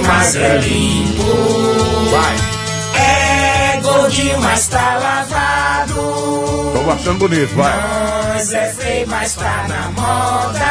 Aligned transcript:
mas 0.00 0.36
é 0.36 0.56
limpo. 0.58 1.22
Vai. 2.10 2.36
É 3.00 3.80
gordinho, 3.80 4.40
mas 4.40 4.66
tá 4.68 4.96
lavado. 4.98 5.94
Tô 5.94 6.90
achando 6.90 7.18
bonito, 7.18 7.54
vai. 7.54 7.72
Nós 8.32 8.52
é 8.52 8.72
feio, 8.72 9.08
mas 9.08 9.34
tá 9.34 9.66
na 9.68 9.90
moda. 9.90 10.64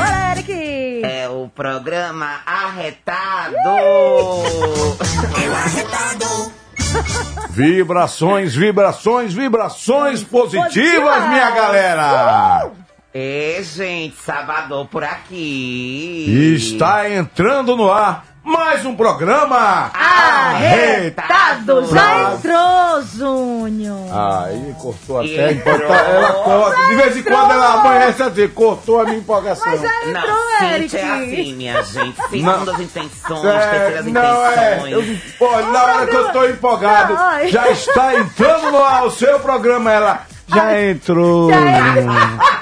Olha, 0.00 0.32
Eric! 0.32 1.02
É 1.04 1.28
o 1.28 1.48
programa 1.54 2.40
Arretado. 2.46 3.54
Eu 3.66 5.54
arretado. 5.54 6.52
Vibrações, 7.50 8.54
vibrações, 8.54 9.32
vibrações 9.32 10.22
positivas, 10.22 10.74
Positivas. 10.74 11.28
minha 11.28 11.50
galera. 11.50 12.70
E, 13.18 13.62
gente, 13.62 14.14
sábado 14.26 14.86
por 14.90 15.02
aqui. 15.02 16.52
Está 16.54 17.08
entrando 17.08 17.74
no 17.74 17.90
ar 17.90 18.26
mais 18.44 18.84
um 18.84 18.94
programa 18.94 19.90
Arretado! 19.94 21.86
Já 21.86 21.88
Pra- 21.88 22.34
entrou, 22.34 23.02
Júnior! 23.16 23.98
Aí 24.12 24.74
cortou 24.78 25.20
até 25.20 25.46
a 25.46 25.50
Entrou. 25.52 25.74
empolgação. 25.76 26.14
Ela 26.14 26.32
corta, 26.44 26.86
de 26.88 26.94
vez 26.94 27.16
em 27.16 27.22
quando 27.22 27.50
ela 27.52 27.72
amanhece 27.80 28.22
assim, 28.22 28.48
cortou 28.48 29.00
a 29.00 29.04
minha 29.04 29.16
empolgação. 29.16 29.66
Mas 29.66 29.80
já 29.80 29.88
Não, 29.88 30.10
entrou, 30.10 30.68
Eric! 30.74 30.96
É 30.98 31.02
assim, 31.14 31.54
minha 31.54 31.82
gente. 31.84 32.20
Segundas 32.28 32.80
intenções, 32.80 33.44
É, 33.46 33.68
terceiras 33.70 34.06
não 34.12 34.46
é. 34.46 34.78
Eu, 34.92 35.00
intenções. 35.00 35.22
pô, 35.38 35.50
na 35.62 35.82
hora 35.84 36.06
que 36.06 36.14
eu 36.16 36.32
tô 36.32 36.44
empolgado, 36.44 37.16
já 37.48 37.70
está 37.70 38.14
entrando 38.14 38.70
no 38.72 38.84
ar 38.84 39.06
o 39.06 39.10
seu 39.10 39.40
programa. 39.40 39.90
Ela 39.90 40.26
já 40.48 40.80
entrou. 40.82 41.50
Já 41.50 41.60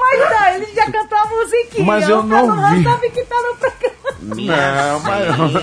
Mas 0.00 0.20
não, 0.30 0.54
ele 0.54 0.66
já 0.74 0.90
cantou 0.90 1.18
a 1.18 1.26
musiquinha. 1.26 1.84
Mas 1.84 2.08
eu 2.08 2.22
não 2.22 2.70
vi. 2.70 2.82
sabe 2.84 3.10
que 3.10 3.22
tá 3.24 3.36
no 3.36 3.56
programa. 3.56 3.98
Minha 4.20 4.92
Não, 4.92 5.00
mas- 5.00 5.60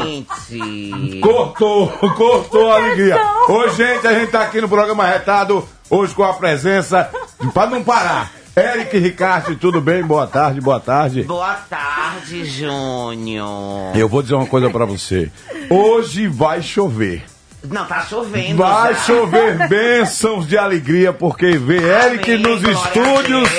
gente. 0.47 1.19
Cortou, 1.21 1.87
cortou 2.15 2.71
a 2.71 2.75
alegria. 2.75 3.15
Então. 3.15 3.55
Ô, 3.57 3.67
gente, 3.69 4.07
a 4.07 4.13
gente 4.13 4.31
tá 4.31 4.41
aqui 4.43 4.61
no 4.61 4.69
programa 4.69 5.05
Retado, 5.05 5.67
hoje 5.89 6.13
com 6.15 6.23
a 6.23 6.33
presença, 6.33 7.09
pra 7.53 7.67
não 7.67 7.83
parar. 7.83 8.31
Eric 8.57 8.97
Ricardo, 8.97 9.55
tudo 9.57 9.81
bem? 9.81 10.01
Boa 10.03 10.25
tarde, 10.27 10.61
boa 10.61 10.79
tarde. 10.79 11.23
Boa 11.23 11.55
tarde, 11.69 12.45
Júnior. 12.45 13.95
Eu 13.95 14.07
vou 14.07 14.21
dizer 14.21 14.35
uma 14.35 14.45
coisa 14.47 14.69
pra 14.69 14.85
você. 14.85 15.29
Hoje 15.69 16.27
vai 16.27 16.61
chover. 16.61 17.25
Não, 17.69 17.85
tá 17.85 18.01
chovendo. 18.01 18.57
Vai 18.57 18.93
já. 18.93 18.99
chover 19.01 19.67
bênçãos 19.69 20.47
de 20.47 20.57
alegria, 20.57 21.11
porque 21.13 21.57
ver 21.57 21.81
Eric 21.83 22.33
Amém, 22.33 22.43
nos 22.43 22.61
estúdios 22.63 23.49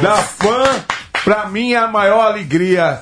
da 0.00 0.16
fã, 0.16 0.64
pra 1.24 1.46
mim 1.46 1.72
é 1.72 1.78
a 1.78 1.86
maior 1.86 2.20
alegria. 2.20 3.00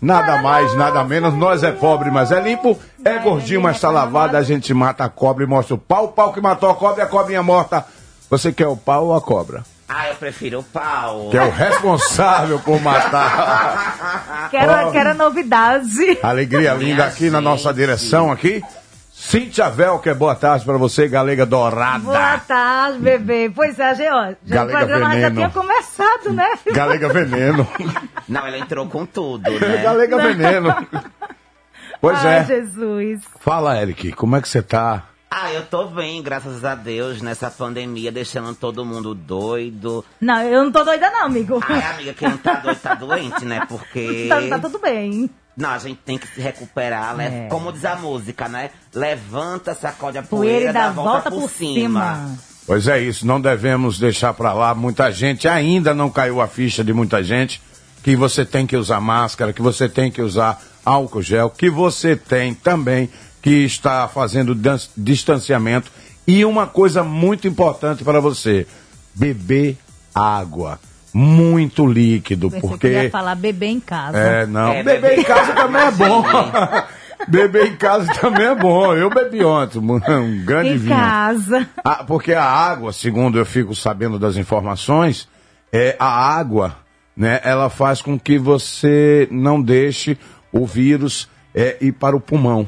Nada 0.00 0.42
mais, 0.42 0.74
nada 0.74 1.04
menos. 1.04 1.32
Nós 1.34 1.62
é 1.62 1.70
pobre, 1.70 2.10
mas 2.10 2.32
é 2.32 2.40
limpo. 2.40 2.76
É 3.04 3.18
gordinho, 3.18 3.62
mas 3.62 3.80
tá 3.80 3.88
lavado. 3.88 4.36
A 4.36 4.42
gente 4.42 4.74
mata 4.74 5.04
a 5.04 5.08
cobra 5.08 5.44
e 5.44 5.46
mostra 5.46 5.74
o 5.76 5.78
pau. 5.78 6.06
O 6.06 6.08
pau 6.08 6.32
que 6.32 6.40
matou 6.40 6.68
a 6.68 6.74
cobra 6.74 7.02
e 7.02 7.06
a 7.06 7.08
cobrinha 7.08 7.42
morta. 7.42 7.84
Você 8.28 8.50
quer 8.52 8.66
o 8.66 8.76
pau 8.76 9.06
ou 9.06 9.14
a 9.14 9.20
cobra? 9.20 9.62
Ah, 9.88 10.08
eu 10.08 10.14
prefiro 10.16 10.60
o 10.60 10.62
pau. 10.64 11.28
Que 11.30 11.36
é 11.36 11.42
o 11.44 11.50
responsável 11.50 12.58
por 12.58 12.80
matar. 12.80 14.48
Quero, 14.50 14.88
Ó. 14.88 14.90
quero 14.90 15.10
a 15.10 15.14
novidade. 15.14 16.18
Alegria 16.22 16.74
linda 16.74 17.04
aqui 17.04 17.30
na 17.30 17.40
nossa 17.40 17.72
direção 17.72 18.30
aqui. 18.32 18.62
Cíntia 19.14 19.68
Vel, 19.68 19.98
que 19.98 20.08
é 20.08 20.14
boa 20.14 20.34
tarde 20.34 20.64
pra 20.64 20.78
você, 20.78 21.06
Galega 21.06 21.44
Dourada. 21.44 21.98
Boa 21.98 22.38
tarde, 22.38 22.98
bebê. 22.98 23.52
Pois 23.54 23.78
é, 23.78 23.94
gente, 23.94 24.10
ó, 24.10 24.32
já 24.44 24.64
o 24.64 24.68
programa 24.68 25.10
veneno. 25.10 25.36
tinha 25.36 25.50
começado, 25.50 26.32
né? 26.32 26.58
Galega 26.72 27.08
Veneno. 27.10 27.68
Não, 28.26 28.46
ela 28.46 28.56
entrou 28.58 28.88
com 28.88 29.04
tudo, 29.04 29.50
né? 29.60 29.82
Galega 29.82 30.16
Veneno. 30.16 30.74
Pois 32.00 32.24
Ai, 32.24 32.38
é. 32.38 32.44
Jesus. 32.44 33.20
Fala, 33.38 33.80
Eric, 33.80 34.12
como 34.12 34.34
é 34.34 34.40
que 34.40 34.48
você 34.48 34.62
tá? 34.62 35.04
Ah, 35.30 35.52
eu 35.52 35.64
tô 35.66 35.86
bem, 35.86 36.22
graças 36.22 36.64
a 36.64 36.74
Deus, 36.74 37.22
nessa 37.22 37.50
pandemia, 37.50 38.10
deixando 38.10 38.54
todo 38.54 38.84
mundo 38.84 39.14
doido. 39.14 40.04
Não, 40.20 40.42
eu 40.42 40.64
não 40.64 40.72
tô 40.72 40.84
doida 40.84 41.10
não, 41.10 41.26
amigo. 41.26 41.58
Ai, 41.68 41.82
amiga, 41.94 42.14
quem 42.14 42.28
não 42.28 42.36
tá 42.38 42.54
doido 42.54 42.78
tá 42.80 42.94
doente, 42.94 43.44
né? 43.44 43.64
Porque. 43.68 44.26
Tá, 44.28 44.40
tá 44.48 44.58
tudo 44.58 44.78
bem. 44.78 45.30
Não, 45.56 45.70
a 45.70 45.78
gente 45.78 46.00
tem 46.04 46.16
que 46.16 46.26
se 46.26 46.40
recuperar, 46.40 47.16
né? 47.16 47.46
É. 47.46 47.48
Como 47.48 47.72
diz 47.72 47.84
a 47.84 47.96
música, 47.96 48.48
né? 48.48 48.70
Levanta, 48.94 49.74
sacode 49.74 50.18
a 50.18 50.22
Poeira 50.22 50.54
poeira, 50.54 50.70
e 50.70 50.72
dá 50.72 50.80
dá 50.80 50.86
a 50.88 50.92
volta, 50.92 51.30
por 51.30 51.50
cima. 51.50 52.38
Pois 52.66 52.86
é 52.86 53.00
isso, 53.00 53.26
não 53.26 53.40
devemos 53.40 53.98
deixar 53.98 54.32
pra 54.34 54.52
lá. 54.52 54.74
Muita 54.74 55.10
gente 55.10 55.48
ainda 55.48 55.92
não 55.92 56.08
caiu 56.08 56.40
a 56.40 56.46
ficha 56.46 56.82
de 56.82 56.92
muita 56.92 57.22
gente 57.22 57.60
que 58.02 58.16
você 58.16 58.44
tem 58.44 58.66
que 58.66 58.76
usar 58.76 59.00
máscara, 59.00 59.52
que 59.52 59.62
você 59.62 59.88
tem 59.88 60.10
que 60.10 60.22
usar 60.22 60.60
álcool 60.84 61.22
gel, 61.22 61.50
que 61.50 61.68
você 61.70 62.16
tem 62.16 62.54
também 62.54 63.10
que 63.40 63.64
está 63.64 64.08
fazendo 64.08 64.56
distanciamento 64.96 65.90
e 66.26 66.44
uma 66.44 66.66
coisa 66.66 67.02
muito 67.02 67.48
importante 67.48 68.04
para 68.04 68.20
você, 68.20 68.66
beber 69.14 69.76
água, 70.14 70.78
muito 71.12 71.86
líquido, 71.86 72.50
Pensei 72.50 72.60
que 72.60 72.68
porque 72.68 72.88
ia 72.88 73.10
falar 73.10 73.34
beber 73.34 73.68
em 73.68 73.80
casa. 73.80 74.18
É, 74.18 74.46
não. 74.46 74.72
É, 74.72 74.82
beber 74.82 75.18
em 75.18 75.22
casa 75.22 75.52
também 75.52 75.82
é 75.82 75.90
bom. 75.92 76.24
beber 77.28 77.66
em 77.66 77.76
casa 77.76 78.12
também 78.14 78.46
é 78.46 78.54
bom. 78.54 78.94
Eu 78.94 79.10
bebi 79.10 79.44
ontem 79.44 79.78
um 79.78 80.44
grande 80.44 80.70
em 80.70 80.78
vinho. 80.78 80.96
casa. 80.96 81.68
Ah, 81.84 82.04
porque 82.04 82.32
a 82.32 82.44
água, 82.44 82.92
segundo 82.92 83.38
eu 83.38 83.44
fico 83.44 83.74
sabendo 83.74 84.18
das 84.18 84.36
informações, 84.36 85.28
é 85.72 85.96
a 85.98 86.06
água, 86.06 86.76
né? 87.16 87.40
Ela 87.44 87.68
faz 87.68 88.00
com 88.00 88.18
que 88.18 88.38
você 88.38 89.28
não 89.30 89.60
deixe 89.60 90.18
o 90.52 90.66
vírus 90.66 91.28
é, 91.54 91.76
ir 91.80 91.92
para 91.92 92.16
o 92.16 92.20
pulmão. 92.20 92.66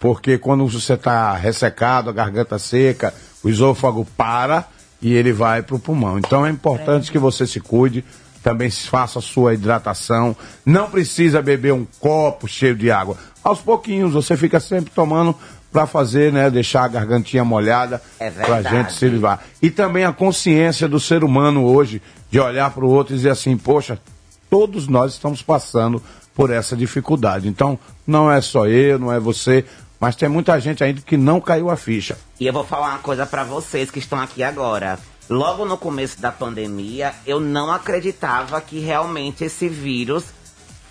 Porque 0.00 0.36
quando 0.38 0.66
você 0.66 0.94
está 0.94 1.34
ressecado, 1.36 2.10
a 2.10 2.12
garganta 2.12 2.58
seca, 2.58 3.14
o 3.42 3.48
esôfago 3.48 4.04
para 4.16 4.64
e 5.00 5.12
ele 5.12 5.32
vai 5.32 5.62
para 5.62 5.76
o 5.76 5.78
pulmão. 5.78 6.18
Então 6.18 6.46
é 6.46 6.50
importante 6.50 7.10
que 7.12 7.18
você 7.18 7.46
se 7.46 7.60
cuide, 7.60 8.04
também 8.42 8.70
se 8.70 8.88
faça 8.88 9.18
a 9.18 9.22
sua 9.22 9.54
hidratação. 9.54 10.36
Não 10.64 10.88
precisa 10.90 11.42
beber 11.42 11.72
um 11.72 11.86
copo 12.00 12.46
cheio 12.46 12.76
de 12.76 12.90
água. 12.90 13.16
Aos 13.42 13.60
pouquinhos, 13.60 14.12
você 14.12 14.36
fica 14.36 14.60
sempre 14.60 14.90
tomando 14.94 15.34
para 15.72 15.86
fazer, 15.86 16.32
né, 16.32 16.48
deixar 16.48 16.84
a 16.84 16.88
gargantinha 16.88 17.44
molhada 17.44 18.00
É 18.18 18.30
pra 18.30 18.54
verdade. 18.60 18.76
gente 18.76 18.92
se 18.94 19.08
livrar. 19.08 19.42
E 19.60 19.70
também 19.70 20.04
a 20.04 20.12
consciência 20.12 20.88
do 20.88 20.98
ser 20.98 21.22
humano 21.22 21.64
hoje 21.64 22.00
de 22.30 22.40
olhar 22.40 22.70
para 22.70 22.84
o 22.84 22.88
outro 22.88 23.12
e 23.14 23.16
dizer 23.16 23.30
assim, 23.30 23.56
poxa, 23.56 23.98
todos 24.48 24.88
nós 24.88 25.12
estamos 25.12 25.42
passando 25.42 26.02
por 26.34 26.50
essa 26.50 26.76
dificuldade. 26.76 27.48
Então, 27.48 27.78
não 28.06 28.30
é 28.30 28.40
só 28.40 28.66
eu, 28.66 28.98
não 28.98 29.12
é 29.12 29.18
você, 29.18 29.64
mas 30.00 30.16
tem 30.16 30.28
muita 30.28 30.58
gente 30.60 30.82
ainda 30.84 31.00
que 31.00 31.16
não 31.16 31.40
caiu 31.40 31.70
a 31.70 31.76
ficha. 31.76 32.18
E 32.38 32.46
eu 32.46 32.52
vou 32.52 32.64
falar 32.64 32.90
uma 32.90 32.98
coisa 32.98 33.26
pra 33.26 33.44
vocês 33.44 33.90
que 33.90 33.98
estão 33.98 34.20
aqui 34.20 34.42
agora. 34.42 34.98
Logo 35.28 35.64
no 35.64 35.76
começo 35.76 36.20
da 36.20 36.30
pandemia, 36.30 37.12
eu 37.26 37.40
não 37.40 37.72
acreditava 37.72 38.60
que 38.60 38.78
realmente 38.78 39.44
esse 39.44 39.68
vírus 39.68 40.24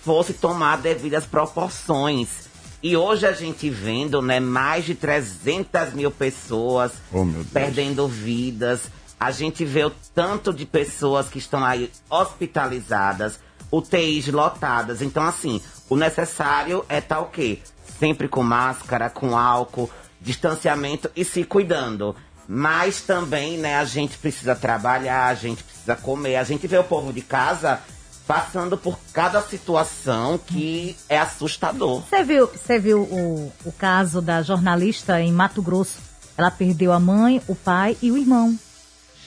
fosse 0.04 0.34
tomar 0.34 0.76
devidas 0.76 1.24
proporções. 1.24 2.46
E 2.82 2.96
hoje 2.96 3.26
a 3.26 3.32
gente 3.32 3.70
vendo, 3.70 4.20
né, 4.20 4.38
mais 4.38 4.84
de 4.84 4.94
300 4.94 5.94
mil 5.94 6.10
pessoas 6.10 6.92
Oh, 7.12 7.26
perdendo 7.52 8.06
vidas. 8.06 8.82
A 9.18 9.30
gente 9.30 9.64
vê 9.64 9.84
o 9.84 9.92
tanto 10.14 10.52
de 10.52 10.66
pessoas 10.66 11.28
que 11.28 11.38
estão 11.38 11.64
aí 11.64 11.90
hospitalizadas, 12.10 13.40
UTIs 13.72 14.28
lotadas. 14.28 15.00
Então, 15.00 15.22
assim, 15.22 15.60
o 15.88 15.96
necessário 15.96 16.84
é 16.88 16.98
estar 16.98 17.20
o 17.20 17.26
quê? 17.26 17.60
Sempre 17.98 18.28
com 18.28 18.42
máscara, 18.42 19.08
com 19.08 19.36
álcool, 19.36 19.90
distanciamento 20.20 21.10
e 21.16 21.24
se 21.24 21.44
cuidando. 21.44 22.14
Mas 22.48 23.00
também, 23.00 23.58
né, 23.58 23.76
a 23.76 23.84
gente 23.84 24.18
precisa 24.18 24.54
trabalhar, 24.54 25.26
a 25.26 25.34
gente 25.34 25.64
precisa 25.64 25.96
comer. 25.96 26.36
A 26.36 26.44
gente 26.44 26.66
vê 26.66 26.78
o 26.78 26.84
povo 26.84 27.12
de 27.12 27.20
casa 27.20 27.80
passando 28.26 28.76
por 28.76 28.98
cada 29.12 29.40
situação 29.40 30.38
que 30.38 30.96
é 31.08 31.18
assustador. 31.18 32.02
Você 32.02 32.22
viu, 32.22 32.46
você 32.46 32.78
viu 32.78 33.02
o, 33.02 33.52
o 33.64 33.72
caso 33.72 34.20
da 34.20 34.42
jornalista 34.42 35.20
em 35.20 35.32
Mato 35.32 35.62
Grosso? 35.62 35.98
Ela 36.36 36.50
perdeu 36.50 36.92
a 36.92 37.00
mãe, 37.00 37.40
o 37.48 37.54
pai 37.54 37.96
e 38.02 38.10
o 38.10 38.16
irmão. 38.16 38.58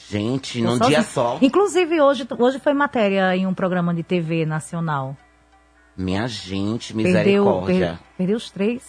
Gente, 0.10 0.62
num 0.62 0.78
Sozinha. 0.78 0.90
dia 0.90 1.04
só. 1.04 1.38
Inclusive, 1.42 2.02
hoje, 2.02 2.28
hoje 2.38 2.60
foi 2.60 2.74
matéria 2.74 3.36
em 3.36 3.46
um 3.46 3.54
programa 3.54 3.94
de 3.94 4.04
TV 4.04 4.46
nacional. 4.46 5.16
Minha 6.00 6.28
gente, 6.28 6.94
Perdeu, 6.94 7.12
misericórdia. 7.44 7.88
per- 7.90 8.00
perdeu 8.18 8.38
os 8.38 8.50
três. 8.50 8.82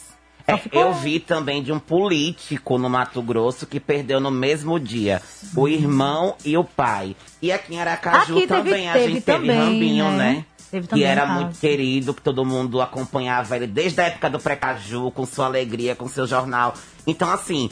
É, 0.46 0.56
ficou- 0.56 0.80
Eu 0.80 0.94
vi 0.94 1.18
também 1.20 1.62
de 1.62 1.72
um 1.72 1.78
político 1.78 2.78
no 2.78 2.88
Mato 2.88 3.20
Grosso 3.22 3.66
que 3.66 3.78
perdeu 3.80 4.20
no 4.20 4.30
mesmo 4.30 4.78
dia 4.80 5.20
o 5.56 5.68
irmão 5.68 6.34
e 6.44 6.56
o 6.56 6.62
pai. 6.64 7.14
E 7.42 7.50
aqui 7.52 7.74
em 7.74 7.80
Aracaju 7.80 8.36
Aqui 8.38 8.46
teve- 8.46 8.62
também 8.62 8.88
a 8.88 8.92
teve 8.94 9.04
gente 9.14 9.20
teve 9.22 9.38
também, 9.46 9.58
Rambinho, 9.58 10.10
né? 10.12 10.16
né? 10.34 10.44
Teve 10.70 10.86
que 10.86 10.90
também 10.90 11.04
era 11.04 11.22
caso. 11.22 11.32
muito 11.40 11.58
querido, 11.58 12.14
que 12.14 12.22
todo 12.22 12.44
mundo 12.44 12.80
acompanhava 12.80 13.56
ele 13.56 13.66
desde 13.66 14.00
a 14.00 14.04
época 14.04 14.30
do 14.30 14.38
Precaju, 14.38 15.10
com 15.10 15.26
sua 15.26 15.46
alegria, 15.46 15.96
com 15.96 16.06
seu 16.08 16.26
jornal. 16.28 16.74
Então, 17.06 17.28
assim, 17.30 17.68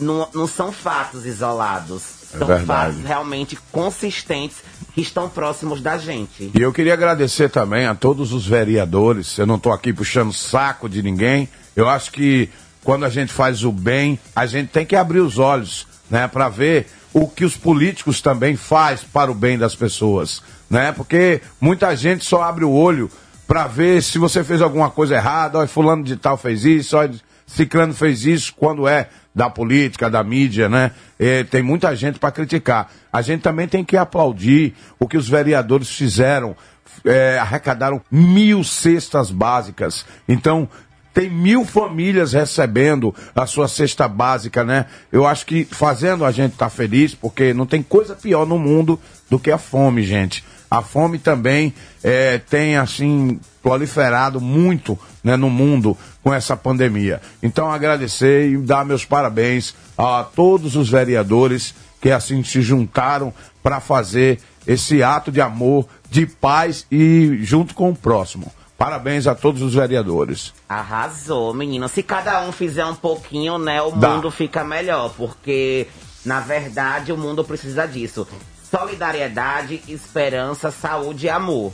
não, 0.00 0.26
não 0.34 0.46
são 0.46 0.72
fatos 0.72 1.26
isolados. 1.26 2.16
É 2.34 2.38
São 2.38 2.46
verdade. 2.46 2.66
fatos 2.96 3.04
realmente 3.04 3.56
consistentes 3.72 4.62
que 4.94 5.00
estão 5.00 5.28
próximos 5.28 5.80
da 5.80 5.98
gente. 5.98 6.50
E 6.54 6.60
eu 6.60 6.72
queria 6.72 6.94
agradecer 6.94 7.48
também 7.48 7.86
a 7.86 7.94
todos 7.94 8.32
os 8.32 8.46
vereadores. 8.46 9.38
Eu 9.38 9.46
não 9.46 9.56
estou 9.56 9.72
aqui 9.72 9.92
puxando 9.92 10.32
saco 10.32 10.88
de 10.88 11.02
ninguém. 11.02 11.48
Eu 11.76 11.88
acho 11.88 12.10
que 12.10 12.48
quando 12.82 13.04
a 13.04 13.08
gente 13.08 13.32
faz 13.32 13.64
o 13.64 13.72
bem, 13.72 14.18
a 14.34 14.46
gente 14.46 14.68
tem 14.68 14.86
que 14.86 14.96
abrir 14.96 15.20
os 15.20 15.38
olhos, 15.38 15.86
né, 16.10 16.26
para 16.26 16.48
ver 16.48 16.86
o 17.12 17.26
que 17.26 17.44
os 17.44 17.56
políticos 17.56 18.20
também 18.20 18.56
faz 18.56 19.02
para 19.02 19.30
o 19.30 19.34
bem 19.34 19.58
das 19.58 19.74
pessoas, 19.74 20.42
né? 20.68 20.92
Porque 20.92 21.40
muita 21.60 21.94
gente 21.96 22.24
só 22.24 22.42
abre 22.42 22.64
o 22.64 22.70
olho 22.70 23.10
para 23.46 23.66
ver 23.66 24.02
se 24.02 24.18
você 24.18 24.44
fez 24.44 24.60
alguma 24.60 24.90
coisa 24.90 25.14
errada, 25.14 25.58
olha, 25.58 25.68
fulano 25.68 26.04
de 26.04 26.16
tal 26.16 26.36
fez 26.36 26.64
isso, 26.64 26.96
olha, 26.96 27.14
Ciclano 27.46 27.94
fez 27.94 28.26
isso 28.26 28.54
quando 28.54 28.86
é 28.86 29.08
da 29.38 29.48
política, 29.48 30.10
da 30.10 30.24
mídia, 30.24 30.68
né? 30.68 30.90
Eh, 31.16 31.44
tem 31.44 31.62
muita 31.62 31.94
gente 31.94 32.18
para 32.18 32.32
criticar. 32.32 32.90
A 33.12 33.22
gente 33.22 33.40
também 33.40 33.68
tem 33.68 33.84
que 33.84 33.96
aplaudir 33.96 34.74
o 34.98 35.06
que 35.06 35.16
os 35.16 35.28
vereadores 35.28 35.88
fizeram. 35.88 36.56
Eh, 37.04 37.38
arrecadaram 37.40 38.02
mil 38.10 38.64
cestas 38.64 39.30
básicas. 39.30 40.04
Então, 40.28 40.68
tem 41.14 41.30
mil 41.30 41.64
famílias 41.64 42.32
recebendo 42.32 43.14
a 43.32 43.46
sua 43.46 43.68
cesta 43.68 44.08
básica, 44.08 44.64
né? 44.64 44.86
Eu 45.12 45.24
acho 45.24 45.46
que 45.46 45.64
fazendo 45.64 46.24
a 46.24 46.32
gente 46.32 46.54
estar 46.54 46.68
feliz, 46.68 47.14
porque 47.14 47.54
não 47.54 47.64
tem 47.64 47.80
coisa 47.80 48.16
pior 48.16 48.44
no 48.44 48.58
mundo 48.58 48.98
do 49.30 49.38
que 49.38 49.52
a 49.52 49.58
fome, 49.58 50.02
gente. 50.02 50.42
A 50.70 50.82
fome 50.82 51.18
também 51.18 51.72
eh, 52.02 52.40
tem, 52.50 52.76
assim, 52.76 53.40
proliferado 53.62 54.40
muito 54.40 54.98
né, 55.24 55.36
no 55.36 55.48
mundo 55.48 55.96
com 56.22 56.32
essa 56.32 56.56
pandemia. 56.56 57.20
Então, 57.42 57.70
agradecer 57.70 58.50
e 58.50 58.56
dar 58.58 58.84
meus 58.84 59.04
parabéns 59.04 59.74
a 59.96 60.24
todos 60.24 60.76
os 60.76 60.88
vereadores 60.88 61.74
que, 62.00 62.10
assim, 62.10 62.44
se 62.44 62.60
juntaram 62.60 63.32
para 63.62 63.80
fazer 63.80 64.40
esse 64.66 65.02
ato 65.02 65.32
de 65.32 65.40
amor, 65.40 65.86
de 66.10 66.26
paz 66.26 66.86
e 66.92 67.38
junto 67.42 67.74
com 67.74 67.90
o 67.90 67.96
próximo. 67.96 68.52
Parabéns 68.76 69.26
a 69.26 69.34
todos 69.34 69.60
os 69.60 69.74
vereadores. 69.74 70.54
Arrasou, 70.68 71.52
menino. 71.52 71.88
Se 71.88 72.02
cada 72.02 72.40
um 72.42 72.52
fizer 72.52 72.84
um 72.84 72.94
pouquinho, 72.94 73.58
né, 73.58 73.82
o 73.82 73.90
Dá. 73.90 74.10
mundo 74.10 74.30
fica 74.30 74.62
melhor, 74.62 75.12
porque 75.16 75.88
na 76.24 76.38
verdade 76.38 77.12
o 77.12 77.16
mundo 77.16 77.42
precisa 77.42 77.86
disso. 77.86 78.28
Solidariedade, 78.70 79.82
esperança, 79.88 80.70
saúde 80.70 81.26
e 81.26 81.30
amor. 81.30 81.72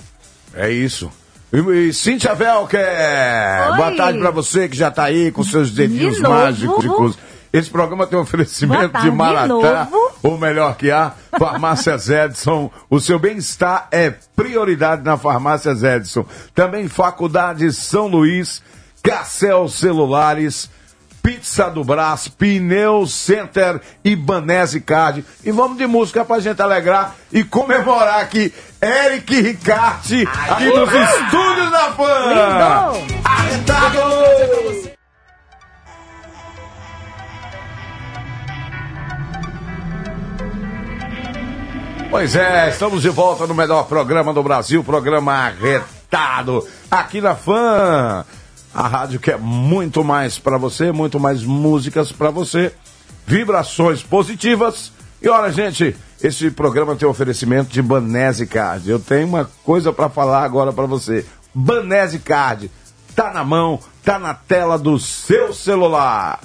É 0.55 0.71
isso. 0.71 1.11
E, 1.53 1.89
e 1.89 1.93
Cíntia 1.93 2.35
Velker, 2.35 2.81
Oi. 3.71 3.77
boa 3.77 3.97
tarde 3.97 4.19
pra 4.19 4.31
você 4.31 4.69
que 4.69 4.77
já 4.77 4.91
tá 4.91 5.05
aí 5.05 5.31
com 5.31 5.43
seus 5.43 5.71
dedinhos 5.71 6.21
novo? 6.21 6.35
mágicos. 6.35 7.19
Esse 7.53 7.71
programa 7.71 8.05
tem 8.07 8.19
um 8.19 8.23
oferecimento 8.23 8.91
tarde, 8.91 9.09
de 9.11 9.17
Maratá, 9.17 9.85
de 9.85 9.97
ou 10.29 10.37
melhor 10.37 10.77
que 10.77 10.91
há, 10.91 11.13
Farmácias 11.39 12.09
Edson. 12.11 12.69
O 12.91 12.99
seu 12.99 13.19
bem-estar 13.19 13.87
é 13.93 14.13
prioridade 14.35 15.05
na 15.05 15.17
Farmácias 15.17 15.85
Edson. 15.85 16.27
Também 16.53 16.89
Faculdade 16.89 17.73
São 17.73 18.09
Luís, 18.09 18.61
Cacel 19.03 19.69
Celulares, 19.69 20.69
Pizza 21.25 21.71
do 21.71 21.83
Brás, 21.83 22.29
Pneu 22.29 23.07
Center 23.07 23.81
e 24.05 24.15
Banese 24.15 24.79
Card. 24.79 25.25
E 25.43 25.51
vamos 25.51 25.79
de 25.79 25.87
música 25.87 26.23
pra 26.23 26.39
gente 26.39 26.61
alegrar 26.61 27.17
e 27.33 27.43
comemorar 27.43 28.21
aqui 28.21 28.53
Eric 28.79 29.41
Ricarte 29.41 30.29
aqui 30.51 30.67
nos 30.67 30.93
estúdios 30.93 31.71
da. 31.71 31.89
Lindo! 31.89 33.25
Arretado! 33.25 34.95
Pois 42.11 42.37
é, 42.37 42.69
estamos 42.69 43.01
de 43.01 43.09
volta 43.09 43.47
no 43.47 43.55
melhor 43.55 43.87
programa 43.87 44.35
do 44.35 44.43
Brasil, 44.43 44.85
programa 44.85 45.33
Arretado, 45.33 46.69
aqui 46.91 47.23
na 47.23 47.35
Fã. 47.35 48.27
A 48.75 48.89
rádio 48.89 49.21
que 49.21 49.31
é 49.31 49.37
muito 49.37 50.03
mais 50.03 50.39
pra 50.39 50.59
você, 50.59 50.91
muito 50.91 51.21
mais 51.21 51.45
músicas 51.45 52.11
pra 52.11 52.31
você, 52.31 52.73
vibrações 53.25 54.03
positivas. 54.03 54.91
E 55.23 55.29
olha, 55.29 55.53
gente, 55.53 55.97
esse 56.23 56.51
programa 56.51 56.97
tem 56.97 57.09
oferecimento 57.09 57.71
de 57.71 57.81
Banese 57.81 58.47
Card. 58.47 58.91
Eu 58.91 58.99
tenho 58.99 59.29
uma 59.29 59.49
coisa 59.63 59.93
pra 59.93 60.09
falar 60.09 60.43
agora 60.43 60.73
pra 60.73 60.87
você. 60.87 61.25
Banese 61.55 62.19
Card 62.19 62.71
tá 63.15 63.33
na 63.33 63.45
mão, 63.45 63.79
tá 64.03 64.19
na 64.19 64.35
tela 64.35 64.77
do 64.77 64.99
seu 64.99 65.55
celular. 65.55 66.41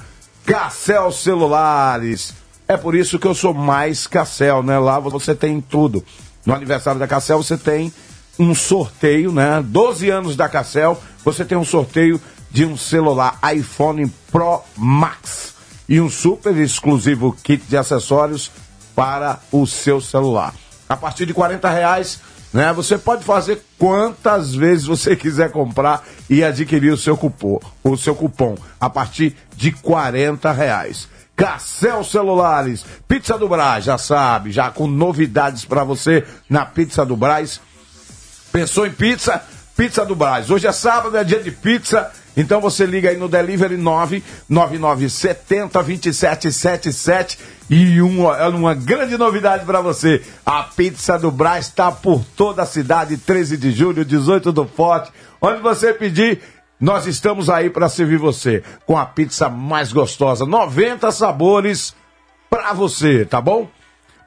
Cassel 0.46 1.12
Celulares. 1.12 2.34
É 2.68 2.78
por 2.78 2.94
isso 2.94 3.18
que 3.18 3.26
eu 3.26 3.34
sou 3.34 3.54
mais 3.54 4.06
Cassel, 4.06 4.62
né? 4.62 4.78
Lá 4.78 5.00
você 5.00 5.34
tem 5.34 5.60
tudo. 5.60 6.04
No 6.46 6.54
aniversário 6.54 7.00
da 7.00 7.08
Cassel 7.08 7.42
você 7.42 7.58
tem 7.58 7.92
um 8.40 8.56
sorteio, 8.56 9.32
né? 9.32 9.62
12 9.64 10.10
anos 10.10 10.36
da 10.36 10.48
Cassel, 10.48 11.00
você 11.26 11.44
tem 11.44 11.58
um 11.58 11.66
sorteio 11.66 12.20
de 12.50 12.66
um 12.66 12.78
celular 12.78 13.38
iPhone 13.54 14.08
Pro 14.32 14.62
Max 14.78 15.54
e 15.88 16.00
um 16.00 16.10
super 16.10 16.56
exclusivo 16.58 17.36
kit 17.44 17.64
de 17.68 17.76
acessórios 17.76 18.50
para 18.96 19.40
o 19.52 19.68
seu 19.68 20.00
celular. 20.00 20.54
A 20.88 20.96
partir 20.96 21.26
de 21.26 21.34
40 21.34 21.70
reais, 21.70 22.20
né? 22.54 22.74
Você 22.74 22.98
pode 22.98 23.24
fazer 23.24 23.64
quantas 23.78 24.56
vezes 24.56 24.86
você 24.86 25.16
quiser 25.16 25.52
comprar 25.52 26.04
e 26.30 26.44
adquirir 26.44 26.92
o 26.92 26.98
seu 26.98 27.16
cupom, 27.16 27.60
o 27.84 27.96
seu 27.96 28.16
cupom 28.16 28.56
a 28.80 28.90
partir 28.90 29.36
de 29.56 29.72
40 29.72 30.52
reais. 30.52 31.08
Cassel 31.36 32.04
Celulares, 32.04 32.86
Pizza 33.08 33.38
do 33.38 33.48
Brás, 33.48 33.86
já 33.86 33.98
sabe, 33.98 34.52
já 34.52 34.72
com 34.72 34.88
novidades 34.88 35.64
para 35.64 35.86
você 35.86 36.26
na 36.50 36.66
Pizza 36.66 37.06
do 37.06 37.16
Brás. 37.16 37.62
Pensou 38.52 38.88
em 38.88 38.92
pizza? 38.92 39.44
Pizza 39.76 40.06
do 40.06 40.16
Brás. 40.16 40.50
Hoje 40.50 40.68
é 40.68 40.72
sábado, 40.72 41.16
é 41.16 41.24
dia 41.24 41.40
de 41.40 41.52
pizza. 41.52 42.12
Então 42.36 42.60
você 42.60 42.86
liga 42.86 43.10
aí 43.10 43.18
no 43.18 43.28
Delivery 43.28 43.78
99970 43.78 45.84
2777 45.84 47.40
e 47.70 48.02
uma, 48.02 48.48
uma 48.48 48.74
grande 48.74 49.18
novidade 49.18 49.66
para 49.66 49.82
você. 49.82 50.24
A 50.46 50.64
Pizza 50.64 51.20
do 51.20 51.32
Brás 51.32 51.68
está 51.68 51.92
por 51.92 52.24
toda 52.36 52.64
a 52.64 52.66
cidade, 52.66 53.18
13 53.18 53.58
de 53.58 53.72
julho, 53.72 54.04
18 54.04 54.52
do 54.52 54.66
Forte. 54.66 55.12
Onde 55.42 55.62
você 55.62 55.94
pedir, 55.94 56.42
nós 56.80 57.06
estamos 57.06 57.50
aí 57.50 57.70
para 57.70 57.90
servir 57.90 58.18
você 58.18 58.64
com 58.86 58.98
a 58.98 59.06
pizza 59.06 59.50
mais 59.50 59.94
gostosa, 59.94 60.46
90 60.46 61.12
sabores 61.12 61.94
para 62.50 62.74
você, 62.74 63.26
tá 63.26 63.40
bom? 63.40 63.70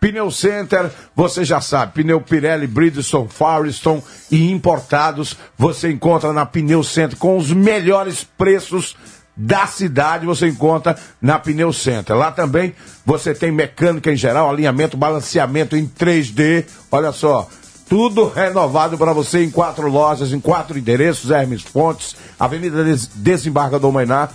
Pneu 0.02 0.32
Center, 0.32 0.90
você 1.14 1.44
já 1.44 1.60
sabe, 1.60 1.92
pneu 1.92 2.20
Pirelli, 2.20 2.66
Bridgestone, 2.66 3.28
Firestone 3.28 4.02
e 4.32 4.50
importados, 4.50 5.36
você 5.56 5.92
encontra 5.92 6.32
na 6.32 6.44
Pneu 6.44 6.82
Center 6.82 7.16
com 7.16 7.36
os 7.36 7.52
melhores 7.52 8.24
preços 8.24 8.96
da 9.36 9.64
cidade, 9.68 10.26
você 10.26 10.48
encontra 10.48 10.98
na 11.20 11.38
Pneu 11.38 11.72
Center. 11.72 12.16
Lá 12.16 12.32
também 12.32 12.74
você 13.06 13.32
tem 13.32 13.52
mecânica 13.52 14.10
em 14.10 14.16
geral, 14.16 14.50
alinhamento, 14.50 14.96
balanceamento 14.96 15.76
em 15.76 15.86
3D, 15.86 16.64
olha 16.90 17.12
só, 17.12 17.48
tudo 17.88 18.26
renovado 18.26 18.98
para 18.98 19.12
você 19.12 19.44
em 19.44 19.50
quatro 19.52 19.88
lojas, 19.88 20.32
em 20.32 20.40
quatro 20.40 20.76
endereços, 20.76 21.30
Hermes 21.30 21.62
Fontes, 21.62 22.16
Avenida 22.40 22.82
Des 22.82 23.06
Desembargador 23.06 23.92
Mainá, 23.92 24.30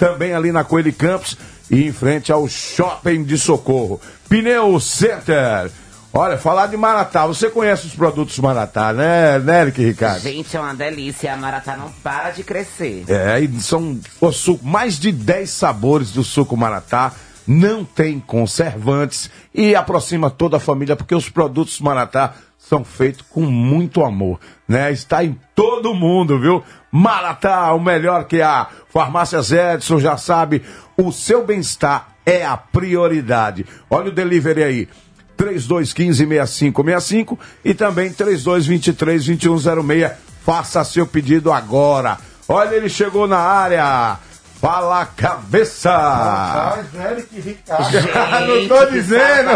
também 0.00 0.34
ali 0.34 0.50
na 0.50 0.64
Coelho 0.64 0.92
Campos 0.92 1.38
e 1.72 1.88
em 1.88 1.92
frente 1.92 2.30
ao 2.30 2.46
Shopping 2.46 3.24
de 3.24 3.38
Socorro. 3.38 3.98
Pneu 4.28 4.78
Center. 4.78 5.70
Olha, 6.12 6.36
falar 6.36 6.66
de 6.66 6.76
Maratá, 6.76 7.26
você 7.26 7.48
conhece 7.48 7.86
os 7.86 7.94
produtos 7.94 8.38
Maratá, 8.38 8.92
né, 8.92 9.38
né, 9.38 9.62
Eric 9.62 9.82
Ricardo? 9.82 10.20
Gente, 10.20 10.54
é 10.54 10.60
uma 10.60 10.74
delícia. 10.74 11.32
A 11.32 11.36
Maratá 11.38 11.74
não 11.74 11.90
para 11.90 12.30
de 12.30 12.44
crescer. 12.44 13.06
É, 13.08 13.40
e 13.40 13.60
são 13.62 13.98
o 14.20 14.30
suco, 14.30 14.66
mais 14.66 14.98
de 14.98 15.10
10 15.10 15.48
sabores 15.48 16.12
do 16.12 16.22
suco 16.22 16.54
Maratá. 16.54 17.12
Não 17.46 17.84
tem 17.84 18.20
conservantes 18.20 19.30
e 19.54 19.74
aproxima 19.74 20.30
toda 20.30 20.58
a 20.58 20.60
família, 20.60 20.94
porque 20.94 21.14
os 21.14 21.30
produtos 21.30 21.80
Maratá 21.80 22.34
são 22.72 22.82
feitos 22.82 23.22
com 23.28 23.42
muito 23.42 24.02
amor, 24.02 24.40
né? 24.66 24.90
Está 24.90 25.22
em 25.22 25.38
todo 25.54 25.92
mundo, 25.92 26.38
viu? 26.38 26.64
Maratá, 26.90 27.70
o 27.74 27.78
melhor 27.78 28.24
que 28.24 28.40
há. 28.40 28.66
Farmácias 28.88 29.52
Edson 29.52 30.00
já 30.00 30.16
sabe, 30.16 30.62
o 30.96 31.12
seu 31.12 31.44
bem-estar 31.44 32.14
é 32.24 32.46
a 32.46 32.56
prioridade. 32.56 33.66
Olha 33.90 34.08
o 34.08 34.14
delivery 34.14 34.62
aí. 34.62 34.88
3215-6565 35.36 37.38
e 37.62 37.74
também 37.74 38.10
3223-2106. 38.10 40.12
Faça 40.42 40.82
seu 40.82 41.06
pedido 41.06 41.52
agora. 41.52 42.16
Olha, 42.48 42.74
ele 42.74 42.88
chegou 42.88 43.28
na 43.28 43.38
área. 43.38 44.16
Fala 44.62 45.04
cabeça! 45.06 46.78
Eric 47.10 47.40
Ricardo. 47.40 47.98
Não 48.46 48.68
tô 48.68 48.86
dizendo! 48.92 49.50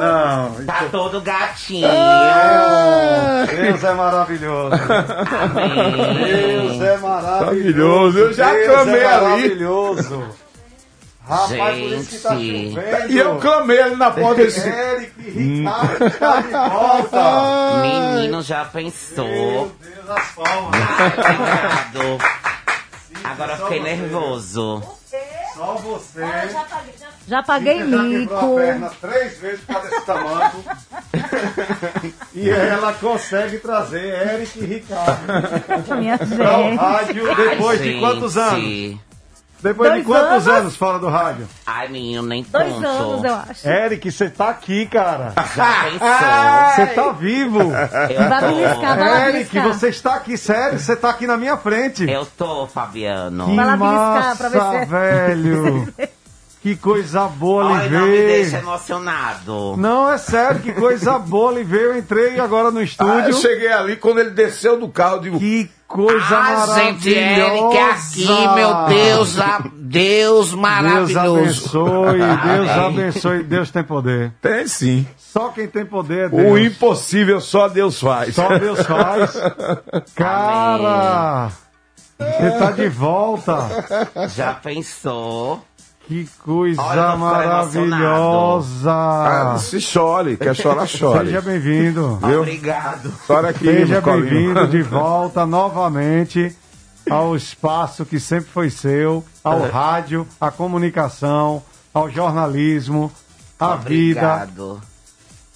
Não. 0.00 0.64
Tá 0.66 0.84
todo 0.90 1.20
gatinho. 1.20 1.86
Deus 3.56 3.84
é 3.84 3.94
maravilhoso. 3.94 4.76
Deus 6.24 6.82
é 6.82 6.96
maravilhoso. 6.96 7.38
Maravilhoso. 7.38 8.18
Eu 8.18 8.32
já 8.32 8.50
Deus 8.50 8.66
clamei 8.66 9.00
é 9.00 9.06
ali. 9.06 9.24
maravilhoso. 9.24 10.28
Rapaz, 11.28 11.78
por 11.78 11.92
isso 11.92 12.10
que 12.10 12.18
tá 12.18 12.30
chovendo. 12.30 13.12
E 13.12 13.18
eu 13.18 13.36
clamei 13.36 13.80
ali 13.80 13.94
na 13.96 14.10
porta 14.10 14.42
desse. 14.42 14.66
Eric 14.68 15.12
Ricardo 15.30 16.04
está 16.06 16.40
de 16.40 16.50
volta. 16.50 17.80
Menino 17.82 18.42
já 18.42 18.64
pensou. 18.64 19.24
Meu 19.28 19.72
Deus, 19.80 20.10
as 20.10 20.26
palmas. 20.32 20.80
Obrigado. 21.92 22.18
Agora 23.24 23.52
eu 23.54 23.58
fiquei 23.66 23.78
Só 23.78 23.84
você. 23.84 23.96
nervoso. 23.96 24.82
Só 25.54 25.74
você. 25.76 26.20
Já 27.26 27.42
paguei 27.42 27.82
Rita 27.82 27.90
já 27.90 28.02
quebrou 28.02 28.02
mico. 28.04 28.34
a 28.34 28.60
perna 28.60 28.90
três 29.00 29.38
vezes 29.38 29.60
por 29.60 29.74
causa 29.74 29.90
desse 29.90 30.06
tamanho. 30.06 30.64
e 32.34 32.48
ela 32.50 32.92
consegue 32.94 33.58
trazer 33.58 34.04
Eric 34.34 34.58
e 34.58 34.64
Ricardo 34.64 35.96
Minha 35.98 36.16
para 36.18 36.58
o 36.58 36.62
gente. 36.62 36.76
rádio 36.78 37.36
depois 37.36 37.78
de 37.80 37.84
Gente. 37.92 38.00
quantos 38.00 38.36
anos? 38.36 38.96
Depois 39.62 39.92
de 39.92 40.02
Dois 40.02 40.06
quantos 40.06 40.46
anos? 40.46 40.60
anos 40.60 40.76
fora 40.76 40.98
do 40.98 41.08
rádio? 41.08 41.48
Ai, 41.66 41.88
menino, 41.88 42.22
nem 42.22 42.42
Dois 42.44 42.72
tanto. 42.74 42.86
anos, 42.86 43.24
eu 43.24 43.34
acho. 43.34 43.68
Eric, 43.68 44.10
você 44.12 44.30
tá 44.30 44.48
aqui, 44.50 44.86
cara. 44.86 45.32
Você 46.76 46.86
tá 46.94 47.10
vivo. 47.12 47.60
Eu 47.60 48.28
Vai 48.28 48.40
tô. 48.40 48.46
beliscar, 48.48 48.96
vai 48.98 49.10
lá 49.10 49.28
Eric, 49.30 49.58
você 49.60 49.88
está 49.88 50.14
aqui, 50.14 50.36
sério? 50.36 50.78
Você 50.78 50.94
tá 50.96 51.10
aqui 51.10 51.26
na 51.26 51.36
minha 51.36 51.56
frente. 51.56 52.08
Eu 52.08 52.24
tô, 52.24 52.66
Fabiano. 52.66 53.46
Que 53.46 53.56
Vai 53.56 53.66
lá 53.66 53.76
beliscar 53.76 54.36
pra 54.36 54.48
ver 54.48 54.58
massa, 54.58 54.78
se- 54.80 54.86
velho. 54.86 55.94
Que 56.68 56.76
coisa 56.76 57.24
boa 57.28 57.64
Olha, 57.64 57.84
ele 57.84 57.96
não 57.98 58.06
me 58.06 58.16
deixa 58.16 58.50
veio. 58.50 58.62
emocionado. 58.62 59.74
Não, 59.78 60.10
é 60.10 60.18
sério, 60.18 60.60
que 60.60 60.72
coisa 60.72 61.16
boa 61.20 61.52
ele 61.52 61.64
veio. 61.64 61.92
Eu 61.92 61.98
entrei 61.98 62.38
agora 62.38 62.70
no 62.70 62.78
Ah, 62.78 62.82
eu 62.82 62.84
estúdio. 62.84 63.34
cheguei 63.34 63.72
ali, 63.72 63.96
quando 63.96 64.18
ele 64.18 64.30
desceu 64.30 64.78
do 64.78 64.88
carro, 64.88 65.20
digo, 65.20 65.38
Que 65.38 65.70
coisa 65.86 66.22
Ah, 66.36 66.66
maravilhosa. 66.66 66.80
gente, 66.84 67.08
Eric 67.14 67.78
aqui, 67.78 68.26
meu 68.54 68.74
Deus, 68.88 69.38
a- 69.40 69.58
Deus 69.58 69.72
Deus 69.74 70.52
maravilhoso. 70.52 71.18
abençoe, 71.18 72.18
Deus 72.18 72.68
Amém. 72.70 72.84
abençoe, 73.00 73.42
Deus 73.42 73.70
tem 73.70 73.82
poder. 73.82 74.32
tem 74.42 74.66
sim. 74.68 75.06
Só 75.16 75.48
quem 75.48 75.66
tem 75.66 75.86
poder 75.86 76.24
é 76.24 76.26
O 76.26 76.30
Deus. 76.30 76.60
impossível 76.60 77.40
só 77.40 77.68
Deus 77.68 77.98
faz. 78.00 78.34
Só 78.34 78.58
Deus 78.58 78.80
faz. 78.82 79.32
Cara, 80.14 81.48
você 82.18 82.50
tá 82.58 82.70
de 82.72 82.88
volta. 82.88 83.68
Já 84.34 84.52
pensou? 84.54 85.62
Que 86.08 86.26
coisa 86.42 86.80
Olha, 86.80 86.90
ficar 87.02 87.16
maravilhosa. 87.18 88.90
Ah, 88.90 89.58
se 89.58 89.78
chore, 89.78 90.38
quer 90.38 90.56
chorar, 90.56 90.86
chore. 90.88 91.26
Seja 91.26 91.42
bem-vindo. 91.42 92.16
Viu? 92.24 92.40
Obrigado. 92.40 93.12
Chora 93.26 93.50
aqui, 93.50 93.66
Seja 93.66 94.00
bem-vindo 94.00 94.66
de 94.68 94.80
volta 94.88 95.44
novamente 95.44 96.56
ao 97.10 97.36
espaço 97.36 98.06
que 98.06 98.18
sempre 98.18 98.50
foi 98.50 98.70
seu, 98.70 99.22
ao 99.44 99.66
É. 99.66 99.68
rádio, 99.68 100.26
à 100.40 100.50
comunicação, 100.50 101.62
ao 101.92 102.08
jornalismo, 102.10 103.12
à 103.60 103.76
vida. 103.76 104.20
Obrigado. 104.20 104.80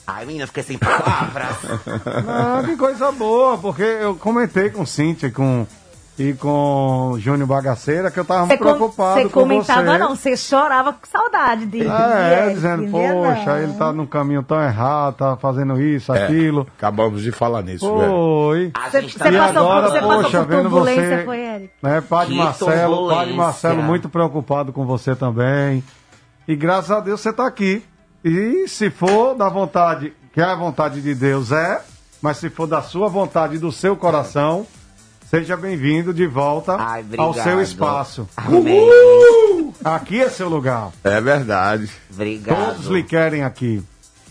Ai, 0.06 0.26
menina, 0.26 0.44
eu 0.44 0.48
fiquei 0.48 0.62
sem 0.64 0.76
palavras. 0.78 1.56
Ah, 2.28 2.62
que 2.64 2.76
coisa 2.76 3.10
boa, 3.10 3.56
porque 3.56 3.82
eu 3.82 4.16
comentei 4.16 4.68
com 4.68 4.84
Cíntia 4.84 5.30
com, 5.30 5.66
e 6.18 6.34
com 6.34 7.14
Júnior 7.18 7.48
Bagaceira 7.48 8.10
que 8.10 8.20
eu 8.20 8.24
tava 8.24 8.42
Você 8.42 8.48
muito 8.48 8.58
com- 8.58 8.64
preocupado 8.76 9.14
você 9.20 9.24
com 9.28 9.40
comentava, 9.40 9.82
você. 9.92 9.98
não, 9.98 10.14
você 10.14 10.36
chorava 10.36 10.92
com 10.92 11.06
saudade 11.06 11.64
dele. 11.66 11.88
É, 11.88 12.38
Eric, 12.42 12.54
dizendo, 12.56 12.90
poxa, 12.90 13.58
ele 13.60 13.72
tá 13.72 13.92
num 13.92 14.06
caminho 14.06 14.42
tão 14.42 14.62
errado, 14.62 15.14
tá 15.16 15.36
fazendo 15.36 15.80
isso, 15.80 16.12
É, 16.12 16.24
aquilo. 16.24 16.66
Acabamos 16.76 17.22
de 17.22 17.32
falar 17.32 17.62
nisso, 17.62 17.86
velho. 17.96 18.10
Foi. 18.10 18.72
Você, 18.90 19.02
você 19.02 19.18
tá 19.18 19.30
E 19.30 19.38
passou, 19.38 19.62
agora, 19.62 19.82
por, 19.86 19.90
você 19.92 20.00
poxa, 20.00 20.22
passou 20.22 20.40
por 20.40 20.48
vendo 20.48 20.62
turbulência, 20.62 21.16
você- 21.18 21.24
foi 21.24 21.38
Eric. 21.40 21.70
Né, 21.82 22.00
Padre 22.02 22.32
Que 22.34 22.38
Marcelo, 22.38 23.08
Padre. 23.08 23.32
Marcelo 23.34 23.82
muito 23.82 24.08
preocupado 24.10 24.72
com 24.72 24.84
você 24.84 25.16
também. 25.16 25.82
E 26.46 26.54
graças 26.54 26.90
a 26.90 27.00
Deus 27.00 27.20
você 27.20 27.32
tá 27.32 27.46
aqui. 27.46 27.82
E 28.24 28.68
se 28.68 28.90
for 28.90 29.34
da 29.34 29.48
vontade, 29.48 30.12
que 30.32 30.40
a 30.40 30.54
vontade 30.54 31.00
de 31.00 31.14
Deus 31.14 31.50
é, 31.52 31.80
mas 32.20 32.36
se 32.36 32.50
for 32.50 32.66
da 32.66 32.82
sua 32.82 33.08
vontade 33.08 33.56
e 33.56 33.58
do 33.58 33.72
seu 33.72 33.96
coração, 33.96 34.66
seja 35.34 35.56
bem-vindo 35.56 36.12
de 36.12 36.26
volta 36.26 36.76
Ai, 36.78 37.04
ao 37.16 37.32
seu 37.32 37.60
espaço. 37.62 38.28
Amém. 38.36 39.72
Aqui 39.82 40.20
é 40.20 40.28
seu 40.28 40.46
lugar. 40.48 40.90
É 41.02 41.20
verdade. 41.20 41.88
Obrigado. 42.12 42.74
Todos 42.74 42.86
lhe 42.88 43.02
querem 43.02 43.42
aqui. 43.42 43.82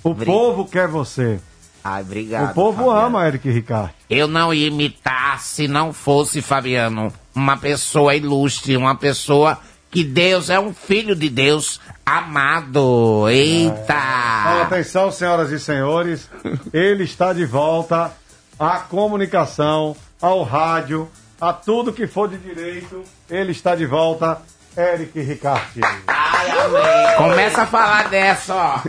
O 0.04 0.12
Obri- 0.12 0.26
povo 0.28 0.66
quer 0.66 0.88
você. 0.88 1.40
Ai, 1.84 2.02
obrigado. 2.04 2.52
o 2.52 2.54
povo 2.54 2.86
Fabiano. 2.86 3.06
ama 3.08 3.28
Eric 3.28 3.50
Ricardo. 3.50 3.90
Eu 4.08 4.28
não 4.28 4.54
ia 4.54 4.68
imitar 4.68 5.42
se 5.42 5.68
não 5.68 5.92
fosse, 5.92 6.40
Fabiano, 6.42 7.12
uma 7.34 7.58
pessoa 7.58 8.14
ilustre, 8.16 8.78
uma 8.78 8.94
pessoa 8.94 9.58
que 9.90 10.04
Deus 10.04 10.52
é 10.52 10.60
um 10.60 10.72
filho 10.74 11.16
de 11.16 11.30
Deus 11.30 11.82
amado. 12.06 13.28
Eita! 13.28 14.62
Atenção, 14.62 15.12
senhoras 15.12 15.50
e 15.52 15.60
senhores, 15.60 16.30
ele 16.72 17.04
está 17.04 17.34
de 17.34 17.46
volta 17.46 18.12
à 18.60 18.78
comunicação, 18.78 19.96
ao 20.22 20.44
rádio, 20.44 21.10
a 21.40 21.52
tudo 21.52 21.92
que 21.94 22.08
for 22.08 22.28
de 22.30 22.38
direito. 22.38 23.04
Ele 23.30 23.52
está 23.52 23.76
de 23.76 23.86
volta, 23.86 24.42
Eric 24.78 25.20
Ricardo. 25.22 25.82
Ai, 26.08 26.50
amém. 26.52 27.18
Começa 27.18 27.64
a 27.64 27.68
falar 27.68 28.10
dessa, 28.10 28.56
ó. 28.56 28.80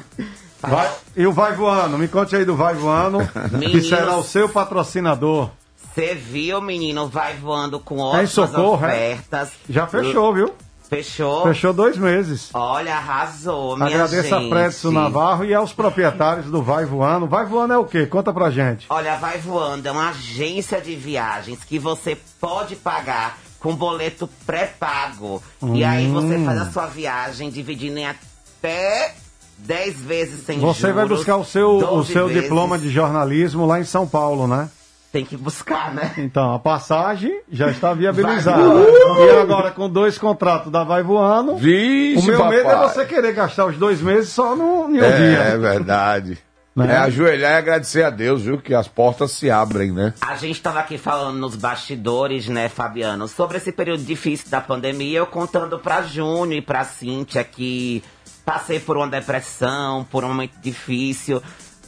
Vai- 0.60 0.90
e 1.16 1.26
o 1.26 1.32
Vai 1.32 1.52
Voando, 1.54 1.98
me 1.98 2.06
conte 2.06 2.36
aí 2.36 2.44
do 2.44 2.54
Vai 2.54 2.74
Voando, 2.74 3.18
que 3.60 3.80
será 3.82 4.16
o 4.16 4.22
seu 4.22 4.48
patrocinador. 4.48 5.50
Você 5.94 6.14
viu, 6.14 6.60
menino, 6.60 7.06
vai 7.08 7.34
voando 7.34 7.78
com 7.78 7.96
É 7.98 8.02
ótimas 8.22 8.30
Socorro, 8.30 8.86
é? 8.86 8.88
ofertas. 8.88 9.50
Já 9.68 9.86
fechou, 9.86 10.32
viu? 10.32 10.54
Fechou? 10.96 11.42
Fechou 11.44 11.72
dois 11.72 11.96
meses. 11.96 12.50
Olha, 12.52 12.94
arrasou, 12.96 13.76
minha 13.76 13.88
Agradeço 13.88 14.28
gente. 14.28 14.34
a 14.46 14.48
Prédio 14.48 14.90
Navarro 14.92 15.44
e 15.44 15.54
aos 15.54 15.72
proprietários 15.72 16.46
do 16.46 16.62
Vai 16.62 16.84
Voando. 16.84 17.26
Vai 17.26 17.46
Voando 17.46 17.72
é 17.72 17.78
o 17.78 17.84
quê? 17.86 18.04
Conta 18.06 18.30
pra 18.32 18.50
gente. 18.50 18.84
Olha, 18.90 19.16
Vai 19.16 19.38
Voando 19.38 19.88
é 19.88 19.90
uma 19.90 20.10
agência 20.10 20.80
de 20.82 20.94
viagens 20.94 21.64
que 21.64 21.78
você 21.78 22.18
pode 22.38 22.76
pagar 22.76 23.38
com 23.58 23.74
boleto 23.74 24.28
pré-pago. 24.44 25.42
E 25.72 25.82
aí 25.82 26.06
você 26.08 26.36
Hum. 26.36 26.44
faz 26.44 26.60
a 26.60 26.70
sua 26.70 26.86
viagem 26.86 27.48
dividindo 27.48 27.96
em 27.98 28.06
até 28.06 29.14
10 29.58 30.00
vezes 30.02 30.44
sem 30.44 30.58
Você 30.58 30.92
vai 30.92 31.04
juros, 31.04 31.18
buscar 31.20 31.36
o 31.36 31.44
seu, 31.44 31.78
o 31.78 31.80
12 31.80 32.12
seu 32.12 32.26
vezes. 32.26 32.42
diploma 32.42 32.78
de 32.78 32.90
jornalismo 32.90 33.64
lá 33.64 33.80
em 33.80 33.84
São 33.84 34.06
Paulo, 34.06 34.46
né? 34.46 34.68
Tem 35.12 35.26
que 35.26 35.36
buscar, 35.36 35.92
né? 35.92 36.14
Então, 36.16 36.54
a 36.54 36.58
passagem 36.58 37.42
já 37.50 37.68
está 37.70 37.92
viabilizada. 37.92 38.62
E 38.62 39.30
agora, 39.38 39.70
com 39.70 39.86
dois 39.88 40.16
contratos 40.16 40.72
da 40.72 40.82
Vai 40.84 41.02
Voando, 41.02 41.56
Vixe, 41.56 42.18
o 42.24 42.26
meu 42.26 42.38
papai. 42.38 42.56
medo 42.56 42.70
é 42.70 42.76
você 42.88 43.04
querer 43.04 43.32
gastar 43.34 43.66
os 43.66 43.76
dois 43.76 44.00
meses 44.00 44.30
só 44.30 44.56
no, 44.56 44.88
em 44.90 45.00
um 45.00 45.04
É, 45.04 45.16
dia. 45.18 45.38
é 45.38 45.58
verdade. 45.58 46.38
Né? 46.74 46.90
É 46.90 46.96
ajoelhar 46.96 47.52
e 47.52 47.56
agradecer 47.56 48.02
a 48.02 48.08
Deus, 48.08 48.40
viu? 48.40 48.56
Que 48.56 48.74
as 48.74 48.88
portas 48.88 49.32
se 49.32 49.50
abrem, 49.50 49.92
né? 49.92 50.14
A 50.22 50.34
gente 50.36 50.56
estava 50.56 50.80
aqui 50.80 50.96
falando 50.96 51.36
nos 51.36 51.54
bastidores, 51.54 52.48
né, 52.48 52.70
Fabiano, 52.70 53.28
sobre 53.28 53.58
esse 53.58 53.70
período 53.70 54.02
difícil 54.02 54.48
da 54.48 54.62
pandemia, 54.62 55.18
eu 55.18 55.26
contando 55.26 55.78
pra 55.78 56.00
Júnior 56.00 56.54
e 56.54 56.62
pra 56.62 56.84
Cíntia 56.84 57.44
que 57.44 58.02
passei 58.46 58.80
por 58.80 58.96
uma 58.96 59.06
depressão, 59.06 60.04
por 60.10 60.24
um 60.24 60.28
momento 60.28 60.54
difícil. 60.62 61.42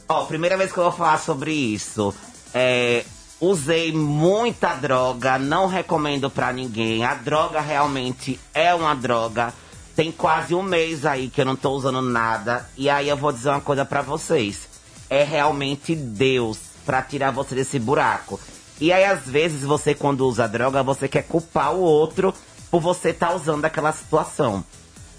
Ó, 0.07 0.25
primeira 0.25 0.55
vez 0.55 0.71
que 0.71 0.77
eu 0.77 0.83
vou 0.83 0.93
falar 0.93 1.17
sobre 1.17 1.51
isso. 1.51 2.13
É, 2.53 3.03
usei 3.39 3.91
muita 3.91 4.73
droga, 4.73 5.37
não 5.37 5.67
recomendo 5.67 6.29
pra 6.29 6.53
ninguém. 6.53 7.03
A 7.03 7.13
droga 7.13 7.59
realmente 7.59 8.39
é 8.53 8.73
uma 8.73 8.95
droga. 8.95 9.53
Tem 9.95 10.11
quase 10.11 10.53
um 10.53 10.61
mês 10.61 11.05
aí 11.05 11.29
que 11.29 11.41
eu 11.41 11.45
não 11.45 11.55
tô 11.55 11.71
usando 11.71 12.01
nada. 12.01 12.69
E 12.77 12.89
aí 12.89 13.07
eu 13.07 13.17
vou 13.17 13.31
dizer 13.31 13.49
uma 13.49 13.61
coisa 13.61 13.85
pra 13.85 14.01
vocês. 14.01 14.67
É 15.09 15.23
realmente 15.23 15.95
Deus 15.95 16.59
pra 16.85 17.01
tirar 17.01 17.31
você 17.31 17.55
desse 17.55 17.79
buraco. 17.79 18.39
E 18.79 18.91
aí, 18.91 19.05
às 19.05 19.25
vezes, 19.25 19.63
você, 19.63 19.95
quando 19.95 20.27
usa 20.27 20.47
droga, 20.47 20.83
você 20.83 21.07
quer 21.07 21.23
culpar 21.23 21.73
o 21.73 21.79
outro 21.79 22.33
por 22.69 22.81
você 22.81 23.09
estar 23.09 23.33
usando 23.33 23.63
aquela 23.63 23.93
situação. 23.93 24.63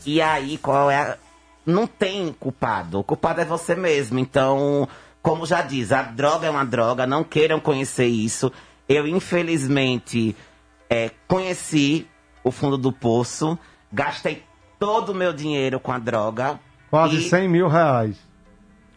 E 0.05 0.21
aí, 0.21 0.59
qual 0.59 0.91
é 0.91 0.97
a... 0.97 1.17
Não 1.65 1.87
tem 1.87 2.33
culpado. 2.39 3.01
O 3.01 3.05
culpado 3.05 3.41
é 3.41 3.45
você 3.45 3.75
mesmo. 3.75 4.19
Então, 4.19 4.87
como 5.27 5.45
já 5.45 5.61
diz, 5.61 5.91
a 5.91 6.03
droga 6.03 6.47
é 6.47 6.51
uma 6.51 6.65
droga. 6.65 7.05
Não 7.05 7.25
queiram 7.25 7.59
conhecer 7.59 8.07
isso. 8.07 8.53
Eu, 8.89 9.09
infelizmente, 9.09 10.37
é, 10.89 11.11
conheci 11.27 12.07
o 12.45 12.53
fundo 12.53 12.79
do 12.79 12.93
poço. 12.93 13.59
Gastei 13.93 14.45
todo 14.79 15.09
o 15.09 15.15
meu 15.17 15.33
dinheiro 15.33 15.81
com 15.81 15.91
a 15.91 15.99
droga. 15.99 16.61
Quase 16.89 17.17
e 17.17 17.29
100 17.29 17.49
mil 17.49 17.67
reais. 17.67 18.17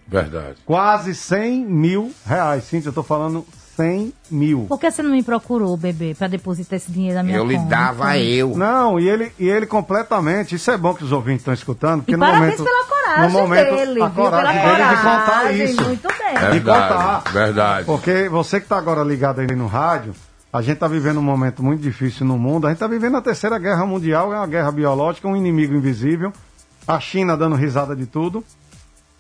Verdade. 0.07 0.57
Quase 0.67 1.15
100 1.15 1.65
mil 1.65 2.13
reais. 2.23 2.65
Sim, 2.65 2.79
eu 2.85 2.93
tô 2.93 3.01
falando 3.01 3.43
100 3.79 4.13
mil. 4.29 4.65
Por 4.67 4.77
que 4.77 4.91
você 4.91 5.01
não 5.01 5.11
me 5.11 5.23
procurou, 5.23 5.77
bebê, 5.77 6.13
pra 6.13 6.27
depositar 6.27 6.75
esse 6.75 6.91
dinheiro 6.91 7.15
na 7.15 7.23
minha 7.23 7.37
Eu 7.37 7.45
lhe 7.45 7.55
conta? 7.55 7.69
dava 7.69 8.17
eu. 8.17 8.57
Não, 8.57 8.99
e 8.99 9.07
ele, 9.07 9.31
e 9.39 9.47
ele 9.47 9.65
completamente. 9.65 10.55
Isso 10.55 10.69
é 10.69 10.77
bom 10.77 10.93
que 10.93 11.03
os 11.05 11.13
ouvintes 11.13 11.41
estão 11.41 11.53
escutando, 11.53 12.01
porque 12.01 12.11
E 12.13 12.17
no 12.17 12.25
parabéns 12.25 12.59
momento. 12.59 12.63
pela 12.65 12.85
coragem 12.85 13.23
no 13.33 13.39
momento, 13.39 13.75
dele, 13.75 14.01
a 14.01 14.07
viu? 14.09 14.23
coragem 14.23 14.61
Pela 14.61 14.73
dele 14.75 14.89
de 14.89 14.95
contar 14.95 15.25
coragem, 15.25 15.63
isso. 15.65 15.83
Muito 15.83 16.07
bem. 16.09 16.27
É. 16.27 16.33
De 16.33 16.39
Verdade, 16.59 16.93
contar. 16.93 17.31
verdade. 17.31 17.85
Porque 17.85 18.29
você 18.29 18.59
que 18.59 18.65
está 18.65 18.77
agora 18.77 19.01
ligado 19.03 19.39
aí 19.39 19.47
no 19.55 19.67
rádio, 19.67 20.13
a 20.51 20.61
gente 20.61 20.73
está 20.73 20.87
vivendo 20.87 21.17
um 21.19 21.23
momento 21.23 21.63
muito 21.63 21.81
difícil 21.81 22.25
no 22.25 22.37
mundo. 22.37 22.67
A 22.67 22.71
gente 22.71 22.75
está 22.77 22.87
vivendo 22.87 23.15
a 23.15 23.21
terceira 23.21 23.57
guerra 23.57 23.85
mundial, 23.85 24.33
é 24.33 24.37
uma 24.37 24.47
guerra 24.47 24.71
biológica, 24.71 25.25
um 25.27 25.35
inimigo 25.37 25.73
invisível. 25.73 26.33
A 26.85 26.99
China 26.99 27.37
dando 27.37 27.55
risada 27.55 27.95
de 27.95 28.05
tudo. 28.05 28.43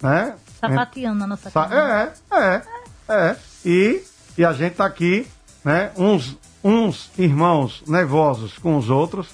Né? 0.01 0.33
Sapateando 0.59 1.19
na 1.19 1.27
nossa 1.27 1.49
Sa- 1.49 1.65
cara. 1.65 2.11
É, 2.31 2.37
é, 2.37 2.61
é. 3.09 3.35
E, 3.65 4.01
e 4.37 4.45
a 4.45 4.53
gente 4.53 4.75
tá 4.75 4.85
aqui, 4.85 5.27
né? 5.63 5.91
Uns, 5.97 6.37
uns 6.63 7.11
irmãos 7.17 7.83
nervosos 7.87 8.57
com 8.57 8.77
os 8.77 8.89
outros, 8.89 9.27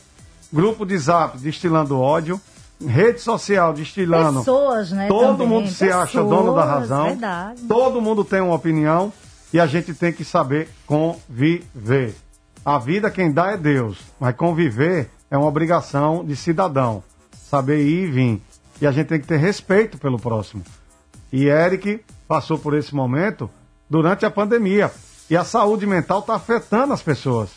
grupo 0.52 0.86
de 0.86 0.98
zap 0.98 1.38
destilando 1.38 2.00
ódio, 2.00 2.40
rede 2.86 3.20
social 3.20 3.74
destilando. 3.74 4.40
Pessoas, 4.40 4.92
né? 4.92 5.08
Todo 5.08 5.38
também. 5.38 5.48
mundo 5.48 5.70
se 5.70 5.90
acha 5.92 6.22
dono 6.24 6.54
da 6.54 6.62
Pessoas, 6.64 6.80
razão. 6.80 7.06
Verdade. 7.08 7.62
Todo 7.64 8.02
mundo 8.02 8.24
tem 8.24 8.42
uma 8.42 8.56
opinião 8.56 9.12
e 9.54 9.60
a 9.60 9.68
gente 9.68 9.94
tem 9.94 10.12
que 10.12 10.24
saber 10.24 10.70
conviver. 10.86 12.16
A 12.64 12.80
vida 12.80 13.12
quem 13.12 13.32
dá 13.32 13.52
é 13.52 13.58
Deus, 13.58 14.00
mas 14.20 14.36
conviver 14.36 15.10
é 15.30 15.38
uma 15.38 15.48
obrigação 15.48 16.25
de 16.25 16.36
cidadão. 16.36 17.04
Saber 17.50 17.80
ir 17.80 18.04
e 18.04 18.08
vir. 18.08 18.42
E 18.82 18.88
a 18.88 18.92
gente 18.92 19.08
tem 19.08 19.20
que 19.20 19.28
ter 19.28 19.38
respeito 19.38 19.98
pelo 19.98 20.20
próximo. 20.20 20.64
E 21.32 21.48
Eric 21.48 22.04
passou 22.28 22.58
por 22.58 22.74
esse 22.74 22.94
momento 22.94 23.50
durante 23.89 24.25
a 24.25 24.32
pandemia. 24.32 24.92
E 25.30 25.36
a 25.36 25.44
saúde 25.44 25.86
mental 25.88 26.20
está 26.20 26.36
afetando 26.36 26.94
as 26.94 27.01
pessoas. 27.01 27.50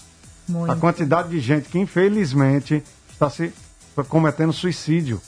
Muito. 0.49 0.73
A 0.73 0.77
quantidade 0.77 1.29
de 1.29 1.41
gente 1.41 1.69
que, 1.69 1.79
infelizmente, 1.79 2.83
está 3.11 3.29
se 3.29 3.53
cometendo 4.09 4.53
suicídio. 4.53 5.21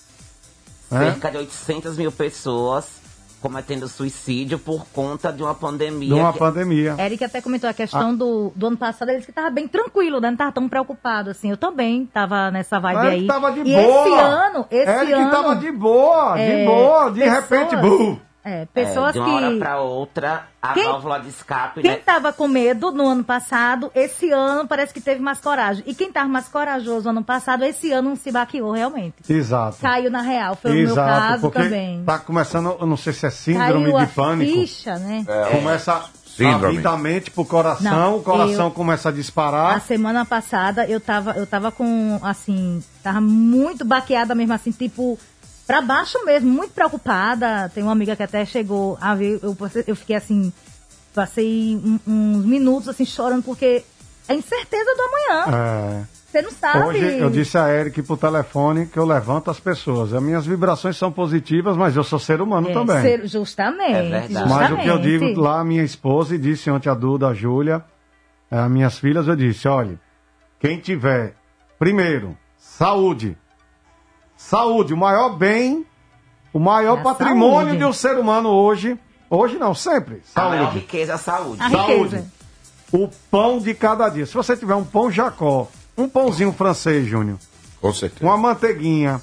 né? 0.90 1.12
Cerca 1.12 1.30
de 1.30 1.36
800 1.38 1.96
mil 1.98 2.10
pessoas 2.10 2.98
cometendo 3.40 3.88
suicídio 3.88 4.58
por 4.58 4.84
conta 4.92 5.32
de 5.32 5.42
uma 5.42 5.54
pandemia. 5.54 6.08
De 6.14 6.20
uma 6.20 6.32
que- 6.32 6.38
pandemia. 6.38 6.94
Eric 6.98 7.24
até 7.24 7.40
comentou 7.40 7.68
a 7.68 7.70
Ah. 7.70 7.74
questão 7.74 8.14
do, 8.14 8.52
do 8.54 8.66
ano 8.66 8.76
passado, 8.76 9.08
ele 9.08 9.18
disse 9.18 9.28
que 9.28 9.32
tava 9.32 9.48
bem 9.50 9.66
tranquilo, 9.68 10.20
né? 10.20 10.28
Não 10.30 10.36
tava 10.36 10.52
tão 10.52 10.68
preocupado, 10.68 11.30
assim. 11.30 11.50
Eu 11.50 11.56
também 11.56 12.04
tava 12.06 12.50
nessa 12.50 12.78
vibe 12.78 12.98
Eric 13.06 13.20
aí. 13.22 13.26
tava 13.26 13.50
de 13.52 13.60
e 13.60 13.64
boa. 13.64 14.06
esse 14.08 14.14
ano, 14.18 14.66
esse 14.70 14.90
Eric 14.90 15.12
ano... 15.12 15.30
tava 15.30 15.56
de 15.56 15.72
boa, 15.72 16.34
de 16.34 16.42
é, 16.42 16.64
boa. 16.66 17.10
De 17.10 17.20
pessoas- 17.20 17.40
repente, 17.50 17.76
bum. 17.76 18.18
É, 18.44 18.62
é, 18.62 18.66
pessoas 18.66 19.12
de 19.12 19.18
uma 19.18 19.34
hora 19.34 19.50
que... 19.50 19.58
para 19.58 19.80
outra, 19.80 20.44
a 20.62 20.72
Quem- 20.72 20.84
válvula 20.84 21.20
de 21.20 21.28
escape, 21.28 21.82
Quem 21.82 21.90
né? 21.90 21.96
tava 21.98 22.32
com 22.32 22.48
medo 22.48 22.90
no 22.90 23.06
ano 23.06 23.22
passado, 23.22 23.90
esse 23.94 24.30
ano 24.30 24.66
parece 24.66 24.94
que 24.94 25.00
teve 25.00 25.20
mais 25.20 25.38
coragem. 25.40 25.84
E 25.86 25.94
quem 25.94 26.10
tava 26.10 26.28
mais 26.28 26.48
corajoso 26.48 27.04
no 27.04 27.10
ano 27.18 27.24
passado, 27.24 27.64
esse 27.64 27.92
ano 27.92 28.16
se 28.16 28.32
baqueou 28.32 28.72
realmente. 28.72 29.16
Exato. 29.28 29.76
Caiu 29.80 30.10
na 30.10 30.22
real, 30.22 30.56
foi 30.56 30.70
o 30.70 30.74
meu 30.74 30.84
Exato, 30.84 31.20
caso 31.28 31.40
porque 31.42 31.62
também. 31.64 32.02
tá 32.04 32.18
começando, 32.18 32.76
eu 32.80 32.86
não 32.86 32.96
sei 32.96 33.12
se 33.12 33.26
é 33.26 33.30
síndrome 33.30 33.84
Caiu 33.84 33.96
a 33.98 34.04
de 34.06 34.12
pânico. 34.12 34.52
ficha, 34.60 34.98
né? 34.98 35.24
Começa 35.52 35.92
a 35.94 36.04
Síndrome. 36.30 36.76
vir 36.76 36.82
da 36.82 36.96
mente 36.96 37.30
pro 37.30 37.44
coração, 37.44 37.92
Não, 37.92 38.16
o 38.16 38.22
coração 38.22 38.66
eu- 38.66 38.70
começa 38.70 39.08
a 39.08 39.12
A 39.12 39.14
disparar. 39.14 39.80
semana 39.82 40.24
passada 40.24 40.86
eu 40.86 40.98
tava, 40.98 41.32
eu 41.32 41.46
tava 41.46 41.70
com, 41.70 42.18
assim, 42.22 42.82
tava 43.02 43.20
muito 43.20 43.84
baqueada 43.84 44.34
mesmo, 44.34 44.54
assim, 44.54 44.70
tipo, 44.70 45.18
pra 45.70 45.80
baixo 45.80 46.18
mesmo, 46.24 46.50
muito 46.50 46.72
preocupada. 46.72 47.70
Tem 47.72 47.80
uma 47.82 47.92
amiga 47.92 48.16
que 48.16 48.22
até 48.24 48.44
chegou 48.44 48.98
a 49.00 49.14
ver, 49.14 49.38
eu, 49.40 49.56
eu 49.86 49.94
fiquei 49.94 50.16
assim, 50.16 50.52
passei 51.14 51.80
um- 51.84 51.98
uns 52.06 52.44
minutos, 52.44 52.88
assim, 52.88 53.04
chorando, 53.06 53.44
porque 53.44 53.84
é 54.28 54.34
incerteza 54.34 54.90
do 54.96 55.02
amanhã. 55.02 55.56
É. 55.56 56.20
Você 56.30 56.42
não 56.42 56.50
sabe. 56.50 56.86
Hoje 56.88 57.18
eu 57.18 57.30
disse 57.30 57.56
a 57.56 57.68
Eric 57.72 58.02
por 58.02 58.16
telefone 58.18 58.86
que 58.86 58.96
eu 58.98 59.04
levanto 59.04 59.48
as 59.50 59.58
pessoas. 59.60 60.12
As 60.12 60.20
minhas 60.22 60.44
vibrações 60.46 60.96
são 60.96 61.10
positivas, 61.12 61.76
mas 61.76 61.94
eu 61.96 62.02
sou 62.04 62.18
ser 62.18 62.40
humano 62.40 62.68
É, 62.70 62.72
também. 62.72 63.02
ser- 63.02 63.26
justamente. 63.28 63.94
É 63.94 64.02
verdade. 64.20 64.48
Mas 64.48 64.70
o 64.72 64.76
que 64.76 64.88
eu 64.88 64.98
digo 64.98 65.40
lá, 65.40 65.60
a 65.60 65.64
minha 65.64 65.82
esposa, 65.84 66.34
e 66.34 66.38
disse 66.38 66.68
ontem 66.70 66.88
a 66.88 66.94
Duda, 66.94 67.28
a 67.28 67.34
Júlia, 67.34 67.84
eh, 68.50 68.56
as 68.58 68.70
minhas 68.70 68.98
filhas, 68.98 69.26
eu 69.28 69.34
disse, 69.36 69.66
olha, 69.68 69.98
quem 70.60 70.78
tiver, 70.78 71.34
primeiro, 71.78 72.36
saúde. 72.56 73.36
Saúde, 74.50 74.94
o 74.94 74.96
maior 74.96 75.36
bem, 75.36 75.84
o 76.52 76.58
maior 76.58 76.96
É 76.96 77.00
a 77.00 77.04
patrimônio 77.04 77.66
saúde. 77.66 77.76
de 77.78 77.84
um 77.84 77.92
ser 77.92 78.18
humano 78.18 78.48
hoje, 78.48 78.98
hoje 79.28 79.58
não, 79.58 79.74
sempre, 79.74 80.22
A 80.34 80.48
maior 80.48 80.62
saúde. 80.64 80.78
riqueza 80.80 81.12
é 81.12 81.14
a 81.14 81.18
saúde. 81.18 81.62
A 81.62 81.70
Saúde. 81.70 82.16
riqueza. 82.16 82.32
O 82.92 83.08
pão 83.30 83.58
de 83.60 83.72
cada 83.74 84.08
dia. 84.08 84.26
Se 84.26 84.34
você 84.34 84.56
tiver 84.56 84.74
um 84.74 84.84
pão 84.84 85.10
Jacó, 85.10 85.68
um 85.96 86.08
pãozinho 86.08 86.52
francês, 86.52 87.06
Júnior, 87.06 87.38
Com 87.80 87.92
certeza. 87.92 88.24
uma 88.24 88.36
manteiguinha, 88.36 89.20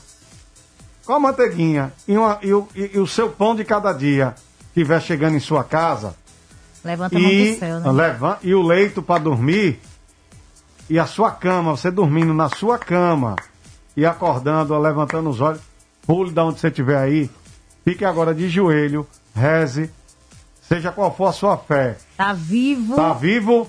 com 1.06 1.14
a 1.14 1.20
manteiguinha 1.20 1.92
e, 2.08 2.16
uma- 2.16 2.38
e 2.42 2.54
o, 2.54 2.68
e- 2.76 2.92
e 2.94 3.00
o 3.00 3.08
seu 3.08 3.30
pão 3.30 3.56
de 3.56 3.66
cada 3.66 3.92
dia 3.92 4.36
estiver 4.68 5.02
chegando 5.02 5.36
em 5.36 5.40
sua 5.40 5.64
casa, 5.64 6.16
Levanta 6.86 7.18
a 7.18 7.20
mão 7.20 7.30
e, 7.30 7.54
do 7.54 7.60
céu, 7.60 7.80
né? 7.80 7.92
leva, 7.92 8.40
e 8.44 8.54
o 8.54 8.62
leito 8.62 9.02
para 9.02 9.20
dormir, 9.22 9.82
e 10.90 10.98
a 11.00 11.06
sua 11.06 11.32
cama, 11.32 11.72
você 11.76 11.92
dormindo 11.92 12.34
na 12.34 12.48
sua 12.48 12.78
cama, 12.78 13.36
e 13.98 14.06
acordando, 14.06 14.78
levantando 14.78 15.28
os 15.30 15.42
olhos, 15.42 15.60
pule 16.06 16.32
da 16.32 16.46
onde 16.46 16.60
você 16.60 16.68
estiver 16.68 16.98
aí, 16.98 17.30
fique 17.84 18.06
agora 18.06 18.34
de 18.34 18.48
joelho, 18.48 19.06
reze, 19.36 19.90
seja 20.62 20.92
qual 20.92 21.14
for 21.14 21.26
a 21.28 21.32
sua 21.34 21.58
fé, 21.58 21.98
Tá 22.16 22.32
vivo. 22.32 22.92
Está 22.92 23.12
vivo, 23.14 23.68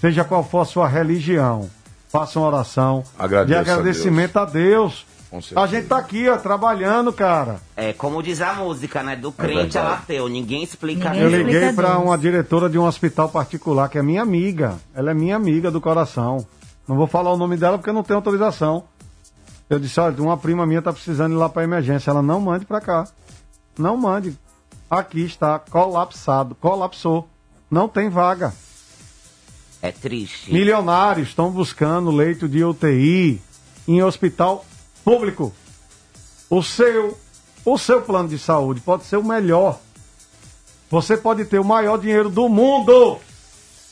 seja 0.00 0.22
qual 0.22 0.44
for 0.44 0.60
a 0.60 0.64
sua 0.66 0.86
religião, 0.86 1.68
faça 2.10 2.38
uma 2.38 2.46
oração 2.48 3.02
Agradeça 3.18 3.64
de 3.64 3.70
a 3.70 3.72
agradecimento 3.72 4.36
a 4.38 4.44
Deus. 4.44 5.06
A, 5.32 5.40
certeza. 5.40 5.66
gente 5.68 5.86
tá 5.88 5.96
aqui, 5.96 6.28
ó, 6.28 6.36
trabalhando, 6.36 7.10
cara. 7.10 7.56
É 7.74 7.94
como 7.94 8.22
diz 8.22 8.42
a 8.42 8.52
música, 8.52 9.02
né? 9.02 9.16
Do 9.16 9.32
crente 9.32 9.54
verdade. 9.72 9.78
ao 9.78 9.92
ateu. 9.94 10.28
Ninguém 10.28 10.62
explica 10.62 11.08
Ninguém 11.08 11.22
Eu 11.22 11.30
Deus. 11.30 11.42
liguei 11.46 11.72
para 11.72 11.92
Deus. 11.92 12.02
uma 12.04 12.18
diretora 12.18 12.68
de 12.68 12.78
um 12.78 12.84
hospital 12.84 13.30
particular, 13.30 13.88
que 13.88 13.96
é 13.96 14.02
minha 14.02 14.20
amiga. 14.20 14.74
Ela 14.94 15.12
é 15.12 15.14
minha 15.14 15.34
amiga 15.34 15.70
do 15.70 15.80
coração. 15.80 16.46
Não 16.86 16.96
vou 16.96 17.06
falar 17.06 17.32
o 17.32 17.38
nome 17.38 17.56
dela 17.56 17.78
porque 17.78 17.88
eu 17.88 17.94
não 17.94 18.02
tenho 18.02 18.18
autorização. 18.18 18.84
Eu 19.72 19.78
disse, 19.78 19.98
olha, 19.98 20.22
uma 20.22 20.36
prima 20.36 20.66
minha 20.66 20.82
tá 20.82 20.92
precisando 20.92 21.32
ir 21.32 21.38
lá 21.38 21.48
para 21.48 21.64
emergência. 21.64 22.10
Ela 22.10 22.20
não 22.20 22.38
mande 22.38 22.66
para 22.66 22.78
cá. 22.78 23.08
Não 23.78 23.96
mande. 23.96 24.38
Aqui 24.90 25.22
está 25.22 25.58
colapsado, 25.58 26.54
colapsou. 26.54 27.26
Não 27.70 27.88
tem 27.88 28.10
vaga. 28.10 28.52
É 29.80 29.90
triste. 29.90 30.52
Milionários 30.52 31.28
estão 31.28 31.50
buscando 31.50 32.10
leito 32.10 32.46
de 32.46 32.62
UTI 32.62 33.40
em 33.88 34.02
hospital 34.02 34.62
público. 35.02 35.50
O 36.50 36.62
seu, 36.62 37.18
o 37.64 37.78
seu 37.78 38.02
plano 38.02 38.28
de 38.28 38.38
saúde 38.38 38.82
pode 38.82 39.04
ser 39.04 39.16
o 39.16 39.24
melhor. 39.24 39.80
Você 40.90 41.16
pode 41.16 41.46
ter 41.46 41.58
o 41.58 41.64
maior 41.64 41.96
dinheiro 41.96 42.28
do 42.28 42.46
mundo. 42.46 43.18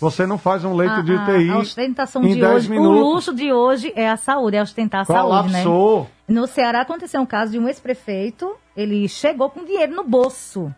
Você 0.00 0.26
não 0.26 0.38
faz 0.38 0.64
um 0.64 0.74
leito 0.74 0.94
a, 0.94 1.00
de 1.02 1.12
a- 1.14 1.22
UTI 1.22 1.50
a 1.50 1.58
ostentação 1.58 2.24
em 2.24 2.34
de 2.34 2.40
10 2.40 2.54
hoje, 2.54 2.68
o 2.68 2.70
minutos. 2.70 3.00
luxo 3.00 3.34
de 3.34 3.52
hoje 3.52 3.92
é 3.94 4.08
a 4.08 4.16
saúde, 4.16 4.56
é 4.56 4.62
ostentar 4.62 5.02
a 5.02 5.04
saúde, 5.04 5.52
né? 5.52 5.62
Colapsou. 5.62 6.08
No 6.26 6.46
Ceará 6.46 6.80
aconteceu 6.82 7.20
um 7.20 7.26
caso 7.26 7.52
de 7.52 7.58
um 7.58 7.68
ex-prefeito, 7.68 8.50
ele 8.76 9.06
chegou 9.08 9.50
com 9.50 9.64
dinheiro 9.64 9.94
no 9.94 10.02
bolso. 10.04 10.72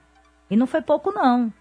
E 0.50 0.56
não 0.56 0.66
foi 0.66 0.82
pouco, 0.82 1.12
não. 1.12 1.52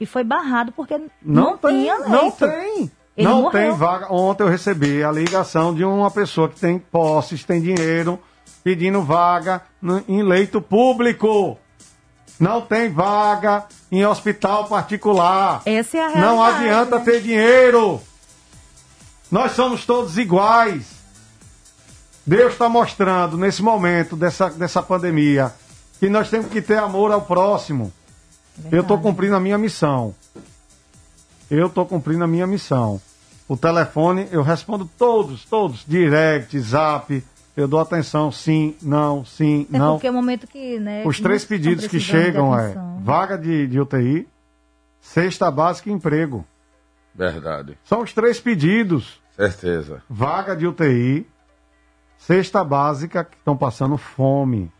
E 0.00 0.06
foi 0.06 0.24
barrado 0.24 0.72
porque 0.72 0.96
não, 0.96 1.08
Não, 1.22 1.56
tem, 1.58 1.82
tinha 1.82 1.94
leito. 1.96 2.08
não 2.10 2.30
tem. 2.30 2.90
Ele 3.16 3.28
não 3.28 3.42
morreu. 3.42 3.50
tem 3.60 3.70
vaga. 3.76 4.10
Ontem 4.12 4.44
eu 4.44 4.48
recebi 4.48 5.04
a 5.04 5.12
ligação 5.12 5.74
de 5.74 5.84
uma 5.84 6.10
pessoa 6.10 6.48
que 6.48 6.58
tem 6.58 6.78
posses, 6.78 7.44
tem 7.44 7.60
dinheiro, 7.60 8.18
pedindo 8.64 9.02
vaga 9.02 9.60
no- 9.82 10.02
em 10.08 10.22
leito 10.22 10.62
público. 10.62 11.58
Não 12.40 12.62
tem 12.62 12.90
vaga 12.90 13.66
em 13.92 14.04
hospital 14.06 14.64
particular. 14.66 15.60
Essa 15.66 15.98
é 15.98 16.00
a 16.00 16.08
Não 16.18 16.38
realidade, 16.38 16.64
adianta 16.64 16.98
né? 16.98 17.04
ter 17.04 17.20
dinheiro. 17.20 18.00
Nós 19.30 19.52
somos 19.52 19.84
todos 19.84 20.16
iguais. 20.16 20.86
Deus 22.26 22.52
está 22.52 22.66
mostrando 22.66 23.36
nesse 23.36 23.62
momento 23.62 24.16
dessa, 24.16 24.48
dessa 24.48 24.82
pandemia 24.82 25.52
que 25.98 26.08
nós 26.08 26.30
temos 26.30 26.50
que 26.50 26.62
ter 26.62 26.78
amor 26.78 27.12
ao 27.12 27.20
próximo. 27.20 27.92
Eu 28.72 28.80
estou 28.80 28.98
cumprindo 28.98 29.36
a 29.36 29.40
minha 29.40 29.58
missão. 29.58 30.14
Eu 31.50 31.66
estou 31.66 31.84
cumprindo 31.84 32.24
a 32.24 32.26
minha 32.26 32.46
missão. 32.46 33.00
O 33.46 33.56
telefone, 33.56 34.28
eu 34.30 34.42
respondo 34.42 34.88
todos, 34.96 35.44
todos. 35.44 35.84
Direct, 35.86 36.58
zap. 36.60 37.22
Eu 37.56 37.66
dou 37.68 37.80
atenção, 37.80 38.30
sim, 38.30 38.74
não, 38.80 39.24
sim, 39.24 39.66
É 39.72 39.78
não. 39.78 39.94
porque 39.94 40.06
é 40.06 40.10
o 40.10 40.14
momento 40.14 40.46
que, 40.46 40.78
né? 40.78 41.02
Os 41.04 41.20
três 41.20 41.44
pedidos 41.44 41.86
que 41.86 41.98
chegam 42.00 42.56
é 42.58 42.74
vaga 43.00 43.36
de, 43.36 43.66
de 43.66 43.80
UTI, 43.80 44.26
cesta 45.00 45.50
básica 45.50 45.90
e 45.90 45.92
emprego. 45.92 46.44
Verdade. 47.14 47.76
São 47.84 48.02
os 48.02 48.12
três 48.12 48.38
pedidos. 48.40 49.20
Certeza. 49.36 50.02
Vaga 50.08 50.54
de 50.54 50.66
UTI, 50.66 51.26
cesta 52.18 52.62
básica 52.62 53.24
que 53.24 53.36
estão 53.36 53.56
passando 53.56 53.96
fome. 53.98 54.70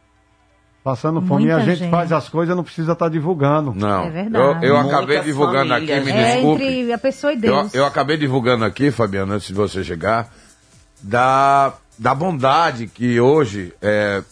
Passando 0.82 1.20
fome. 1.20 1.44
E 1.46 1.50
a 1.50 1.56
Muita 1.56 1.70
gente, 1.70 1.78
gente. 1.80 1.90
faz 1.90 2.10
as 2.12 2.28
coisas, 2.28 2.56
não 2.56 2.64
precisa 2.64 2.92
estar 2.92 3.08
divulgando. 3.10 3.74
Não. 3.74 4.04
É 4.04 4.10
verdade. 4.10 4.64
Eu, 4.66 4.70
eu 4.70 4.76
acabei 4.80 5.20
divulgando 5.20 5.74
aqui, 5.74 5.86
me? 6.00 6.10
É 6.10 6.34
desculpe. 6.36 6.62
entre 6.64 6.92
a 6.92 6.98
pessoa 6.98 7.32
e 7.32 7.36
Eu, 7.36 7.40
Deus. 7.40 7.74
eu 7.74 7.84
acabei 7.84 8.16
divulgando 8.16 8.64
aqui, 8.64 8.90
Fabiano, 8.90 9.32
antes 9.34 9.48
de 9.48 9.54
você 9.54 9.84
chegar, 9.84 10.30
da, 11.02 11.74
da 12.00 12.14
bondade 12.14 12.86
que 12.86 13.20
hoje 13.20 13.74
é, 13.82 14.22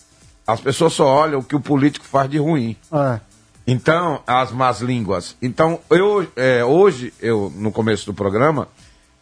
as 0.47 0.59
pessoas 0.59 0.95
só 0.95 1.07
olham 1.07 1.41
o 1.41 1.45
que 1.45 1.55
o 1.55 1.61
político 1.61 2.07
faz 2.07 2.31
de 2.31 2.39
ruim. 2.39 2.75
É. 2.91 3.21
Então, 3.67 4.23
as 4.27 4.51
más 4.51 4.81
línguas. 4.81 5.37
Então, 5.43 5.79
eu, 5.91 6.27
é, 6.35 6.65
hoje, 6.65 7.13
eu, 7.21 7.53
no 7.55 7.71
começo 7.71 8.07
do 8.07 8.15
programa, 8.15 8.69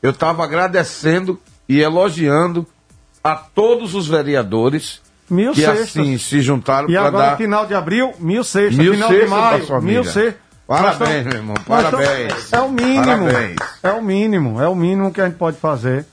eu 0.01 0.13
estava 0.13 0.45
agradecendo 0.45 1.41
e 1.69 1.81
elogiando 1.81 2.65
a 3.25 3.35
todos 3.35 3.97
os 3.97 4.07
vereadores 4.07 5.03
Mil 5.29 5.51
que 5.51 5.63
cestas. 5.63 5.89
assim 5.89 6.17
se 6.17 6.41
juntaram 6.41 6.89
E 6.89 6.93
para 6.93 7.09
agora, 7.09 7.31
dar 7.31 7.37
final 7.37 7.67
de 7.67 7.75
abril, 7.75 8.13
mil 8.21 8.45
sextas. 8.45 8.77
Mil 8.77 8.95
final 8.95 9.09
de 9.09 9.15
cestas 9.17 9.67
pra 9.67 9.81
maio, 9.81 9.83
mil 9.83 10.05
cestas. 10.05 10.35
Parabéns, 10.69 11.27
meu 11.27 11.35
irmão, 11.35 11.57
parabéns. 11.67 12.53
É 12.53 12.61
o 12.61 12.71
mínimo. 12.71 13.05
Parabéns. 13.05 13.57
É 13.83 13.91
o 13.91 14.03
mínimo. 14.03 14.61
É 14.61 14.69
o 14.69 14.75
mínimo 14.77 15.13
que 15.13 15.21
a 15.21 15.27
gente 15.27 15.37
pode 15.37 15.57
fazer. 15.57 16.07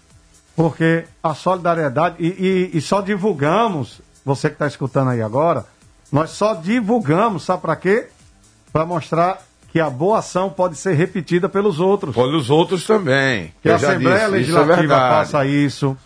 Porque 0.55 1.05
a 1.21 1.33
solidariedade. 1.33 2.15
E, 2.19 2.27
e- 2.73 2.77
e 2.77 2.81
só 2.81 3.01
divulgamos, 3.01 4.01
você 4.25 4.49
que 4.49 4.55
está 4.55 4.67
escutando 4.67 5.09
aí 5.09 5.21
agora, 5.21 5.65
nós 6.11 6.29
só 6.31 6.53
divulgamos, 6.53 7.43
sabe 7.43 7.61
para 7.61 7.75
quê? 7.75 8.07
Para 8.71 8.85
mostrar 8.85 9.41
que 9.71 9.79
a 9.79 9.89
boa 9.89 10.19
ação 10.19 10.49
pode 10.51 10.75
ser 10.77 10.93
repetida 10.93 11.49
pelos 11.49 11.79
outros. 11.79 12.15
Olha 12.15 12.37
os 12.37 12.51
outros 12.51 12.85
também. 12.85 13.51
Que 13.61 13.69
a 13.69 13.75
Assembleia 13.75 14.29
disse, 14.29 14.41
isso 14.41 14.57
é 14.57 14.59
Legislativa 14.59 14.95
faça 14.95 15.45
isso. 15.45 15.97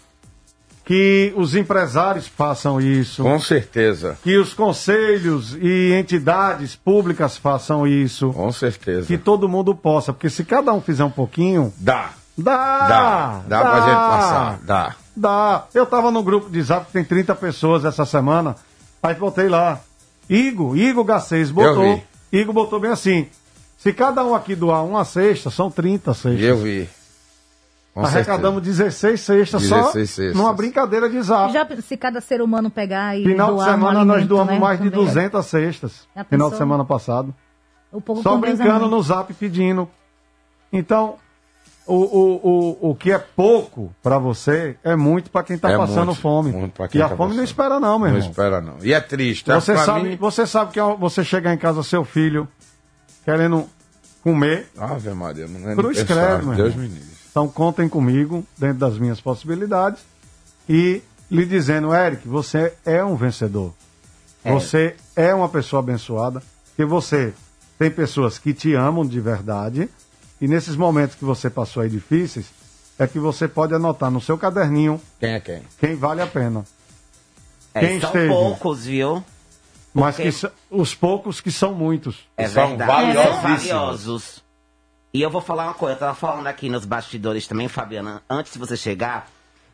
Que 0.86 1.34
os 1.36 1.54
empresários 1.54 2.28
façam 2.28 2.80
isso. 2.80 3.22
Com 3.22 3.38
certeza, 3.42 4.18
Que 4.24 4.38
os 4.38 4.54
conselhos 4.54 5.54
e 5.60 5.92
entidades 5.94 6.78
públicas 6.78 7.36
façam 7.36 7.86
isso. 7.86 8.32
com 8.32 8.50
certeza. 8.54 9.06
Que 9.06 9.18
todo 9.18 9.50
mundo 9.50 9.76
possa. 9.76 10.14
Porque 10.14 10.30
se 10.30 10.46
cada 10.46 10.72
um 10.72 10.80
fizer 10.80 11.04
um 11.04 11.10
pouquinho, 11.10 11.74
Dá, 11.76 12.12
dá! 12.38 12.88
dá, 12.88 13.42
dá, 13.48 13.62
pra 13.62 13.80
gente 13.82 13.96
passar, 13.96 14.60
dá. 14.64 14.96
Dá. 15.16 15.66
Eu 15.74 15.86
tava 15.86 16.12
num 16.12 16.24
grupo 16.24 16.50
de 16.50 16.62
zap 16.62 16.86
que 16.86 16.92
tem 16.92 17.04
30 17.04 17.34
pessoas 17.36 17.84
essa 17.84 18.06
semana. 18.06 18.56
Aí 19.02 19.16
botei 19.16 19.50
lá. 19.50 19.80
Igor, 20.30 20.78
Igor 20.78 21.04
Gacês 21.04 21.50
botou. 21.50 22.02
Igor 22.32 22.54
botou 22.54 22.80
bem 22.80 22.92
assim. 22.92 23.28
Se 23.78 23.94
cada 23.94 24.24
um 24.24 24.36
aqui 24.36 24.56
doar 24.56 24.84
uma 24.84 25.06
cesta, 25.06 25.50
são 25.50 25.72
30 25.72 26.14
cestas. 26.14 26.42
Eu 26.42 26.58
vi. 26.58 26.90
Com 27.94 28.06
Arrecadamos 28.06 28.62
16 28.62 29.20
cestas 29.20 29.64
só 29.64 29.76
16 29.78 30.10
cestas. 30.10 30.36
numa 30.38 30.54
brincadeira 30.54 31.10
de 31.10 31.20
zap. 31.20 31.52
Já 31.52 31.68
se 31.82 31.98
cada 31.98 32.22
ser 32.22 32.42
humano 32.42 32.70
pegar 32.70 33.18
e 33.18 33.24
Final 33.24 33.50
de 33.50 33.56
doar 33.56 33.68
um 33.68 33.72
semana 33.72 34.06
nós 34.06 34.18
alimento, 34.18 34.30
doamos 34.30 34.54
né, 34.54 34.60
mais 34.60 34.80
de 34.80 34.92
também. 34.92 35.06
200 35.06 35.46
cestas. 35.46 36.08
Final 36.30 36.52
de 36.52 36.58
semana 36.58 36.86
passado. 36.86 37.34
O 37.92 38.00
povo 38.00 38.22
Só 38.22 38.36
é 38.36 38.38
brincando 38.40 38.88
no 38.88 39.02
zap 39.02 39.34
pedindo. 39.34 39.90
Então, 40.72 41.16
o, 41.88 41.94
o, 41.96 42.88
o, 42.88 42.90
o 42.92 42.96
que 42.96 43.12
é 43.12 43.18
pouco 43.18 43.94
pra 44.04 44.18
você 44.20 44.76
é 44.84 44.96
muito 44.96 45.30
pra 45.32 45.42
quem 45.44 45.58
tá 45.58 45.72
É 45.72 45.78
passando 45.78 46.08
muito, 46.08 46.22
fome. 46.22 46.52
muito 46.52 46.74
pra 46.74 46.88
quem 46.88 47.00
e 47.00 47.02
a 47.02 47.08
tá 47.10 47.16
fome 47.16 47.30
não 47.30 47.38
passando. 47.38 47.46
espera 47.46 47.80
não, 47.80 47.98
meu 48.00 48.10
Não 48.10 48.16
irmão. 48.18 48.30
espera 48.30 48.62
não. 48.62 48.76
E 48.82 48.94
é 48.94 49.00
triste. 49.00 49.50
Você 49.52 49.74
pra 49.74 49.86
sabe, 49.86 50.10
mim- 50.10 50.16
você 50.18 50.46
sabe 50.46 50.74
que 50.74 50.80
você 51.00 51.24
chegar 51.24 51.54
em 51.54 51.58
casa, 51.58 51.82
seu 51.84 52.04
filho 52.04 52.48
querendo 53.24 53.66
comer, 54.24 54.68
Ave 54.78 55.10
Maria, 55.12 55.48
não 55.48 55.70
é 55.70 55.76
Cruz 55.76 56.04
credo, 56.04 56.48
meu 56.48 56.56
Deus 56.56 56.76
me 56.76 56.88
livre. 56.88 57.08
então 57.32 57.48
contem 57.48 57.88
comigo, 57.88 58.44
dentro 58.58 58.78
das 58.80 58.98
minhas 58.98 59.22
possibilidades, 59.22 60.02
e 60.68 61.02
lhe 61.32 61.46
dizendo, 61.46 61.94
Eric, 61.94 62.28
você 62.28 62.74
é 62.86 63.04
um 63.04 63.16
vencedor. 63.16 63.74
Você 64.44 64.96
é 65.16 65.34
uma 65.34 65.50
pessoa 65.50 65.82
abençoada, 65.82 66.42
que 66.76 66.86
você 66.86 67.34
tem 67.78 67.92
pessoas 67.92 68.38
que 68.40 68.54
te 68.54 68.74
amam 68.74 69.06
de 69.06 69.20
verdade, 69.20 69.90
e 70.42 70.48
nesses 70.48 70.76
momentos 70.76 71.16
que 71.16 71.26
você 71.26 71.50
passou 71.50 71.84
aí 71.84 71.90
difíceis, 71.90 72.46
é 73.00 73.06
que 73.08 73.20
você 73.20 73.48
pode 73.48 73.74
anotar 73.74 74.10
no 74.12 74.20
seu 74.22 74.38
caderninho 74.38 75.00
Quem 75.20 75.34
é 75.34 75.40
quem? 75.40 75.62
quem 75.80 75.96
vale 75.96 76.22
a 76.22 76.28
pena. 76.28 76.66
É, 77.74 77.80
Quem 77.82 78.00
são 78.00 78.10
esteve? 78.10 78.30
poucos, 78.30 78.86
viu? 78.86 79.24
Mas 79.94 80.16
Porque- 80.16 80.32
que 80.32 80.52
os 80.72 80.96
poucos 80.96 81.40
que 81.42 81.52
são 81.52 81.74
muitos. 81.74 82.28
É 82.36 82.48
São 82.48 82.70
verdade. 82.70 82.92
valiosíssimos. 82.92 83.42
São 83.64 83.78
valiosos. 83.78 84.44
E 85.14 85.22
eu 85.22 85.30
vou 85.30 85.42
falar 85.42 85.66
uma 85.66 85.74
coisa, 85.74 85.96
eu 85.96 86.00
tava 86.00 86.14
falando 86.16 86.48
aqui 86.48 86.70
nos 86.70 86.86
bastidores 86.86 87.48
também, 87.48 87.68
Fabiana, 87.68 88.22
antes 88.30 88.54
de 88.54 88.60
você 88.60 88.76
chegar, 88.78 89.28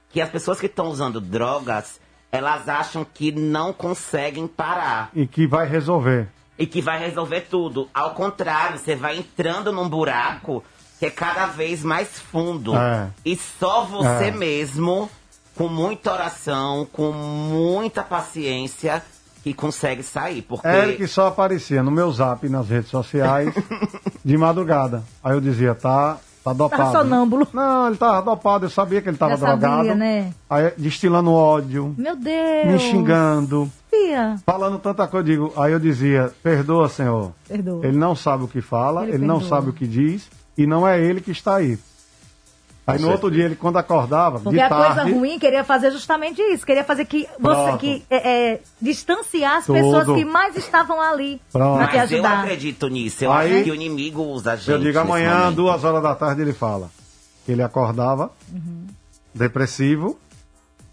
que 0.10 0.22
as 0.22 0.30
pessoas 0.30 0.60
que 0.60 0.66
estão 0.68 0.88
usando 0.88 1.20
drogas, 1.20 2.00
elas 2.32 2.68
acham 2.70 3.06
que 3.06 3.32
não 3.32 3.74
conseguem 3.74 4.48
parar. 4.48 5.10
E 5.14 5.26
que 5.28 5.46
vai 5.48 5.68
resolver. 5.68 6.28
E 6.58 6.66
que 6.68 6.82
vai 6.82 7.00
resolver 7.00 7.42
tudo. 7.50 7.90
Ao 7.94 8.12
contrário, 8.12 8.78
você 8.78 8.96
vai 8.96 9.18
entrando 9.18 9.72
num 9.72 9.90
buraco 9.90 10.64
que 11.00 11.06
é 11.08 11.10
cada 11.10 11.48
vez 11.48 11.84
mais 11.84 12.08
fundo. 12.20 12.76
É. 12.78 13.08
E 13.26 13.36
só 13.36 13.84
você 13.86 14.26
É. 14.26 14.32
mesmo, 14.32 15.10
com 15.56 15.68
muita 15.68 16.14
oração, 16.14 16.88
com 16.94 17.12
muita 17.12 18.04
paciência, 18.04 19.04
que 19.44 19.54
consegue 19.54 20.02
sair. 20.04 20.42
Porque 20.44 20.66
Eric 20.68 21.06
só 21.08 21.28
aparecia 21.28 21.84
no 21.84 21.92
meu 21.92 22.10
zap 22.12 22.48
nas 22.48 22.70
redes 22.70 22.90
sociais 22.90 23.54
de 24.24 24.38
madrugada. 24.38 25.04
Aí 25.22 25.34
eu 25.34 25.42
dizia, 25.42 25.76
tá, 25.76 26.18
tá 26.44 26.54
dopado. 26.54 26.82
Tava 26.84 27.04
sonâmbulo. 27.04 27.46
Não, 27.52 27.88
ele 27.88 27.98
tava 27.98 28.22
dopado, 28.22 28.68
eu 28.68 28.70
sabia 28.70 29.02
que 29.02 29.10
ele 29.10 29.18
tava 29.18 29.32
Já 29.36 29.40
sabia, 29.48 29.58
drogado. 29.68 29.96
né? 29.96 30.32
Aí 30.50 30.72
destilando 30.78 31.34
ódio, 31.34 31.94
Meu 31.98 32.16
Deus. 32.16 32.68
me 32.68 32.80
xingando, 32.80 33.70
Falando 34.46 34.80
tanta 34.80 35.08
coisa. 35.08 35.28
Eu 35.28 35.32
digo, 35.32 35.54
aí 35.56 35.72
eu 35.72 35.80
dizia, 35.80 36.32
perdoa, 36.42 36.90
Senhor. 36.90 37.32
Perdoa. 37.48 37.86
Ele 37.86 37.98
não 37.98 38.16
sabe 38.16 38.44
o 38.44 38.48
que 38.48 38.62
fala, 38.62 39.04
Ele 39.04 39.14
ele, 39.16 39.26
não 39.26 39.42
sabe 39.42 39.70
o 39.70 39.74
que 39.74 39.88
diz, 39.88 40.30
e 40.58 40.66
não 40.66 40.88
é 40.88 41.00
ele 41.02 41.22
que 41.22 41.32
está 41.32 41.56
aí. 41.56 41.78
Aí 42.86 43.00
no 43.00 43.10
outro 43.10 43.32
dia, 43.32 43.46
ele 43.46 43.56
quando 43.56 43.78
acordava, 43.78 44.42
Porque 44.42 44.58
de 44.58 44.62
a 44.62 44.68
tarde, 44.68 45.00
coisa 45.02 45.18
ruim 45.18 45.40
queria 45.40 45.64
fazer 45.64 45.90
justamente 45.90 46.42
isso. 46.42 46.66
Queria 46.66 46.84
fazer 46.84 47.06
que 47.06 47.26
você 47.40 47.78
que 47.78 48.04
é, 48.10 48.52
é, 48.52 48.62
distanciar 48.82 49.60
as 49.60 49.66
Tudo. 49.66 49.76
pessoas 49.76 50.06
que 50.18 50.26
mais 50.26 50.58
estavam 50.58 51.00
ali 51.00 51.40
Pronto. 51.50 51.80
Mas 51.80 52.12
eu 52.12 52.26
acredito 52.26 52.90
nisso. 52.90 53.24
Eu 53.24 53.32
Aí- 53.32 53.56
acho 53.56 53.64
que 53.64 53.72
o 53.72 53.76
inimigo 53.76 54.22
usa 54.24 54.52
a 54.52 54.56
gente. 54.58 54.70
Eu 54.70 54.80
digo 54.80 55.00
amanhã, 55.00 55.40
momento. 55.40 55.56
duas 55.56 55.82
horas 55.86 56.04
da 56.04 56.14
tarde, 56.14 56.42
ele 56.42 56.52
fala. 56.52 56.92
que 57.46 57.54
Ele 57.54 57.64
acordava, 57.64 58.32
depressivo, 59.34 60.20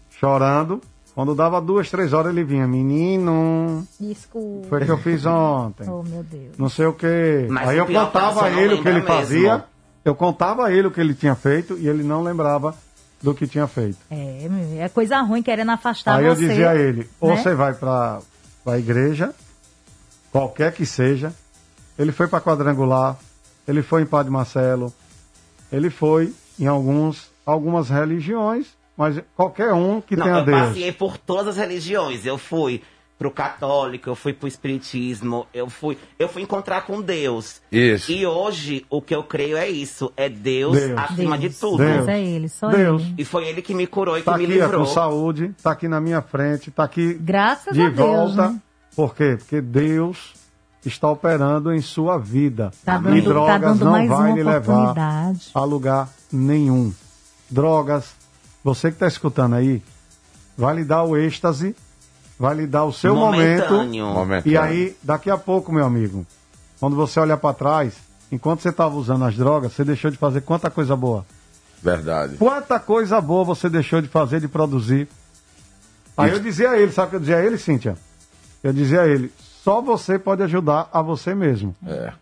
chorando. 0.09 0.81
Quando 1.13 1.35
dava 1.35 1.59
duas, 1.61 1.89
três 1.89 2.13
horas, 2.13 2.31
ele 2.31 2.43
vinha, 2.43 2.65
menino, 2.67 3.85
Desculpa. 3.99 4.67
foi 4.69 4.81
o 4.81 4.85
que 4.85 4.91
eu 4.91 4.97
fiz 4.97 5.25
ontem. 5.25 5.85
Oh, 5.89 6.03
meu 6.03 6.23
Deus. 6.23 6.57
Não 6.57 6.69
sei 6.69 6.85
o 6.85 6.93
que. 6.93 7.47
Mas 7.49 7.69
Aí 7.69 7.81
o 7.81 7.85
eu 7.85 7.99
a 7.99 8.05
contava 8.05 8.45
a 8.45 8.49
ele 8.49 8.75
o 8.75 8.81
que 8.81 8.87
ele 8.87 8.99
lembra 8.99 9.13
fazia. 9.15 9.51
mesmo. 9.53 9.63
Eu 10.05 10.15
contava 10.15 10.65
a 10.65 10.71
ele 10.71 10.87
o 10.87 10.91
que 10.91 10.99
ele 11.01 11.13
tinha 11.13 11.35
feito 11.35 11.77
e 11.77 11.87
ele 11.87 12.01
não 12.01 12.23
lembrava 12.23 12.73
do 13.21 13.35
que 13.35 13.45
tinha 13.45 13.67
feito. 13.67 13.97
É, 14.09 14.47
é 14.79 14.89
coisa 14.89 15.21
ruim 15.21 15.43
querendo 15.43 15.69
afastar 15.71 16.15
Aí 16.17 16.25
eu 16.25 16.35
você. 16.35 16.47
dizia 16.47 16.71
a 16.71 16.75
ele, 16.75 17.07
ou 17.19 17.29
né? 17.31 17.37
você 17.37 17.53
vai 17.53 17.73
para 17.73 18.19
a 18.65 18.77
igreja, 18.79 19.33
qualquer 20.31 20.73
que 20.73 20.85
seja. 20.85 21.33
Ele 21.99 22.11
foi 22.11 22.27
para 22.27 22.41
quadrangular, 22.41 23.17
ele 23.67 23.83
foi 23.83 24.01
em 24.01 24.05
Padre 24.07 24.31
Marcelo, 24.31 24.91
ele 25.71 25.89
foi 25.91 26.33
em 26.59 26.65
alguns, 26.65 27.29
algumas 27.45 27.89
religiões, 27.89 28.67
mas 28.97 29.21
qualquer 29.35 29.73
um 29.73 29.99
que 30.01 30.15
Não, 30.15 30.25
tenha 30.25 30.37
eu 30.39 30.45
Deus. 30.45 30.59
passei 30.59 30.91
por 30.91 31.17
todas 31.17 31.47
as 31.49 31.57
religiões. 31.57 32.25
Eu 32.25 32.37
fui 32.37 32.81
pro 33.17 33.29
católico, 33.29 34.09
eu 34.09 34.15
fui 34.15 34.33
pro 34.33 34.47
espiritismo, 34.47 35.45
eu 35.53 35.69
fui, 35.69 35.95
eu 36.17 36.27
fui 36.27 36.41
encontrar 36.41 36.81
com 36.87 36.99
Deus. 37.01 37.61
Isso. 37.71 38.11
E 38.11 38.25
hoje 38.25 38.83
o 38.89 38.99
que 38.99 39.13
eu 39.13 39.23
creio 39.23 39.57
é 39.57 39.69
isso, 39.69 40.11
é 40.17 40.27
Deus, 40.27 40.75
Deus. 40.75 40.97
acima 40.99 41.37
Deus. 41.37 41.53
de 41.53 41.59
tudo. 41.59 41.77
Deus. 41.77 41.97
Mas 41.97 42.07
é 42.07 42.19
ele, 42.19 42.49
só 42.49 42.67
Deus. 42.69 43.01
ele. 43.03 43.13
E 43.19 43.23
foi 43.25 43.45
ele 43.47 43.61
que 43.61 43.75
me 43.75 43.85
curou 43.85 44.17
e 44.17 44.23
Tá 44.23 44.33
que 44.33 44.39
me 44.39 44.45
aqui 44.45 44.59
ó, 44.59 44.63
livrou. 44.65 44.85
com 44.85 44.91
saúde, 44.91 45.53
tá 45.61 45.71
aqui 45.71 45.87
na 45.87 46.01
minha 46.01 46.21
frente, 46.23 46.71
tá 46.71 46.83
aqui 46.83 47.13
Graças 47.13 47.73
de 47.75 47.81
a 47.83 47.89
Deus, 47.89 47.97
volta. 48.35 48.49
né? 48.53 48.61
Por 48.95 49.13
quê? 49.15 49.35
Porque 49.37 49.61
Deus 49.61 50.33
está 50.83 51.07
operando 51.11 51.71
em 51.71 51.79
sua 51.79 52.17
vida. 52.17 52.71
Tá 52.83 52.95
e 52.97 53.03
dando, 53.03 53.21
drogas 53.23 53.61
tá 53.61 53.67
dando 53.67 53.85
não 53.85 53.91
mais 53.91 54.09
vai 54.09 54.29
uma 54.31 54.35
lhe 54.35 54.43
levar 54.43 54.95
a 55.53 55.63
lugar 55.63 56.09
nenhum. 56.31 56.91
Drogas, 57.49 58.15
você 58.63 58.89
que 58.89 58.95
está 58.95 59.07
escutando 59.07 59.55
aí, 59.55 59.81
vai 60.57 60.75
lhe 60.75 60.83
dar 60.83 61.03
o 61.03 61.17
êxtase, 61.17 61.75
vai 62.39 62.55
lhe 62.55 62.67
dar 62.67 62.85
o 62.85 62.93
seu 62.93 63.15
momento. 63.15 63.71
Momentâneo. 63.71 64.05
Momento. 64.07 64.47
E 64.47 64.57
aí, 64.57 64.95
daqui 65.01 65.29
a 65.29 65.37
pouco, 65.37 65.71
meu 65.71 65.85
amigo, 65.85 66.25
quando 66.79 66.95
você 66.95 67.19
olhar 67.19 67.37
para 67.37 67.53
trás, 67.53 67.95
enquanto 68.31 68.61
você 68.61 68.69
estava 68.69 68.95
usando 68.95 69.25
as 69.25 69.35
drogas, 69.35 69.73
você 69.73 69.83
deixou 69.83 70.09
de 70.09 70.17
fazer 70.17 70.41
quanta 70.41 70.69
coisa 70.69 70.95
boa. 70.95 71.25
Verdade. 71.81 72.37
Quanta 72.37 72.79
coisa 72.79 73.19
boa 73.19 73.43
você 73.43 73.69
deixou 73.69 74.01
de 74.01 74.07
fazer, 74.07 74.39
de 74.39 74.47
produzir. 74.47 75.07
Aí 76.15 76.31
eu 76.31 76.39
dizia 76.39 76.71
a 76.71 76.79
ele, 76.79 76.91
sabe 76.91 77.07
o 77.07 77.09
que 77.11 77.15
eu 77.15 77.19
dizia 77.19 77.37
a 77.37 77.45
ele, 77.45 77.57
Cíntia? 77.57 77.97
Eu 78.63 78.71
dizia 78.71 79.01
a 79.01 79.07
ele, 79.07 79.31
só 79.63 79.81
você 79.81 80.19
pode 80.19 80.43
ajudar 80.43 80.89
a 80.93 81.01
você 81.01 81.33
mesmo. 81.33 81.75
É. 81.85 82.13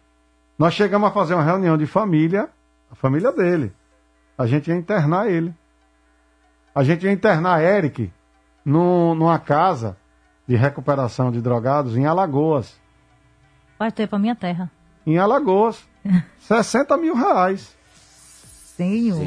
Nós 0.57 0.73
chegamos 0.73 1.09
a 1.09 1.11
fazer 1.11 1.33
uma 1.33 1.43
reunião 1.43 1.77
de 1.77 1.85
família, 1.85 2.49
a 2.91 2.95
família 2.95 3.31
dele. 3.31 3.71
A 4.37 4.45
gente 4.45 4.69
ia 4.69 4.75
internar 4.75 5.29
ele. 5.29 5.53
A 6.73 6.83
gente 6.83 7.05
ia 7.05 7.11
internar 7.11 7.61
Eric 7.63 8.11
num- 8.63 9.15
numa 9.15 9.39
casa 9.39 9.97
de 10.47 10.55
recuperação 10.55 11.31
de 11.31 11.41
drogados 11.41 11.95
em 11.97 12.05
Alagoas. 12.05 12.73
Vai 13.77 13.91
ter 13.91 14.07
pra 14.07 14.19
minha 14.19 14.35
terra. 14.35 14.69
Em 15.05 15.17
Alagoas. 15.17 15.79
60 16.41 16.97
mil 16.97 17.15
reais. 17.15 17.75
Senhor. 18.75 19.19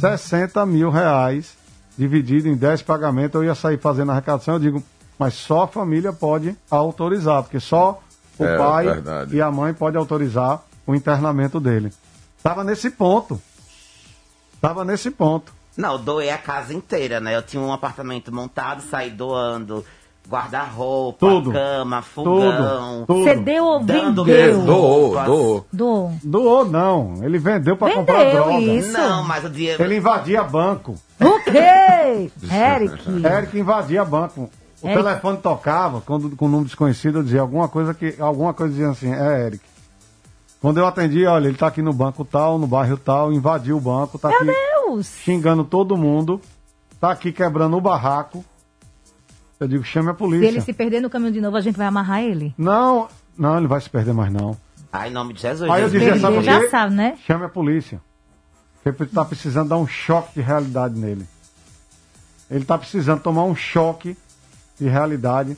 60 0.00 0.64
mil 0.66 0.90
reais, 0.90 1.56
dividido 1.98 2.48
em 2.48 2.56
10 2.56 2.82
pagamentos, 2.82 3.34
eu 3.34 3.44
ia 3.44 3.54
sair 3.54 3.78
fazendo 3.78 4.10
a 4.10 4.12
arrecadação, 4.12 4.54
eu 4.54 4.60
digo, 4.60 4.82
mas 5.18 5.34
só 5.34 5.62
a 5.62 5.68
família 5.68 6.12
pode 6.12 6.56
autorizar, 6.70 7.42
porque 7.42 7.58
só 7.60 8.00
o 8.38 8.44
É, 8.44 8.56
pai 8.56 8.84
verdade. 8.86 9.36
e 9.36 9.42
a 9.42 9.50
mãe 9.50 9.74
podem 9.74 9.98
autorizar 9.98 10.62
o 10.86 10.94
internamento 10.94 11.58
dele. 11.60 11.92
Tava 12.42 12.62
nesse 12.64 12.90
ponto. 12.90 13.40
Tava 14.60 14.84
nesse 14.84 15.10
ponto. 15.10 15.52
Não, 15.80 15.92
eu 15.92 15.98
doei 15.98 16.30
a 16.30 16.38
casa 16.38 16.74
inteira, 16.74 17.20
né? 17.20 17.34
Eu 17.34 17.42
tinha 17.42 17.62
um 17.62 17.72
apartamento 17.72 18.32
montado, 18.32 18.82
saí 18.82 19.10
doando 19.10 19.84
guarda-roupa, 20.28 21.26
cama, 21.52 22.02
fogão. 22.02 23.04
Tudo. 23.06 23.24
Você 23.24 23.34
deu 23.34 23.64
ou 23.64 23.80
vendeu? 23.80 24.62
Doou, 24.62 25.06
roupas. 25.06 25.26
doou. 25.26 25.66
Doou. 25.72 26.12
Doou 26.22 26.64
não, 26.64 27.14
ele 27.22 27.38
vendeu 27.38 27.76
para 27.76 27.92
comprar 27.94 28.18
Vendeu 28.18 28.44
droga. 28.44 28.60
isso. 28.60 28.92
Não, 28.92 29.24
mas 29.24 29.44
o 29.44 29.50
dinheiro. 29.50 29.82
Ele 29.82 29.96
invadia 29.96 30.44
banco. 30.44 30.94
O 31.20 31.44
quê? 31.44 32.30
Eric. 32.48 33.26
Eric 33.26 33.58
invadia 33.58 34.04
banco. 34.04 34.48
O 34.82 34.86
Eric. 34.86 35.02
telefone 35.02 35.38
tocava, 35.38 36.00
quando, 36.00 36.36
com 36.36 36.46
número 36.46 36.66
desconhecido, 36.66 37.18
eu 37.18 37.22
dizia 37.24 37.40
alguma 37.40 37.68
coisa 37.68 37.92
que. 37.92 38.14
Alguma 38.20 38.54
coisa 38.54 38.72
dizia 38.72 38.90
assim, 38.90 39.12
é 39.12 39.46
Eric. 39.46 39.64
Quando 40.60 40.78
eu 40.78 40.86
atendi, 40.86 41.24
olha, 41.24 41.48
ele 41.48 41.56
tá 41.56 41.66
aqui 41.66 41.80
no 41.80 41.92
banco 41.92 42.22
tal, 42.22 42.58
no 42.58 42.66
bairro 42.66 42.96
tal, 42.98 43.32
invadiu 43.32 43.78
o 43.78 43.80
banco, 43.80 44.18
tá 44.18 44.28
aqui 44.28 44.44
Deus. 44.44 44.56
Xingando 45.02 45.64
todo 45.64 45.96
mundo, 45.96 46.40
tá 47.00 47.10
aqui 47.10 47.32
quebrando 47.32 47.76
o 47.76 47.80
barraco. 47.80 48.44
Eu 49.58 49.68
digo, 49.68 49.84
chame 49.84 50.08
a 50.08 50.12
Se 50.12 50.18
polícia. 50.18 50.46
ele 50.46 50.60
se 50.60 50.72
perder 50.72 51.00
no 51.00 51.10
caminho 51.10 51.32
de 51.32 51.40
novo, 51.40 51.56
a 51.56 51.60
gente 51.60 51.76
vai 51.76 51.86
amarrar 51.86 52.22
ele. 52.22 52.54
Não, 52.56 53.08
não, 53.36 53.58
ele 53.58 53.66
vai 53.66 53.80
se 53.80 53.90
perder 53.90 54.14
mais 54.14 54.32
não. 54.32 54.56
Ai, 54.92 55.08
em 55.10 55.12
nome 55.12 55.34
de 55.34 55.42
Jesus. 55.42 55.70
Aí 55.70 55.82
eu 55.82 55.88
Ele 55.88 56.18
sabe 56.18 56.36
por 56.36 56.42
já 56.42 56.68
sabe, 56.68 56.94
né? 56.94 57.16
Chame 57.26 57.44
a 57.44 57.48
polícia. 57.48 58.00
Porque 58.82 59.02
ele 59.02 59.10
tá 59.10 59.24
precisando 59.24 59.68
dar 59.68 59.76
um 59.76 59.86
choque 59.86 60.34
de 60.34 60.40
realidade 60.40 60.98
nele. 60.98 61.26
Ele 62.50 62.64
tá 62.64 62.76
precisando 62.78 63.20
tomar 63.22 63.44
um 63.44 63.54
choque 63.54 64.16
de 64.78 64.88
realidade 64.88 65.56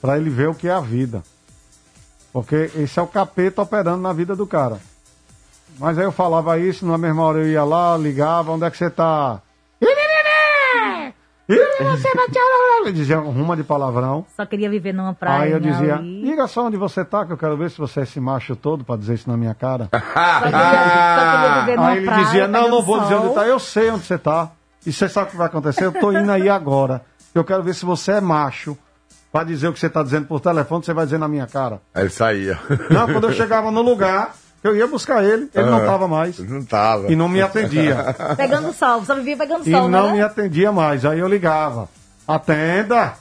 para 0.00 0.18
ele 0.18 0.28
ver 0.28 0.48
o 0.48 0.54
que 0.54 0.66
é 0.68 0.72
a 0.72 0.80
vida. 0.80 1.22
Porque 2.32 2.70
esse 2.74 2.98
é 2.98 3.02
o 3.02 3.06
capeta 3.06 3.62
operando 3.62 4.02
na 4.02 4.12
vida 4.12 4.34
do 4.34 4.46
cara. 4.46 4.80
Mas 5.78 5.98
aí 5.98 6.04
eu 6.04 6.12
falava 6.12 6.58
isso, 6.58 6.86
na 6.86 6.96
mesma 6.98 7.22
hora 7.22 7.38
eu 7.40 7.48
ia 7.48 7.64
lá, 7.64 7.96
ligava, 7.96 8.52
onde 8.52 8.64
é 8.64 8.70
que 8.70 8.76
você 8.76 8.90
tá? 8.90 9.40
Eu 12.84 12.92
dizia 12.92 13.20
uma 13.20 13.56
de 13.56 13.62
palavrão. 13.62 14.24
Só 14.36 14.44
queria 14.46 14.68
viver 14.70 14.92
numa 14.92 15.14
praia. 15.14 15.42
Aí 15.44 15.52
eu 15.52 15.60
dizia, 15.60 15.96
Ali. 15.96 16.22
diga 16.24 16.46
só 16.46 16.66
onde 16.66 16.76
você 16.76 17.04
tá, 17.04 17.24
que 17.24 17.32
eu 17.32 17.36
quero 17.36 17.56
ver 17.56 17.70
se 17.70 17.78
você 17.78 18.00
é 18.00 18.02
esse 18.02 18.18
macho 18.20 18.56
todo 18.56 18.84
pra 18.84 18.96
dizer 18.96 19.14
isso 19.14 19.30
na 19.30 19.36
minha 19.36 19.54
cara. 19.54 19.88
Só 19.92 19.98
queria, 19.98 21.16
só 21.18 21.30
queria 21.32 21.60
viver 21.60 21.76
numa 21.76 21.88
Aí 21.88 21.96
ele 21.98 22.06
praia. 22.06 22.24
dizia, 22.24 22.48
não, 22.48 22.68
não 22.68 22.82
vou 22.82 23.00
dizer 23.00 23.14
onde 23.14 23.26
sol. 23.26 23.34
tá, 23.34 23.46
eu 23.46 23.58
sei 23.58 23.90
onde 23.90 24.04
você 24.04 24.18
tá. 24.18 24.50
E 24.86 24.92
você 24.92 25.08
sabe 25.08 25.28
o 25.28 25.30
que 25.30 25.36
vai 25.36 25.46
acontecer? 25.46 25.84
Eu 25.84 25.92
tô 25.92 26.10
indo 26.12 26.30
aí 26.30 26.48
agora. 26.48 27.02
Eu 27.34 27.44
quero 27.44 27.62
ver 27.62 27.74
se 27.74 27.84
você 27.84 28.12
é 28.12 28.20
macho. 28.20 28.76
Pra 29.30 29.44
dizer 29.44 29.68
o 29.68 29.72
que 29.72 29.78
você 29.80 29.88
tá 29.88 30.02
dizendo 30.02 30.26
por 30.26 30.40
telefone, 30.40 30.84
você 30.84 30.92
vai 30.92 31.04
dizer 31.06 31.18
na 31.18 31.26
minha 31.28 31.46
cara. 31.46 31.80
Aí 31.94 32.02
ele 32.02 32.10
saía. 32.10 32.58
Não, 32.90 33.06
quando 33.06 33.28
eu 33.28 33.32
chegava 33.32 33.70
no 33.70 33.80
lugar, 33.80 34.32
eu 34.62 34.76
ia 34.76 34.86
buscar 34.86 35.24
ele, 35.24 35.48
ele 35.54 35.70
não 35.70 35.80
tava 35.84 36.06
mais. 36.06 36.38
Não 36.38 36.64
tava. 36.64 37.10
E 37.10 37.16
não 37.16 37.28
me 37.28 37.40
atendia. 37.42 38.14
Pegando 38.36 38.72
sol, 38.72 39.04
só 39.04 39.14
vivia 39.14 39.36
pegando 39.36 39.66
E 39.66 39.70
sol, 39.72 39.88
não 39.88 40.08
né? 40.08 40.12
me 40.14 40.22
atendia 40.22 40.70
mais. 40.70 41.04
Aí 41.04 41.18
eu 41.18 41.28
ligava. 41.28 41.88
Atenda! 42.26 43.14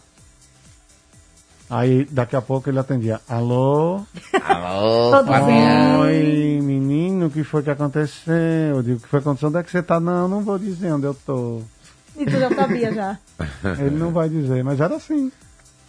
Aí 1.70 2.06
daqui 2.12 2.36
a 2.36 2.42
pouco 2.42 2.70
ele 2.70 2.80
atendia. 2.80 3.22
Alô? 3.30 4.02
Alô. 4.44 5.12
Oi, 6.02 6.60
menino, 6.62 7.28
o 7.28 7.30
que 7.30 7.46
foi 7.46 7.64
que 7.64 7.70
aconteceu? 7.70 8.34
Eu 8.76 8.84
digo, 8.84 8.98
o 8.98 9.02
que 9.02 9.08
foi 9.08 9.22
que 9.22 9.28
aconteceu? 9.28 9.48
Onde 9.48 9.58
é 9.60 9.64
que 9.64 9.72
você 9.72 9.82
tá? 9.82 9.98
Não, 9.98 10.28
não 10.28 10.42
vou 10.42 10.60
dizer 10.60 10.92
onde 10.92 11.06
eu 11.06 11.14
tô. 11.14 11.62
E 12.18 12.26
tu 12.26 12.32
já 12.32 12.54
sabia 12.54 12.94
já. 12.94 13.18
Ele 13.80 13.96
não 13.96 14.12
vai 14.12 14.28
dizer, 14.28 14.64
mas 14.66 14.82
era 14.82 14.96
assim. 14.98 15.32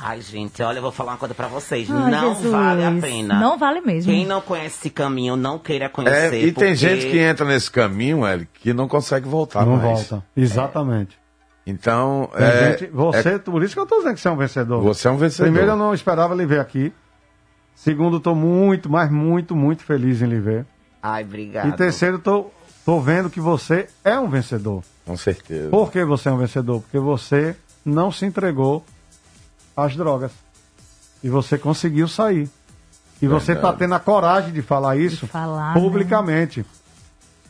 Ai, 0.04 0.20
gente, 0.20 0.60
olha, 0.62 0.78
eu 0.78 0.82
vou 0.82 0.90
falar 0.90 1.12
uma 1.12 1.18
coisa 1.18 1.32
pra 1.34 1.46
vocês. 1.46 1.88
Ai, 1.90 2.10
não 2.10 2.34
Jesus. 2.34 2.50
vale 2.50 2.84
a 2.84 2.90
pena. 3.00 3.38
Não 3.38 3.56
vale 3.56 3.80
mesmo. 3.80 4.10
Quem 4.10 4.26
não 4.26 4.40
conhece 4.40 4.76
esse 4.80 4.90
caminho, 4.90 5.36
não 5.36 5.58
queira 5.58 5.84
É, 5.84 5.88
conhecer. 5.88 6.38
e 6.38 6.40
tem 6.46 6.52
porque- 6.52 6.74
gente 6.74 7.06
que 7.08 7.18
entra 7.18 7.46
nesse 7.46 7.70
caminho, 7.70 8.26
Eric, 8.26 8.48
que 8.60 8.72
não 8.74 8.88
consegue 8.88 9.28
voltar 9.28 9.64
não 9.64 9.76
mais. 9.76 10.08
volta. 10.08 10.24
Exatamente. 10.36 11.16
Então, 11.64 12.28
Tem 12.36 12.44
é, 12.44 12.70
gente- 12.78 12.90
você, 12.92 13.38
por 13.38 13.62
isso 13.62 13.74
que 13.74 13.80
eu 13.80 13.86
tô 13.86 13.98
dizendo 13.98 14.14
que 14.14 14.20
você 14.20 14.26
é 14.28 14.30
um 14.32 14.36
vencedor. 14.36 14.82
Você 14.82 15.06
é 15.06 15.10
um 15.12 15.16
vencedor. 15.16 15.44
Primeiro, 15.44 15.70
eu 15.70 15.76
não 15.76 15.94
esperava 15.94 16.34
lhe 16.34 16.44
ver 16.44 16.58
aqui. 16.58 16.92
Segundo, 17.74 18.18
tô 18.18 18.34
muito, 18.34 18.90
mas 18.90 19.10
muito, 19.10 19.54
muito 19.54 19.84
feliz 19.84 20.20
em 20.20 20.26
lhe 20.26 20.40
ver. 20.40 20.66
Ai, 21.02 21.22
obrigado. 21.22 21.68
E 21.68 21.72
terceiro, 21.72 22.18
tô, 22.18 22.46
tô 22.84 23.00
vendo 23.00 23.30
que 23.30 23.40
você 23.40 23.86
é 24.04 24.18
um 24.18 24.28
vencedor. 24.28 24.82
com 25.06 25.16
certeza. 25.16 25.68
Por 25.70 25.90
que 25.90 26.04
você 26.04 26.28
é 26.28 26.32
um 26.32 26.36
vencedor? 26.38 26.80
Porque 26.80 26.98
você 26.98 27.56
não 27.84 28.10
se 28.12 28.24
entregou 28.26 28.84
às 29.76 29.96
drogas. 29.96 30.32
E 31.22 31.28
você 31.28 31.56
conseguiu 31.56 32.08
sair. 32.08 32.48
E 33.20 33.28
você 33.28 33.52
está 33.52 33.68
Verdade. 33.68 33.78
tendo 33.78 33.94
a 33.94 34.00
coragem 34.00 34.52
de 34.52 34.62
falar 34.62 34.96
isso 34.96 35.26
falar, 35.28 35.74
né? 35.74 35.80
publicamente. 35.80 36.66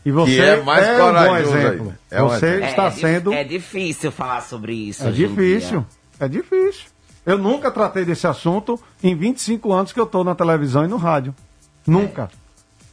E 0.05 0.11
você 0.11 0.39
é 0.39 0.63
mais 0.63 0.87
um 1.01 1.13
bom 1.13 1.37
exemplo. 1.37 1.95
É 2.11 2.21
você 2.21 2.47
exemplo. 2.47 2.67
está 2.67 2.85
é, 2.85 2.91
sendo. 2.91 3.33
É 3.33 3.45
difícil 3.45 4.13
falar 4.13 4.43
sobre 4.43 4.75
isso. 4.75 5.03
É 5.05 5.09
hoje 5.09 5.25
em 5.25 5.29
difícil. 5.29 5.81
dia. 5.81 5.87
É 6.21 6.29
difícil. 6.29 6.87
Eu 7.25 7.39
nunca 7.39 7.71
tratei 7.71 8.05
desse 8.05 8.27
assunto 8.27 8.79
em 9.03 9.15
25 9.17 9.73
anos 9.73 9.93
que 9.93 10.01
eu 10.01 10.05
estou 10.05 10.25
na 10.25 10.35
televisão 10.35 10.85
e 10.85 10.89
no 10.89 10.97
rádio. 10.97 11.35
Nunca. 11.87 12.29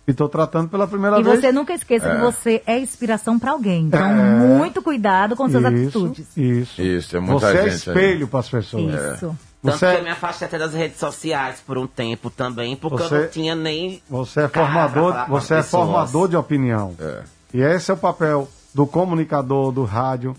E 0.09 0.11
estou 0.11 0.27
tratando 0.27 0.67
pela 0.69 0.87
primeira 0.87 1.19
E 1.19 1.23
vez. 1.23 1.39
você 1.39 1.51
nunca 1.51 1.71
esqueça 1.71 2.09
que 2.09 2.17
você 2.19 2.63
é 2.65 2.79
inspiração 2.79 3.37
pra 3.37 3.51
alguém. 3.51 3.83
Então, 3.85 4.01
É. 4.09 4.13
muito 4.57 4.81
cuidado 4.81 5.35
com 5.35 5.47
suas 5.47 5.63
isso, 5.71 5.99
atitudes. 5.99 6.25
Isso. 6.35 6.81
Isso, 6.81 7.15
é 7.15 7.19
muita 7.19 7.51
Você 7.51 7.57
é 7.59 7.67
espelho 7.67 8.27
para 8.27 8.39
as 8.39 8.49
pessoas. 8.49 8.91
Isso. 8.91 9.27
Tanto 9.27 9.37
Você, 9.77 9.91
que 9.91 9.97
eu 9.99 10.03
me 10.03 10.09
afastei 10.09 10.47
até 10.47 10.57
das 10.57 10.73
redes 10.73 10.97
sociais 10.97 11.61
por 11.63 11.77
um 11.77 11.85
tempo 11.85 12.31
também, 12.31 12.75
porque 12.75 13.03
Você- 13.03 13.13
eu 13.15 13.21
não 13.21 13.27
tinha 13.27 13.53
nem. 13.55 14.01
você 14.09 14.41
é 14.41 14.47
formador, 14.47 15.29
você 15.29 15.53
é 15.55 15.61
formador 15.61 16.27
de 16.27 16.35
opinião. 16.35 16.95
É. 16.99 17.21
E 17.53 17.61
esse 17.61 17.91
é 17.91 17.93
o 17.93 17.97
papel 17.97 18.49
do 18.73 18.87
comunicador, 18.87 19.71
do 19.71 19.83
rádio. 19.83 20.35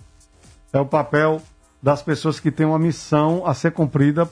É 0.72 0.80
o 0.80 0.86
papel 0.86 1.40
das 1.80 2.02
pessoas 2.02 2.40
que 2.40 2.50
têm 2.50 2.66
uma 2.66 2.78
missão 2.78 3.46
a 3.46 3.54
ser 3.54 3.70
cumprida, 3.70 4.28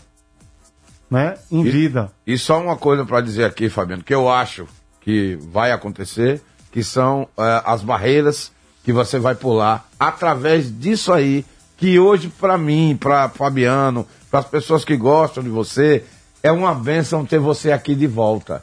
né, 1.09 1.37
em 1.49 1.61
E- 1.65 1.71
vida. 1.71 2.11
E 2.27 2.37
só 2.37 2.61
uma 2.61 2.77
coisa 2.77 3.05
para 3.05 3.21
dizer 3.21 3.45
aqui, 3.45 3.69
Fabiano, 3.69 4.03
que 4.03 4.13
eu 4.13 4.29
acho 4.29 4.67
que 5.01 5.39
vai 5.53 5.73
acontecer, 5.73 6.43
que 6.73 6.83
são 6.83 7.29
eh, 7.39 7.63
as 7.65 7.83
barreiras 7.83 8.53
que 8.85 8.93
você 8.93 9.19
vai 9.19 9.35
pular 9.35 9.87
através 9.99 10.71
disso 10.79 11.13
aí, 11.13 11.45
que 11.77 11.99
hoje 11.99 12.29
para 12.29 12.57
mim, 12.59 12.97
para 12.99 13.29
Fabiano, 13.29 14.07
para 14.31 14.41
as 14.41 14.47
pessoas 14.47 14.85
que 14.85 14.97
gostam 14.97 15.43
de 15.43 15.49
você, 15.49 16.05
é 16.43 16.51
uma 16.53 16.75
bênção 16.75 17.25
ter 17.25 17.39
você 17.39 17.73
aqui 17.73 17.95
de 17.95 18.07
volta. 18.07 18.63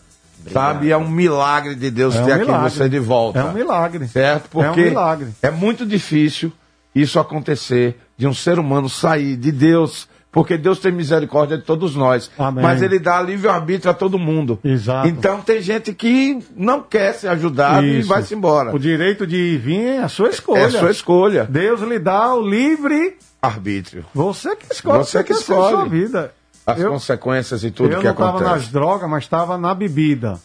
Sabe? 0.51 0.91
É 0.91 0.97
um 0.97 1.09
milagre 1.09 1.73
de 1.73 1.89
Deus 1.89 2.15
É 2.15 2.21
um 2.21 2.25
ter 2.25 2.31
aqui 2.33 2.45
milagre. 2.45 2.69
você 2.69 2.89
de 2.89 2.99
volta. 2.99 3.39
É 3.39 3.43
um 3.43 3.53
milagre. 3.53 4.07
Certo? 4.07 4.45
É 4.45 4.47
um 4.59 4.63
Porque 4.67 4.83
milagre. 4.89 5.29
é 5.41 5.49
muito 5.49 5.85
difícil 5.85 6.51
isso 6.93 7.19
acontecer 7.19 7.99
de 8.17 8.27
um 8.27 8.33
ser 8.33 8.59
humano 8.59 8.87
sair 8.87 9.35
de 9.35 9.51
Deus, 9.51 10.07
porque 10.35 10.57
Deus 10.57 10.79
tem 10.79 10.91
misericórdia 10.91 11.57
de 11.57 11.63
todos 11.63 11.95
nós. 11.95 12.29
Amém. 12.37 12.61
Mas 12.61 12.81
ele 12.81 12.99
dá 12.99 13.21
livre-arbítrio 13.21 13.89
a 13.89 13.93
todo 13.93 14.19
mundo. 14.19 14.59
Exato. 14.63 15.07
Então 15.07 15.39
tem 15.39 15.61
gente 15.61 15.93
que 15.93 16.45
não 16.55 16.81
quer 16.83 17.13
ser 17.13 17.29
ajudado 17.29 17.85
e 17.85 17.99
Isso. 18.01 18.09
vai-se 18.09 18.35
embora. 18.35 18.75
O 18.75 18.77
direito 18.77 19.25
de 19.25 19.37
ir 19.37 19.53
e 19.53 19.57
vir 19.57 19.79
é 19.87 19.99
a 19.99 20.09
sua 20.09 20.27
escolha. 20.29 20.59
É 20.59 20.65
a 20.65 20.69
sua 20.71 20.91
escolha. 20.91 21.45
Deus 21.49 21.79
lhe 21.81 21.97
dá 21.97 22.35
o 22.35 22.41
livre. 22.47 23.17
Arbítrio. 23.41 24.03
Você 24.13 24.55
que 24.57 24.65
escolhe 24.73 24.97
Você 25.05 25.23
que 25.23 25.33
quer 25.33 25.39
ser 25.39 25.53
a 25.53 25.55
escolhe. 25.55 25.75
sua 25.75 25.85
vida. 25.87 26.33
As 26.67 26.79
Eu- 26.79 26.91
consequências 26.91 27.63
e 27.63 27.71
tudo 27.71 27.93
eu 27.93 27.99
que 27.99 28.05
não 28.05 28.11
estava 28.11 28.39
nas 28.39 28.47
acontece. 28.49 28.73
drogas, 28.73 29.09
mas 29.09 29.23
estava 29.23 29.57
na 29.57 29.73
bebida. 29.73 30.37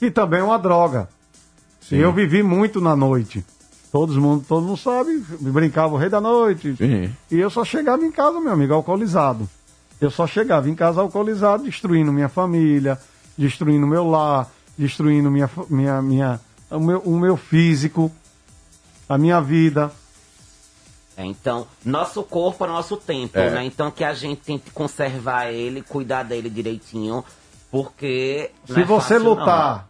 Que 0.00 0.10
também 0.10 0.40
é 0.40 0.42
uma 0.42 0.58
droga. 0.58 1.08
Sim. 1.80 1.96
E 1.96 2.00
eu 2.00 2.12
vivi 2.12 2.42
muito 2.42 2.80
na 2.80 2.96
noite. 2.96 3.44
Todo 3.94 4.20
mundo, 4.20 4.44
todo 4.48 4.66
mundo 4.66 4.76
sabe, 4.76 5.24
brincava 5.38 5.94
o 5.94 5.96
rei 5.96 6.08
da 6.08 6.20
noite. 6.20 6.74
Sim. 6.74 7.14
E 7.30 7.38
eu 7.38 7.48
só 7.48 7.64
chegava 7.64 8.04
em 8.04 8.10
casa, 8.10 8.40
meu 8.40 8.52
amigo, 8.52 8.74
alcoolizado. 8.74 9.48
Eu 10.00 10.10
só 10.10 10.26
chegava 10.26 10.68
em 10.68 10.74
casa 10.74 11.00
alcoolizado, 11.00 11.62
destruindo 11.62 12.12
minha 12.12 12.28
família, 12.28 12.98
destruindo 13.38 13.86
meu 13.86 14.04
lar, 14.10 14.50
destruindo 14.76 15.30
minha, 15.30 15.48
minha, 15.70 16.02
minha, 16.02 16.40
o, 16.72 16.80
meu, 16.80 16.98
o 17.02 17.16
meu 17.20 17.36
físico, 17.36 18.10
a 19.08 19.16
minha 19.16 19.40
vida. 19.40 19.92
É, 21.16 21.24
então, 21.24 21.64
nosso 21.84 22.24
corpo 22.24 22.64
é 22.64 22.66
nosso 22.66 22.96
templo, 22.96 23.40
É. 23.40 23.50
né? 23.50 23.64
Então 23.64 23.92
que 23.92 24.02
a 24.02 24.12
gente 24.12 24.40
tem 24.40 24.58
que 24.58 24.72
conservar 24.72 25.52
ele, 25.52 25.82
cuidar 25.82 26.24
dele 26.24 26.50
direitinho, 26.50 27.24
porque. 27.70 28.50
não 28.68 28.74
Se 28.74 28.82
é 28.82 28.84
você 28.84 29.14
fácil, 29.14 29.20
não. 29.20 29.34
lutar 29.36 29.88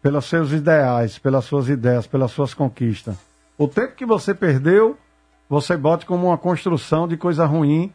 pelos 0.00 0.26
seus 0.26 0.52
ideais, 0.52 1.18
pelas 1.18 1.44
suas 1.44 1.68
ideias, 1.68 2.06
pelas 2.06 2.30
suas 2.30 2.54
conquistas, 2.54 3.16
o 3.58 3.68
tempo 3.68 3.94
que 3.94 4.04
você 4.06 4.34
perdeu, 4.34 4.96
você 5.48 5.76
bote 5.76 6.06
como 6.06 6.28
uma 6.28 6.38
construção 6.38 7.06
de 7.06 7.16
coisa 7.16 7.44
ruim 7.44 7.92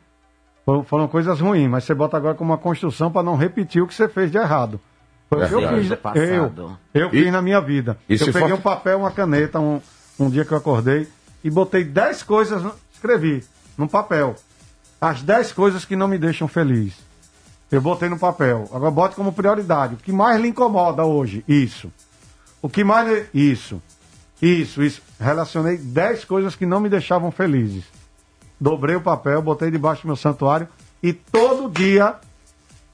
Foram, 0.85 1.07
coisas 1.07 1.39
ruins, 1.39 1.69
mas 1.69 1.85
você 1.85 1.93
bota 1.93 2.17
agora 2.17 2.35
como 2.35 2.51
uma 2.51 2.57
construção 2.57 3.09
para 3.09 3.23
não 3.23 3.37
repetir 3.37 3.81
o 3.81 3.87
que 3.87 3.93
você 3.93 4.09
fez 4.09 4.29
de 4.29 4.37
errado. 4.37 4.81
Foi 5.29 5.39
o 5.45 5.47
que 5.47 5.53
eu 5.55 5.61
fiz, 5.69 5.89
eu, 6.15 6.51
eu 6.93 7.07
E- 7.07 7.23
fiz 7.23 7.31
na 7.31 7.41
minha 7.41 7.61
vida. 7.61 7.97
eu 8.09 8.33
peguei 8.33 8.49
for- 8.49 8.57
um 8.57 8.61
papel, 8.61 8.99
uma 8.99 9.11
caneta, 9.11 9.61
um, 9.61 9.79
um 10.19 10.29
dia 10.29 10.43
que 10.43 10.51
eu 10.51 10.57
acordei, 10.57 11.07
e 11.41 11.49
botei 11.49 11.85
10 11.85 12.21
coisas, 12.21 12.61
escrevi 12.93 13.45
no 13.77 13.87
papel. 13.87 14.35
As 14.99 15.21
10 15.23 15.53
coisas 15.53 15.85
que 15.85 15.95
não 15.95 16.07
me 16.07 16.17
deixam 16.17 16.49
feliz. 16.49 16.93
Eu 17.71 17.79
botei 17.79 18.09
no 18.09 18.19
papel. 18.19 18.69
Agora 18.73 18.91
bote 18.91 19.15
como 19.15 19.31
prioridade. 19.31 19.93
O 19.95 19.97
que 19.97 20.11
mais 20.11 20.37
lhe 20.41 20.49
incomoda 20.49 21.05
hoje? 21.05 21.45
Isso. 21.47 21.89
O 22.61 22.67
que 22.67 22.83
mais. 22.83 23.25
Isso. 23.33 23.81
Isso, 24.41 24.83
isso. 24.83 25.01
Relacionei 25.19 25.77
10 25.77 26.25
coisas 26.25 26.55
que 26.55 26.65
não 26.65 26.79
me 26.79 26.89
deixavam 26.89 27.31
felizes. 27.31 27.83
Dobrei 28.59 28.95
o 28.95 29.01
papel, 29.01 29.41
botei 29.41 29.69
debaixo 29.71 30.03
do 30.03 30.07
meu 30.07 30.15
santuário 30.15 30.67
e 31.01 31.13
todo 31.13 31.69
dia, 31.69 32.15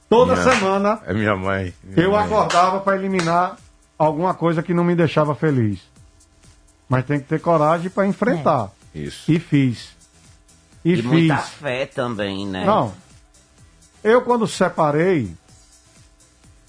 toda 0.08 0.34
Minha- 0.36 0.52
semana, 0.52 1.00
É 1.06 1.12
minha 1.14 1.36
mãe. 1.36 1.72
Minha 1.82 2.06
eu 2.06 2.10
mãe. 2.12 2.24
acordava 2.24 2.80
para 2.80 2.96
eliminar 2.96 3.56
alguma 3.98 4.34
coisa 4.34 4.62
que 4.62 4.74
não 4.74 4.84
me 4.84 4.94
deixava 4.94 5.34
feliz. 5.34 5.80
Mas 6.88 7.04
tem 7.06 7.18
que 7.18 7.26
ter 7.26 7.40
coragem 7.40 7.88
para 7.90 8.06
enfrentar. 8.06 8.70
Isso. 8.94 9.30
E 9.30 9.38
fiz. 9.38 9.94
E, 10.84 10.92
E 10.92 10.96
fiz. 10.96 11.04
muita 11.06 11.38
fé 11.38 11.86
também, 11.86 12.46
né? 12.46 12.64
Não. 12.64 12.92
Eu, 14.02 14.20
quando 14.20 14.46
separei 14.46 15.34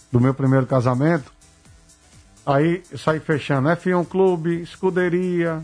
do 0.09 0.21
meu 0.21 0.33
primeiro 0.33 0.65
casamento, 0.65 1.33
aí 2.45 2.83
saí 2.95 3.19
fechando 3.19 3.69
F1 3.69 4.07
Clube, 4.07 4.61
escuderia, 4.61 5.63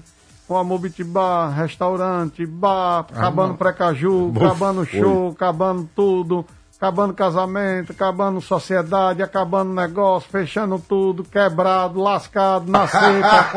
Beat 0.79 1.03
Bar, 1.05 1.51
restaurante, 1.51 2.45
bar, 2.45 3.05
acabando 3.09 3.53
pré-caju, 3.55 4.27
Buf, 4.33 4.45
acabando 4.45 4.85
show, 4.85 5.29
acabando 5.29 5.89
tudo, 5.95 6.45
acabando 6.75 7.13
casamento, 7.13 7.91
acabando 7.91 8.41
sociedade, 8.41 9.23
acabando 9.23 9.73
negócio, 9.73 10.29
fechando 10.29 10.77
tudo, 10.79 11.23
quebrado, 11.23 12.01
lascado, 12.01 12.69
na 12.69 12.85
seca. 12.87 13.47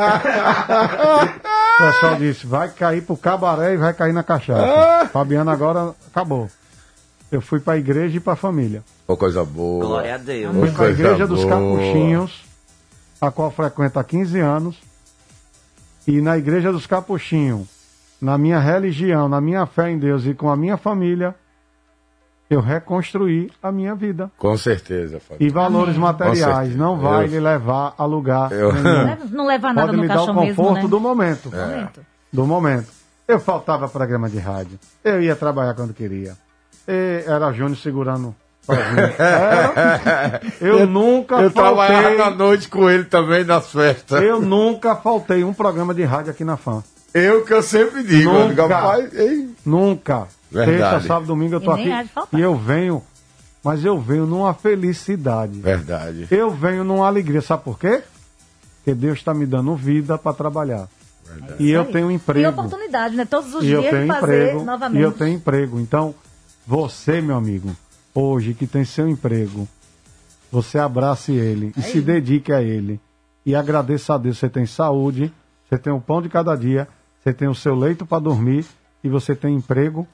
o 1.75 1.79
pessoal 1.79 2.17
disse, 2.17 2.47
vai 2.47 2.69
cair 2.69 3.03
pro 3.03 3.17
cabaré 3.17 3.75
e 3.75 3.77
vai 3.77 3.93
cair 3.93 4.13
na 4.13 4.23
cachaça. 4.23 5.09
Fabiano 5.11 5.51
agora 5.51 5.95
acabou. 6.07 6.49
Eu 7.33 7.41
fui 7.41 7.59
pra 7.59 7.77
igreja 7.77 8.19
e 8.19 8.21
pra 8.21 8.37
família. 8.37 8.85
Ô, 9.09 9.17
coisa 9.17 9.45
boa. 9.45 9.85
Glória 9.85 10.15
a 10.15 10.19
Deus. 10.19 10.55
Fui 10.55 10.71
pra 10.71 10.85
Coisa 10.85 11.03
igreja 11.03 11.27
dos 11.27 11.43
boa. 11.43 11.51
Capuchinhos, 11.51 12.45
a 13.21 13.31
qual 13.31 13.51
frequento 13.51 13.99
há 13.99 14.05
15 14.05 14.39
anos. 14.41 14.77
E 16.07 16.21
na 16.21 16.37
igreja 16.37 16.71
dos 16.71 16.87
Capuchinhos, 16.87 17.67
na 18.21 18.37
minha 18.37 18.59
religião, 18.59 19.29
na 19.29 19.41
minha 19.41 19.65
fé 19.67 19.91
em 19.91 19.99
Deus 19.99 20.27
e 20.27 20.35
com 20.35 20.51
a 20.51 20.57
minha 20.57 20.77
família, 20.77 21.35
eu 22.51 22.61
reconstruí 22.61 23.51
a 23.63 23.73
minha 23.73 23.95
vida. 23.95 24.31
Com 24.37 24.57
certeza, 24.59 25.19
Fábio. 25.19 25.47
E 25.47 25.51
valores 25.51 25.97
materiais 25.97 26.45
certeza. 26.69 26.77
não 26.79 26.99
vai 26.99 27.25
Eu- 27.25 27.29
lhe 27.29 27.41
levar 27.41 27.95
a 27.97 28.05
lugar 28.05 28.53
Eu- 28.53 28.73
nenhum. 28.73 29.17
Não 29.31 29.47
leva- 29.47 29.73
nada 29.73 29.87
Pode 29.87 29.97
no 29.97 30.03
me 30.03 30.09
dar 30.09 30.15
o 30.15 30.19
caixão 30.27 30.35
mesmo, 30.43 30.57
conforto 30.57 30.83
né? 30.85 30.89
do 30.89 31.01
momento. 31.01 31.51
Momento. 31.51 32.01
Do 32.33 32.47
momento. 32.47 32.89
Eu 33.27 33.41
faltava 33.41 33.89
programa 33.89 34.29
de 34.29 34.39
rádio. 34.39 34.79
Eu 35.03 35.23
ia 35.23 35.35
trabalhar 35.35 35.73
quando 35.73 35.95
queria. 35.95 36.37
E 36.87 37.25
era 37.27 37.51
Júnior 37.53 37.79
segurando. 37.79 38.35
Era. 38.69 40.41
Eu 40.61 40.87
nunca 40.87 41.37
Eu 41.37 41.51
trabalhava 41.51 42.03
faltei. 42.03 42.19
na 42.19 42.31
noite 42.31 42.69
com 42.69 42.89
ele 42.91 43.05
também 43.05 43.45
nas 43.45 43.71
festas. 43.71 44.23
Eu, 44.23 44.29
Eu 44.29 44.41
nunca 44.41 44.97
faltei 44.97 45.45
um 45.45 45.53
programa 45.53 45.93
de 45.95 46.03
rádio 46.05 46.31
aqui 46.31 46.45
na 46.45 46.57
FAM. 46.57 46.83
que 47.13 47.53
eu 47.53 47.63
sempre 47.63 48.03
digo, 48.03 48.31
eu 48.31 48.49
Nunca. 48.49 48.67
rapaz, 48.67 49.15
ei, 49.15 49.49
Nunca. 49.65 50.27
Verdade. 50.51 50.81
Sexta, 50.95 51.09
sábado, 51.09 51.27
domingo 51.27 51.55
eu 51.57 51.61
tô 51.61 51.77
E 51.77 51.83
de 51.85 51.91
aqui. 51.93 52.11
E 52.35 52.41
eu 52.41 52.55
venho, 52.57 53.03
mas 53.63 53.85
eu 53.85 53.99
venho 54.01 54.25
numa 54.27 54.55
felicidade. 54.55 55.59
Verdade. 55.61 56.27
Eu 56.31 56.51
venho 56.51 56.85
numa 56.85 57.07
alegria. 57.07 57.43
Sabe 57.43 57.65
por 57.65 57.79
quê? 57.79 58.03
Porque 58.79 58.95
Deus 58.95 59.19
está 59.19 59.35
me 59.35 59.47
dando 59.47 59.75
vida 59.75 60.17
para 60.17 60.33
trabalhar. 60.33 60.87
E 61.59 61.71
eu 61.71 61.85
tenho 61.87 62.07
um 62.07 62.11
E 62.11 62.15
emprego. 62.15 62.49
oportunidade, 62.51 63.17
né? 63.17 63.25
Todos 63.25 63.55
os 63.55 63.65
E 63.65 63.71
eu 63.71 63.81
dias 63.81 63.93
de 63.93 63.99
tenho 64.01 64.13
fazer 64.13 64.43
emprego. 64.45 64.65
novamente. 64.65 65.01
E 65.01 65.03
eu 65.03 65.11
tenho 65.11 65.35
emprego. 65.35 65.81
Então, 65.81 66.15
você, 66.67 67.21
meu 67.21 67.35
amigo, 67.37 67.75
hoje 68.15 68.55
que 68.55 68.67
tem 68.67 68.85
seu 68.85 69.09
emprego, 69.09 69.69
você 70.51 70.79
abrace 70.79 71.33
ele 71.33 71.73
e 71.77 71.83
se 71.83 72.01
dedique 72.01 72.53
a 72.53 72.63
ele. 72.63 73.01
E 73.45 73.55
agradeça 73.55 74.15
a 74.15 74.19
Deus. 74.19 74.39
Você 74.39 74.49
tem 74.49 74.65
saúde, 74.65 75.33
você 75.69 75.77
tem 75.77 75.93
o 75.93 76.01
pão 76.01 76.23
de 76.23 76.29
cada 76.29 76.55
dia, 76.55 76.89
você 77.23 77.33
tem 77.33 77.49
o 77.49 77.55
seu 77.55 77.75
leito 77.75 78.07
para 78.07 78.21
dormir 78.23 78.65
e 79.03 79.09
você 79.09 79.35
tem 79.35 79.55
emprego. 79.57 80.07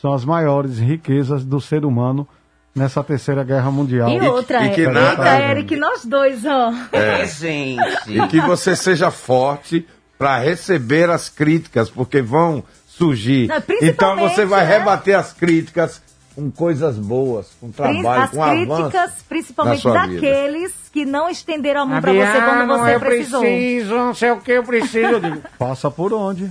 São 0.00 0.12
as 0.12 0.24
maiores 0.24 0.78
riquezas 0.78 1.44
do 1.44 1.60
ser 1.60 1.84
humano 1.84 2.26
nessa 2.74 3.02
terceira 3.04 3.44
guerra 3.44 3.70
mundial. 3.70 4.08
E 4.08 4.20
outra, 4.20 4.64
e 4.64 4.70
que 4.74 4.82
é, 4.82 4.90
nada- 4.90 5.38
eita, 5.38 5.50
Eric, 5.50 5.76
nós 5.76 6.04
dois, 6.06 6.44
ó. 6.46 6.72
É, 6.92 7.26
gente. 7.26 7.80
E 8.08 8.26
que 8.28 8.40
você 8.40 8.74
seja 8.74 9.10
forte 9.10 9.86
para 10.16 10.38
receber 10.38 11.10
as 11.10 11.28
críticas, 11.28 11.90
porque 11.90 12.22
vão 12.22 12.64
surgir. 12.86 13.48
Não, 13.48 13.62
então 13.82 14.16
você 14.16 14.44
vai 14.46 14.64
né? 14.64 14.78
rebater 14.78 15.18
as 15.18 15.32
críticas 15.32 16.00
com 16.34 16.50
coisas 16.50 16.98
boas, 16.98 17.50
com 17.60 17.70
trabalho, 17.70 18.08
As 18.08 18.30
com 18.30 18.42
avanço. 18.42 18.66
críticas, 18.66 19.24
principalmente 19.28 19.80
sua 19.82 20.06
vida. 20.06 20.14
daqueles 20.14 20.72
que 20.92 21.04
não 21.04 21.28
estenderam 21.28 21.82
a 21.82 21.86
mão 21.86 22.00
pra 22.00 22.12
você 22.12 22.40
quando 22.40 22.66
você 22.78 22.98
precisou. 22.98 23.40
preciso, 23.40 23.94
não 23.94 24.14
sei 24.14 24.30
o 24.30 24.40
que 24.40 24.52
eu 24.52 24.62
preciso. 24.64 25.06
Eu 25.12 25.20
digo, 25.20 25.40
Passa 25.58 25.90
por 25.90 26.12
onde? 26.12 26.50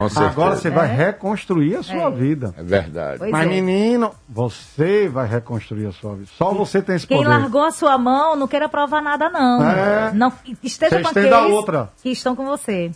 Com 0.00 0.08
certeza. 0.08 0.30
Agora 0.30 0.56
você 0.56 0.68
vai 0.68 0.88
reconstruir 0.88 1.76
a 1.76 1.82
sua 1.84 2.08
É. 2.08 2.10
vida. 2.10 2.52
É 2.58 2.62
verdade. 2.64 3.18
Pois 3.18 3.30
Mas, 3.30 3.46
é. 3.46 3.48
menino, 3.48 4.12
você 4.28 5.08
vai 5.08 5.28
reconstruir 5.28 5.86
a 5.86 5.92
sua 5.92 6.14
vida. 6.16 6.28
Só 6.36 6.52
você 6.52 6.82
tem 6.82 6.96
esse 6.96 7.06
Quem 7.06 7.18
poder. 7.18 7.28
largou 7.28 7.64
a 7.64 7.70
sua 7.70 7.96
mão 7.96 8.34
não 8.34 8.48
queira 8.48 8.68
provar 8.68 9.00
nada, 9.00 9.28
não. 9.30 9.62
É. 9.64 10.10
não 10.12 10.32
esteja 10.60 10.96
Você 10.96 11.02
com 11.02 11.08
aqueles 11.08 11.52
outra. 11.52 11.90
que 12.02 12.10
estão 12.10 12.34
com 12.34 12.44
você. 12.44 12.90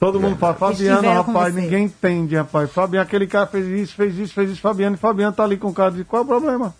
Todo 0.00 0.20
mundo 0.20 0.36
fala, 0.36 0.54
Fabiano, 0.54 1.10
rapaz, 1.12 1.54
ninguém 1.54 1.84
entende, 1.86 2.36
rapaz. 2.36 2.70
Fabiano, 2.70 3.04
aquele 3.04 3.26
cara 3.26 3.46
fez 3.46 3.66
isso, 3.66 3.94
fez 3.96 4.16
isso, 4.16 4.32
fez 4.32 4.50
isso, 4.50 4.60
Fabiano. 4.60 4.94
E 4.94 4.98
Fabiano 4.98 5.32
tá 5.34 5.42
ali 5.42 5.56
com 5.56 5.68
o 5.68 5.74
cara 5.74 5.90
de 5.90 6.04
qual 6.04 6.22
é 6.22 6.24
o 6.24 6.28
problema? 6.28 6.72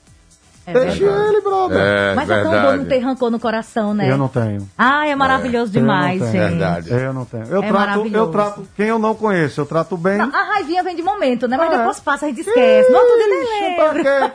É 0.64 0.72
Deixa 0.72 0.98
verdade. 0.98 1.28
ele, 1.30 1.40
brother. 1.40 1.78
É 1.80 2.14
Mas 2.14 2.28
é 2.30 2.42
tão 2.42 2.52
bom 2.52 2.76
não 2.76 2.84
ter 2.84 2.98
rancor 2.98 3.30
no 3.30 3.40
coração, 3.40 3.94
né? 3.94 4.08
Eu 4.10 4.18
não 4.18 4.28
tenho. 4.28 4.68
Ah, 4.76 5.08
é 5.08 5.16
maravilhoso 5.16 5.72
demais, 5.72 6.20
Eu 6.20 6.26
não 6.26 6.32
tenho. 6.32 6.42
gente. 6.44 6.50
Verdade. 6.58 6.90
Eu 6.92 7.12
não 7.14 7.24
tenho. 7.24 7.44
Eu, 7.46 7.62
É 7.62 7.68
trato, 7.68 8.06
eu 8.06 8.26
trato 8.28 8.68
quem 8.76 8.86
eu 8.86 8.98
não 8.98 9.14
conheço, 9.14 9.60
eu 9.62 9.66
trato 9.66 9.96
bem. 9.96 10.18
Não, 10.18 10.26
a 10.26 10.42
raivinha 10.54 10.82
vem 10.84 10.94
de 10.94 11.02
momento, 11.02 11.48
né? 11.48 11.56
Mas 11.56 11.72
Ah, 11.72 11.76
depois 11.78 12.00
passa, 12.00 12.26
a 12.26 12.28
gente 12.28 12.42
esquece. 12.42 12.90
No 12.92 12.98
outro 12.98 13.16
dia 13.16 13.26
nem 13.26 13.42
Ixi, 13.42 13.60
lembra. 13.62 14.04
Pra 14.04 14.28
quê? 14.28 14.32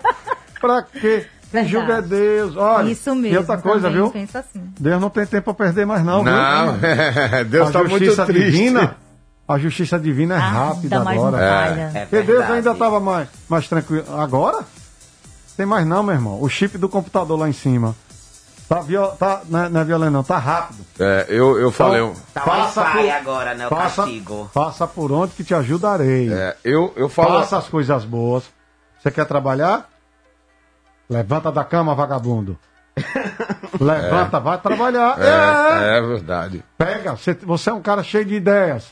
Pra 0.60 0.82
quê? 0.82 1.26
Quem 1.54 1.64
Verdade. 1.66 1.70
julga 1.72 1.94
é 2.00 2.02
Deus. 2.02 2.58
Olha, 2.58 2.90
Isso 2.92 3.14
mesmo. 3.14 3.36
E 3.36 3.38
outra 3.38 3.58
coisa, 3.60 3.88
viu? 3.88 4.08
assim. 4.34 4.74
Deus 4.80 5.00
não 5.00 5.10
tem 5.12 5.24
tempo 5.24 5.54
pra 5.54 5.66
perder 5.66 5.86
mais, 5.86 6.04
não, 6.04 6.24
Não, 6.24 6.74
viu? 6.74 6.82
Deus 7.48 7.66
a 7.66 7.68
está 7.68 7.80
muito 7.84 8.00
justiça 8.00 8.26
triste. 8.26 8.52
divina. 8.52 8.96
A 9.48 9.60
justiça 9.60 10.00
divina 10.00 10.34
é 10.34 10.38
Ah, 10.40 10.50
rápida 10.50 11.00
agora. 11.00 11.38
falha. 11.38 11.92
É 11.94 12.06
Porque 12.06 12.24
Deus 12.24 12.44
ainda 12.50 12.72
estava 12.72 13.00
mais, 13.00 13.28
mais 13.48 13.68
tranquilo. 13.68 14.04
Agora? 14.20 14.64
Tem 15.56 15.66
mais 15.66 15.86
não, 15.86 16.02
meu 16.02 16.16
irmão. 16.16 16.42
O 16.42 16.50
chip 16.50 16.76
do 16.80 16.90
computador 16.90 17.38
lá 17.38 17.48
em 17.48 17.54
cima. 17.54 17.94
Tá, 18.68 18.80
viol... 18.80 19.10
tá 19.10 19.42
não, 19.48 19.66
é, 19.66 19.70
não 19.70 19.82
é 19.82 19.84
violento, 19.84 20.12
não. 20.12 20.24
Tá 20.24 20.40
rápido. 20.40 20.84
É, 21.00 21.28
eu, 21.30 21.60
eu 21.60 21.72
falei, 21.72 22.02
um- 22.02 22.16
Tá 22.34 22.42
Passa 22.42 22.84
por- 22.86 23.08
agora, 23.10 23.54
né? 23.54 23.68
O 23.68 23.70
Passa, 23.70 24.04
castigo. 24.04 24.50
passa 24.52 24.88
por 24.88 25.12
onde 25.12 25.34
que 25.34 25.44
te 25.44 25.54
ajudarei. 25.54 26.34
é, 26.34 26.56
eu, 26.64 26.92
eu 26.96 27.08
falo, 27.10 27.40
Faça 27.42 27.58
as 27.60 27.68
coisas 27.68 28.04
boas. 28.06 28.46
Você 29.00 29.12
quer 29.12 29.26
trabalhar? 29.26 29.88
Levanta 31.14 31.52
da 31.52 31.64
cama, 31.64 31.94
vagabundo. 31.94 32.58
Levanta, 33.80 34.40
vai 34.40 34.58
trabalhar. 34.58 35.16
É. 35.20 35.94
é, 35.94 35.98
é 36.00 36.02
verdade. 36.02 36.64
Pega, 36.76 37.16
você, 37.16 37.36
você 37.36 37.70
é 37.70 37.74
um 37.74 37.82
cara 37.84 38.02
cheio 38.04 38.26
de 38.26 38.34
ideias. 38.34 38.88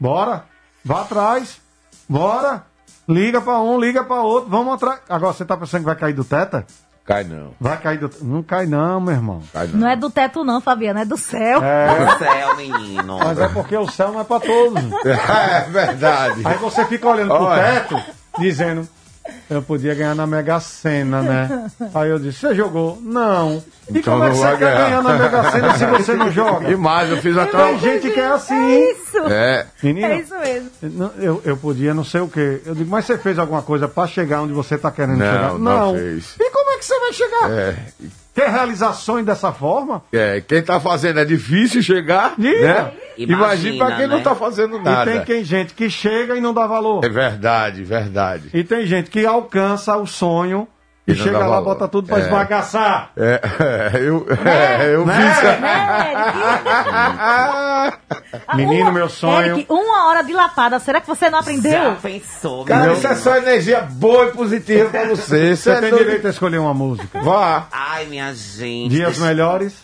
Bora, 0.00 0.44
vá 0.84 1.02
atrás. 1.02 1.60
Bora. 2.08 2.64
Liga 3.08 3.40
pra 3.40 3.60
um, 3.60 3.78
liga 3.78 4.02
pra 4.02 4.22
outro, 4.22 4.50
vamos 4.50 4.74
atrás. 4.74 5.00
Agora 5.08 5.32
você 5.32 5.44
tá 5.44 5.56
pensando 5.56 5.80
que 5.82 5.86
vai 5.86 5.94
cair 5.94 6.14
do 6.14 6.24
teto? 6.24 6.64
Cai 7.04 7.24
não, 7.24 7.50
Vai 7.60 7.76
cair 7.78 7.98
do 7.98 8.10
Não 8.22 8.42
cai 8.44 8.64
não, 8.66 9.00
meu 9.00 9.14
irmão. 9.14 9.42
cai 9.52 9.66
não. 9.68 9.80
Não 9.80 9.88
é 9.88 9.96
do 9.96 10.08
teto, 10.10 10.44
não, 10.44 10.60
Fabiana, 10.60 11.02
é 11.02 11.04
do 11.04 11.16
céu. 11.16 11.60
Do 11.60 12.18
céu, 12.18 12.56
menino. 12.56 13.18
Mas 13.18 13.38
é 13.38 13.48
porque 13.48 13.76
o 13.76 13.88
céu 13.88 14.12
não 14.12 14.20
é 14.20 14.24
pra 14.24 14.38
todos. 14.40 14.82
É 15.04 15.60
verdade. 15.68 16.42
Aí 16.44 16.58
você 16.58 16.84
fica 16.86 17.08
olhando 17.08 17.34
pro 17.34 17.44
Olha. 17.44 17.62
teto, 17.62 18.00
dizendo, 18.38 18.88
eu 19.50 19.62
podia 19.62 19.94
ganhar 19.94 20.14
na 20.14 20.26
Mega 20.26 20.58
Sena, 20.60 21.22
né? 21.22 21.70
Aí 21.94 22.10
eu 22.10 22.18
disse, 22.18 22.38
você 22.40 22.54
jogou? 22.54 22.98
Não. 23.02 23.62
E 23.90 23.98
Então 23.98 24.14
como 24.14 24.24
é 24.24 24.30
que 24.30 24.34
não 24.36 24.42
você 24.42 24.48
vai 24.48 24.56
quer 24.58 24.64
ganhar. 24.74 24.84
ganhar 24.84 25.02
na 25.02 25.12
Mega 25.18 25.50
Sena 25.50 25.74
se 25.78 25.86
você 25.86 26.14
não 26.14 26.30
joga? 26.30 26.66
Demais, 26.68 27.10
eu 27.10 27.16
fiz 27.18 27.36
até 27.36 27.56
Tem 27.66 27.78
gente 27.78 28.10
que 28.10 28.20
é 28.20 28.26
assim. 28.26 28.54
É 28.54 28.92
isso. 28.92 29.18
É, 29.28 29.66
Menino, 29.82 30.06
É 30.06 30.16
isso 30.20 30.38
mesmo. 30.38 30.70
não, 30.82 31.10
eu, 31.18 31.42
eu 31.44 31.56
podia 31.56 31.94
não 31.94 32.04
sei 32.04 32.20
o 32.20 32.28
quê. 32.28 32.60
Eu 32.66 32.74
digo, 32.74 32.90
mas 32.90 33.04
você 33.04 33.16
fez 33.18 33.38
alguma 33.38 33.62
coisa 33.62 33.86
pra 33.88 34.06
chegar 34.06 34.42
onde 34.42 34.52
você 34.52 34.76
tá 34.76 34.90
querendo 34.90 35.18
Não, 35.18 35.26
chegar? 35.32 35.58
não 35.58 35.94
fez. 35.94 36.34
E 36.38 36.50
como 36.50 36.70
é 36.70 36.74
que 36.74 36.82
que 36.82 36.86
você 36.86 36.98
vai 36.98 37.12
chegar? 37.12 37.50
É, 37.52 37.76
Quer 38.34 38.50
realizar 38.50 38.92
sonho 38.94 39.24
dessa 39.24 39.52
forma? 39.52 40.02
é, 40.12 40.40
quem 40.40 40.62
tá 40.62 40.80
fazendo 40.80 41.20
é 41.20 41.24
difícil 41.24 41.82
chegar, 41.82 42.34
né? 42.38 42.92
Imagina 43.18 43.36
Imagina, 43.38 43.86
pra 43.86 43.96
quem 43.96 44.06
não 44.06 44.16
né? 44.18 44.22
tá 44.22 44.34
fazendo 44.34 44.76
E 44.78 44.82
nada. 44.82 45.10
tem 45.10 45.22
quem, 45.24 45.44
gente 45.44 45.74
que 45.74 45.90
chega 45.90 46.34
e 46.34 46.40
não 46.40 46.54
dá 46.54 46.66
valor. 46.66 47.04
É 47.04 47.08
verdade, 47.10 47.84
verdade. 47.84 48.48
E 48.54 48.64
tem 48.64 48.86
gente 48.86 49.10
que 49.10 49.26
alcança 49.26 49.94
o 49.98 50.06
sonho 50.06 50.66
e, 51.06 51.14
chega 51.16 51.38
lá, 51.38 51.48
valor. 51.48 51.64
bota 51.64 51.88
tudo 51.88 52.06
pra 52.08 52.18
É. 52.18 52.20
esbagaçar. 52.20 53.10
É, 53.16 53.40
é, 53.94 53.98
eu, 54.00 54.26
é, 54.46 54.94
eu 54.94 55.04
vi 55.04 55.12
isso. 55.12 55.42
Menino, 58.56 58.92
meu 58.92 59.08
sonho. 59.08 59.56
Eric, 59.56 59.66
uma 59.72 60.08
hora 60.08 60.22
de 60.22 60.32
lapada, 60.32 60.78
será 60.78 61.00
que 61.00 61.06
você 61.06 61.28
não 61.28 61.42
Já 61.42 61.50
aprendeu? 61.50 61.96
pensou, 62.00 62.64
Cara, 62.64 62.84
meu 62.84 62.92
isso 62.94 63.06
é 63.06 63.14
só 63.16 63.36
energia 63.36 63.80
boa 63.80 64.28
e 64.28 64.32
positiva 64.32 64.88
pra 64.90 65.04
você. 65.06 65.56
Você 65.62 65.70
é 65.70 65.80
tem 65.80 65.90
doido. 65.90 66.04
direito 66.04 66.26
a 66.26 66.30
escolher 66.30 66.58
uma 66.58 66.74
música. 66.74 67.20
Vá. 67.20 67.66
Ai, 67.72 68.06
minha 68.06 68.32
gente. 68.34 68.90
Dias 68.90 69.18
melhores. 69.18 69.74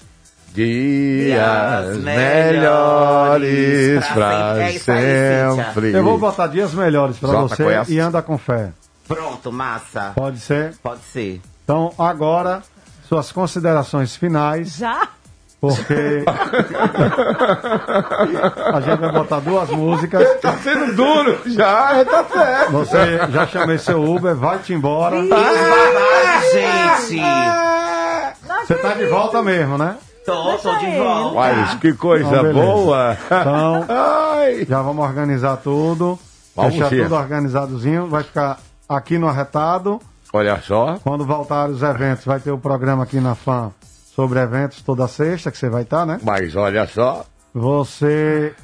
Dias 0.55 1.97
melhores 1.99 4.05
pra 4.09 4.55
pra 4.55 4.71
sempre. 4.73 5.05
É 5.05 5.47
sempre. 5.55 5.93
Eu 5.93 6.03
vou 6.03 6.19
botar 6.19 6.47
dias 6.49 6.73
melhores 6.75 7.17
pra 7.19 7.31
Jota, 7.31 7.55
você 7.57 7.65
conhece? 7.65 7.93
e 7.93 8.01
anda 8.01 8.21
com 8.23 8.37
fé. 8.39 8.71
Pronto, 9.09 9.51
massa. 9.51 10.13
Pode 10.15 10.39
ser? 10.39 10.77
Pode 10.83 11.01
ser. 11.03 11.41
Então, 11.65 11.93
agora, 11.99 12.63
suas 13.09 13.33
considerações 13.33 14.15
finais, 14.15 14.77
Já? 14.77 15.09
porque 15.61 16.23
a 18.73 18.81
gente 18.81 19.01
vai 19.01 19.13
botar 19.13 19.41
duas 19.41 19.69
músicas. 19.71 20.41
Tá 20.41 20.53
sendo 20.59 20.95
duro 20.95 21.41
já, 21.47 22.05
tá 22.05 22.25
certo. 22.25 22.73
Você 22.73 23.19
já 23.31 23.47
chamei 23.47 23.79
seu 23.79 24.03
Uber, 24.05 24.35
vai-te 24.37 24.73
embora. 24.73 25.17
Babado, 25.23 26.51
gente. 26.53 27.23
Você 28.67 28.75
tá 28.75 28.95
de 28.95 29.07
volta 29.07 29.43
mesmo, 29.43 29.79
né? 29.79 29.97
Tô, 30.25 30.59
tô 30.59 30.77
de 30.77 30.85
ele. 30.87 30.99
volta. 30.99 31.37
Uai, 31.37 31.79
que 31.81 31.93
coisa 31.95 32.37
Então, 32.41 32.53
boa. 32.53 33.17
Então, 33.27 33.87
Ai. 33.89 34.67
já 34.69 34.83
vamos 34.83 35.05
organizar 35.05 35.57
tudo. 35.57 36.19
Vamos, 36.55 36.73
deixar 36.75 36.91
tudo 36.91 37.15
organizadozinho. 37.15 38.09
Vai 38.09 38.23
ficar 38.25 38.59
aqui 38.89 39.19
no 39.19 39.29
arretado. 39.29 40.01
Olha 40.33 40.61
só. 40.61 40.99
Quando 41.03 41.25
voltar 41.25 41.69
os 41.69 41.83
eventos, 41.83 42.25
vai 42.25 42.41
ter 42.41 42.51
o 42.51 42.59
programa 42.59 43.03
aqui 43.03 43.21
na 43.21 43.35
FAM 43.35 43.73
sobre 44.15 44.41
eventos 44.41 44.83
toda 44.83 45.07
sexta, 45.09 45.51
que 45.51 45.59
você 45.59 45.69
vai 45.69 45.83
estar, 45.83 46.05
né? 46.05 46.19
Mas 46.23 46.57
olha 46.57 46.87
só. 46.87 47.25
Você 47.55 48.55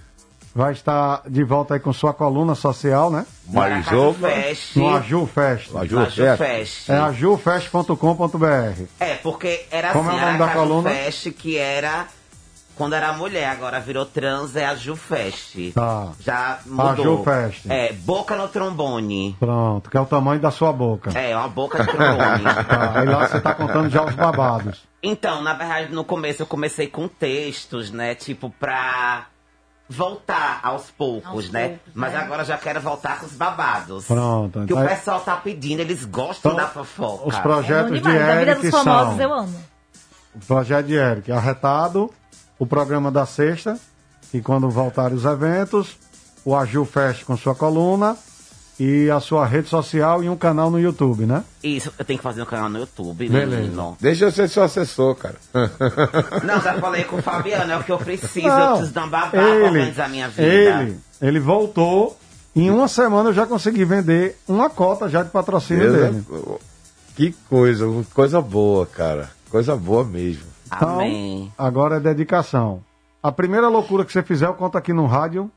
vai 0.54 0.72
estar 0.72 1.22
de 1.28 1.42
volta 1.42 1.74
aí 1.74 1.80
com 1.80 1.92
sua 1.92 2.14
coluna 2.14 2.54
social, 2.54 3.10
né? 3.10 3.26
Uma. 3.46 3.82
Fest. 4.14 4.76
No 4.76 4.94
Aju 4.94 5.26
Fest. 5.26 5.74
Aju 5.74 6.06
Fest. 6.36 6.88
É 6.88 6.96
ajufest.com.br. 6.98 8.82
É, 9.00 9.14
porque 9.14 9.64
era 9.70 9.92
Como 9.92 10.08
assim, 10.10 10.18
é 10.18 10.22
o 10.22 10.26
nome 10.26 10.36
era 10.36 10.46
da 10.46 10.52
coluna? 10.52 10.90
Fest, 10.90 11.30
que 11.32 11.56
era 11.58 12.06
quando 12.76 12.94
era 12.94 13.12
mulher, 13.12 13.48
agora 13.50 13.78
virou 13.80 14.04
trans, 14.04 14.56
é 14.56 14.66
a 14.66 14.74
Ju 14.74 14.96
Fest. 14.96 15.56
Tá. 15.74 16.08
Já 16.20 16.58
mudou. 16.66 17.18
Ju 17.18 17.24
Fest. 17.24 17.66
É, 17.68 17.92
boca 17.92 18.36
no 18.36 18.48
trombone. 18.48 19.36
Pronto, 19.38 19.88
que 19.90 19.96
é 19.96 20.00
o 20.00 20.06
tamanho 20.06 20.40
da 20.40 20.50
sua 20.50 20.72
boca. 20.72 21.10
É, 21.18 21.36
uma 21.36 21.48
boca 21.48 21.82
de 21.82 21.90
trombone. 21.90 22.44
Tá, 22.68 22.98
aí 23.00 23.06
lá 23.06 23.26
você 23.28 23.40
tá 23.40 23.54
contando 23.54 23.88
já 23.90 24.04
os 24.04 24.14
babados. 24.14 24.82
Então, 25.02 25.42
na 25.42 25.52
verdade, 25.54 25.92
no 25.92 26.04
começo 26.04 26.42
eu 26.42 26.46
comecei 26.46 26.86
com 26.86 27.06
textos, 27.06 27.90
né? 27.90 28.14
Tipo, 28.14 28.48
pra 28.50 29.26
voltar 29.88 30.60
aos 30.62 30.90
poucos, 30.90 31.28
Aos 31.30 31.50
né? 31.50 31.68
poucos, 31.68 31.92
Mas 31.94 32.12
né? 32.14 32.18
agora 32.20 32.42
eu 32.42 32.46
já 32.46 32.56
quero 32.56 32.80
voltar 32.80 33.20
com 33.20 33.26
os 33.26 33.32
babados. 33.34 34.06
Pronto, 34.06 34.60
Que 34.60 34.72
então- 34.72 34.82
o 34.82 34.88
pessoal 34.88 35.20
tá 35.20 35.36
pedindo, 35.36 35.80
eles 35.80 36.04
gostam 36.06 36.52
Então, 36.52 36.64
da 36.64 36.70
fofoca. 36.70 37.28
Os 37.28 37.34
É 37.36 37.40
projetos 37.40 37.90
bom 37.90 37.96
de 37.96 38.00
demais. 38.00 38.26
Da 38.26 38.34
vida 38.38 38.50
Eric 38.52 38.62
dos 38.62 38.70
famosos 38.82 39.16
são... 39.16 39.22
eu 39.22 39.32
amo. 39.34 39.60
O 40.34 40.38
projeto 40.46 40.86
de 40.86 40.94
Eric, 40.94 41.30
arretado, 41.30 42.10
o 42.58 42.66
programa 42.66 43.10
da 43.10 43.26
sexta, 43.26 43.78
e 44.32 44.40
quando 44.40 44.68
voltarem 44.70 45.16
os 45.16 45.24
eventos, 45.24 45.96
o 46.44 46.54
Aju 46.54 46.84
Fest 46.84 47.24
com 47.24 47.36
sua 47.36 47.54
coluna 47.54 48.16
e 48.78 49.08
a 49.08 49.20
sua 49.20 49.46
rede 49.46 49.68
social 49.68 50.22
e 50.24 50.28
um 50.28 50.36
canal 50.36 50.68
no 50.70 50.80
YouTube, 50.80 51.26
né? 51.26 51.44
Isso, 51.62 51.92
eu 51.96 52.04
tenho 52.04 52.18
que 52.18 52.22
fazer 52.22 52.42
um 52.42 52.46
canal 52.46 52.68
no 52.68 52.80
YouTube, 52.80 53.28
Beleza. 53.28 53.56
menino. 53.62 53.96
Deixa 54.00 54.24
eu 54.24 54.32
ser 54.32 54.48
seu 54.48 54.64
assessor, 54.64 55.14
cara. 55.14 55.36
Não, 56.44 56.60
já 56.60 56.74
falei 56.80 57.04
com 57.04 57.16
o 57.16 57.22
Fabiano, 57.22 57.70
é 57.72 57.76
o 57.76 57.84
que 57.84 57.92
eu 57.92 57.98
preciso, 57.98 58.46
eu 58.48 58.52
Não, 58.58 58.68
preciso 58.72 58.92
dar 58.92 59.04
um 59.04 59.08
babá 59.08 59.28
pra 59.30 59.42
ele, 59.48 59.64
organizar 59.64 60.08
minha 60.08 60.28
vida. 60.28 60.42
ele, 60.42 60.98
ele 61.22 61.38
voltou, 61.40 62.18
em 62.56 62.68
uma 62.70 62.88
semana 62.88 63.30
eu 63.30 63.34
já 63.34 63.46
consegui 63.46 63.84
vender 63.84 64.36
uma 64.48 64.68
cota 64.68 65.08
já 65.08 65.22
de 65.22 65.30
patrocínio 65.30 65.92
dele. 65.92 66.24
Que 67.14 67.32
coisa, 67.48 67.86
coisa 68.12 68.40
boa, 68.40 68.84
cara. 68.86 69.30
Coisa 69.48 69.76
boa 69.76 70.02
mesmo. 70.02 70.53
Então, 70.76 71.00
Amém. 71.00 71.52
agora 71.56 71.96
é 71.96 72.00
dedicação. 72.00 72.82
A 73.22 73.32
primeira 73.32 73.68
loucura 73.68 74.04
que 74.04 74.12
você 74.12 74.22
fizer, 74.22 74.46
eu 74.46 74.54
conto 74.54 74.76
aqui 74.76 74.92
no 74.92 75.06
rádio, 75.06 75.50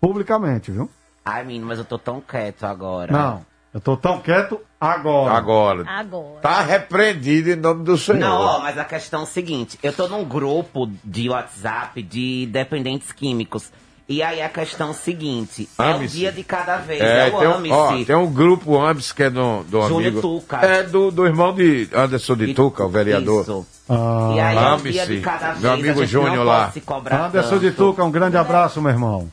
publicamente, 0.00 0.70
viu? 0.70 0.88
Ai, 1.24 1.44
menino, 1.44 1.66
mas 1.66 1.78
eu 1.78 1.84
tô 1.84 1.98
tão 1.98 2.20
quieto 2.20 2.64
agora. 2.64 3.12
Não, 3.12 3.44
eu 3.74 3.80
tô 3.80 3.96
tão 3.96 4.20
quieto 4.20 4.60
agora. 4.80 5.34
Agora. 5.34 5.84
Agora. 5.86 6.40
Tá 6.40 6.62
repreendido 6.62 7.50
em 7.50 7.56
nome 7.56 7.84
do 7.84 7.98
Senhor. 7.98 8.18
Não, 8.18 8.40
ó, 8.40 8.60
mas 8.60 8.78
a 8.78 8.84
questão 8.84 9.20
é 9.20 9.22
o 9.24 9.26
seguinte: 9.26 9.78
eu 9.82 9.92
tô 9.92 10.08
num 10.08 10.24
grupo 10.24 10.88
de 11.04 11.28
WhatsApp 11.28 12.02
de 12.02 12.46
dependentes 12.46 13.12
químicos. 13.12 13.70
E 14.08 14.22
aí 14.22 14.40
a 14.40 14.48
questão 14.48 14.88
é 14.88 14.90
o 14.90 14.94
seguinte: 14.94 15.68
é 15.78 15.94
o 15.94 16.06
dia 16.06 16.30
de 16.30 16.44
cada 16.44 16.76
vez, 16.76 17.00
É, 17.00 17.28
é, 17.28 17.34
o 17.34 17.38
tem, 17.38 17.48
um, 17.48 17.74
ó, 17.74 18.04
tem 18.04 18.16
um 18.16 18.32
grupo 18.32 18.80
Ambis 18.80 19.10
que 19.10 19.24
é 19.24 19.30
do, 19.30 19.64
do 19.64 19.82
Júnior 19.82 20.12
amigo. 20.12 20.20
Tuca. 20.20 20.58
É 20.58 20.82
do, 20.84 21.10
do 21.10 21.26
irmão 21.26 21.52
de 21.52 21.88
Anderson 21.92 22.36
de 22.36 22.54
Tuca, 22.54 22.84
o 22.84 22.88
vereador. 22.88 23.42
Isso. 23.42 23.66
Ah, 23.88 24.32
E 24.34 24.40
aí 24.40 24.56
é 24.56 24.72
o 24.74 24.76
dia 24.78 25.06
de 25.06 25.20
cada 25.20 25.48
vez. 25.50 25.60
Meu 25.60 25.72
amigo 25.72 26.06
Júnior 26.06 26.44
lá. 26.44 26.72
Anderson 27.26 27.58
de 27.58 27.70
tanto. 27.70 27.76
Tuca, 27.76 28.04
um 28.04 28.10
grande 28.10 28.36
abraço, 28.36 28.80
meu 28.80 28.92
irmão. 28.92 29.28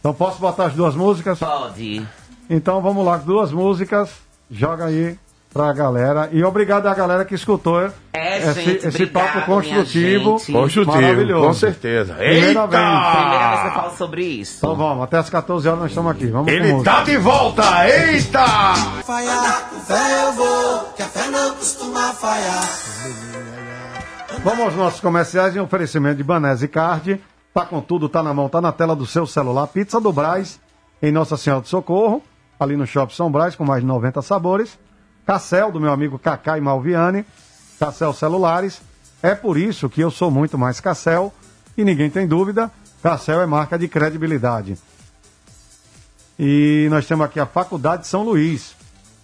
Então 0.00 0.12
posso 0.12 0.40
botar 0.40 0.66
as 0.66 0.72
duas 0.74 0.96
músicas? 0.96 1.38
Pode. 1.38 2.04
Então 2.48 2.80
vamos 2.82 3.04
lá, 3.04 3.18
duas 3.18 3.52
músicas. 3.52 4.10
Joga 4.50 4.86
aí 4.86 5.16
pra 5.52 5.72
galera. 5.72 6.28
E 6.32 6.42
obrigado 6.44 6.86
à 6.86 6.94
galera 6.94 7.24
que 7.24 7.34
escutou 7.34 7.80
É, 8.12 8.38
esse, 8.38 8.60
gente, 8.62 8.86
esse 8.86 9.02
obrigado, 9.02 9.12
papo 9.34 9.46
construtivo. 9.46 10.30
Construtivo, 10.52 10.86
Maravilhoso. 11.00 11.46
com 11.46 11.52
certeza. 11.54 12.14
Primeira 12.14 12.46
Eita! 12.48 12.66
vez. 12.66 12.82
Primeira 12.82 13.48
vez 13.48 13.60
que 13.60 13.66
eu 13.66 13.72
falo 13.82 13.96
sobre 13.96 14.22
isso. 14.24 14.58
Então 14.58 14.76
vamos, 14.76 15.04
até 15.04 15.18
as 15.18 15.28
14 15.30 15.68
horas 15.68 15.80
nós 15.80 15.90
estamos 15.90 16.10
aqui. 16.12 16.26
Vamos 16.28 16.52
Ele 16.52 16.82
tá 16.82 17.02
de 17.02 17.16
volta! 17.16 17.62
Eita! 17.88 18.44
falhar, 19.04 19.70
com 19.70 19.80
fé 19.80 20.24
eu 20.26 20.32
vou, 20.32 20.78
que 20.96 21.02
a 21.02 21.06
fé 21.06 21.28
não 21.30 21.54
costuma 21.54 22.12
falhar. 22.12 22.68
Vamos 24.42 24.60
aos 24.66 24.74
nossos 24.74 25.00
comerciais 25.00 25.54
em 25.54 25.60
oferecimento 25.60 26.16
de 26.16 26.24
Banese 26.24 26.66
Card. 26.68 27.20
Tá 27.52 27.66
com 27.66 27.80
tudo, 27.80 28.08
tá 28.08 28.22
na 28.22 28.32
mão, 28.32 28.48
tá 28.48 28.60
na 28.60 28.70
tela 28.72 28.94
do 28.94 29.04
seu 29.04 29.26
celular. 29.26 29.66
Pizza 29.66 30.00
do 30.00 30.12
Braz, 30.12 30.60
em 31.02 31.10
Nossa 31.10 31.36
Senhora 31.36 31.60
do 31.60 31.68
Socorro, 31.68 32.22
ali 32.58 32.76
no 32.76 32.86
Shopping 32.86 33.14
São 33.14 33.30
Brás, 33.30 33.56
com 33.56 33.64
mais 33.64 33.80
de 33.82 33.86
90 33.88 34.22
sabores. 34.22 34.78
Cassel, 35.30 35.70
do 35.70 35.80
meu 35.80 35.92
amigo 35.92 36.18
Cacá 36.18 36.58
e 36.58 36.60
Malviane. 36.60 37.24
Cassel 37.78 38.12
Celulares. 38.12 38.82
É 39.22 39.32
por 39.32 39.56
isso 39.56 39.88
que 39.88 40.00
eu 40.00 40.10
sou 40.10 40.28
muito 40.28 40.58
mais 40.58 40.80
Cassel. 40.80 41.32
E 41.76 41.84
ninguém 41.84 42.10
tem 42.10 42.26
dúvida, 42.26 42.68
Cassel 43.00 43.40
é 43.40 43.46
marca 43.46 43.78
de 43.78 43.86
credibilidade. 43.86 44.76
E 46.36 46.88
nós 46.90 47.06
temos 47.06 47.24
aqui 47.24 47.38
a 47.38 47.46
Faculdade 47.46 48.08
São 48.08 48.24
Luís. 48.24 48.74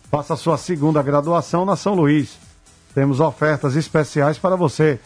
Faça 0.09 0.37
sua 0.37 0.57
segunda 0.57 1.03
graduação 1.03 1.65
na 1.65 1.75
São 1.75 1.95
Luís. 1.95 2.39
Temos 2.95 3.19
ofertas 3.19 3.75
especiais 3.75 4.39
para 4.39 4.55
você. 4.55 5.01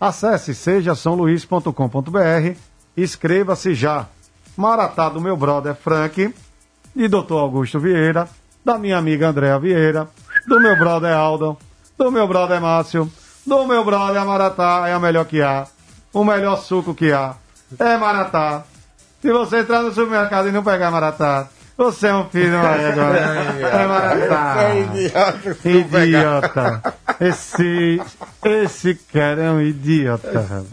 Acesse 0.00 0.54
sejasaoluís.com.br 0.54 2.56
inscreva-se 2.96 3.74
já. 3.74 4.06
Maratá 4.56 5.10
do 5.10 5.20
meu 5.20 5.36
brother 5.36 5.74
Frank, 5.74 6.34
de 6.96 7.06
Dr. 7.06 7.34
Augusto 7.34 7.78
Vieira, 7.78 8.26
da 8.64 8.78
minha 8.78 8.96
amiga 8.96 9.28
Andréa 9.28 9.58
Vieira, 9.58 10.08
do 10.48 10.58
meu 10.58 10.76
brother 10.76 11.14
Aldo, 11.14 11.58
do 11.96 12.10
meu 12.10 12.26
brother 12.26 12.60
Márcio, 12.60 13.12
do 13.46 13.66
meu 13.66 13.84
brother 13.84 14.24
Maratá, 14.24 14.84
é 14.88 14.94
a 14.94 14.98
melhor 14.98 15.26
que 15.26 15.42
há. 15.42 15.66
O 16.12 16.24
melhor 16.24 16.56
suco 16.56 16.94
que 16.94 17.12
há 17.12 17.34
é 17.78 17.96
Maratá. 17.98 18.64
Se 19.20 19.30
você 19.30 19.58
entrar 19.58 19.82
no 19.82 19.92
supermercado 19.92 20.48
e 20.48 20.52
não 20.52 20.64
pegar 20.64 20.90
Maratá, 20.90 21.48
você 21.76 22.08
é 22.08 22.14
um 22.14 22.24
filho 22.30 22.50
de 22.50 22.56
uma 22.56 22.74
égua. 22.76 23.02
É 23.68 23.86
Maratá. 23.86 24.74
Idiota. 25.64 26.94
Esse, 27.20 28.00
esse 28.44 28.94
cara 28.94 29.42
é 29.42 29.50
um 29.50 29.60
idiota. 29.60 30.64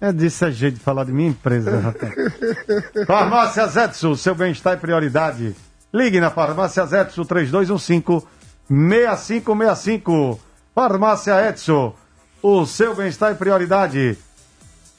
É 0.00 0.12
disso 0.12 0.46
é 0.46 0.50
jeito 0.50 0.78
de 0.78 0.80
falar 0.80 1.04
de 1.04 1.12
minha 1.12 1.28
empresa, 1.28 1.78
rapaz. 1.78 2.14
Farmácia 3.06 3.66
Zetsu, 3.66 4.16
seu 4.16 4.34
bem-estar 4.34 4.72
é 4.72 4.76
prioridade. 4.76 5.54
Ligue 5.92 6.20
na 6.20 6.30
Farmácia 6.30 6.86
Zetsu 6.86 7.22
3215-6565. 8.70 10.38
Farmácia 10.74 11.48
Etsu, 11.48 11.92
o 12.42 12.64
seu 12.64 12.94
bem-estar 12.94 13.32
é 13.32 13.34
prioridade. 13.34 14.16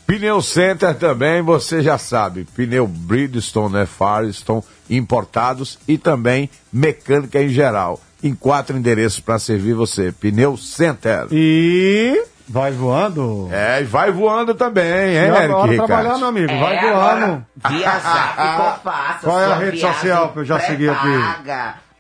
Pneu 0.06 0.42
Center 0.42 0.94
também, 0.96 1.42
você 1.42 1.82
já 1.82 1.98
sabe. 1.98 2.44
Pneu 2.56 2.86
Bridgestone, 2.86 3.74
né? 3.76 3.86
Firestone, 3.86 4.64
importados 4.90 5.80
e 5.88 5.98
também 5.98 6.50
mecânica 6.72 7.42
em 7.42 7.50
geral. 7.50 8.00
em 8.24 8.36
quatro 8.36 8.78
endereços 8.78 9.20
para 9.20 9.40
servir 9.40 9.74
você. 9.74 10.12
Pneu 10.12 10.56
Center. 10.56 11.26
E 11.32 12.24
vai 12.48 12.72
voando. 12.72 13.50
É, 13.52 13.82
e 13.82 13.84
vai 13.84 14.12
voando 14.12 14.54
também, 14.54 14.84
hein, 14.84 15.14
E 15.14 15.18
Eric 15.18 15.38
agora 15.46 15.72
Ricardo? 15.72 15.88
trabalhar, 15.88 16.18
meu 16.20 16.28
amigo. 16.28 16.48
Vai 16.60 16.76
É, 16.78 16.82
voando. 16.92 17.46
ficou 17.66 18.74
fácil. 18.84 19.22
Qual 19.24 19.40
é 19.42 19.46
a 19.46 19.56
rede 19.56 19.80
social 19.80 20.30
pra 20.30 20.42
eu 20.42 20.46
já 20.46 20.60
seguir 20.60 20.90
aqui? 20.92 21.08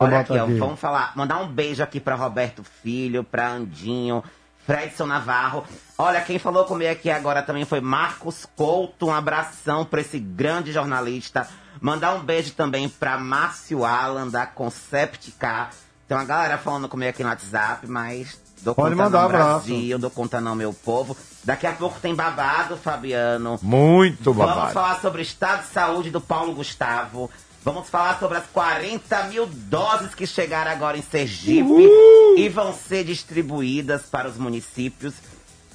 Olha 0.05 0.19
aqui, 0.19 0.37
ó, 0.37 0.43
aqui. 0.43 0.57
vamos 0.57 0.79
falar. 0.79 1.13
Mandar 1.15 1.37
um 1.39 1.47
beijo 1.47 1.81
aqui 1.83 1.99
pra 1.99 2.15
Roberto 2.15 2.63
Filho, 2.81 3.23
pra 3.23 3.49
Andinho, 3.49 4.23
Fredson 4.65 5.05
Navarro. 5.05 5.63
Olha, 5.97 6.21
quem 6.21 6.39
falou 6.39 6.65
comigo 6.65 6.91
aqui 6.91 7.09
agora 7.09 7.41
também 7.41 7.65
foi 7.65 7.79
Marcos 7.81 8.45
Couto. 8.55 9.07
Um 9.07 9.13
abração 9.13 9.85
pra 9.85 10.01
esse 10.01 10.19
grande 10.19 10.71
jornalista. 10.71 11.47
Mandar 11.79 12.13
um 12.15 12.19
beijo 12.19 12.53
também 12.53 12.87
pra 12.89 13.17
Márcio 13.17 13.85
Alan, 13.85 14.27
da 14.27 14.45
Concept 14.45 15.31
Car. 15.31 15.71
Tem 16.07 16.17
uma 16.17 16.25
galera 16.25 16.57
falando 16.57 16.89
comigo 16.89 17.09
aqui 17.09 17.23
no 17.23 17.29
WhatsApp, 17.29 17.87
mas 17.87 18.39
dou 18.61 18.75
Pode 18.75 18.95
conta 18.95 19.03
mandar 19.05 19.21
não. 19.21 19.27
Brasil, 19.29 19.97
dou 19.97 20.09
conta 20.11 20.41
não, 20.41 20.53
meu 20.55 20.73
povo. 20.73 21.15
Daqui 21.43 21.65
a 21.65 21.71
pouco 21.71 21.99
tem 21.99 22.13
babado, 22.13 22.75
Fabiano. 22.77 23.57
Muito 23.61 24.33
Vamos 24.33 24.53
babado. 24.53 24.73
falar 24.73 24.99
sobre 24.99 25.21
o 25.21 25.23
estado 25.23 25.61
de 25.61 25.69
saúde 25.69 26.11
do 26.11 26.19
Paulo 26.21 26.53
Gustavo. 26.53 27.31
Vamos 27.63 27.89
falar 27.89 28.17
sobre 28.19 28.39
as 28.39 28.45
40 28.51 29.23
mil 29.25 29.45
doses 29.45 30.15
que 30.15 30.25
chegaram 30.25 30.71
agora 30.71 30.97
em 30.97 31.01
Sergipe 31.03 31.87
e 32.35 32.49
vão 32.49 32.73
ser 32.73 33.03
distribuídas 33.03 34.01
para 34.03 34.27
os 34.27 34.37
municípios. 34.37 35.13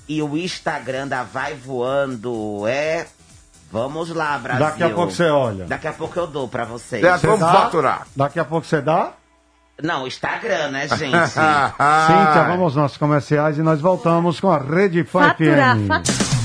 E 0.09 0.21
o 0.23 0.37
Instagram 0.37 1.07
da 1.09 1.23
Vai 1.23 1.55
Voando 1.55 2.67
é. 2.67 3.07
Vamos 3.71 4.11
lá, 4.11 4.37
Brasil. 4.39 4.65
Daqui 4.67 4.83
a 4.85 4.91
pouco 4.91 5.13
você 5.13 5.29
olha. 5.29 5.65
Daqui 5.67 5.87
a 5.89 5.93
pouco 5.93 6.19
eu 6.19 6.27
dou 6.27 6.49
pra 6.49 6.65
vocês. 6.65 7.03
Você 7.03 7.27
Vamos 7.27 7.41
dá? 7.41 7.53
faturar. 7.53 8.07
Daqui 8.17 8.39
a 8.41 8.45
pouco 8.45 8.67
você 8.67 8.81
dá? 8.81 9.13
Não, 9.83 10.05
o 10.05 10.07
Instagram, 10.07 10.71
né, 10.71 10.89
gente? 10.97 11.29
Cíntia, 11.29 12.45
vamos 12.47 12.63
aos 12.63 12.77
nossos 12.77 12.97
comerciais 12.97 13.59
e 13.59 13.63
nós 13.63 13.81
voltamos 13.81 14.41
com 14.41 14.51
a 14.51 14.59
Rede 14.59 15.05
Fã 15.05 15.29
Faturar, 15.29 15.77
FM. 15.77 15.87
faturar. 15.89 16.36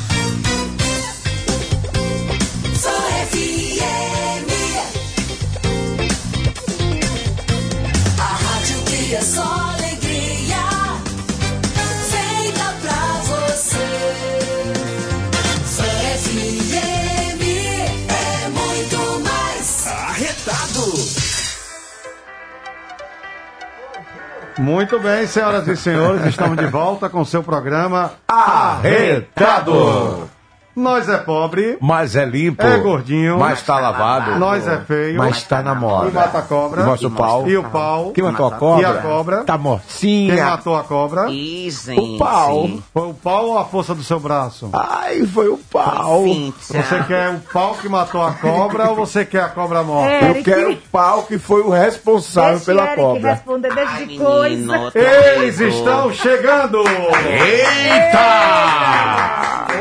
Muito 24.58 24.99
bem, 24.99 25.28
senhoras 25.28 25.68
e 25.68 25.76
senhores, 25.76 26.26
estamos 26.26 26.58
de 26.58 26.68
volta 26.68 27.10
com 27.10 27.22
o 27.22 27.26
seu 27.26 27.43
programa 27.43 28.12
Arretado. 28.28 30.30
Nós 30.76 31.09
é 31.09 31.17
pobre, 31.17 31.78
Mas 31.82 32.15
é 32.15 32.24
limpo. 32.24 32.61
É 32.65 32.78
gordinho. 32.78 33.38
Mas 33.38 33.61
tá 33.61 33.78
lavado. 33.80 34.39
nós 34.39 34.65
é 34.67 34.78
feio, 34.80 35.17
Mas 35.17 35.43
tá 35.43 35.61
na 35.61 35.76
moda. 35.76 36.07
e 36.09 36.13
mata 36.13 36.38
a 36.38 36.41
cobra, 36.41 36.82
E 36.82 36.86
mostra 36.86 37.07
o 37.07 37.11
pau. 37.11 37.47
e 37.47 37.57
o 37.57 37.63
pau, 37.63 38.11
Quem 38.13 38.24
matou 38.24 38.47
a 38.47 38.55
E 38.55 38.59
cobra? 38.59 38.89
a 38.89 38.93
cobra? 39.01 39.43
Tá 39.43 39.57
mortinha. 39.57 40.34
quem 40.36 40.43
matou 40.43 40.76
a 40.78 40.84
cobra, 40.84 41.28
gente. 41.28 41.99
O 41.99 42.17
pau. 42.17 42.69
foi 42.93 43.09
o 43.09 43.13
pau 43.13 43.45
ou 43.47 43.57
a 43.59 43.65
força 43.65 43.93
do 43.93 44.03
seu 44.03 44.19
braço? 44.19 44.69
Ai, 44.74 45.24
foi 45.26 45.49
o 45.49 45.57
pau. 45.57 46.24
Cíntia. 46.24 46.82
Você 46.84 47.03
quer 47.03 47.30
o 47.32 47.39
pau 47.51 47.74
que 47.76 47.89
matou 47.89 48.24
a 48.24 48.32
cobra 48.34 48.89
ou 48.89 48.95
você 48.95 49.26
quer 49.26 49.43
a 49.43 49.49
cobra 49.49 49.84
morta? 49.84 50.13
É. 50.13 50.30
Eu 50.30 50.43
quero 50.43 50.72
o 50.72 50.78
pau 50.78 51.24
que 51.24 51.38
foi 51.38 51.61
o 51.61 51.69
responsável 51.69 52.51
Deixa 52.53 52.65
pela 52.65 52.84
Eric 52.84 52.95
cobra. 53.01 53.32
responder 53.34 53.74
desde 53.76 54.17
coisa. 54.17 54.55
menino, 54.55 54.91
tá 54.91 54.99
Eles 54.99 55.59
estão 55.59 56.13
chegando! 56.13 56.80
Eita! 57.28 58.22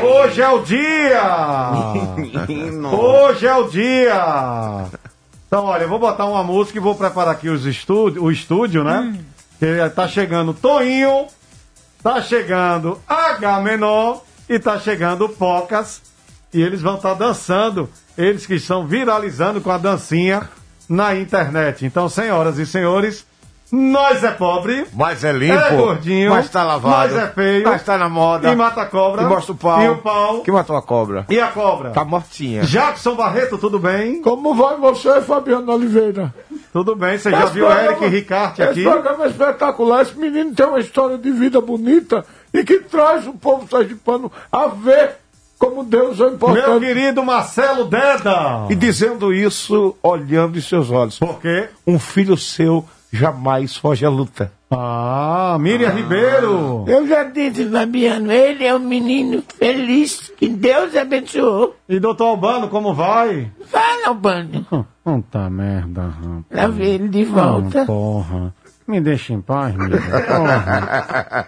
Hoje 0.03 0.41
é 0.41 0.49
o 0.49 0.59
dia! 0.59 0.80
Menino. 2.15 2.93
Hoje 2.95 3.47
é 3.47 3.55
o 3.55 3.67
dia! 3.67 4.85
Então, 5.47 5.65
olha, 5.65 5.83
eu 5.83 5.89
vou 5.89 5.99
botar 5.99 6.25
uma 6.25 6.43
música 6.43 6.77
e 6.77 6.81
vou 6.81 6.95
preparar 6.95 7.33
aqui 7.33 7.49
os 7.49 7.65
estúdio, 7.65 8.23
o 8.23 8.31
estúdio, 8.31 8.83
né? 8.83 9.19
Que 9.59 9.89
tá 9.89 10.07
chegando 10.07 10.53
Toinho, 10.53 11.27
tá 12.01 12.21
chegando 12.21 12.99
H 13.07 13.59
menor 13.59 14.23
e 14.49 14.57
tá 14.57 14.79
chegando 14.79 15.27
Pocas. 15.27 16.01
E 16.53 16.61
eles 16.61 16.81
vão 16.81 16.95
estar 16.95 17.13
dançando, 17.13 17.89
eles 18.17 18.45
que 18.45 18.55
estão 18.55 18.85
viralizando 18.85 19.61
com 19.61 19.71
a 19.71 19.77
dancinha 19.77 20.49
na 20.87 21.15
internet. 21.15 21.85
Então, 21.85 22.09
senhoras 22.09 22.57
e 22.57 22.65
senhores, 22.65 23.25
nós 23.71 24.23
é 24.23 24.31
pobre. 24.31 24.85
Mas 24.93 25.23
é 25.23 25.31
limpo. 25.31 25.53
É 25.53 25.75
gordinho, 25.75 26.31
Mas 26.31 26.49
tá 26.49 26.63
lavado. 26.63 27.13
mas 27.13 27.23
é 27.23 27.27
feio, 27.29 27.63
Mas 27.63 27.83
tá 27.83 27.97
na 27.97 28.09
moda. 28.09 28.51
E 28.51 28.55
mata 28.55 28.81
a 28.81 28.85
cobra. 28.85 29.21
E 29.21 29.25
mostra 29.25 29.53
o 29.53 29.55
pau. 29.55 29.81
E 29.81 29.89
o 29.89 29.97
pau. 29.97 30.41
Que 30.41 30.51
matou 30.51 30.75
a 30.75 30.81
cobra? 30.81 31.25
E 31.29 31.39
a 31.39 31.47
cobra. 31.47 31.91
Tá 31.91 32.03
mortinha. 32.03 32.63
Jackson 32.63 33.15
Barreto, 33.15 33.57
tudo 33.57 33.79
bem? 33.79 34.21
Como 34.21 34.53
vai 34.53 34.75
você, 34.77 35.21
Fabiano 35.21 35.71
Oliveira? 35.71 36.33
Tudo 36.73 36.95
bem, 36.95 37.17
você 37.17 37.31
já 37.31 37.45
viu 37.45 37.69
Eric 37.71 38.05
Ricarte 38.07 38.61
aqui? 38.61 38.81
Esse 38.81 38.89
programa 38.89 39.25
é 39.25 39.27
espetacular. 39.29 40.01
Esse 40.01 40.17
menino 40.17 40.53
tem 40.53 40.65
uma 40.65 40.79
história 40.79 41.17
de 41.17 41.31
vida 41.31 41.59
bonita 41.61 42.25
e 42.53 42.63
que 42.63 42.79
traz 42.79 43.25
o 43.27 43.33
povo 43.33 43.67
sergipano 43.69 44.31
a 44.51 44.67
ver 44.67 45.17
como 45.57 45.83
Deus 45.83 46.19
é 46.19 46.23
Meu 46.23 46.33
importante. 46.33 46.79
querido 46.85 47.23
Marcelo 47.23 47.85
Deda. 47.85 48.65
E 48.69 48.75
dizendo 48.75 49.31
isso, 49.33 49.95
olhando 50.01 50.57
em 50.57 50.61
seus 50.61 50.89
olhos. 50.89 51.19
Por 51.19 51.39
quê? 51.39 51.69
Um 51.85 51.99
filho 51.99 52.35
seu 52.35 52.83
jamais 53.11 53.75
foge 53.75 54.05
à 54.05 54.09
luta. 54.09 54.51
Ah, 54.69 55.57
Miriam 55.59 55.89
Ribeiro. 55.89 56.85
Eu 56.87 57.05
já 57.05 57.23
disse, 57.25 57.69
Fabiano, 57.69 58.31
ele 58.31 58.65
é 58.65 58.73
um 58.73 58.79
menino 58.79 59.43
feliz 59.57 60.31
que 60.37 60.47
Deus 60.47 60.95
abençoou. 60.95 61.75
E 61.89 61.99
doutor 61.99 62.27
Albano, 62.27 62.69
como 62.69 62.93
vai? 62.93 63.51
Fala, 63.65 64.07
Albano. 64.07 64.65
Puta 65.03 65.49
merda, 65.49 66.03
rapaz. 66.03 66.45
Lá 66.49 66.67
vem 66.67 66.93
ele 66.93 67.09
de 67.09 67.25
volta. 67.25 67.81
Ah, 67.81 67.85
porra. 67.85 68.53
Me 68.87 68.99
deixa 68.99 69.33
em 69.33 69.41
paz, 69.41 69.75
Miriam. 69.75 69.99
Porra. 69.99 71.47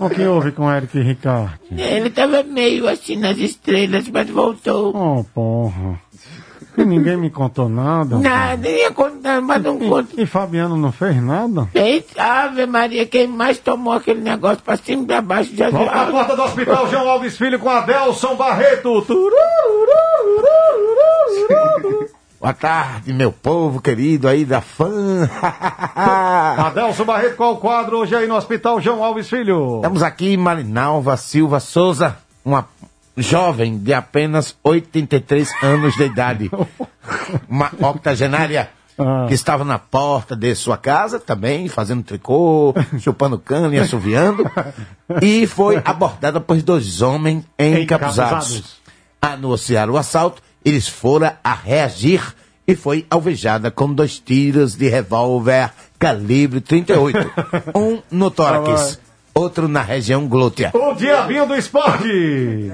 o 0.00 0.10
que 0.10 0.22
houve 0.22 0.52
com 0.52 0.70
Eric 0.72 0.98
Ricarte? 0.98 1.74
Ele 1.74 2.10
tava 2.10 2.42
meio 2.42 2.88
assim 2.88 3.16
nas 3.16 3.36
estrelas, 3.38 4.08
mas 4.08 4.28
voltou. 4.28 4.94
Oh, 4.94 5.24
porra. 5.24 6.00
E 6.76 6.84
ninguém 6.84 7.16
me 7.16 7.30
contou 7.30 7.68
nada. 7.68 8.18
Nada, 8.18 8.68
ia 8.68 8.90
contar, 8.90 9.40
mas 9.40 9.62
não 9.62 9.78
conto. 9.78 10.08
E 10.20 10.26
Fabiano 10.26 10.76
não 10.76 10.90
fez 10.90 11.22
nada? 11.22 11.66
Fez, 11.72 12.04
Ave 12.18 12.66
Maria, 12.66 13.06
quem 13.06 13.28
mais 13.28 13.58
tomou 13.58 13.92
aquele 13.92 14.20
negócio 14.20 14.62
pra 14.62 14.76
cima 14.76 15.02
e 15.02 15.06
pra 15.06 15.20
baixo 15.22 15.54
já 15.54 15.70
Volta 15.70 15.92
a 15.92 16.06
porta 16.06 16.36
do 16.36 16.42
hospital 16.42 16.88
João 16.90 17.08
Alves 17.08 17.36
Filho 17.36 17.58
com 17.58 17.70
Adelson 17.70 18.34
Barreto. 18.34 19.06
Boa 22.40 22.52
tarde, 22.52 23.12
meu 23.14 23.32
povo 23.32 23.80
querido 23.80 24.28
aí 24.28 24.44
da 24.44 24.60
fã. 24.60 25.28
Adelson 25.96 27.04
Barreto, 27.04 27.36
qual 27.36 27.54
o 27.54 27.56
quadro 27.56 27.98
hoje 27.98 28.14
aí 28.14 28.26
no 28.26 28.34
Hospital 28.36 28.80
João 28.80 29.02
Alves 29.02 29.30
Filho? 29.30 29.76
Estamos 29.76 30.02
aqui, 30.02 30.36
Marinalva 30.36 31.16
Silva 31.16 31.58
Souza, 31.60 32.16
uma 32.44 32.68
jovem 33.16 33.78
de 33.78 33.92
apenas 33.92 34.56
83 34.62 35.48
anos 35.62 35.94
de 35.94 36.04
idade. 36.04 36.50
Uma 37.48 37.70
octogenária 37.90 38.68
Ah. 38.96 39.24
que 39.26 39.34
estava 39.34 39.64
na 39.64 39.76
porta 39.76 40.36
de 40.36 40.54
sua 40.54 40.76
casa 40.76 41.18
também, 41.18 41.68
fazendo 41.68 42.04
tricô, 42.04 42.72
chupando 43.00 43.36
cana 43.40 43.74
e 43.74 43.78
assoviando. 43.80 44.48
e 45.20 45.48
foi 45.48 45.82
abordada 45.84 46.40
por 46.40 46.56
dois 46.62 47.02
homens 47.02 47.44
encapuzados. 47.58 47.82
Encapuzados. 48.54 48.76
Anunciaram 49.20 49.94
o 49.94 49.96
assalto, 49.98 50.40
eles 50.64 50.86
foram 50.86 51.32
a 51.42 51.52
reagir 51.54 52.22
e 52.68 52.76
foi 52.76 53.04
alvejada 53.10 53.68
com 53.68 53.92
dois 53.92 54.20
tiros 54.20 54.76
de 54.76 54.88
revólver 54.88 55.70
calibre 55.98 56.60
38. 56.60 57.18
Um 57.74 58.00
no 58.12 58.30
tórax, 58.30 59.00
outro 59.34 59.66
na 59.66 59.82
região 59.82 60.28
glútea. 60.28 60.70
O 60.72 60.94
Diabinho 60.94 61.46
do 61.46 61.56
Esporte. 61.56 62.72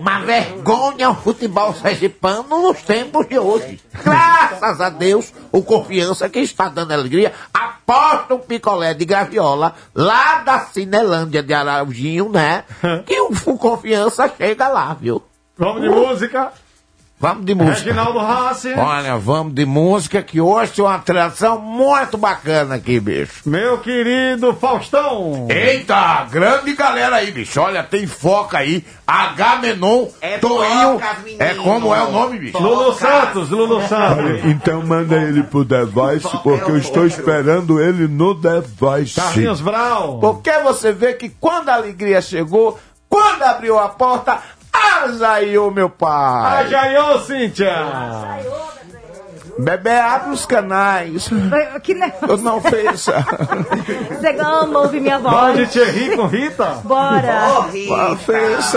Uma 0.00 0.20
vergonha 0.20 1.10
o 1.10 1.14
futebol 1.14 1.74
sergipano 1.74 2.62
nos 2.62 2.80
tempos 2.80 3.28
de 3.28 3.38
hoje. 3.38 3.78
Graças 4.02 4.80
a 4.80 4.88
Deus, 4.88 5.30
o 5.52 5.62
Confiança 5.62 6.26
que 6.26 6.38
está 6.38 6.70
dando 6.70 6.92
alegria, 6.92 7.34
aposta 7.52 8.34
um 8.34 8.38
picolé 8.38 8.94
de 8.94 9.04
graviola 9.04 9.74
lá 9.94 10.36
da 10.38 10.60
Cinelândia 10.60 11.42
de 11.42 11.52
Araujinho, 11.52 12.30
né? 12.30 12.64
Que 13.04 13.20
o, 13.20 13.30
o 13.44 13.58
Confiança 13.58 14.26
chega 14.38 14.68
lá, 14.68 14.96
viu? 14.98 15.22
Vamos 15.58 15.82
de 15.82 15.90
música. 15.90 16.50
Vamos 17.22 17.44
de 17.44 17.54
música. 17.54 17.84
Reginaldo 17.90 18.18
Rassi. 18.18 18.72
Olha, 18.72 19.18
vamos 19.18 19.52
de 19.52 19.66
música 19.66 20.22
que 20.22 20.40
hoje 20.40 20.72
tem 20.72 20.82
uma 20.82 20.94
atração 20.94 21.60
muito 21.60 22.16
bacana 22.16 22.76
aqui, 22.76 22.98
bicho. 22.98 23.42
Meu 23.44 23.76
querido 23.76 24.54
Faustão. 24.54 25.46
Eita, 25.50 26.24
grande 26.30 26.72
galera 26.72 27.16
aí, 27.16 27.30
bicho. 27.30 27.60
Olha, 27.60 27.82
tem 27.82 28.06
foca 28.06 28.56
aí. 28.56 28.82
Agamenon, 29.06 30.06
É 30.22 30.38
Toinho. 30.38 30.98
É 31.38 31.54
como 31.56 31.94
é 31.94 32.02
o 32.04 32.10
nome, 32.10 32.38
bicho? 32.38 32.58
Lulu 32.58 32.94
Santos, 32.94 33.50
Lulu 33.50 33.82
Santos. 33.86 34.42
Então 34.46 34.80
manda 34.82 35.16
ele 35.16 35.42
pro 35.42 35.62
Device, 35.62 36.26
porque 36.42 36.70
eu 36.70 36.78
estou 36.78 37.04
esperando 37.06 37.78
ele 37.78 38.08
no 38.08 38.32
Device. 38.32 39.20
Carlinhos 39.20 39.60
Brau. 39.60 40.20
Porque 40.20 40.52
você 40.60 40.90
vê 40.90 41.12
que 41.12 41.28
quando 41.28 41.68
a 41.68 41.74
alegria 41.74 42.22
chegou, 42.22 42.78
quando 43.10 43.42
abriu 43.42 43.78
a 43.78 43.90
porta, 43.90 44.38
azaiou 45.04 45.70
meu 45.70 45.88
pai. 45.90 46.64
Ajaiô, 46.64 47.18
Cíntia. 47.20 47.74
Bebê, 49.58 49.98
abre 49.98 50.30
os 50.30 50.46
canais. 50.46 51.28
Que 51.82 51.94
negócio. 51.94 52.28
Eu 52.28 52.36
não 52.38 52.60
fez. 52.60 53.02
Você 53.02 54.28
ama 54.40 54.80
ouvir 54.80 55.00
minha 55.00 55.18
voz. 55.18 55.70
Thierry 55.70 56.16
com 56.16 56.26
Rita. 56.26 56.80
Bora. 56.84 57.66
Não 57.88 58.16
fez. 58.16 58.72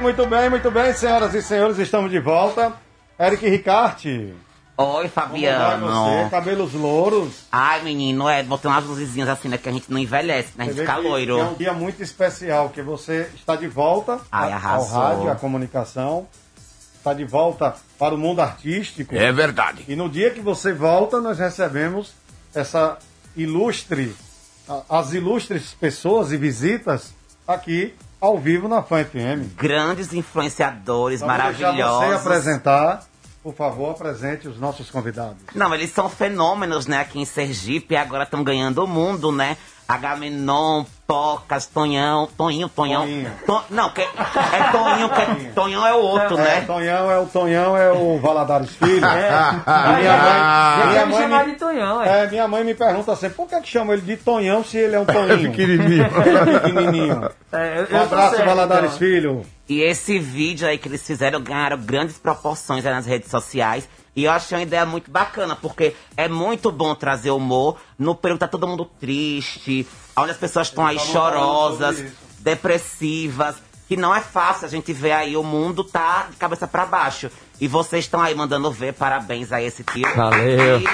Muito 0.00 0.26
bem, 0.26 0.50
muito 0.50 0.70
bem, 0.70 0.92
senhoras 0.94 1.34
e 1.34 1.42
senhores, 1.42 1.78
estamos 1.78 2.10
de 2.10 2.18
volta. 2.18 2.72
Eric 3.20 3.48
Ricarte. 3.48 4.34
Oi, 4.76 4.86
Como 4.86 5.00
vai 5.00 5.08
você? 5.08 5.10
Fabiano. 5.10 6.30
Cabelos 6.30 6.72
louros. 6.72 7.44
Ai, 7.52 7.82
menino, 7.82 8.28
é, 8.28 8.42
botei 8.42 8.70
umas 8.70 8.84
luzinhas 8.84 9.28
assim, 9.28 9.48
né? 9.48 9.58
Que 9.58 9.68
a 9.68 9.72
gente 9.72 9.90
não 9.92 9.98
envelhece, 9.98 10.50
né? 10.56 10.64
A 10.64 10.66
gente 10.68 10.80
fica 10.80 10.96
loiro. 10.96 11.38
É 11.38 11.44
um 11.44 11.54
dia 11.54 11.72
muito 11.74 12.02
especial, 12.02 12.70
que 12.70 12.80
você 12.82 13.30
está 13.34 13.54
de 13.54 13.68
volta 13.68 14.18
Ai, 14.32 14.50
a- 14.52 14.56
ao 14.70 14.84
rádio, 14.84 15.30
à 15.30 15.34
comunicação. 15.34 16.26
Está 16.96 17.12
de 17.12 17.24
volta 17.24 17.74
para 17.98 18.14
o 18.14 18.18
mundo 18.18 18.40
artístico. 18.40 19.14
É 19.14 19.30
verdade. 19.32 19.84
E 19.88 19.94
no 19.96 20.08
dia 20.08 20.30
que 20.30 20.40
você 20.40 20.72
volta, 20.72 21.20
nós 21.20 21.38
recebemos 21.38 22.12
essa 22.54 22.96
ilustre, 23.36 24.14
as 24.88 25.12
ilustres 25.12 25.74
pessoas 25.74 26.30
e 26.32 26.36
visitas 26.36 27.12
aqui 27.46 27.94
ao 28.20 28.38
vivo 28.38 28.68
na 28.68 28.82
Fã 28.82 29.04
FM. 29.04 29.52
Grandes 29.56 30.12
influenciadores, 30.12 31.20
Então, 31.20 31.28
vou 31.34 31.36
deixar 31.36 31.56
você 31.56 31.62
maravilhosos. 31.82 32.26
apresentar. 32.26 33.02
Por 33.42 33.54
favor, 33.54 33.90
apresente 33.90 34.46
os 34.46 34.58
nossos 34.60 34.88
convidados. 34.90 35.36
Não, 35.54 35.74
eles 35.74 35.90
são 35.90 36.08
fenômenos, 36.08 36.86
né? 36.86 37.00
Aqui 37.00 37.18
em 37.20 37.24
Sergipe, 37.24 37.96
agora 37.96 38.22
estão 38.22 38.44
ganhando 38.44 38.84
o 38.84 38.86
mundo, 38.86 39.32
né? 39.32 39.56
Agamenon, 39.88 40.84
Pocas, 41.06 41.66
Tonhão, 41.66 42.26
Toninho, 42.38 42.68
Tonhão. 42.68 43.02
Toninho. 43.02 43.32
To- 43.44 43.62
não, 43.68 43.90
que, 43.90 44.00
é 44.00 44.08
Toninho, 44.72 45.10
que 45.10 45.52
Tonhão 45.52 45.86
é 45.86 45.92
o 45.92 45.98
outro, 45.98 46.38
É, 46.38 46.42
né? 46.42 46.60
Tonhão 46.62 47.10
é 47.10 47.18
o 47.18 47.26
Tonhão 47.26 47.76
é 47.76 47.92
o 47.92 48.18
Valadares 48.18 48.70
Filho. 48.76 49.04
É. 49.04 49.28
E 49.28 49.96
minha 49.98 50.16
mãe, 50.16 50.88
minha 50.88 51.06
mãe 51.06 51.20
chamar 51.22 51.44
me, 51.46 51.52
de 51.52 51.58
Tonhão, 51.58 52.02
é. 52.02 52.24
é, 52.24 52.30
minha 52.30 52.48
mãe 52.48 52.64
me 52.64 52.74
pergunta 52.74 53.12
assim, 53.12 53.28
por 53.28 53.46
que 53.48 53.60
que 53.60 53.68
chama 53.68 53.92
ele 53.92 54.02
de 54.02 54.16
Tonhão 54.16 54.64
se 54.64 54.78
ele 54.78 54.94
é 54.96 55.00
um 55.00 55.04
Toninho? 55.06 55.50
pequenininho. 55.50 56.06
Ele 56.26 56.38
é 56.38 56.58
pequenininho. 56.60 57.30
É, 57.52 57.78
eu- 57.80 57.84
eu 57.84 57.98
Um 57.98 58.02
abraço, 58.04 58.36
Valadares 58.44 58.86
então. 58.94 58.98
Filho. 58.98 59.46
E 59.72 59.80
esse 59.80 60.18
vídeo 60.18 60.68
aí 60.68 60.76
que 60.76 60.86
eles 60.86 61.02
fizeram 61.02 61.40
ganharam 61.40 61.78
grandes 61.78 62.18
proporções 62.18 62.84
aí 62.84 62.92
nas 62.92 63.06
redes 63.06 63.30
sociais. 63.30 63.88
E 64.14 64.24
eu 64.24 64.30
achei 64.30 64.58
uma 64.58 64.62
ideia 64.62 64.84
muito 64.84 65.10
bacana, 65.10 65.56
porque 65.56 65.96
é 66.14 66.28
muito 66.28 66.70
bom 66.70 66.94
trazer 66.94 67.30
humor 67.30 67.78
no 67.98 68.14
período 68.14 68.40
que 68.40 68.44
tá 68.44 68.48
todo 68.48 68.68
mundo 68.68 68.84
triste, 68.84 69.88
onde 70.14 70.30
as 70.30 70.36
pessoas 70.36 70.66
estão 70.66 70.86
aí 70.86 70.98
chorosas, 70.98 72.04
depressivas, 72.40 73.56
que 73.88 73.96
não 73.96 74.14
é 74.14 74.20
fácil 74.20 74.66
a 74.66 74.68
gente 74.68 74.92
ver 74.92 75.12
aí 75.12 75.38
o 75.38 75.42
mundo 75.42 75.82
tá 75.82 76.26
de 76.30 76.36
cabeça 76.36 76.66
pra 76.66 76.84
baixo. 76.84 77.30
E 77.58 77.66
vocês 77.66 78.04
estão 78.04 78.20
aí 78.20 78.34
mandando 78.34 78.70
ver, 78.70 78.92
parabéns 78.92 79.52
a 79.52 79.62
esse 79.62 79.82
tio. 79.82 80.14
Valeu. 80.14 80.80
E 80.80 80.84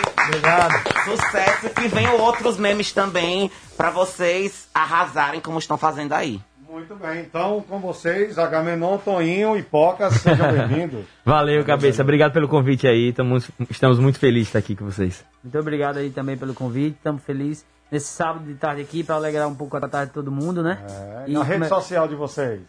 Sucesso 1.05 1.70
que 1.70 1.89
venham 1.89 2.16
outros 2.20 2.57
memes 2.57 2.93
também 2.93 3.51
pra 3.76 3.91
vocês 3.91 4.68
arrasarem 4.72 5.41
como 5.41 5.59
estão 5.59 5.76
fazendo 5.76 6.12
aí. 6.12 6.41
Muito 6.79 6.95
bem, 6.95 7.22
então 7.22 7.61
com 7.68 7.81
vocês, 7.81 8.39
Agamenon, 8.39 8.99
Toninho 8.99 9.57
e 9.57 9.64
Pocas, 9.64 10.14
sejam 10.14 10.47
bem-vindos. 10.55 11.05
Valeu, 11.24 11.64
cabeça. 11.64 12.03
Obrigado 12.03 12.33
pelo 12.33 12.47
convite 12.47 12.87
aí. 12.87 13.12
Tamo, 13.12 13.37
estamos 13.68 13.99
muito 13.99 14.20
felizes 14.20 14.45
de 14.45 14.49
estar 14.51 14.61
aqui 14.61 14.76
com 14.76 14.85
vocês. 14.85 15.24
Muito 15.43 15.59
obrigado 15.59 15.97
aí 15.97 16.11
também 16.11 16.37
pelo 16.37 16.55
convite. 16.55 16.95
Estamos 16.97 17.24
felizes 17.24 17.66
nesse 17.91 18.07
sábado 18.07 18.45
de 18.45 18.55
tarde 18.55 18.81
aqui 18.81 19.03
para 19.03 19.16
alegrar 19.16 19.49
um 19.49 19.57
pouco 19.57 19.76
a 19.76 19.89
tarde 19.89 20.11
de 20.11 20.14
todo 20.14 20.31
mundo, 20.31 20.62
né? 20.62 20.79
É, 21.26 21.33
na 21.33 21.43
rede 21.43 21.66
social 21.66 22.07
de 22.07 22.14
vocês. 22.14 22.61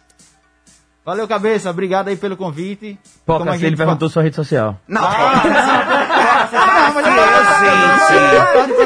Valeu, 1.06 1.28
cabeça. 1.28 1.70
Obrigado 1.70 2.08
aí 2.08 2.18
pelo 2.18 2.36
convite. 2.36 3.00
A 3.28 3.40
se 3.40 3.52
gente 3.52 3.66
ele 3.66 3.78
perguntou 3.78 4.10
sua 4.10 4.24
rede 4.24 4.36
social. 4.36 4.76
Não, 4.88 5.02
gente! 5.02 5.99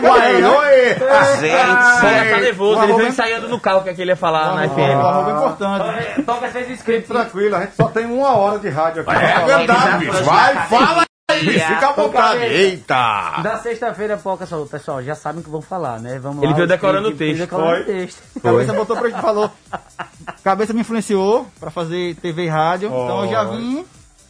Oi, 0.04 0.44
oi. 0.44 0.96
Gente! 1.40 2.32
tá 2.32 2.40
nervoso, 2.40 2.84
ele 2.84 2.94
veio 2.94 3.08
ensaiando 3.10 3.48
no 3.48 3.60
carro 3.60 3.84
que 3.84 3.90
é 3.90 3.94
que 3.94 4.02
ele 4.02 4.12
ia 4.12 4.16
falar 4.16 4.56
na 4.56 4.68
FM. 4.70 4.78
arroba 4.80 5.30
é 5.30 5.34
importante. 5.34 6.24
Toca 6.24 6.46
o 6.48 6.72
script. 6.74 7.08
Tranquilo, 7.08 7.56
a 7.56 7.62
gente 7.62 7.76
só 7.76 7.88
tem 7.88 8.06
uma 8.06 8.36
hora 8.36 8.60
de 8.60 8.70
rádio 8.70 9.02
aqui. 9.02 9.12
pra 9.12 9.22
É 9.24 9.34
falar. 9.34 9.58
verdade, 9.58 10.06
bicho. 10.06 10.24
Vai, 10.24 10.56
fala 10.68 11.04
aí. 11.32 11.40
Fica 11.60 11.90
à 11.90 11.92
vontade. 11.94 12.34
cabeça. 12.40 12.54
Eita. 12.54 13.42
Da 13.42 13.58
sexta-feira, 13.58 14.18
Poca 14.18 14.46
falou, 14.46 14.66
pessoal, 14.68 15.02
já 15.02 15.16
sabem 15.16 15.42
o 15.42 15.44
que 15.44 15.50
vão 15.50 15.62
falar, 15.62 16.00
né? 16.00 16.20
Vamos 16.20 16.44
Ele 16.44 16.52
lá, 16.52 16.56
veio 16.56 16.66
o 16.66 16.68
decorando 16.68 17.10
o 17.10 17.16
texto. 17.16 17.40
Decorando 17.40 17.72
o 17.82 17.86
Foi. 17.86 17.94
texto. 17.94 18.22
Cabeça 18.42 18.74
botou 18.74 18.98
pra 18.98 19.10
gente 19.10 19.22
falou. 19.22 19.50
Cabeça 20.44 20.74
me 20.74 20.82
influenciou 20.82 21.48
pra 21.60 21.72
fazer 21.72 22.16
TV 22.16 22.44
e 22.44 22.48
rádio. 22.48 22.88
Então 22.90 23.24
eu 23.26 23.32
já 23.32 23.44
vim 23.46 23.86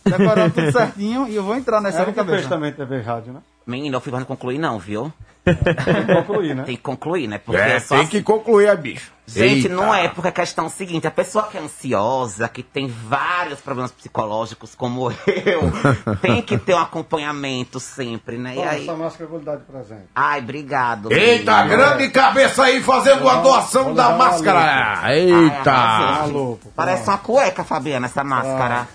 decorando 0.06 0.54
tudo 0.54 0.72
certinho 0.72 1.28
e 1.28 1.36
eu 1.36 1.44
vou 1.44 1.56
entrar 1.56 1.82
nessa 1.82 2.00
com 2.06 2.14
que 2.14 2.14
fez 2.14 2.26
cabeça. 2.28 2.50
também 2.50 2.72
TV 2.72 3.00
e 3.00 3.02
Rádio, 3.02 3.34
né? 3.34 3.40
Menino, 3.66 3.96
eu 3.98 4.02
fui 4.02 4.12
pra 4.12 4.24
concluir 4.26 4.58
não, 4.58 4.78
viu? 4.80 5.12
Tem 5.46 5.56
que 5.56 6.14
concluir, 6.14 6.56
né? 6.56 6.64
Tem 6.64 6.76
que 6.78 6.82
concluir, 6.82 7.28
né? 7.28 7.38
Porque 7.38 7.60
É, 7.62 7.80
só 7.80 7.98
tem 7.98 8.08
que 8.08 8.22
concluir 8.24 8.70
a 8.70 8.76
bicho. 8.76 9.12
Gente, 9.26 9.68
Eita. 9.68 9.70
não 9.76 9.94
é 9.94 10.08
porque 10.10 10.28
a 10.28 10.32
questão 10.34 10.66
é 10.66 10.68
o 10.68 10.70
seguinte, 10.70 11.08
a 11.08 11.12
pessoa 11.12 11.46
que 11.48 11.58
é 11.58 11.62
ansiosa, 11.62 12.48
que 12.50 12.62
tem 12.62 12.88
vários 12.88 13.60
problemas 13.62 13.92
psicológicos, 13.92 14.76
como 14.76 15.10
eu, 15.28 16.18
tem 16.22 16.42
que 16.42 16.58
ter 16.58 16.74
um 16.74 16.80
acompanhamento 16.80 17.80
sempre, 17.80 18.38
né? 18.38 18.52
E 18.54 18.56
Toma, 18.56 18.70
aí. 18.70 18.84
essa 18.84 18.96
máscara 18.96 19.24
eu 19.26 19.30
vou 19.30 19.40
lhe 19.40 19.46
dar 19.46 19.56
de 19.58 19.64
presente. 19.64 20.04
Ai, 20.16 20.40
obrigado. 20.40 21.12
Eita, 21.12 21.64
menino. 21.64 21.78
grande 21.78 22.10
cabeça 22.10 22.64
aí 22.64 22.82
fazendo 22.82 23.28
a 23.30 23.36
doação 23.36 23.94
da 23.94 24.10
máscara. 24.12 25.00
Ai, 25.02 25.20
Eita. 25.30 25.72
arrasou. 25.72 26.34
Maluco. 26.34 26.74
Parece 26.76 27.08
uma 27.10 27.18
cueca, 27.18 27.64
Fabiana, 27.64 28.06
essa 28.08 28.24
máscara. 28.24 28.88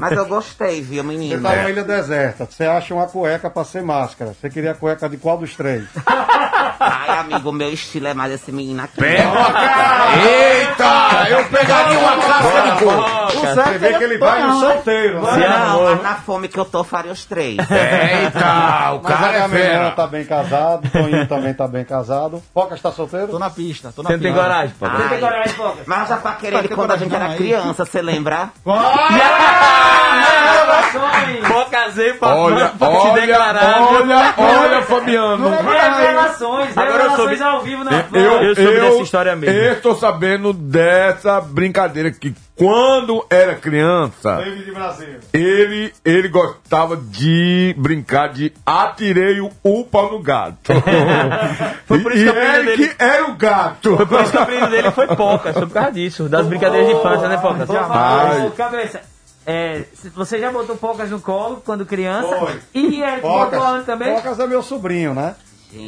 Mas 0.00 0.12
eu 0.12 0.26
gostei, 0.26 0.82
viu, 0.82 1.02
Você 1.02 1.08
menino? 1.08 1.42
tá 1.42 1.56
numa 1.56 1.70
ilha 1.70 1.84
deserta, 1.84 2.46
você 2.50 2.64
acha 2.64 2.94
uma 2.94 3.06
cueca 3.06 3.48
pra 3.50 3.64
ser 3.64 3.82
máscara. 3.82 4.34
Você 4.34 4.48
queria 4.50 4.72
a 4.72 4.74
cueca 4.74 5.08
de 5.08 5.16
qual 5.16 5.38
dos 5.38 5.54
três? 5.56 5.84
Ai, 6.80 7.18
amigo, 7.18 7.52
meu 7.52 7.72
estilo 7.72 8.06
é 8.08 8.14
mais 8.14 8.32
esse 8.32 8.50
menino 8.52 8.82
aqui. 8.82 8.96
Cara. 9.00 10.16
Eita, 10.26 11.28
eu 11.30 11.44
pegaria 11.46 11.98
uma 11.98 12.16
casca 12.16 12.60
de 12.62 12.84
coco. 12.84 13.24
Você 13.46 13.78
vê 13.78 13.94
que 13.94 14.04
ele 14.04 14.18
vai 14.18 14.42
no 14.42 14.60
solteiro, 14.60 15.22
né? 15.22 15.48
Não, 15.48 15.84
mas 15.84 16.02
na 16.02 16.14
fome 16.16 16.48
que 16.48 16.58
eu 16.58 16.64
tô, 16.64 16.82
faria 16.84 17.12
os 17.12 17.24
três. 17.24 17.56
Eita, 17.58 18.92
o 18.92 19.02
Mas 19.02 19.18
cara 19.18 19.36
é 19.36 19.48
fera. 19.48 19.90
tá 19.92 20.06
bem 20.06 20.24
casado, 20.24 20.88
Toninho 20.90 21.26
também 21.28 21.54
tá 21.54 21.66
bem 21.68 21.84
casado. 21.84 22.42
Foca 22.52 22.74
está 22.74 22.90
solteiro? 22.92 23.28
Tô 23.28 23.38
na 23.38 23.50
pista, 23.50 23.92
tô 23.94 24.02
na 24.02 24.08
Você 24.10 24.16
não 24.16 24.20
pista. 24.22 24.34
tem 24.34 24.42
coragem. 24.44 24.74
Ai, 24.82 25.08
Tem 25.08 25.20
coragem, 25.20 25.52
Poca. 25.54 25.78
mas 25.86 26.08
já 26.08 26.16
pra 26.16 26.32
querer 26.32 26.58
ele 26.58 26.68
Tá 26.68 26.74
quando 26.74 26.90
a 26.92 26.96
gente 26.96 27.14
era 27.14 27.34
criança, 27.34 27.84
você 27.84 28.02
lembra? 28.02 28.50
Pô, 31.48 31.64
casei 31.70 32.14
pra, 32.14 32.34
Olha, 32.34 32.68
pra 32.78 32.88
te 32.88 32.94
olha, 32.96 33.20
declarar. 33.26 33.80
olha, 33.82 34.34
olha, 34.38 34.82
Fabiano. 34.82 35.50
Revelações! 36.66 36.76
Agora 36.76 37.04
eu 37.04 37.16
soube- 37.16 37.42
ao 37.42 37.62
vivo 37.62 37.84
na 37.84 37.90
Eu, 38.12 38.42
Eu 38.42 38.54
soube 38.54 38.80
dessa 38.80 39.02
história 39.02 39.36
mesmo. 39.36 39.56
Eu 39.56 39.72
estou 39.74 39.94
sabendo 39.96 40.52
dessa 40.52 41.40
brincadeira 41.40 42.10
que 42.10 42.34
quando 42.56 43.24
era 43.28 43.54
criança, 43.56 44.38
ele, 45.32 45.92
ele 46.04 46.28
gostava 46.28 46.96
de 46.96 47.74
brincar 47.76 48.28
de 48.28 48.52
atirei 48.64 49.40
o, 49.40 49.84
pau 49.84 50.12
no 50.12 50.20
gato. 50.22 50.72
Foi 51.86 51.98
por 52.00 52.12
isso 52.12 52.24
e 52.28 52.32
que 52.32 52.38
ele 52.38 52.64
dele- 52.76 52.88
que 52.88 53.02
era 53.02 53.24
o 53.30 53.34
gato. 53.34 53.96
Foi 53.96 54.06
por 54.06 54.20
isso 54.22 54.30
que 54.32 54.38
o 54.38 54.40
apelido 54.42 54.68
dele 54.70 54.90
foi 54.92 55.06
Poca, 55.08 55.52
foi 55.52 55.66
por 55.66 55.72
causa 55.74 55.92
disso, 55.92 56.28
das 56.28 56.46
brincadeiras 56.46 56.88
de 56.88 56.94
infância, 56.94 57.28
né, 57.28 57.36
Poca? 57.38 57.66
Ô, 58.46 58.50
cabeça, 58.52 59.00
é, 59.46 59.82
você 60.14 60.38
já 60.38 60.50
botou 60.50 60.76
Pocas 60.76 61.10
no 61.10 61.20
colo 61.20 61.60
quando 61.64 61.84
criança? 61.84 62.36
Foi. 62.36 62.58
E 62.72 63.02
Eric 63.02 63.20
botou 63.20 63.62
aonde 63.62 63.84
também? 63.84 64.14
Focas 64.16 64.38
é 64.40 64.46
meu 64.46 64.62
sobrinho, 64.62 65.12
né? 65.12 65.34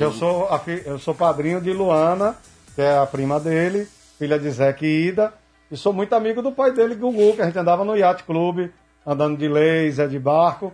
Eu 0.00 0.12
sou, 0.12 0.58
fi- 0.60 0.82
eu 0.84 0.98
sou 0.98 1.14
padrinho 1.14 1.60
de 1.60 1.72
Luana, 1.72 2.34
que 2.74 2.82
é 2.82 2.98
a 2.98 3.06
prima 3.06 3.38
dele, 3.40 3.86
filha 4.18 4.38
de 4.38 4.50
Zeca 4.50 4.84
e 4.84 5.08
Ida. 5.08 5.32
E 5.70 5.76
sou 5.76 5.92
muito 5.92 6.14
amigo 6.14 6.42
do 6.42 6.52
pai 6.52 6.72
dele, 6.72 6.94
Gugu, 6.94 7.34
que 7.34 7.42
a 7.42 7.46
gente 7.46 7.58
andava 7.58 7.84
no 7.84 7.96
Yacht 7.96 8.24
Clube, 8.24 8.72
andando 9.06 9.36
de 9.36 9.48
laser, 9.48 10.08
de 10.08 10.18
barco. 10.18 10.72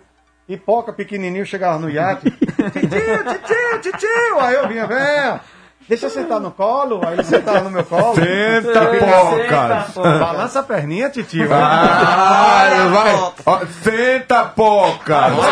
E 0.49 0.57
Poca, 0.57 0.93
pequenininho, 0.93 1.47
chegava 1.47 1.79
no 1.79 1.89
iate. 1.89 2.31
titio, 2.73 2.81
titio, 2.81 3.81
titio. 3.93 4.39
Aí 4.41 4.55
eu 4.57 4.69
vinha, 4.69 4.87
venha. 4.87 5.41
Deixa 5.89 6.07
eu 6.07 6.11
sentar 6.11 6.41
no 6.41 6.51
colo, 6.51 7.01
aí 7.07 7.15
ele 7.15 7.25
sentava 7.25 7.61
no 7.61 7.71
meu 7.71 7.85
colo. 7.85 8.15
Senta, 8.15 8.87
pocas. 8.87 10.19
Balança 10.19 10.61
a 10.61 10.63
perninha, 10.63 11.11
titio. 11.11 11.49
Vai, 11.49 12.89
vai. 12.89 13.33
Ó, 13.47 13.61
Senta, 13.83 14.45
pocas. 14.45 15.33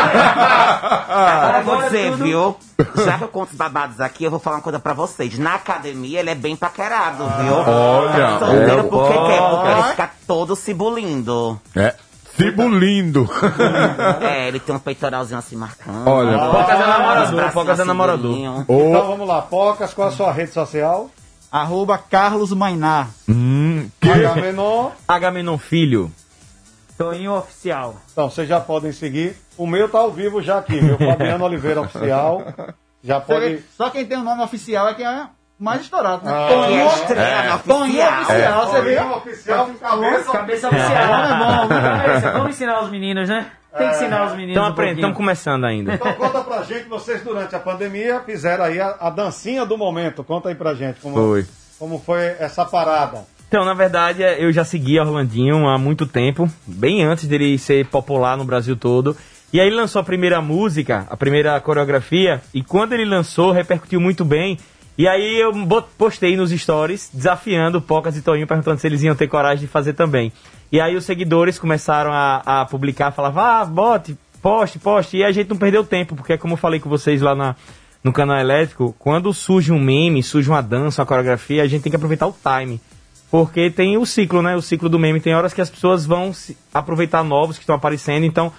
Agora 1.11 1.59
eu 1.59 1.65
vou 1.65 1.83
dizer, 1.83 2.13
viu? 2.17 2.57
Já 3.05 3.19
que 3.19 3.25
eu 3.25 3.29
conto 3.29 3.51
os 3.51 3.57
babados 3.57 4.01
aqui, 4.01 4.25
eu 4.25 4.31
vou 4.31 4.41
falar 4.41 4.57
uma 4.57 4.63
coisa 4.63 4.79
pra 4.79 4.95
vocês. 4.95 5.39
Na 5.39 5.55
academia, 5.55 6.21
ele 6.21 6.31
é 6.31 6.35
bem 6.35 6.57
paquerado, 6.57 7.25
viu? 7.43 7.55
Olha, 7.55 8.39
Tá 8.39 8.47
solteiro 8.47 8.81
é, 8.81 8.83
porque 8.85 9.13
quer, 9.13 9.51
porque 9.51 9.69
ele 9.69 9.83
fica 9.91 10.11
todo 10.27 10.57
cibulindo. 10.57 11.61
É. 11.77 11.95
Cibulindo. 12.41 13.29
É, 14.21 14.49
ele 14.49 14.59
tem 14.59 14.75
um 14.75 14.79
peitoralzinho 14.79 15.39
assim 15.39 15.57
marcando. 15.57 16.09
Olha, 16.09 16.39
Pocas 16.39 16.81
é 16.81 16.87
namorador, 16.87 17.53
Pocas 17.53 17.69
é 17.69 17.83
assim, 17.83 17.89
namorador. 17.89 18.39
Então 18.39 19.07
vamos 19.07 19.29
lá, 19.29 19.43
Pocas, 19.43 19.93
qual 19.93 20.09
a 20.09 20.11
sua 20.13 20.33
rede 20.33 20.53
social? 20.53 21.11
Arroba 21.53 21.99
Carlos 21.99 22.53
Mainá. 22.53 23.09
Hum, 23.29 23.89
H-Menor. 24.01 24.93
Agamenon 25.07 25.59
Filho. 25.59 26.11
Toinho 26.97 27.35
Oficial. 27.35 27.97
Então, 28.13 28.29
vocês 28.29 28.47
já 28.47 28.61
podem 28.61 28.93
seguir. 28.93 29.35
O 29.57 29.67
meu 29.67 29.89
tá 29.89 29.99
ao 29.99 30.13
vivo 30.13 30.43
já 30.43 30.59
aqui, 30.59 30.81
meu 30.81 30.99
Fabiano 30.99 31.45
Oliveira 31.45 31.81
Oficial. 31.81 32.45
Já 33.03 33.19
pode. 33.21 33.65
Só 33.77 33.89
quem 33.91 34.05
tem 34.05 34.19
o 34.19 34.23
nome 34.23 34.43
oficial 34.43 34.89
é 34.89 34.95
quem 34.95 35.07
é 35.07 35.27
mais 35.61 35.83
estourado, 35.83 36.25
né? 36.25 36.33
Ah, 36.33 36.49
Toninho, 36.49 36.81
é 36.81 37.59
Toninho 37.59 38.03
oficial. 38.03 38.23
oficial, 38.23 38.67
você 38.67 38.83
viu? 38.83 39.13
Oficial 39.17 39.67
com 39.67 39.75
cabeça. 39.75 40.33
Cabeça 40.33 40.69
oficial. 40.69 41.15
É 41.15 41.39
bom, 41.39 41.69
Cabeça, 41.69 42.31
Vamos 42.33 42.49
ensinar 42.51 42.83
os 42.83 42.91
meninos, 42.91 43.29
né? 43.29 43.47
Tem 43.77 43.89
que 43.89 43.95
ensinar 43.95 44.25
os 44.27 44.33
meninos. 44.33 44.51
Estão 44.51 44.65
um 44.65 44.67
aprendendo, 44.67 44.97
pouquinho. 44.97 45.11
estão 45.11 45.13
começando 45.15 45.65
ainda. 45.65 45.95
Então 45.95 46.13
conta 46.15 46.41
pra 46.41 46.63
gente, 46.65 46.89
vocês 46.89 47.23
durante 47.23 47.55
a 47.55 47.59
pandemia 47.61 48.21
fizeram 48.27 48.65
aí 48.65 48.81
a, 48.81 48.97
a 48.99 49.11
dancinha 49.11 49.65
do 49.65 49.77
momento. 49.79 50.25
Conta 50.25 50.49
aí 50.49 50.55
pra 50.55 50.75
gente 50.75 50.99
como 51.01 51.15
Foi. 51.15 51.47
como 51.79 52.01
foi 52.01 52.35
essa 52.41 52.65
parada. 52.65 53.25
Então, 53.47 53.65
na 53.65 53.75
verdade, 53.75 54.23
eu 54.23 54.53
já 54.53 54.65
seguia 54.65 55.03
Orlandinho 55.03 55.69
há 55.69 55.77
muito 55.77 56.07
tempo, 56.07 56.49
bem 56.67 57.05
antes 57.05 57.27
dele 57.27 57.59
ser 57.59 57.85
popular 57.87 58.37
no 58.37 58.45
Brasil 58.45 58.77
todo. 58.77 59.17
E 59.53 59.61
aí 59.61 59.67
ele 59.67 59.77
lançou 59.77 60.01
a 60.01 60.05
primeira 60.05 60.41
música, 60.41 61.05
a 61.11 61.17
primeira 61.17 61.61
coreografia, 61.61 62.41
e 62.55 62.63
quando 62.63 62.93
ele 62.93 63.05
lançou, 63.05 63.51
repercutiu 63.51 64.01
muito 64.01 64.25
bem. 64.25 64.57
E 65.01 65.09
aí 65.09 65.41
eu 65.41 65.51
postei 65.97 66.37
nos 66.37 66.51
stories, 66.51 67.09
desafiando 67.11 67.81
Pocas 67.81 68.19
e 68.19 68.21
Toinho, 68.21 68.47
perguntando 68.47 68.79
se 68.79 68.87
eles 68.87 69.03
iam 69.03 69.15
ter 69.15 69.29
coragem 69.29 69.61
de 69.61 69.67
fazer 69.67 69.95
também. 69.95 70.31
E 70.71 70.79
aí 70.79 70.95
os 70.95 71.07
seguidores 71.07 71.59
começaram 71.59 72.13
a, 72.13 72.43
a 72.45 72.67
publicar, 72.67 73.11
falavam, 73.11 73.43
ah, 73.43 73.65
bote, 73.65 74.15
poste, 74.43 74.79
poste. 74.79 75.17
E 75.17 75.25
a 75.25 75.33
gente 75.33 75.49
não 75.49 75.57
perdeu 75.57 75.83
tempo, 75.85 76.15
porque 76.15 76.37
como 76.37 76.53
eu 76.53 76.59
falei 76.59 76.79
com 76.81 76.91
vocês 76.91 77.23
lá 77.23 77.35
na, 77.35 77.57
no 78.05 78.13
canal 78.13 78.37
elétrico, 78.37 78.95
quando 78.99 79.33
surge 79.33 79.73
um 79.73 79.81
meme, 79.81 80.23
surge 80.23 80.51
uma 80.51 80.61
dança, 80.61 81.01
uma 81.01 81.07
coreografia, 81.07 81.63
a 81.63 81.67
gente 81.67 81.81
tem 81.81 81.89
que 81.89 81.97
aproveitar 81.97 82.27
o 82.27 82.35
time. 82.35 82.79
Porque 83.31 83.71
tem 83.71 83.97
o 83.97 84.05
ciclo, 84.05 84.43
né? 84.43 84.55
O 84.55 84.61
ciclo 84.61 84.91
do 84.91 84.99
meme. 84.99 85.19
Tem 85.19 85.35
horas 85.35 85.55
que 85.55 85.63
as 85.63 85.71
pessoas 85.71 86.05
vão 86.05 86.31
aproveitar 86.75 87.25
novos 87.25 87.57
que 87.57 87.63
estão 87.63 87.77
aparecendo. 87.77 88.27
Então, 88.27 88.53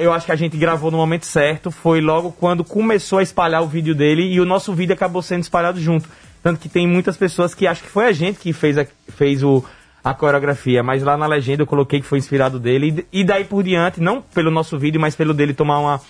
eu 0.00 0.12
acho 0.12 0.26
que 0.26 0.32
a 0.32 0.36
gente 0.36 0.56
gravou 0.56 0.90
no 0.90 0.96
momento 0.96 1.26
certo. 1.26 1.70
Foi 1.70 2.00
logo 2.00 2.32
quando 2.32 2.64
começou 2.64 3.18
a 3.18 3.22
espalhar 3.22 3.62
o 3.62 3.68
vídeo 3.68 3.94
dele 3.94 4.22
e 4.22 4.40
o 4.40 4.44
nosso 4.44 4.72
vídeo 4.72 4.94
acabou 4.94 5.22
sendo 5.22 5.42
espalhado 5.42 5.80
junto. 5.80 6.08
Tanto 6.42 6.60
que 6.60 6.68
tem 6.68 6.86
muitas 6.86 7.16
pessoas 7.16 7.54
que 7.54 7.66
acham 7.66 7.84
que 7.84 7.90
foi 7.90 8.06
a 8.06 8.12
gente 8.12 8.38
que 8.38 8.52
fez 8.52 8.78
a, 8.78 8.86
fez 9.08 9.42
o, 9.42 9.64
a 10.02 10.14
coreografia. 10.14 10.82
Mas 10.82 11.02
lá 11.02 11.16
na 11.16 11.26
legenda 11.26 11.62
eu 11.62 11.66
coloquei 11.66 12.00
que 12.00 12.06
foi 12.06 12.18
inspirado 12.18 12.58
dele. 12.58 13.06
E, 13.12 13.20
e 13.20 13.24
daí 13.24 13.44
por 13.44 13.62
diante, 13.62 14.00
não 14.00 14.22
pelo 14.22 14.50
nosso 14.50 14.78
vídeo, 14.78 15.00
mas 15.00 15.14
pelo 15.14 15.34
dele 15.34 15.54
tomar 15.54 15.78
uma, 15.78 16.00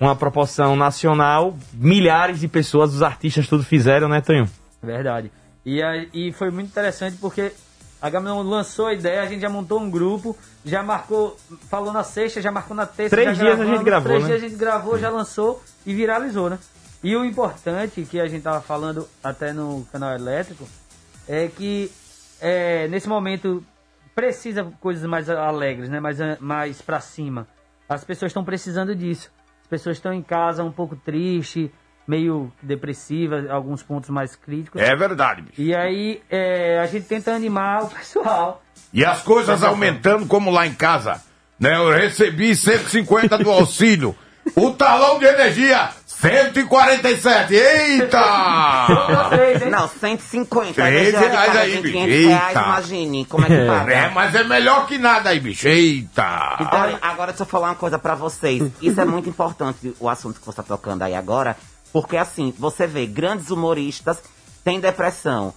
uma 0.00 0.16
proporção 0.16 0.76
nacional, 0.76 1.56
milhares 1.72 2.40
de 2.40 2.48
pessoas, 2.48 2.94
os 2.94 3.02
artistas 3.02 3.46
tudo 3.48 3.62
fizeram, 3.62 4.08
né, 4.08 4.20
Tonho? 4.20 4.48
Verdade. 4.82 5.30
E, 5.64 5.80
e 6.12 6.32
foi 6.32 6.50
muito 6.50 6.68
interessante 6.68 7.16
porque 7.20 7.52
a 8.02 8.10
Gaminon 8.10 8.42
lançou 8.42 8.86
a 8.86 8.94
ideia, 8.94 9.22
a 9.22 9.26
gente 9.26 9.40
já 9.42 9.48
montou 9.48 9.78
um 9.78 9.88
grupo, 9.88 10.36
já 10.64 10.82
marcou, 10.82 11.36
falou 11.70 11.92
na 11.92 12.02
sexta, 12.02 12.42
já 12.42 12.50
marcou 12.50 12.76
na 12.76 12.84
terça. 12.84 13.14
Três 13.14 13.38
já 13.38 13.44
dias 13.44 13.60
a 13.60 13.64
gente 13.64 13.84
gravou, 13.84 14.08
Três 14.08 14.22
né? 14.24 14.28
dias 14.30 14.42
a 14.42 14.48
gente 14.48 14.58
gravou, 14.58 14.98
já 14.98 15.08
lançou 15.08 15.62
e 15.86 15.94
viralizou, 15.94 16.50
né? 16.50 16.58
E 17.00 17.14
o 17.14 17.24
importante 17.24 18.02
que 18.02 18.18
a 18.20 18.26
gente 18.26 18.42
tava 18.42 18.60
falando 18.60 19.08
até 19.22 19.52
no 19.52 19.86
canal 19.92 20.12
elétrico 20.16 20.68
é 21.28 21.46
que 21.46 21.92
é, 22.40 22.88
nesse 22.88 23.08
momento 23.08 23.64
precisa 24.16 24.64
coisas 24.80 25.04
mais 25.04 25.30
alegres, 25.30 25.88
né? 25.88 26.00
Mais, 26.00 26.18
mais 26.40 26.82
pra 26.82 26.98
cima. 26.98 27.46
As 27.88 28.02
pessoas 28.02 28.30
estão 28.30 28.44
precisando 28.44 28.96
disso. 28.96 29.30
As 29.62 29.68
pessoas 29.68 29.96
estão 29.96 30.12
em 30.12 30.22
casa 30.22 30.64
um 30.64 30.72
pouco 30.72 30.96
triste, 30.96 31.72
meio 32.06 32.52
depressivas, 32.62 33.48
alguns 33.50 33.82
pontos 33.82 34.10
mais 34.10 34.34
críticos. 34.36 34.80
É 34.80 34.94
verdade, 34.94 35.42
bicho. 35.42 35.60
E 35.60 35.74
aí 35.74 36.22
é, 36.30 36.78
a 36.80 36.86
gente 36.86 37.06
tenta 37.06 37.32
animar 37.32 37.84
o 37.84 37.88
pessoal. 37.88 38.62
E 38.92 39.04
as 39.04 39.22
coisas 39.22 39.62
aumentando 39.62 40.26
como 40.26 40.50
lá 40.50 40.66
em 40.66 40.74
casa. 40.74 41.22
Né? 41.58 41.76
Eu 41.76 41.90
recebi 41.90 42.54
150 42.54 43.38
do 43.38 43.50
auxílio. 43.50 44.14
O 44.56 44.72
talão 44.72 45.20
de 45.20 45.24
energia, 45.24 45.90
147. 46.04 47.54
Eita! 47.54 48.20
Não, 49.70 49.88
150. 49.88 50.74
Três 50.74 51.06
Aí 51.06 51.12
já 51.12 51.18
de 51.20 51.26
reais 51.26 51.46
cada 51.46 51.60
aí, 51.60 51.72
20, 51.72 51.82
bicho. 51.82 51.92
500 51.94 52.26
reais, 52.26 52.48
Eita. 52.48 52.60
imagine 52.60 53.24
como 53.24 53.44
é 53.44 53.48
que 53.48 53.66
paga. 53.66 53.92
É, 53.92 54.08
mas 54.08 54.34
é 54.34 54.44
melhor 54.44 54.86
que 54.86 54.98
nada 54.98 55.30
aí, 55.30 55.40
bicho. 55.40 55.68
Eita! 55.68 56.68
Olha, 56.72 56.98
agora 57.00 57.32
deixa 57.32 57.44
eu 57.44 57.46
falar 57.46 57.68
uma 57.68 57.74
coisa 57.76 57.98
pra 57.98 58.14
vocês. 58.14 58.70
Isso 58.82 59.00
é 59.00 59.04
muito 59.04 59.28
importante, 59.28 59.94
o 59.98 60.08
assunto 60.08 60.40
que 60.40 60.46
você 60.46 60.56
tá 60.56 60.62
tocando 60.64 61.02
aí 61.02 61.14
agora. 61.14 61.56
Porque 61.92 62.16
assim, 62.16 62.52
você 62.58 62.86
vê, 62.86 63.06
grandes 63.06 63.50
humoristas 63.50 64.22
têm 64.64 64.80
depressão. 64.80 65.52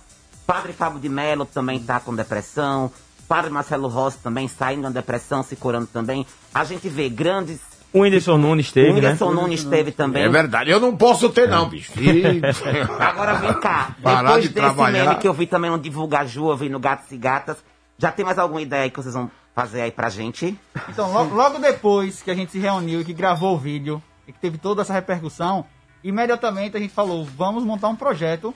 Padre 0.45 0.73
Fábio 0.73 0.99
de 0.99 1.09
Mello 1.09 1.45
também 1.45 1.79
tá 1.79 1.99
com 1.99 2.13
depressão. 2.13 2.91
Padre 3.27 3.49
Marcelo 3.49 3.87
Rossi 3.87 4.19
também 4.19 4.47
saindo 4.47 4.83
da 4.83 4.89
depressão, 4.89 5.41
se 5.41 5.55
curando 5.55 5.87
também. 5.87 6.25
A 6.53 6.63
gente 6.63 6.87
vê 6.87 7.09
grandes... 7.09 7.59
O 7.91 8.01
Whindersson 8.01 8.37
Nunes 8.37 8.71
teve, 8.73 8.89
o 8.89 8.93
né? 8.93 8.99
Whindersson 8.99 9.31
Nunes 9.31 9.63
teve 9.63 9.91
também. 9.91 10.23
É 10.23 10.29
verdade, 10.29 10.69
eu 10.69 10.81
não 10.81 10.95
posso 10.97 11.29
ter 11.29 11.47
não, 11.47 11.69
bicho. 11.69 11.93
Agora 12.99 13.35
vem 13.35 13.53
cá. 13.53 13.95
Parar 14.03 14.23
Depois 14.23 14.43
de 14.43 14.49
desse 14.49 14.59
trabalhar. 14.59 15.05
meme 15.05 15.15
que 15.15 15.27
eu 15.27 15.33
vi 15.33 15.47
também 15.47 15.71
no 15.71 15.79
Divulga 15.79 16.25
Ju, 16.25 16.49
eu 16.49 16.57
vi 16.57 16.67
no 16.67 16.77
Gatos 16.77 17.09
e 17.11 17.17
Gatas. 17.17 17.57
Já 17.97 18.11
tem 18.11 18.25
mais 18.25 18.37
alguma 18.37 18.61
ideia 18.61 18.83
aí 18.83 18.89
que 18.91 18.97
vocês 18.97 19.13
vão 19.15 19.31
fazer 19.55 19.81
aí 19.81 19.91
pra 19.91 20.09
gente? 20.09 20.59
Então, 20.89 21.11
logo, 21.13 21.33
logo 21.33 21.57
depois 21.57 22.21
que 22.21 22.29
a 22.29 22.35
gente 22.35 22.51
se 22.51 22.59
reuniu 22.59 22.99
e 22.99 23.05
que 23.05 23.13
gravou 23.13 23.55
o 23.55 23.57
vídeo 23.57 24.03
e 24.27 24.33
que 24.33 24.39
teve 24.39 24.57
toda 24.57 24.81
essa 24.81 24.91
repercussão, 24.91 25.65
imediatamente 26.07 26.77
a 26.77 26.79
gente 26.79 26.93
falou, 26.93 27.25
vamos 27.25 27.63
montar 27.63 27.87
um 27.89 27.95
projeto 27.95 28.53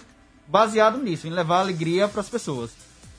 baseado 0.48 0.98
nisso, 0.98 1.28
em 1.28 1.32
levar 1.32 1.60
alegria 1.60 2.08
para 2.08 2.22
as 2.22 2.30
pessoas. 2.30 2.72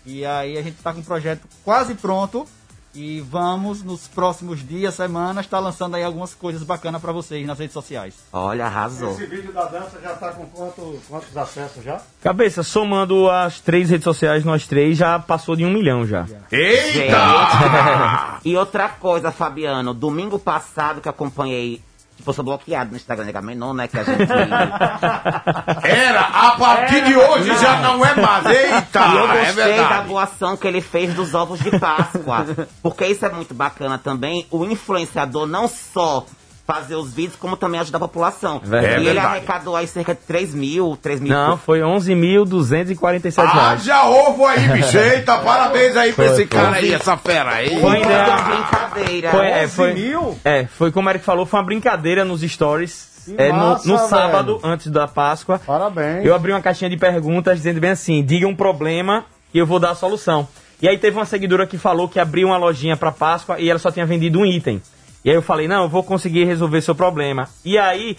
E 0.07 0.25
aí 0.25 0.57
a 0.57 0.63
gente 0.63 0.77
está 0.79 0.93
com 0.93 1.01
um 1.01 1.05
projeto 1.05 1.47
quase 1.65 1.95
pronto 1.95 2.47
e 2.93 3.21
vamos 3.21 3.85
nos 3.85 4.09
próximos 4.09 4.67
dias, 4.67 4.95
semanas, 4.95 5.45
estar 5.45 5.61
lançando 5.61 5.95
aí 5.95 6.03
algumas 6.03 6.35
coisas 6.35 6.65
bacanas 6.65 7.01
para 7.01 7.13
vocês 7.13 7.47
nas 7.47 7.57
redes 7.59 7.73
sociais. 7.73 8.15
Olha, 8.33 8.67
arrasou. 8.67 9.13
Esse 9.13 9.27
vídeo 9.27 9.53
da 9.53 9.67
dança 9.67 10.01
já 10.03 10.15
tá 10.15 10.33
com 10.33 10.45
quanto- 10.47 10.99
quantos 11.09 11.37
acessos 11.37 11.85
já? 11.85 12.01
Cabeça, 12.21 12.65
somando 12.65 13.31
as 13.31 13.61
três 13.61 13.91
redes 13.91 14.03
sociais, 14.05 14.45
nós 14.45 14.67
três, 14.67 14.97
já 14.99 15.19
passou 15.21 15.55
de 15.55 15.65
um 15.65 15.71
milhão 15.71 16.05
já. 16.05 16.25
Gente. 16.25 16.51
e 18.45 18.57
outra 18.57 18.89
coisa, 18.89 19.31
Fabiano, 19.31 19.95
domingo 19.95 20.39
passado 20.39 21.01
que 21.01 21.09
acompanhei. 21.09 21.81
Tipo, 22.21 22.31
eu 22.31 22.35
sou 22.35 22.45
bloqueado 22.45 22.91
no 22.91 22.97
Instagram 22.99 23.25
da 23.25 23.33
Gamenon, 23.33 23.73
né? 23.73 23.89
Que 23.89 23.99
a 23.99 24.05
gente. 24.05 24.31
Era, 25.89 26.21
a 26.21 26.51
partir 26.59 27.03
de 27.03 27.17
hoje 27.17 27.57
já 27.59 27.81
não 27.81 28.05
é 28.05 28.15
mais. 28.15 28.45
Eita, 28.45 29.01
e 29.07 29.17
eu 29.17 29.25
é 29.25 29.47
gostei 29.47 29.55
da 29.55 29.79
verdade. 29.79 30.09
boa 30.09 30.23
ação 30.25 30.55
que 30.55 30.69
ele 30.69 30.83
fez 30.83 31.15
dos 31.15 31.35
ovos 31.35 31.61
de 31.61 31.79
Páscoa. 31.79 32.45
porque 32.83 33.07
isso 33.07 33.25
é 33.25 33.31
muito 33.31 33.55
bacana 33.55 33.97
também. 33.97 34.47
O 34.51 34.67
influenciador 34.67 35.47
não 35.47 35.67
só 35.67 36.27
fazer 36.73 36.95
os 36.97 37.13
vídeos, 37.13 37.37
como 37.37 37.57
também 37.57 37.81
ajudar 37.81 37.99
a 37.99 38.01
população. 38.01 38.61
Verdade. 38.63 38.87
e 38.87 38.89
É 38.89 38.95
ele 38.97 39.05
verdade. 39.07 39.27
arrecadou 39.27 39.77
aí 39.77 39.87
cerca 39.87 40.15
de 40.15 40.21
3 40.21 40.55
mil, 40.55 40.97
3 41.01 41.21
mil. 41.21 41.33
Não, 41.33 41.57
foi 41.57 41.81
11.247 41.81 43.37
reais. 43.53 43.81
Haja 43.81 44.05
ovo 44.07 44.47
aí, 44.47 44.61
bicho. 44.69 44.97
Eita, 44.99 45.39
parabéns 45.39 45.97
aí 45.97 46.13
pra 46.13 46.25
Foi, 46.25 46.35
esse 46.35 46.47
foi. 46.47 46.47
cara 46.47 46.77
aí, 46.77 46.93
essa 46.93 47.17
fera 47.17 47.51
aí. 47.53 47.81
Foi 47.81 48.01
ideia- 48.01 48.37
brincadeira. 48.37 49.31
Foi, 49.31 49.47
é, 49.47 49.69
foi, 49.69 50.15
é, 50.45 50.67
foi 50.67 50.93
como 50.93 51.09
o 51.09 51.11
Eric 51.11 51.25
falou, 51.25 51.47
foi 51.47 51.59
uma 51.61 51.67
brincadeira 51.67 52.25
nos 52.25 52.41
stories. 52.43 53.11
É, 53.37 53.53
no, 53.53 53.59
massa, 53.59 53.87
no 53.89 53.97
velho. 53.97 54.09
sábado, 54.09 54.61
antes 54.65 54.87
da 54.91 55.07
Páscoa. 55.07 55.61
Parabéns. 55.65 56.25
Eu 56.25 56.35
abri 56.35 56.53
uma 56.53 56.61
caixinha 56.63 56.89
de 56.89 56.97
perguntas 56.97 57.59
dizendo 57.59 57.79
bem 57.79 57.91
assim: 57.91 58.25
diga 58.25 58.47
um 58.49 58.57
problema 58.57 59.25
e 59.53 59.59
eu 59.59 59.67
vou 59.67 59.79
dar 59.79 59.91
a 59.91 59.95
solução. 59.95 60.49
E 60.83 60.89
aí 60.89 60.97
teve 60.97 61.17
uma 61.19 61.27
seguidora 61.27 61.67
que 61.67 61.77
falou 61.77 62.09
que 62.09 62.19
abriu 62.19 62.49
uma 62.49 62.57
lojinha 62.57 62.97
pra 62.97 63.13
Páscoa 63.13 63.61
e 63.61 63.69
ela 63.69 63.79
só 63.79 63.91
tinha 63.91 64.07
vendido 64.07 64.39
um 64.41 64.47
item. 64.47 64.81
E 65.25 65.31
aí 65.31 65.37
eu 65.37 65.43
falei: 65.43 65.69
não, 65.69 65.83
eu 65.85 65.89
vou 65.89 66.03
conseguir 66.03 66.45
resolver 66.45 66.81
seu 66.81 66.95
problema. 66.95 67.49
E 67.65 67.77
aí, 67.79 68.17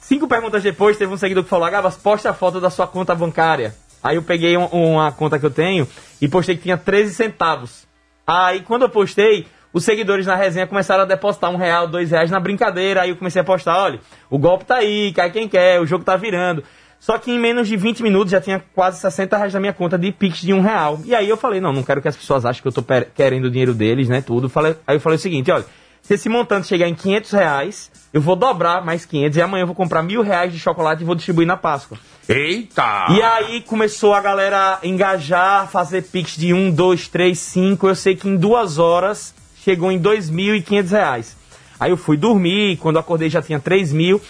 cinco 0.00 0.26
perguntas 0.28 0.62
depois, 0.62 0.96
teve 0.96 1.12
um 1.12 1.16
seguidor 1.16 1.44
que 1.44 1.50
falou: 1.50 1.66
Agabas, 1.66 1.96
posta 1.96 2.30
a 2.30 2.34
foto 2.34 2.60
da 2.60 2.70
sua 2.70 2.86
conta 2.86 3.14
bancária. 3.14 3.74
Aí 4.02 4.16
eu 4.16 4.22
peguei 4.22 4.56
um- 4.56 4.66
uma 4.66 5.10
conta 5.12 5.38
que 5.38 5.46
eu 5.46 5.50
tenho 5.50 5.86
e 6.20 6.28
postei 6.28 6.56
que 6.56 6.62
tinha 6.62 6.76
13 6.76 7.14
centavos. 7.14 7.86
Aí 8.26 8.60
quando 8.60 8.82
eu 8.82 8.88
postei, 8.88 9.46
os 9.72 9.84
seguidores 9.84 10.26
na 10.26 10.36
resenha 10.36 10.66
começaram 10.66 11.02
a 11.02 11.06
depositar 11.06 11.50
um 11.50 11.56
real, 11.56 11.88
dois 11.88 12.10
reais 12.10 12.30
na 12.30 12.38
brincadeira. 12.38 13.02
Aí 13.02 13.10
eu 13.10 13.16
comecei 13.16 13.40
a 13.40 13.44
postar, 13.44 13.76
olha, 13.82 14.00
o 14.30 14.38
golpe 14.38 14.64
tá 14.64 14.76
aí, 14.76 15.12
cai 15.12 15.30
quem 15.30 15.48
quer, 15.48 15.80
o 15.80 15.86
jogo 15.86 16.04
tá 16.04 16.16
virando. 16.16 16.62
Só 16.98 17.18
que 17.18 17.30
em 17.30 17.38
menos 17.38 17.68
de 17.68 17.76
20 17.76 18.02
minutos 18.02 18.30
já 18.30 18.40
tinha 18.40 18.62
quase 18.74 18.98
60 19.00 19.36
reais 19.36 19.52
na 19.52 19.60
minha 19.60 19.72
conta 19.72 19.98
de 19.98 20.10
Pix 20.12 20.38
de 20.40 20.52
um 20.52 20.60
real. 20.62 20.98
E 21.04 21.14
aí 21.14 21.28
eu 21.28 21.36
falei, 21.36 21.60
não, 21.60 21.72
não 21.72 21.82
quero 21.82 22.00
que 22.00 22.08
as 22.08 22.16
pessoas 22.16 22.46
achem 22.46 22.62
que 22.62 22.68
eu 22.68 22.72
tô 22.72 22.82
querendo 23.14 23.44
o 23.46 23.50
dinheiro 23.50 23.74
deles, 23.74 24.08
né, 24.08 24.22
tudo. 24.22 24.48
Falei, 24.48 24.76
aí 24.86 24.96
eu 24.96 25.00
falei 25.00 25.16
o 25.16 25.20
seguinte, 25.20 25.50
olha, 25.50 25.64
se 26.06 26.14
esse 26.14 26.28
montante 26.28 26.68
chegar 26.68 26.88
em 26.88 26.94
500 26.94 27.30
reais, 27.32 27.90
eu 28.12 28.20
vou 28.20 28.36
dobrar 28.36 28.84
mais 28.84 29.04
500 29.04 29.36
e 29.36 29.42
amanhã 29.42 29.62
eu 29.62 29.66
vou 29.66 29.74
comprar 29.74 30.04
mil 30.04 30.22
reais 30.22 30.52
de 30.52 30.58
chocolate 30.58 31.02
e 31.02 31.04
vou 31.04 31.16
distribuir 31.16 31.48
na 31.48 31.56
Páscoa. 31.56 31.98
Eita! 32.28 33.06
E 33.10 33.20
aí 33.20 33.60
começou 33.62 34.14
a 34.14 34.20
galera 34.20 34.78
engajar, 34.84 35.68
fazer 35.68 36.02
Pix 36.02 36.36
de 36.36 36.54
1, 36.54 36.70
2, 36.70 37.08
3, 37.08 37.36
5. 37.36 37.88
Eu 37.88 37.94
sei 37.96 38.14
que 38.14 38.28
em 38.28 38.36
duas 38.36 38.78
horas 38.78 39.34
chegou 39.64 39.90
em 39.90 40.00
2.500 40.00 40.90
reais. 40.90 41.36
Aí 41.78 41.90
eu 41.90 41.96
fui 41.96 42.16
dormir, 42.16 42.76
quando 42.76 43.00
acordei 43.00 43.28
já 43.28 43.42
tinha 43.42 43.58
3 43.58 43.92
mil. 43.92 44.22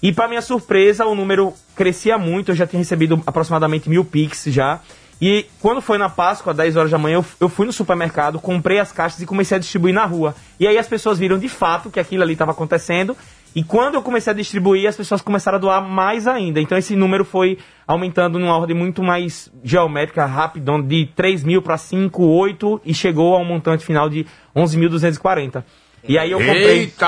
E 0.00 0.12
para 0.12 0.28
minha 0.28 0.42
surpresa, 0.42 1.04
o 1.04 1.16
número 1.16 1.52
crescia 1.74 2.16
muito, 2.16 2.52
eu 2.52 2.54
já 2.54 2.64
tinha 2.64 2.78
recebido 2.78 3.20
aproximadamente 3.26 3.90
mil 3.90 4.04
Pix 4.04 4.44
já. 4.46 4.80
E 5.20 5.46
quando 5.60 5.80
foi 5.80 5.96
na 5.96 6.08
Páscoa, 6.08 6.52
10 6.52 6.76
horas 6.76 6.90
da 6.90 6.98
manhã, 6.98 7.16
eu, 7.16 7.24
eu 7.40 7.48
fui 7.48 7.66
no 7.66 7.72
supermercado, 7.72 8.40
comprei 8.40 8.78
as 8.78 8.92
caixas 8.92 9.20
e 9.20 9.26
comecei 9.26 9.56
a 9.56 9.60
distribuir 9.60 9.94
na 9.94 10.04
rua. 10.04 10.34
E 10.58 10.66
aí 10.66 10.76
as 10.76 10.88
pessoas 10.88 11.18
viram 11.18 11.38
de 11.38 11.48
fato 11.48 11.90
que 11.90 12.00
aquilo 12.00 12.22
ali 12.22 12.32
estava 12.32 12.52
acontecendo. 12.52 13.16
E 13.54 13.62
quando 13.62 13.94
eu 13.94 14.02
comecei 14.02 14.32
a 14.32 14.36
distribuir, 14.36 14.88
as 14.88 14.96
pessoas 14.96 15.22
começaram 15.22 15.56
a 15.56 15.60
doar 15.60 15.80
mais 15.80 16.26
ainda. 16.26 16.60
Então 16.60 16.76
esse 16.76 16.96
número 16.96 17.24
foi 17.24 17.56
aumentando 17.86 18.38
numa 18.38 18.56
ordem 18.56 18.76
muito 18.76 19.00
mais 19.02 19.48
geométrica, 19.62 20.26
rapidão, 20.26 20.82
de 20.82 21.06
3 21.14 21.44
mil 21.44 21.62
para 21.62 21.78
5, 21.78 22.20
8 22.20 22.82
e 22.84 22.92
chegou 22.92 23.36
a 23.36 23.38
um 23.38 23.44
montante 23.44 23.84
final 23.84 24.08
de 24.08 24.26
11.240. 24.56 25.62
E 26.06 26.18
aí 26.18 26.32
eu 26.32 26.38
comprei. 26.38 26.80
Eita! 26.80 27.06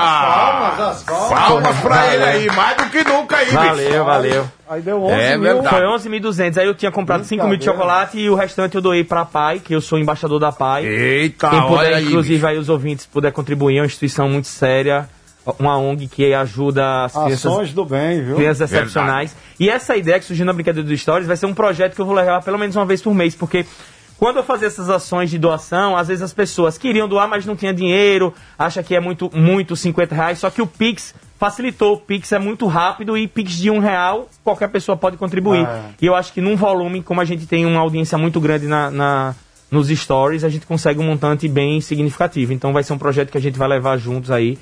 Palmas 1.29 1.79
pra 1.81 2.13
ele 2.13 2.23
aí, 2.23 2.47
mais 2.47 2.77
do 2.77 2.89
que 2.89 3.03
nunca 3.03 3.37
aí, 3.37 3.45
bicho. 3.45 3.57
Valeu, 3.57 4.05
valeu. 4.05 4.56
Aí 4.69 4.81
deu 4.81 5.01
11 5.03 5.13
É 5.13 5.37
mil. 5.37 5.41
verdade. 5.53 5.69
Foi 5.69 5.81
11.200. 6.19 6.57
Aí 6.57 6.67
eu 6.67 6.75
tinha 6.75 6.91
comprado 6.91 7.23
5 7.23 7.47
mil 7.47 7.57
de 7.57 7.65
chocolate 7.65 8.17
e 8.19 8.29
o 8.29 8.35
restante 8.35 8.75
eu 8.75 8.81
doei 8.81 9.03
pra 9.03 9.23
PAI, 9.25 9.59
que 9.59 9.73
eu 9.73 9.79
sou 9.81 9.97
embaixador 9.97 10.39
da 10.39 10.51
PAI. 10.51 10.85
Eita, 10.85 11.49
Quem 11.49 11.61
puder, 11.67 11.93
aí, 11.93 12.05
inclusive, 12.05 12.35
bicho. 12.35 12.47
aí 12.47 12.57
os 12.57 12.67
ouvintes 12.69 13.05
puder 13.05 13.31
contribuir, 13.31 13.77
é 13.77 13.79
uma 13.81 13.85
instituição 13.85 14.27
muito 14.29 14.47
séria, 14.47 15.07
uma 15.57 15.77
ONG 15.77 16.07
que 16.07 16.33
ajuda 16.33 17.05
as 17.05 17.13
crianças 17.13 17.45
Ações 17.45 17.73
do 17.73 17.85
bem, 17.85 18.21
viu? 18.23 18.35
crianças 18.35 18.69
excepcionais. 18.71 19.35
E 19.59 19.69
essa 19.69 19.95
ideia 19.95 20.19
que 20.19 20.25
surgiu 20.25 20.45
na 20.45 20.51
Brincadeira 20.53 20.87
dos 20.87 20.99
Stories 21.01 21.25
vai 21.27 21.37
ser 21.37 21.45
um 21.45 21.53
projeto 21.53 21.95
que 21.95 22.01
eu 22.01 22.05
vou 22.05 22.13
levar 22.15 22.43
pelo 22.43 22.57
menos 22.57 22.75
uma 22.75 22.85
vez 22.85 23.01
por 23.01 23.13
mês, 23.13 23.33
porque 23.35 23.65
quando 24.19 24.37
eu 24.37 24.43
fazia 24.43 24.67
essas 24.67 24.89
ações 24.89 25.29
de 25.29 25.37
doação, 25.37 25.95
às 25.95 26.07
vezes 26.09 26.23
as 26.23 26.33
pessoas 26.33 26.77
queriam 26.77 27.07
doar, 27.07 27.27
mas 27.29 27.45
não 27.45 27.55
tinha 27.55 27.73
dinheiro, 27.73 28.33
acha 28.59 28.83
que 28.83 28.95
é 28.95 28.99
muito, 28.99 29.29
muito 29.33 29.75
50 29.75 30.13
reais, 30.13 30.39
só 30.39 30.49
que 30.49 30.61
o 30.61 30.67
Pix 30.67 31.13
facilitou. 31.39 31.93
O 31.93 31.97
Pix 31.97 32.31
é 32.31 32.39
muito 32.39 32.65
rápido 32.67 33.17
e 33.17 33.27
Pix 33.27 33.53
de 33.53 33.69
um 33.69 33.79
real, 33.79 34.29
qualquer 34.43 34.67
pessoa 34.69 34.97
pode 34.97 35.17
contribuir. 35.17 35.65
É. 35.67 35.81
E 36.01 36.05
eu 36.05 36.15
acho 36.15 36.33
que 36.33 36.41
num 36.41 36.55
volume, 36.55 37.01
como 37.03 37.21
a 37.21 37.25
gente 37.25 37.45
tem 37.45 37.65
uma 37.65 37.79
audiência 37.79 38.17
muito 38.17 38.39
grande 38.39 38.67
na, 38.67 38.89
na- 38.91 39.35
nos 39.69 39.87
stories, 39.89 40.43
a 40.43 40.49
gente 40.49 40.65
consegue 40.65 40.99
um 40.99 41.03
montante 41.03 41.47
bem 41.47 41.81
significativo. 41.81 42.53
Então 42.53 42.71
vai 42.73 42.83
ser 42.83 42.93
um 42.93 42.97
projeto 42.97 43.31
que 43.31 43.37
a 43.37 43.41
gente 43.41 43.57
vai 43.57 43.67
levar 43.67 43.97
juntos 43.97 44.31
aí 44.31 44.57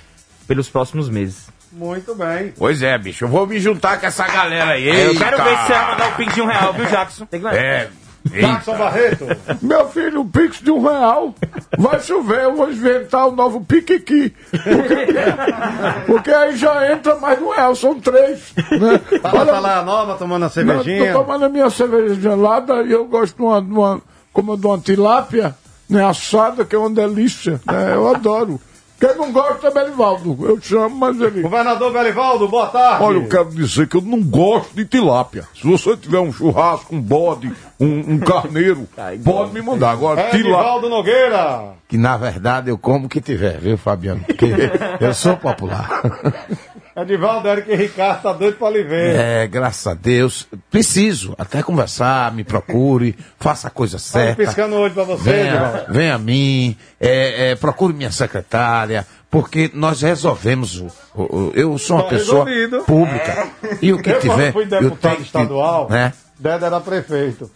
pelos 0.48 0.68
próximos 0.70 1.10
meses. 1.10 1.48
Muito 1.72 2.16
bem. 2.16 2.54
Pois 2.58 2.82
é, 2.82 2.98
bicho, 2.98 3.26
eu 3.26 3.28
vou 3.28 3.46
me 3.46 3.60
juntar 3.60 4.00
com 4.00 4.06
essa 4.06 4.26
galera 4.28 4.72
aí. 4.72 4.88
Eu 4.88 5.10
Eita. 5.12 5.26
quero 5.26 5.44
ver 5.44 5.58
se 5.58 5.64
você 5.68 5.74
vai 5.74 5.92
mandar 5.92 6.08
o 6.08 6.16
Pix 6.16 6.34
de 6.36 6.42
um 6.42 6.46
real, 6.46 6.74
viu, 6.74 6.86
Jackson? 6.86 7.26
Tem 7.26 7.40
que 7.40 7.46
mandar. 7.46 7.58
É. 7.60 7.90
Jackson 8.30 8.78
Barreto. 8.78 9.26
Meu 9.62 9.88
filho, 9.90 10.22
o 10.22 10.26
Pix 10.26 10.60
de 10.60 10.72
um 10.72 10.82
real. 10.82 11.34
Vai 11.78 12.00
chover, 12.00 12.44
eu 12.44 12.56
vou 12.56 12.72
inventar 12.72 13.28
o 13.28 13.32
novo 13.36 13.62
Piquiqui. 13.62 14.34
Porque, 14.52 16.06
porque 16.08 16.32
aí 16.32 16.56
já 16.56 16.92
entra 16.92 17.16
mais 17.16 17.38
de 17.38 17.44
um 17.44 17.52
real, 17.52 17.76
são 17.76 18.00
três. 18.00 18.54
Né? 18.72 19.20
Tava 19.22 19.46
tá 19.46 19.60
lá 19.60 19.84
nova, 19.84 20.16
tomando 20.16 20.44
a 20.44 20.46
Não, 20.46 20.50
cervejinha. 20.50 21.14
tô 21.14 21.20
tomando 21.24 21.46
a 21.46 21.50
minha 21.50 21.70
cerveja 21.70 22.16
gelada 22.16 22.82
e 22.84 22.92
eu 22.92 23.06
gosto 23.06 23.36
de 23.36 23.42
uma, 23.42 23.62
de 23.62 23.72
uma 23.72 24.02
como 24.34 24.58
dou 24.58 24.72
uma 24.72 24.80
tilápia, 24.80 25.56
né, 25.90 26.04
assada, 26.06 26.66
que 26.66 26.76
é 26.76 26.80
uma 26.80 26.90
delícia. 26.90 27.62
né, 27.66 27.94
eu 27.94 28.08
adoro. 28.14 28.60
Quem 29.06 29.16
não 29.18 29.32
gosta 29.32 29.68
é 29.68 29.72
Belivaldo. 29.72 30.38
Eu 30.48 30.60
chamo, 30.60 30.96
mas 30.96 31.22
ele. 31.22 31.44
Governador 31.44 31.94
Belivaldo, 31.94 32.48
boa 32.48 32.68
tarde. 32.68 33.04
Olha, 33.04 33.18
eu 33.18 33.30
quero 33.30 33.50
dizer 33.52 33.88
que 33.88 33.98
eu 33.98 34.02
não 34.02 34.22
gosto 34.22 34.76
de 34.76 34.84
tilápia. 34.86 35.48
Se 35.54 35.68
você 35.68 35.96
tiver 35.96 36.20
um 36.20 36.34
churrasco, 36.34 36.96
um 36.96 37.00
bode, 37.00 37.52
um, 37.80 38.14
um 38.14 38.20
carneiro, 38.20 38.88
pode 39.24 39.54
me 39.54 39.62
mandar. 39.62 39.92
Agora, 39.92 40.30
tilápia. 40.32 40.40
Edivaldo 40.40 40.90
Nogueira. 40.90 41.76
Que 41.88 41.98
na 41.98 42.18
verdade 42.18 42.72
eu 42.72 42.78
como 42.80 43.06
o 43.06 43.10
que 43.10 43.22
tiver, 43.22 43.60
viu, 43.60 43.78
Fabiano? 43.78 44.22
Porque 44.26 44.46
eu 45.00 45.14
sou 45.14 45.38
popular. 45.38 46.02
Edivaldo, 46.96 47.50
Eric 47.50 47.76
Ricardo, 47.76 48.22
tá 48.22 48.32
doido 48.32 48.56
pra 48.58 48.70
lhe 48.70 48.82
ver. 48.84 49.16
É, 49.16 49.48
graças 49.48 49.86
a 49.86 49.94
Deus. 49.94 50.48
Preciso 50.72 51.36
até 51.38 51.62
conversar, 51.62 52.32
me 52.34 52.44
procure, 52.46 53.18
faça 53.38 53.68
a 53.68 53.72
coisa 53.72 53.96
Olha, 53.98 54.02
certa. 54.02 54.44
piscando 54.46 54.76
o 54.76 54.80
olho 54.80 54.94
pra 54.94 55.04
você, 55.04 55.24
Venha, 55.24 55.54
Edivaldo. 55.56 55.94
venha 55.94 56.16
a 56.16 56.18
mim, 56.18 56.78
é, 57.00 57.52
é, 57.52 57.56
procure 57.56 57.94
minha 57.94 58.12
secretária, 58.14 59.06
porque 59.30 59.70
nós 59.74 60.02
resolvemos. 60.02 60.80
O, 60.80 60.88
o- 61.14 61.24
o- 61.24 61.52
eu 61.54 61.78
sou 61.78 61.98
uma 61.98 62.04
Tá 62.04 62.10
pessoa 62.12 62.46
resolvido. 62.46 62.84
pública. 62.86 63.48
E 63.82 63.92
o 63.92 64.02
que 64.02 64.10
eu, 64.12 64.20
tiver. 64.22 64.54
fui 64.54 64.64
eu 64.64 64.68
deputado 64.70 65.00
tenho 65.02 65.16
que- 65.18 65.22
estadual, 65.24 65.90
né? 65.90 66.14
Deda 66.40 66.66
era 66.68 66.80
prefeito. 66.80 67.52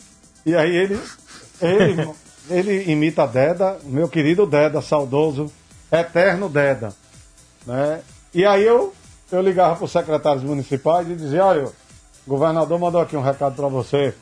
E 0.45 0.53
aí 0.53 0.75
ele, 0.75 0.99
ele, 1.61 2.09
ele 2.49 2.91
imita 2.91 3.25
Deda, 3.25 3.77
meu 3.85 4.09
querido 4.09 4.45
Deda, 4.45 4.81
saudoso, 4.81 5.49
eterno 5.89 6.49
Deda. 6.49 6.91
Né? 7.65 7.99
E 8.33 8.45
aí 8.45 8.65
eu, 8.65 8.93
eu 9.31 9.41
ligava 9.41 9.75
para 9.75 9.85
os 9.85 9.91
secretários 9.91 10.43
municipais 10.43 11.09
e 11.09 11.15
dizia, 11.15 11.45
olha, 11.45 11.65
o 11.65 11.71
governador 12.27 12.79
mandou 12.79 13.01
aqui 13.01 13.15
um 13.15 13.21
recado 13.21 13.55
para 13.55 13.67
você. 13.67 14.13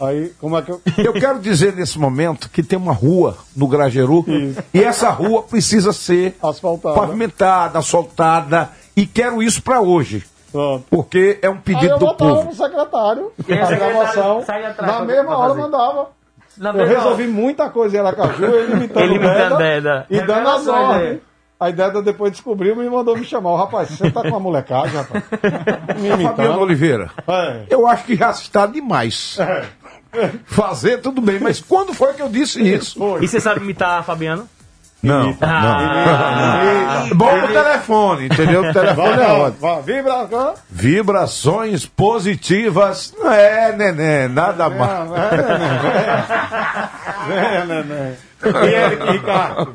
Aí, 0.00 0.32
como 0.40 0.58
é 0.58 0.62
que 0.62 0.72
eu... 0.72 0.80
Eu 0.98 1.12
quero 1.12 1.38
dizer 1.38 1.72
nesse 1.74 1.98
momento 1.98 2.50
que 2.50 2.62
tem 2.64 2.76
uma 2.78 2.92
rua 2.92 3.36
no 3.56 3.68
Grageru 3.68 4.24
e 4.74 4.82
essa 4.82 5.08
rua 5.10 5.42
precisa 5.44 5.92
ser 5.92 6.36
Asfaltada. 6.42 6.96
pavimentada, 6.96 7.78
asfaltada 7.78 8.70
e 8.96 9.06
quero 9.06 9.40
isso 9.42 9.62
para 9.62 9.80
hoje. 9.80 10.24
Pronto. 10.50 10.84
Porque 10.90 11.38
é 11.42 11.48
um 11.50 11.56
pedido 11.58 11.94
eu 11.94 11.98
do 11.98 12.06
botava 12.06 12.34
povo. 12.34 12.44
no 12.48 12.54
secretário, 12.54 13.32
E 13.46 13.52
aí 13.52 13.60
a 13.60 13.66
gravação, 13.66 14.38
atrás 14.40 14.76
na 14.80 15.00
mesma 15.04 15.36
hora 15.36 15.54
mandava. 15.54 16.08
Na 16.56 16.70
Eu 16.70 16.86
resolvi 16.86 17.24
hora. 17.24 17.32
muita 17.32 17.70
coisa 17.70 17.96
em 17.96 18.00
Aracaju, 18.00 18.44
ele 18.44 18.72
imitando 18.74 19.02
Ele 19.04 19.14
imitando 19.16 19.56
Deda, 19.56 19.56
Deda. 19.58 20.06
e 20.10 20.20
dando 20.20 20.48
as 20.48 20.66
ordens. 20.68 21.20
Aí 21.64 21.72
Deda 21.72 22.02
depois 22.02 22.30
descobriu 22.32 22.74
e 22.74 22.76
me 22.84 22.90
mandou 22.90 23.16
me 23.16 23.24
chamar. 23.24 23.52
O 23.52 23.56
rapaz, 23.56 23.88
você 23.88 24.10
tá 24.10 24.20
com 24.20 24.28
uma 24.28 24.38
molecagem, 24.40 24.96
rapaz. 24.96 25.24
Me 25.98 26.22
Fabiano. 26.22 26.60
Oliveira, 26.60 27.08
É. 27.26 27.62
eu 27.70 27.86
acho 27.86 28.04
que 28.04 28.14
já 28.16 28.30
está 28.30 28.66
demais. 28.66 29.38
Fazer 30.44 30.98
tudo 30.98 31.22
bem, 31.22 31.40
mas 31.40 31.60
quando 31.60 31.94
foi 31.94 32.12
que 32.12 32.20
eu 32.20 32.28
disse 32.28 32.60
isso? 32.60 32.98
E 33.20 33.26
você 33.26 33.40
sabe 33.40 33.60
imitar, 33.60 34.04
Fabiano? 34.04 34.46
Não, 35.02 35.34
Ah, 35.40 37.02
não. 37.10 37.16
Bom 37.16 37.28
pro 37.40 37.48
telefone, 37.52 38.26
entendeu? 38.26 38.62
O 38.68 38.72
telefone 38.72 39.22
é 39.22 39.26
ótimo. 39.32 39.82
Vibra. 39.82 40.54
Vibrações 40.70 41.86
positivas. 41.86 43.14
Não 43.18 43.30
é, 43.32 43.72
neném, 43.74 44.28
nada 44.28 44.68
mais. 44.70 45.10
É, 47.30 47.64
né, 47.66 47.82
né. 47.88 48.14
E 48.44 48.66
Eric 48.66 49.12
Ricardo. 49.12 49.74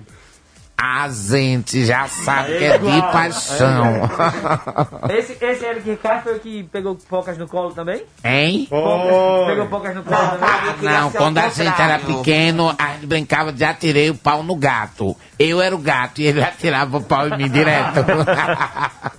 A 0.82 1.10
gente 1.10 1.86
já 1.86 2.08
sabe 2.08 2.58
que 2.58 2.64
é 2.64 2.78
de 2.78 3.02
paixão. 3.12 4.10
Esse, 5.12 5.34
esse 5.44 5.66
Eric 5.66 5.90
Ricardo 5.90 6.24
foi 6.24 6.36
o 6.38 6.40
que 6.40 6.64
pegou 6.64 6.96
pocas 7.10 7.38
no 7.38 7.48
colo 7.48 7.72
também? 7.72 8.02
Hein? 8.24 8.66
Pegou 8.70 9.68
pocas 9.68 9.94
no 9.94 10.04
colo 10.04 10.30
também? 10.30 10.90
Não, 10.90 11.12
quando 11.12 11.38
a 11.38 11.50
gente 11.50 11.82
era 11.82 12.00
pequeno, 12.00 12.74
a 12.78 12.94
gente 12.94 13.08
brincava 13.08 13.52
de 13.52 13.64
atirei 13.64 14.10
o 14.10 14.16
pau 14.16 14.42
no 14.42 14.56
gato. 14.56 15.18
Eu 15.38 15.62
era 15.62 15.76
o 15.76 15.80
gato 15.80 16.22
e 16.22 16.28
ele 16.28 16.42
atirava 16.42 16.98
o 16.98 17.04
pau 17.04 17.28
em 17.28 17.38
mim 17.38 17.50
direto. 17.50 18.06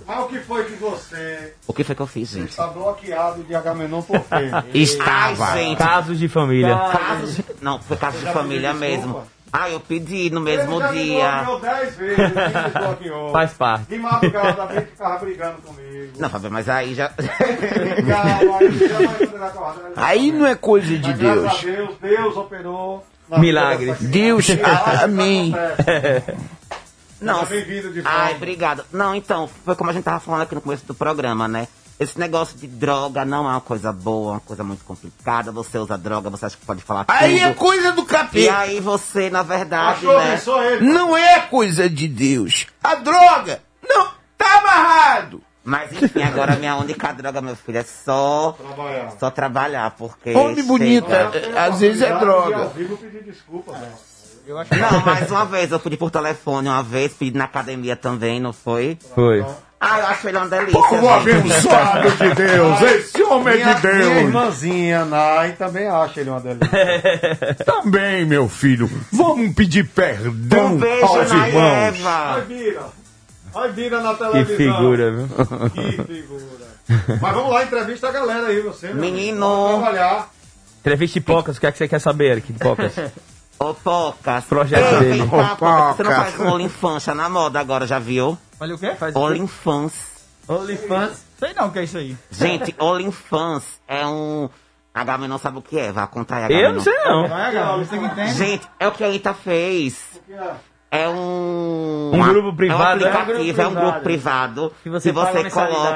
Mas 0.07 0.19
o 0.25 0.27
que 0.27 0.39
foi 0.39 0.63
que 0.65 0.73
você 0.73 1.53
O 1.67 1.73
que 1.73 1.83
foi 1.83 1.95
que 1.95 2.01
eu 2.01 2.07
fiz, 2.07 2.29
gente? 2.29 2.49
está 2.49 2.67
bloqueado 2.67 3.43
de 3.43 3.53
Agamenon 3.53 4.01
por 4.01 4.19
quê? 4.19 4.51
Estava. 4.73 5.45
Ai, 5.45 5.63
gente. 5.63 5.77
casos 5.77 6.17
de 6.17 6.27
família. 6.27 6.75
Casos. 6.75 7.39
Não, 7.61 7.79
foi 7.79 7.97
caso 7.97 8.17
de 8.17 8.25
família 8.25 8.73
mesmo. 8.73 9.23
Ah, 9.53 9.69
eu 9.69 9.79
pedi 9.81 10.29
no 10.29 10.39
mesmo 10.39 10.71
Ele 10.75 10.79
já 10.79 10.91
me 10.91 11.03
dia. 11.03 11.31
bloqueou 11.43 11.59
dez 11.59 11.95
vezes, 11.97 12.17
me 12.17 12.79
bloqueou. 12.79 13.31
Faz 13.33 13.53
parte. 13.53 13.85
De 13.89 13.97
madrugada, 13.97 14.63
a 14.63 14.73
gente 14.73 14.85
ficava 14.91 15.17
brigando 15.19 15.61
comigo. 15.61 16.13
Não, 16.17 16.29
Fábio, 16.29 16.51
mas 16.51 16.69
aí 16.69 16.93
já. 16.95 17.09
Calma, 17.09 18.59
aí 19.95 20.31
não 20.31 20.45
é 20.45 20.55
coisa 20.55 20.97
de 20.97 21.09
Mas 21.09 21.17
graças 21.19 21.41
Deus. 21.41 21.53
a 21.53 21.61
Deus, 21.65 21.95
Deus 22.01 22.37
operou. 22.37 23.05
na 23.29 23.37
Milagre. 23.39 23.85
vida 23.85 23.93
dessa 23.93 24.07
Deus, 24.07 24.45
criança. 24.45 25.03
amém. 25.03 25.53
Não. 27.19 27.45
Seja 27.45 27.63
bem-vindo 27.65 27.93
de 27.93 28.01
volta. 28.01 28.17
Ai, 28.17 28.33
obrigado. 28.35 28.83
Não, 28.91 29.13
então, 29.13 29.47
foi 29.63 29.75
como 29.75 29.89
a 29.89 29.93
gente 29.93 30.03
tava 30.03 30.19
falando 30.19 30.41
aqui 30.41 30.55
no 30.55 30.61
começo 30.61 30.85
do 30.87 30.93
programa, 30.95 31.47
né? 31.47 31.67
Esse 32.01 32.17
negócio 32.17 32.57
de 32.57 32.65
droga 32.65 33.23
não 33.23 33.45
é 33.45 33.51
uma 33.51 33.61
coisa 33.61 33.93
boa, 33.93 34.31
uma 34.33 34.39
coisa 34.39 34.63
muito 34.63 34.83
complicada. 34.83 35.51
Você 35.51 35.77
usa 35.77 35.95
droga, 35.99 36.31
você 36.31 36.47
acha 36.47 36.57
que 36.57 36.65
pode 36.65 36.81
falar 36.81 37.05
Aí 37.07 37.39
é 37.39 37.53
coisa 37.53 37.91
do 37.91 38.01
E 38.01 38.05
capeta. 38.05 38.57
aí 38.57 38.79
você, 38.79 39.29
na 39.29 39.43
verdade, 39.43 40.07
Achou 40.07 40.17
né? 40.19 40.37
sou 40.37 40.63
ele. 40.63 40.91
Não 40.91 41.15
é 41.15 41.41
coisa 41.41 41.87
de 41.87 42.07
Deus. 42.07 42.65
A 42.83 42.95
droga 42.95 43.61
não 43.87 44.07
tá 44.35 44.57
amarrado. 44.59 45.43
Mas 45.63 45.93
enfim, 45.93 46.23
agora 46.23 46.55
minha 46.55 46.75
única 46.75 47.13
droga, 47.13 47.39
meu 47.39 47.55
filho, 47.55 47.77
é 47.77 47.83
só 47.83 48.53
Trabalhar. 48.53 49.11
só 49.19 49.29
trabalhar, 49.29 49.91
porque. 49.91 50.33
Onde 50.35 50.63
bonita, 50.63 51.29
chega- 51.31 51.61
às 51.65 51.79
vezes 51.79 52.01
é 52.01 52.15
E 52.15 52.19
droga. 52.19 52.65
vivo 52.69 52.97
pedir 52.97 53.23
desculpa, 53.23 53.73
né? 53.73 53.91
Eu 54.47 54.57
acho 54.57 54.73
Não, 54.75 55.05
mais 55.05 55.29
uma 55.29 55.45
vez, 55.45 55.71
eu 55.71 55.79
pedi 55.79 55.97
por 55.97 56.09
telefone 56.09 56.67
uma 56.67 56.81
vez, 56.81 57.13
pedi 57.13 57.37
na 57.37 57.45
academia 57.45 57.95
também, 57.95 58.39
não 58.39 58.51
foi? 58.51 58.97
Foi. 59.13 59.45
Ah, 59.83 59.97
eu 59.99 60.05
acho 60.07 60.27
ele 60.29 60.37
uma 60.37 60.47
delícia. 60.47 60.79
Povo 60.79 61.09
abençoado 61.09 62.11
de 62.11 62.35
Deus, 62.35 62.81
esse 62.93 63.23
homem 63.23 63.55
Minha, 63.55 63.71
é 63.71 63.73
de 63.73 63.87
minha 63.87 63.97
Deus. 63.99 64.17
irmãzinha, 64.21 65.05
Nai, 65.05 65.53
também 65.53 65.87
acha 65.87 66.19
ele 66.21 66.29
uma 66.29 66.39
delícia. 66.39 66.69
Também, 67.65 68.23
meu 68.23 68.47
filho, 68.47 68.87
vamos 69.11 69.55
pedir 69.55 69.85
perdão 69.87 70.73
Um 70.73 70.77
beijo 70.77 71.03
aos 71.05 71.31
na 71.31 71.47
irmãos. 71.47 71.73
Eva. 71.97 72.09
Ai, 72.35 72.41
vira. 72.41 72.81
Ai, 73.55 73.71
vira 73.71 74.01
na 74.01 74.13
Que 74.13 74.19
televisão. 74.19 74.55
figura, 74.57 75.11
viu? 75.11 75.27
Que 75.71 75.91
figura. 76.03 76.61
Mas 77.21 77.33
vamos 77.33 77.51
lá, 77.51 77.63
entrevista 77.63 78.09
a 78.09 78.11
galera 78.11 78.47
aí, 78.47 78.61
você. 78.61 78.93
Menino. 78.93 79.39
Vamos 79.39 79.81
trabalhar. 79.81 80.29
Entrevista 80.81 81.19
de 81.19 81.25
Pocas, 81.25 81.57
o 81.57 81.59
que 81.59 81.65
é 81.67 81.71
que 81.71 81.77
você 81.79 81.87
quer 81.87 81.99
saber, 81.99 82.31
Eric, 82.33 82.53
de 82.53 82.59
Pocas? 82.59 82.93
Ô, 83.61 83.73
Pocas. 83.75 84.43
Projeto 84.45 84.93
Ei, 84.95 84.99
dele. 84.99 85.19
vem 85.21 85.29
cá, 85.29 85.53
Ô, 85.53 85.55
Pocas, 85.57 85.95
Você 85.97 86.03
não 86.03 86.11
faz 86.11 86.39
um 86.39 86.47
OnlyFans, 86.53 87.07
na 87.07 87.29
moda 87.29 87.59
agora, 87.59 87.85
já 87.85 87.99
viu? 87.99 88.37
Olha 88.59 88.75
o 88.75 88.77
quê? 88.77 88.95
Faz 88.95 89.15
OnlyFans. 89.15 89.93
OnlyFans. 90.47 91.23
Sei 91.37 91.53
não 91.53 91.67
o 91.67 91.71
que 91.71 91.79
é 91.79 91.83
isso 91.83 91.97
aí. 91.97 92.17
Gente, 92.29 92.75
OnlyFans 92.79 93.63
é 93.87 94.05
um... 94.05 94.49
A 94.93 95.03
Gabi 95.05 95.27
não 95.27 95.37
sabe 95.37 95.57
o 95.59 95.61
que 95.61 95.79
é, 95.79 95.91
vai 95.91 96.05
contar 96.07 96.37
aí. 96.37 96.43
a 96.43 96.49
Eu 96.51 96.61
Gabi 96.63 96.75
não 96.75 96.81
sei 96.83 96.93
não. 97.05 97.27
Vai, 97.29 97.51
galera, 97.53 97.77
você 97.77 97.97
que 97.97 98.05
entende. 98.05 98.33
Gente, 98.33 98.67
é 98.79 98.87
o 98.87 98.91
que 98.91 99.03
a 99.03 99.07
Anitta 99.07 99.33
fez. 99.33 100.19
É 100.91 101.07
um. 101.07 102.11
Um 102.13 102.19
grupo 102.27 102.53
privado, 102.53 103.05
É 103.05 103.07
é? 103.07 103.11
um 103.13 103.17
aplicativo, 103.17 103.61
é 103.61 103.67
um 103.67 103.73
grupo 103.73 104.01
privado. 104.01 104.73
Que 104.83 104.89
você 104.89 105.13
mensalidade, 105.13 105.49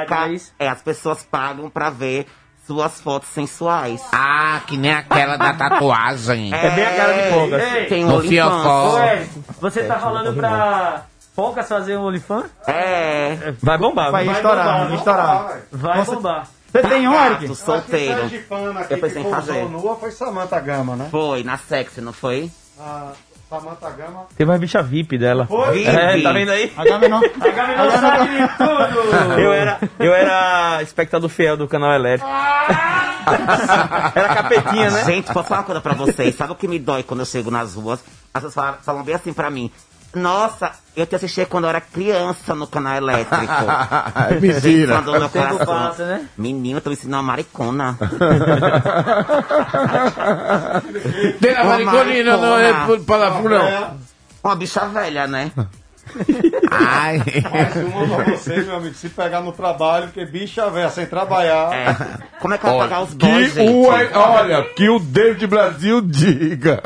coloca. 0.07 0.30
é? 0.59 0.66
É, 0.66 0.70
as 0.70 0.82
pessoas 0.82 1.24
pagam 1.30 1.70
pra 1.70 1.89
ver 1.89 2.26
suas 2.66 2.99
fotos 3.01 3.30
sensuais. 3.30 4.01
Ah, 4.11 4.61
que 4.66 4.76
nem 4.78 4.93
aquela 4.93 5.38
da 5.38 5.53
tatuagem. 5.53 6.51
É 6.55 6.70
bem 6.72 6.86
a 6.86 6.95
cara 6.95 7.13
de 7.13 7.34
Pocas. 7.34 7.74
Ei, 7.74 7.86
Tem 7.86 8.03
No 8.05 8.18
um 8.18 8.22
fiofó. 8.22 8.93
Ô, 8.93 8.97
Eric, 8.99 9.30
você 9.61 9.84
tá 9.84 9.99
falando 9.99 10.34
pra 10.36 11.03
Poucas 11.36 11.68
fazer 11.68 11.97
um 11.97 12.05
OnlyFans? 12.05 12.45
É. 12.68 13.53
Vai 13.61 13.78
bombar. 13.78 14.11
Vai 14.11 14.24
viu? 14.24 14.34
estourar, 14.34 14.88
vai 14.88 14.97
estourar. 14.97 15.57
Vai 15.72 15.97
Você- 16.05 16.16
bombar. 16.16 16.47
Você 16.72 16.82
tem 16.89 17.07
um, 17.07 17.13
Pagado, 17.13 17.43
Eric? 17.45 17.55
solteiro. 17.55 18.20
Sergipana 18.22 18.80
aqui 18.82 18.93
Eu 18.93 18.97
pensei 18.99 19.22
em 19.22 19.30
fazer. 19.30 19.63
nua 19.70 19.95
foi 19.95 20.11
Samantha 20.11 20.59
Gama, 20.59 20.95
né? 20.97 21.07
Foi, 21.09 21.41
na 21.43 21.57
sexy, 21.57 22.01
não 22.01 22.11
foi? 22.11 22.51
A 22.78 23.11
Samantha 23.49 23.89
Gama. 23.91 24.25
Teve 24.35 24.51
uma 24.51 24.57
bicha 24.57 24.81
VIP 24.81 25.17
dela. 25.17 25.45
Foi? 25.45 25.83
É, 25.85 26.21
tá 26.21 26.31
vendo 26.33 26.51
aí? 26.51 26.73
A 26.75 26.83
Gabi 26.83 27.07
não. 27.07 27.17
A 27.17 27.49
Gabi 27.51 27.75
não 27.75 27.91
sabe 27.91 28.27
tudo. 28.57 29.39
Eu 29.39 29.53
era, 29.53 29.79
eu 29.99 30.13
era 30.13 30.81
espectador 30.81 31.29
fiel 31.29 31.55
do 31.55 31.67
canal 31.67 31.93
elétrico. 31.93 32.27
era 34.15 34.35
capetinha, 34.35 34.89
né? 34.91 35.05
Gente, 35.05 35.31
posso 35.31 35.47
falar 35.49 35.61
uma 35.61 35.65
coisa 35.65 35.81
pra 35.81 35.93
vocês? 35.93 36.35
Sabe 36.35 36.53
o 36.53 36.55
que 36.55 36.67
me 36.67 36.79
dói 36.79 37.03
quando 37.03 37.19
eu 37.21 37.25
chego 37.25 37.51
nas 37.51 37.75
ruas? 37.75 38.03
As 38.33 38.43
pessoas 38.43 38.53
falam, 38.53 38.75
falam 38.81 39.03
bem 39.03 39.15
assim 39.15 39.33
pra 39.33 39.49
mim. 39.49 39.71
Nossa, 40.16 40.72
eu 40.95 41.05
te 41.05 41.16
assisti 41.16 41.45
quando 41.45 41.66
eu 41.66 41.70
era 41.70 41.82
criança 41.82 42.55
no 42.55 42.66
canal 42.68 42.95
elétrico. 42.95 43.43
Mentira. 44.41 45.01
Quando 45.01 45.11
meu 45.20 45.30
coração- 45.30 45.66
passa, 45.66 46.05
né? 46.05 46.26
Menino, 46.38 46.78
eu 46.78 46.82
tô 46.82 46.89
me 46.89 46.95
ensinando 46.95 47.18
uma 47.18 47.24
maricona. 47.24 47.97
Tem 51.41 51.55
a 51.55 51.63
mariconina, 51.63 52.38
não 52.38 52.57
é 52.57 52.74
palavrão, 53.05 53.70
não. 53.70 53.97
Uma 54.43 54.55
bicha 54.55 54.86
velha, 54.88 55.28
né? 55.28 55.51
Ai. 56.72 57.18
Mais 57.51 57.76
uma 57.76 58.16
pra 58.24 58.36
você, 58.36 58.58
meu 58.62 58.76
amigo. 58.76 58.95
Se 58.95 59.10
pegar 59.10 59.41
no 59.41 59.51
trabalho, 59.51 60.08
porque 60.08 60.26
bicha 60.26 60.70
velha, 60.70 60.89
sem 60.89 61.06
trabalhar. 61.06 61.74
É. 61.74 61.95
Como 62.39 62.53
é 62.53 62.58
que 62.58 62.66
vai 62.66 62.78
pagar 62.78 63.03
os 63.03 63.14
Que 63.14 63.26
boys, 63.26 63.53
gente? 63.53 63.72
o, 63.72 63.88
olha, 63.88 64.64
que 64.76 64.89
o 64.89 64.99
David 64.99 65.47
Brasil 65.47 66.01
diga. 66.01 66.82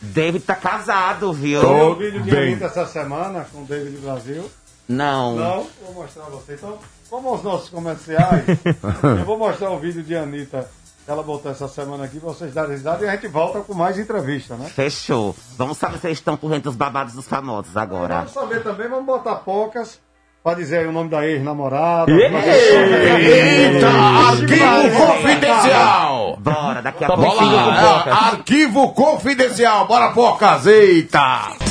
David 0.00 0.44
tá 0.44 0.54
casado, 0.54 1.32
viu? 1.32 1.60
Tô 1.60 1.90
o 1.90 1.94
vídeo 1.96 2.22
de 2.22 2.30
bem. 2.30 2.52
Anitta 2.52 2.66
essa 2.66 2.86
semana 2.86 3.46
com 3.52 3.62
o 3.62 3.64
David 3.64 3.98
Brasil? 3.98 4.50
Não. 4.88 5.36
Não, 5.36 5.66
vou 5.84 5.94
mostrar 6.02 6.24
a 6.24 6.30
você. 6.30 6.54
Então, 6.54 6.78
como 7.10 7.34
os 7.34 7.42
nossos 7.42 7.68
comerciais, 7.68 8.44
eu 9.18 9.24
vou 9.24 9.38
mostrar 9.38 9.70
o 9.70 9.78
vídeo 9.78 10.02
de 10.02 10.16
Anitta 10.16 10.68
ela 11.08 11.22
botou 11.22 11.50
essa 11.50 11.66
semana 11.66 12.04
aqui 12.04 12.20
pra 12.20 12.28
vocês 12.28 12.52
darem 12.52 12.72
risada 12.72 13.02
e 13.04 13.08
a 13.08 13.12
gente 13.12 13.28
volta 13.28 13.60
com 13.60 13.72
mais 13.74 13.98
entrevista, 13.98 14.56
né? 14.56 14.68
Fechou. 14.68 15.34
Vamos 15.56 15.78
saber 15.78 15.98
se 15.98 16.06
eles 16.06 16.18
estão 16.18 16.36
por 16.36 16.50
dentro 16.50 16.64
dos 16.64 16.76
babados 16.76 17.14
dos 17.14 17.26
famosos 17.26 17.76
agora. 17.76 18.16
Vamos 18.18 18.32
saber 18.32 18.62
também, 18.62 18.88
vamos 18.88 19.06
botar 19.06 19.36
poucas 19.36 19.98
pra 20.44 20.52
dizer 20.54 20.80
aí 20.80 20.86
o 20.86 20.92
nome 20.92 21.08
da 21.08 21.26
ex-namorada. 21.26 22.12
Eita, 22.12 23.88
arquivo 24.28 25.06
confidencial. 25.06 26.36
Bora, 26.40 26.82
daqui 26.82 27.04
a 27.04 27.06
Top 27.06 27.22
pouco. 27.22 27.38
Pocas. 27.38 28.12
arquivo 28.12 28.92
confidencial. 28.92 29.86
Bora, 29.86 30.12
Pocas, 30.12 30.66
eita. 30.66 31.67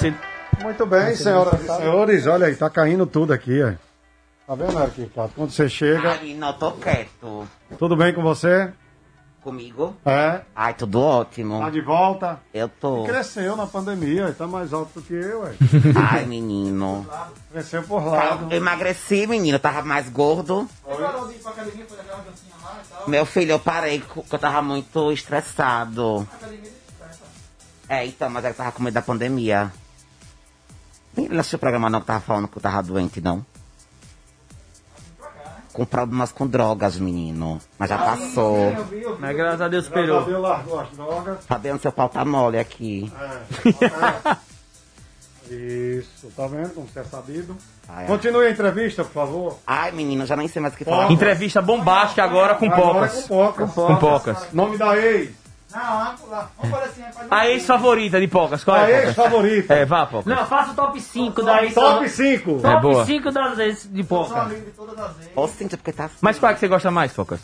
Comecei. 0.00 0.14
Muito 0.60 0.86
bem, 0.86 1.14
senhoras 1.16 1.60
e 1.60 1.66
senhores. 1.66 2.26
Olha 2.26 2.46
aí, 2.46 2.54
tá 2.56 2.70
caindo 2.70 3.06
tudo 3.06 3.32
aqui, 3.32 3.62
ó. 3.62 3.72
Tá 4.46 4.54
vendo, 4.54 4.78
Ricardo? 4.96 5.32
Quando 5.34 5.50
você 5.50 5.68
chega, 5.68 6.12
Ai, 6.20 6.34
não, 6.34 6.52
tô 6.52 6.72
quieto. 6.72 7.48
tudo 7.78 7.96
bem 7.96 8.12
com 8.14 8.22
você? 8.22 8.72
Comigo? 9.42 9.96
É? 10.06 10.42
Ai, 10.54 10.72
tudo 10.74 11.00
ótimo. 11.00 11.58
Tá 11.58 11.68
de 11.70 11.80
volta? 11.80 12.38
Eu 12.54 12.68
tô. 12.68 13.02
Cresceu 13.04 13.56
na 13.56 13.66
pandemia, 13.66 14.32
tá 14.36 14.46
mais 14.46 14.72
alto 14.72 15.00
do 15.00 15.02
que 15.02 15.14
eu, 15.14 15.40
ué. 15.42 15.54
Ai, 16.12 16.24
menino. 16.26 17.04
Cresceu 17.50 17.82
por 17.82 18.02
Tá, 18.04 18.10
lado. 18.10 18.46
Eu 18.52 18.56
emagreci, 18.58 19.26
menino. 19.26 19.56
Eu 19.56 19.60
tava 19.60 19.82
mais 19.82 20.08
gordo. 20.08 20.68
Meu 23.08 23.26
filho, 23.26 23.52
eu 23.52 23.58
parei 23.58 24.00
porque 24.00 24.32
eu 24.34 24.38
tava 24.38 24.62
muito 24.62 25.10
estressado. 25.10 26.26
É, 27.88 28.06
então, 28.06 28.30
mas 28.30 28.44
eu 28.44 28.54
tava 28.54 28.70
com 28.70 28.82
medo 28.82 28.94
da 28.94 29.02
pandemia. 29.02 29.72
Nem 31.16 31.28
não 31.28 31.40
assistiu 31.40 31.56
o 31.56 31.60
programa 31.60 31.90
não 31.90 32.00
que 32.00 32.06
tava 32.06 32.20
falando 32.20 32.48
que 32.48 32.56
eu 32.56 32.62
tava 32.62 32.82
doente, 32.82 33.20
não. 33.20 33.44
Com 35.72 35.86
problemas 35.86 36.30
com 36.32 36.46
drogas, 36.46 36.98
menino. 36.98 37.58
Mas 37.78 37.88
já 37.88 37.96
passou. 37.96 38.72
Mas 39.18 39.36
graças 39.36 39.60
a 39.62 39.68
Deus 39.68 39.88
Graças 39.88 40.10
a. 40.10 40.26
Deus 40.26 40.42
largou 40.42 40.80
as 40.80 40.88
drogas. 40.90 41.38
Sabendo 41.48 41.80
seu 41.80 41.92
pau 41.92 42.08
tá 42.08 42.24
mole 42.24 42.58
aqui. 42.58 43.10
Isso, 45.50 46.30
tá 46.36 46.46
vendo 46.46 46.70
como 46.74 46.86
você 46.86 47.00
é 47.00 47.04
sabido? 47.04 47.56
Ai, 47.88 48.04
ai. 48.04 48.06
Continue 48.06 48.46
a 48.46 48.50
entrevista, 48.50 49.04
por 49.04 49.12
favor. 49.12 49.58
Ai, 49.66 49.92
menino, 49.92 50.24
já 50.24 50.36
nem 50.36 50.48
sei 50.48 50.62
mais 50.62 50.72
o 50.72 50.76
que 50.76 50.84
falar. 50.84 51.10
Entrevista 51.10 51.60
bombástica 51.60 52.22
agora 52.22 52.54
com 52.54 52.66
Agora 52.66 53.06
é 53.06 53.10
Pocas. 53.10 53.24
com 53.24 53.28
poucas. 53.28 53.74
Com 53.74 53.96
Pocas. 53.96 54.52
Nome 54.52 54.78
da 54.78 54.96
ex. 54.96 55.41
Não, 55.72 56.04
vamos 56.04 56.28
lá. 56.30 56.50
Vamos 56.58 56.78
fazer 56.78 57.02
assim. 57.04 57.26
A 57.30 57.48
ex-favorita 57.48 58.20
de 58.20 58.28
Pocas, 58.28 58.62
qual 58.64 58.76
A 58.76 58.90
é? 58.90 58.92
ex 59.06 59.14
Pocas? 59.14 59.32
favorita. 59.32 59.74
É, 59.74 59.84
vá, 59.84 60.06
Pocas. 60.06 60.26
Não, 60.26 60.46
faça 60.46 60.72
o 60.72 60.74
top 60.74 61.00
5 61.00 61.42
daí. 61.42 61.72
Top 61.72 62.08
5. 62.08 62.50
É 62.50 62.80
boa. 62.80 62.94
Top 62.94 63.06
5 63.06 63.30
das 63.32 63.56
vezes 63.56 63.88
de 63.92 64.04
Sou 64.04 64.18
Pouca. 64.24 64.40
amigo 64.42 64.64
de 64.64 64.70
todas 64.72 64.98
as 64.98 65.16
vezes. 65.16 65.32
Ô, 65.34 65.48
Cíntia, 65.48 65.78
porque 65.78 65.92
tá. 65.92 66.10
Mas 66.20 66.38
qual 66.38 66.50
é 66.50 66.54
que 66.54 66.60
você 66.60 66.68
gosta 66.68 66.90
mais, 66.90 67.12
Pocas? 67.12 67.40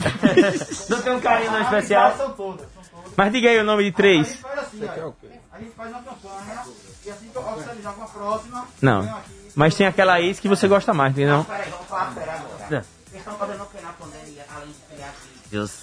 Não 0.88 1.00
tem 1.02 1.12
um 1.12 1.20
carinho 1.20 1.50
não 1.52 1.58
As 1.60 1.64
especial? 1.66 2.16
São 2.16 2.30
todas, 2.32 2.66
são 2.72 2.82
todas. 2.92 3.12
Mas 3.16 3.32
diga 3.32 3.48
aí 3.50 3.58
o 3.60 3.64
nome 3.64 3.84
de 3.84 3.90
A 3.90 3.92
três. 3.92 4.26
gente 4.28 4.38
faz 4.38 4.58
assim, 4.58 4.80
olha. 4.84 5.12
A 5.52 5.58
gente 5.58 5.70
faz 5.76 5.90
uma 5.90 6.02
campanha 6.02 6.62
e 7.04 7.10
assim 7.10 7.28
que 7.28 7.36
eu 7.36 7.42
oficializar 7.42 7.92
com 7.92 8.02
a 8.02 8.06
próxima, 8.06 8.66
Não. 8.80 8.96
eu 8.96 9.02
venho 9.02 9.16
aqui. 9.16 9.30
Mas 9.54 9.74
tem 9.74 9.86
aquela 9.86 10.20
ex 10.20 10.40
que 10.40 10.48
você 10.48 10.66
gosta 10.66 10.92
mais, 10.94 11.12
entendeu? 11.12 11.44
Peraí, 11.44 11.70
vamos 11.70 11.86
falar 11.86 12.12
sério 12.14 12.32
agora. 12.32 12.64
É. 12.64 12.68
Vocês 12.80 13.18
estão 13.18 13.34
fazendo 13.34 13.62
o 13.62 13.66
que 13.66 13.80
na 13.82 13.92
pandemia, 13.92 14.44
além 14.56 14.68
de 14.68 14.94
criar 14.94 15.12
vídeos? 15.44 15.81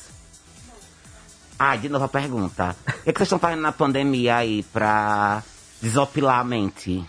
Ah, 1.59 1.75
de 1.75 1.89
novo 1.89 2.05
a 2.05 2.09
pergunta. 2.09 2.73
O 2.87 2.93
que, 3.03 3.11
que 3.11 3.19
vocês 3.19 3.27
estão 3.27 3.37
fazendo 3.37 3.61
na 3.61 3.73
pandemia 3.73 4.37
aí 4.37 4.63
pra 4.63 5.43
desopilar 5.81 6.39
a 6.39 6.43
mente? 6.43 7.03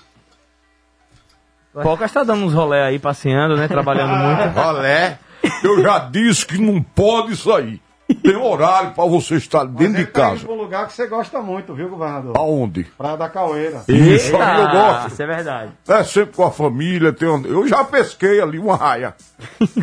Pocas 1.72 2.10
tá 2.10 2.24
dando 2.24 2.44
uns 2.44 2.52
rolé 2.52 2.82
aí, 2.84 2.98
passeando, 2.98 3.56
né? 3.56 3.68
Trabalhando 3.68 4.10
muito. 4.18 4.58
Olé, 4.58 5.18
eu 5.62 5.80
já 5.82 6.00
disse 6.00 6.44
que 6.44 6.58
não 6.58 6.82
pode 6.82 7.36
sair. 7.36 7.80
Tem 8.24 8.34
horário 8.34 8.90
pra 8.90 9.04
você 9.04 9.36
estar 9.36 9.64
Mas 9.64 9.74
dentro 9.76 9.98
de 9.98 10.06
tá 10.06 10.20
casa. 10.30 10.44
pra 10.44 10.52
um 10.52 10.56
lugar 10.56 10.88
que 10.88 10.94
você 10.94 11.06
gosta 11.06 11.40
muito, 11.40 11.72
viu, 11.72 11.88
governador? 11.88 12.36
Aonde? 12.36 12.82
Praia 12.98 13.16
da 13.16 13.28
Caueira. 13.28 13.84
Isso, 13.86 14.34
aí 14.36 14.60
eu 14.62 14.68
gosto. 14.68 15.08
Isso 15.12 15.22
é 15.22 15.26
verdade. 15.26 15.72
É 15.86 16.02
sempre 16.02 16.34
com 16.34 16.44
a 16.44 16.50
família. 16.50 17.12
Tem. 17.12 17.28
Eu 17.28 17.68
já 17.68 17.84
pesquei 17.84 18.40
ali 18.40 18.58
uma 18.58 18.74
raia. 18.74 19.14
Meu 19.60 19.76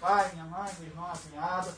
pai, 0.00 0.30
minha 0.32 0.46
mãe, 0.46 0.70
meu 0.80 0.88
irmão, 0.88 1.04
a 1.04 1.12
cunhada, 1.18 1.68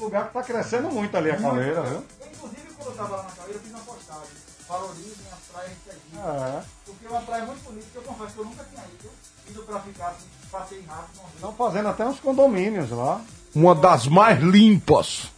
lugar 0.00 0.28
que 0.28 0.34
tá 0.34 0.42
crescendo 0.42 0.90
muito 0.90 1.16
ali 1.16 1.30
a 1.30 1.36
Caueira, 1.36 1.82
viu? 1.82 2.04
Eu, 2.20 2.28
inclusive, 2.32 2.62
eu 2.84 2.92
tava 2.92 3.16
lá 3.16 3.22
na 3.22 3.30
Caoeira, 3.30 3.58
eu 3.58 3.62
fiz 3.62 3.70
uma 3.70 3.80
postagem. 3.80 4.30
Valorizem 4.68 5.26
as 5.32 5.38
praias 5.52 5.70
de 5.70 5.84
Sergipe. 5.84 6.16
É. 6.16 6.62
Porque 6.86 7.06
é 7.06 7.10
uma 7.10 7.22
praia 7.22 7.44
muito 7.44 7.64
bonita, 7.64 7.86
que 7.92 7.96
eu 7.96 8.02
confesso 8.02 8.32
que 8.34 8.38
eu 8.38 8.44
nunca 8.44 8.64
tinha 8.64 8.82
ido. 8.82 9.10
Indo 9.50 9.62
pra 9.62 9.80
ficar 9.80 10.08
assim, 10.08 10.26
passei 10.50 10.84
rápido. 10.88 11.20
Estão 11.34 11.52
fazendo 11.54 11.88
até 11.88 12.04
uns 12.06 12.20
condomínios 12.20 12.90
lá. 12.90 13.20
Uma 13.54 13.74
das 13.74 14.06
mais 14.06 14.40
limpas 14.40 15.28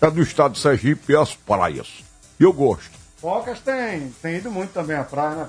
é 0.00 0.10
do 0.10 0.22
estado 0.22 0.52
de 0.52 0.60
Sergipe 0.60 1.12
e 1.12 1.16
as 1.16 1.34
praias. 1.34 2.04
E 2.40 2.42
eu 2.42 2.52
gosto. 2.52 2.90
Focas 3.18 3.60
tem, 3.60 4.10
tem 4.22 4.36
ido 4.36 4.50
muito 4.50 4.72
também 4.72 4.96
à 4.96 5.04
praia, 5.04 5.34
né? 5.34 5.48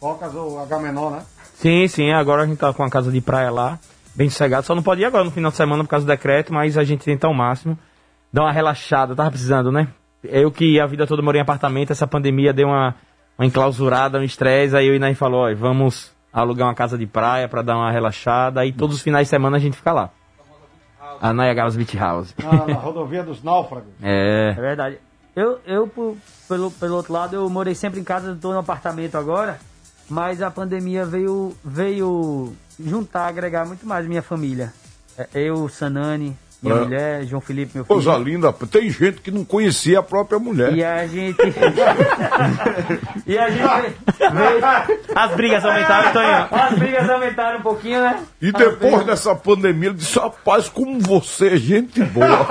Focas 0.00 0.34
ou 0.34 0.60
H-menor, 0.60 1.10
né? 1.10 1.26
Sim, 1.60 1.86
sim, 1.86 2.12
agora 2.12 2.42
a 2.42 2.46
gente 2.46 2.58
tá 2.58 2.72
com 2.72 2.82
a 2.82 2.90
casa 2.90 3.12
de 3.12 3.20
praia 3.20 3.50
lá, 3.50 3.78
bem 4.14 4.28
sossegado. 4.28 4.66
Só 4.66 4.74
não 4.74 4.82
pode 4.82 5.00
ir 5.02 5.04
agora 5.04 5.24
no 5.24 5.30
final 5.30 5.50
de 5.50 5.56
semana 5.56 5.82
por 5.84 5.90
causa 5.90 6.04
do 6.06 6.08
decreto, 6.08 6.52
mas 6.52 6.76
a 6.78 6.84
gente 6.84 7.04
tenta 7.04 7.26
ao 7.26 7.34
máximo 7.34 7.78
dar 8.32 8.42
uma 8.42 8.52
relaxada. 8.52 9.14
Tava 9.14 9.30
precisando, 9.30 9.70
né? 9.72 9.88
Eu 10.24 10.50
que 10.50 10.78
a 10.80 10.86
vida 10.86 11.06
toda 11.06 11.22
morei 11.22 11.40
em 11.40 11.42
apartamento, 11.42 11.90
essa 11.90 12.06
pandemia 12.06 12.52
deu 12.52 12.68
uma, 12.68 12.94
uma 13.38 13.46
enclausurada, 13.46 14.18
um 14.18 14.22
estresse. 14.22 14.76
Aí 14.76 14.86
eu 14.86 14.94
e 14.94 14.98
Nain 14.98 15.14
falou: 15.14 15.46
ó, 15.50 15.54
vamos 15.54 16.12
alugar 16.32 16.68
uma 16.68 16.74
casa 16.74 16.96
de 16.96 17.06
praia 17.06 17.48
pra 17.48 17.62
dar 17.62 17.76
uma 17.76 17.90
relaxada. 17.90 18.60
Aí 18.60 18.72
todos 18.72 18.96
os 18.96 19.02
finais 19.02 19.26
de 19.26 19.30
semana 19.30 19.56
a 19.56 19.60
gente 19.60 19.76
fica 19.76 19.92
lá. 19.92 20.10
A 21.20 21.32
Niagara's 21.32 21.76
Beach 21.76 21.96
House. 21.96 22.34
Na, 22.42 22.66
na 22.66 22.74
rodovia 22.80 23.22
dos 23.22 23.42
náufragos. 23.42 23.88
É. 24.02 24.54
É 24.56 24.60
verdade. 24.60 24.98
Eu, 25.36 25.60
eu 25.66 25.86
por- 25.86 26.16
pelo, 26.48 26.70
pelo 26.72 26.96
outro 26.96 27.12
lado, 27.12 27.34
eu 27.36 27.48
morei 27.48 27.74
sempre 27.74 28.00
em 28.00 28.04
casa, 28.04 28.32
estou 28.32 28.52
no 28.52 28.58
apartamento 28.58 29.16
agora, 29.16 29.58
mas 30.08 30.42
a 30.42 30.50
pandemia 30.50 31.04
veio, 31.04 31.56
veio 31.64 32.52
juntar, 32.78 33.26
agregar 33.28 33.64
muito 33.66 33.86
mais 33.86 34.06
minha 34.06 34.22
família. 34.22 34.72
É, 35.16 35.26
Eu, 35.34 35.68
Sanani, 35.68 36.36
minha 36.62 36.74
É. 36.76 36.80
mulher, 36.80 37.24
João 37.26 37.40
Felipe, 37.40 37.72
meu 37.74 37.84
filho. 37.84 37.94
Coisa 38.02 38.16
linda. 38.16 38.52
Tem 38.52 38.88
gente 38.88 39.20
que 39.20 39.30
não 39.32 39.44
conhecia 39.44 39.98
a 39.98 40.02
própria 40.02 40.38
mulher. 40.38 40.72
E 40.72 40.82
a 40.84 41.06
gente. 41.06 41.36
e 43.26 43.36
a 43.38 43.50
gente. 43.50 43.96
veio- 44.18 45.00
As 45.14 45.32
brigas 45.34 45.64
aumentaram, 45.64 46.12
Tonho. 46.12 46.48
As 46.62 46.78
brigas 46.78 47.10
aumentaram 47.10 47.58
um 47.58 47.62
pouquinho, 47.62 48.00
né? 48.00 48.22
E 48.40 48.46
As 48.48 48.52
depois 48.52 48.78
brigas- 48.78 49.06
dessa 49.06 49.34
pandemia, 49.34 49.88
ele 49.90 49.98
disse, 49.98 50.18
rapaz, 50.18 50.68
como 50.68 50.98
você 51.00 51.48
é 51.48 51.56
gente 51.56 52.02
boa. 52.04 52.26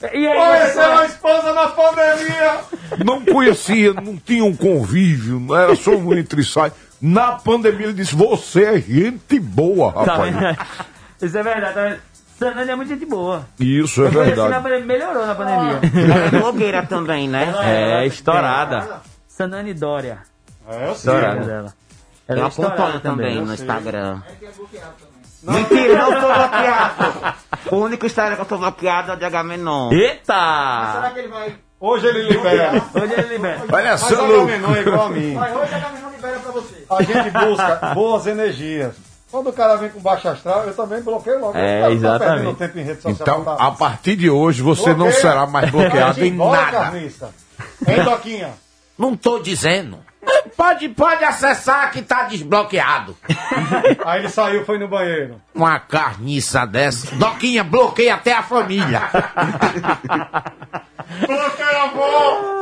E 0.00 0.06
aí, 0.06 0.36
Conheceu 0.36 0.98
a 0.98 1.06
esposa 1.06 1.52
na 1.52 1.66
pandemia! 1.68 2.60
não 3.04 3.24
conhecia, 3.24 3.92
não 3.92 4.16
tinha 4.16 4.44
um 4.44 4.54
convívio, 4.54 5.40
não 5.40 5.56
era 5.56 5.74
só 5.74 5.90
um 5.90 6.14
entre 6.14 6.40
e 6.40 6.44
sai. 6.44 6.72
Na 7.00 7.32
pandemia 7.32 7.86
ele 7.86 7.92
disse, 7.94 8.14
você 8.14 8.64
é 8.64 8.80
gente 8.80 9.38
boa, 9.40 9.92
Tá 9.92 10.00
rapaz. 10.12 10.34
vendo? 10.34 10.56
Isso 11.22 11.36
é 11.38 11.42
verdade. 11.42 12.00
Tá 12.38 12.50
vendo? 12.50 12.70
É 12.70 12.76
muito 12.76 12.88
gente 12.88 13.06
boa. 13.06 13.44
Isso 13.58 14.02
é 14.04 14.06
Eu 14.06 14.12
conheci 14.12 14.36
na 14.36 14.44
verdade. 14.46 14.62
pandemia, 14.62 14.86
melhorou 14.86 15.26
na 15.26 15.34
pandemia. 15.34 15.80
Ela 16.04 16.14
é 16.26 16.30
blogueira 16.30 16.86
também, 16.86 17.28
né? 17.28 17.52
É, 17.64 18.06
estourada. 18.06 19.00
Sanani 19.26 19.74
Dória. 19.74 20.18
É, 20.68 20.74
eu 20.90 20.94
sei. 20.94 21.12
Estourada. 21.12 21.40
Dela. 21.44 21.74
Ela 22.28 22.38
Eu 22.40 22.44
é 22.44 22.48
estourada 22.48 22.74
acompanho 22.82 23.00
também 23.00 23.36
eu 23.38 23.44
no. 23.46 23.54
Instagram. 23.54 24.20
Mentira, 25.42 25.98
não 25.98 26.20
tô 26.20 26.26
bloqueado. 26.34 27.34
O 27.70 27.76
único 27.76 28.06
Instagram 28.06 28.36
que 28.36 28.42
eu 28.42 28.46
tô 28.46 28.58
bloqueado 28.58 29.12
é 29.12 29.14
o 29.14 29.18
de 29.18 29.24
Agamenon. 29.24 29.90
Eita! 29.92 30.92
Será 30.94 31.10
que 31.12 31.18
ele 31.20 31.28
vai. 31.28 31.54
Hoje 31.80 32.06
ele 32.08 32.22
libera. 32.30 32.82
Hoje 32.94 33.12
ele 33.16 33.28
libera. 33.34 33.62
Olha 33.72 33.90
Mas 33.92 34.00
só, 34.00 34.24
o 34.24 34.26
Lu. 34.26 34.40
H-menor 34.42 34.76
é 34.76 34.80
igual 34.80 35.06
a 35.06 35.08
mim. 35.10 35.34
Mas 35.34 35.56
hoje 35.56 35.74
a 35.74 35.80
Caminhão 35.80 36.10
libera 36.10 36.38
pra 36.40 36.52
você. 36.52 36.84
A 36.90 37.02
gente 37.02 37.30
busca 37.30 37.76
boas 37.94 38.26
energias. 38.26 38.94
Quando 39.30 39.50
o 39.50 39.52
cara 39.52 39.76
vem 39.76 39.90
com 39.90 40.00
baixo 40.00 40.26
astral, 40.28 40.64
eu 40.64 40.74
também 40.74 41.02
bloqueio 41.02 41.38
logo. 41.38 41.56
É, 41.56 41.82
cara 41.82 41.92
exatamente. 41.92 42.34
perdendo 42.36 42.56
tempo 42.56 42.78
em 42.78 42.82
rede 42.82 43.02
social. 43.02 43.40
Então, 43.40 43.44
tá- 43.44 43.62
a 43.62 43.70
partir 43.70 44.16
de 44.16 44.30
hoje, 44.30 44.62
você 44.62 44.94
não 44.94 45.12
será 45.12 45.46
mais 45.46 45.70
bloqueado 45.70 46.24
em 46.24 46.28
embora, 46.28 46.62
nada. 46.62 46.78
Carniça. 46.78 47.30
Hein, 47.86 48.02
Doquinha? 48.04 48.50
Não 48.98 49.14
tô 49.14 49.38
dizendo. 49.38 49.98
Pode, 50.56 50.88
pode 50.88 51.24
acessar 51.24 51.90
que 51.92 52.02
tá 52.02 52.24
desbloqueado. 52.24 53.16
Aí 54.04 54.20
ele 54.20 54.28
saiu, 54.28 54.64
foi 54.64 54.78
no 54.78 54.88
banheiro. 54.88 55.40
Uma 55.54 55.78
carniça 55.78 56.66
dessa. 56.66 57.14
Doquinha, 57.16 57.62
bloqueia 57.62 58.14
até 58.14 58.32
a 58.32 58.42
família. 58.42 59.02
Bloqueia 61.26 61.78
a 61.78 61.84
avó! 61.84 62.58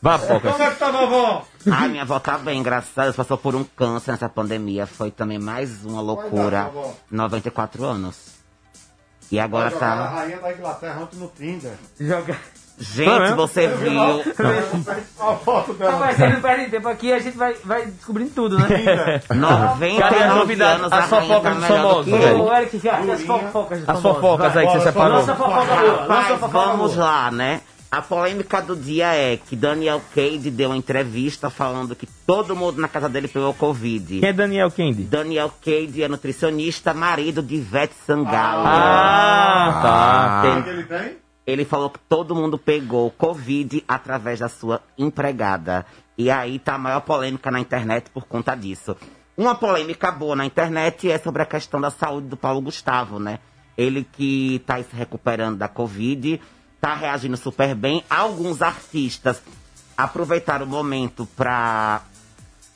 Vá, 0.00 0.18
Foca. 0.18 0.52
Como 0.52 0.62
é 0.62 0.70
que 0.70 0.76
tá, 0.78 0.90
vovó? 0.90 1.46
Ai, 1.72 1.88
minha 1.88 2.02
avó 2.02 2.20
tá 2.20 2.36
bem, 2.36 2.62
graças 2.62 2.90
a 2.98 3.04
Deus. 3.04 3.16
Passou 3.16 3.38
por 3.38 3.54
um 3.54 3.64
câncer 3.64 4.12
nessa 4.12 4.28
pandemia. 4.28 4.86
Foi 4.86 5.10
também 5.10 5.38
mais 5.38 5.82
uma 5.82 6.02
loucura. 6.02 6.64
Dar, 6.64 6.68
vovó. 6.68 6.94
94 7.10 7.84
anos. 7.84 8.34
E 9.32 9.40
agora 9.40 9.70
Jogar 9.70 9.92
a 9.92 9.96
tá. 9.96 10.08
rainha 10.10 10.38
da 10.38 10.52
Inglaterra 10.52 11.00
ontem 11.00 11.16
no 11.18 11.28
Tinder. 11.28 11.72
Joga. 11.98 12.36
Gente, 12.78 13.34
você 13.34 13.68
viu. 13.68 14.00
A 15.20 15.34
foto 15.36 15.74
dela. 15.74 15.92
Rapaz, 15.92 16.16
vocês 16.16 16.34
não 16.34 16.40
perdem 16.40 16.70
tempo 16.70 16.88
aqui, 16.88 17.12
a 17.12 17.18
gente 17.20 17.36
vai, 17.36 17.54
vai 17.64 17.86
descobrindo 17.86 18.30
tudo, 18.34 18.58
né? 18.58 18.66
Tinder. 18.76 19.22
99 19.30 19.98
Cadê 20.00 20.22
as 20.24 20.34
novidades? 20.34 20.80
anos, 20.80 20.92
As 20.92 20.98
a 20.98 21.02
tá 21.02 21.20
fofocas 21.20 21.56
dos 21.56 21.66
famosos. 21.66 22.12
Ô, 22.12 22.52
Eric, 22.54 22.78
já, 22.78 22.98
as 22.98 23.22
fofocas 23.22 23.78
dos 23.80 23.88
As 23.88 24.00
famosos, 24.00 24.20
fofocas 24.20 24.52
vai. 24.54 24.64
aí 24.64 24.72
que 24.72 24.78
você 24.78 24.84
separou. 24.88 25.16
Lança 25.18 25.32
a 25.32 25.36
fofoca 25.36 25.76
boa, 25.76 26.04
lança 26.06 26.36
fofoca 26.38 26.48
vamos 26.66 26.96
lá, 26.96 27.30
né? 27.30 27.60
A 27.92 28.02
polêmica 28.02 28.60
do 28.60 28.74
dia 28.74 29.14
é 29.14 29.36
que 29.36 29.54
Daniel 29.54 30.02
Cade 30.12 30.50
deu 30.50 30.70
uma 30.70 30.76
entrevista 30.76 31.48
falando 31.48 31.94
que 31.94 32.08
todo 32.26 32.56
mundo 32.56 32.80
na 32.80 32.88
casa 32.88 33.08
dele 33.08 33.28
pegou 33.28 33.54
Covid. 33.54 34.18
Quem 34.18 34.28
é 34.28 34.32
Daniel 34.32 34.68
Kendi? 34.68 35.04
Daniel 35.04 35.48
Cade 35.64 36.02
é 36.02 36.08
nutricionista, 36.08 36.92
marido 36.92 37.40
de 37.40 37.54
Ivete 37.54 37.94
Sangalo. 38.04 38.64
Ah, 38.66 39.80
tá. 40.42 40.58
O 40.58 40.62
que 40.64 40.70
ele 40.70 40.82
tem? 40.82 41.23
Ele 41.46 41.64
falou 41.64 41.90
que 41.90 41.98
todo 42.08 42.34
mundo 42.34 42.58
pegou 42.58 43.10
Covid 43.10 43.84
através 43.86 44.40
da 44.40 44.48
sua 44.48 44.80
empregada. 44.96 45.84
E 46.16 46.30
aí 46.30 46.58
tá 46.58 46.74
a 46.74 46.78
maior 46.78 47.00
polêmica 47.00 47.50
na 47.50 47.60
internet 47.60 48.10
por 48.10 48.24
conta 48.24 48.54
disso. 48.54 48.96
Uma 49.36 49.54
polêmica 49.54 50.10
boa 50.10 50.36
na 50.36 50.46
internet 50.46 51.10
é 51.10 51.18
sobre 51.18 51.42
a 51.42 51.46
questão 51.46 51.80
da 51.80 51.90
saúde 51.90 52.28
do 52.28 52.36
Paulo 52.36 52.60
Gustavo, 52.60 53.18
né? 53.18 53.40
Ele 53.76 54.04
que 54.04 54.62
tá 54.64 54.80
se 54.82 54.94
recuperando 54.94 55.58
da 55.58 55.68
Covid, 55.68 56.40
tá 56.80 56.94
reagindo 56.94 57.36
super 57.36 57.74
bem. 57.74 58.04
Alguns 58.08 58.62
artistas 58.62 59.42
aproveitaram 59.96 60.64
o 60.64 60.68
momento 60.68 61.26
pra 61.36 62.02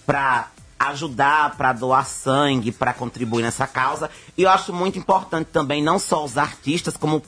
para 0.05 0.49
ajudar, 0.79 1.57
para 1.57 1.73
doar 1.73 2.07
sangue, 2.07 2.73
para 2.73 2.95
contribuir 2.95 3.43
nessa 3.43 3.67
causa. 3.67 4.11
E 4.37 4.43
eu 4.43 4.51
acho 4.51 4.73
muito 4.73 4.99
importante 4.99 5.49
também, 5.53 5.83
não 5.83 5.99
só 5.99 6.25
os 6.25 6.39
artistas, 6.39 6.97
como 6.97 7.23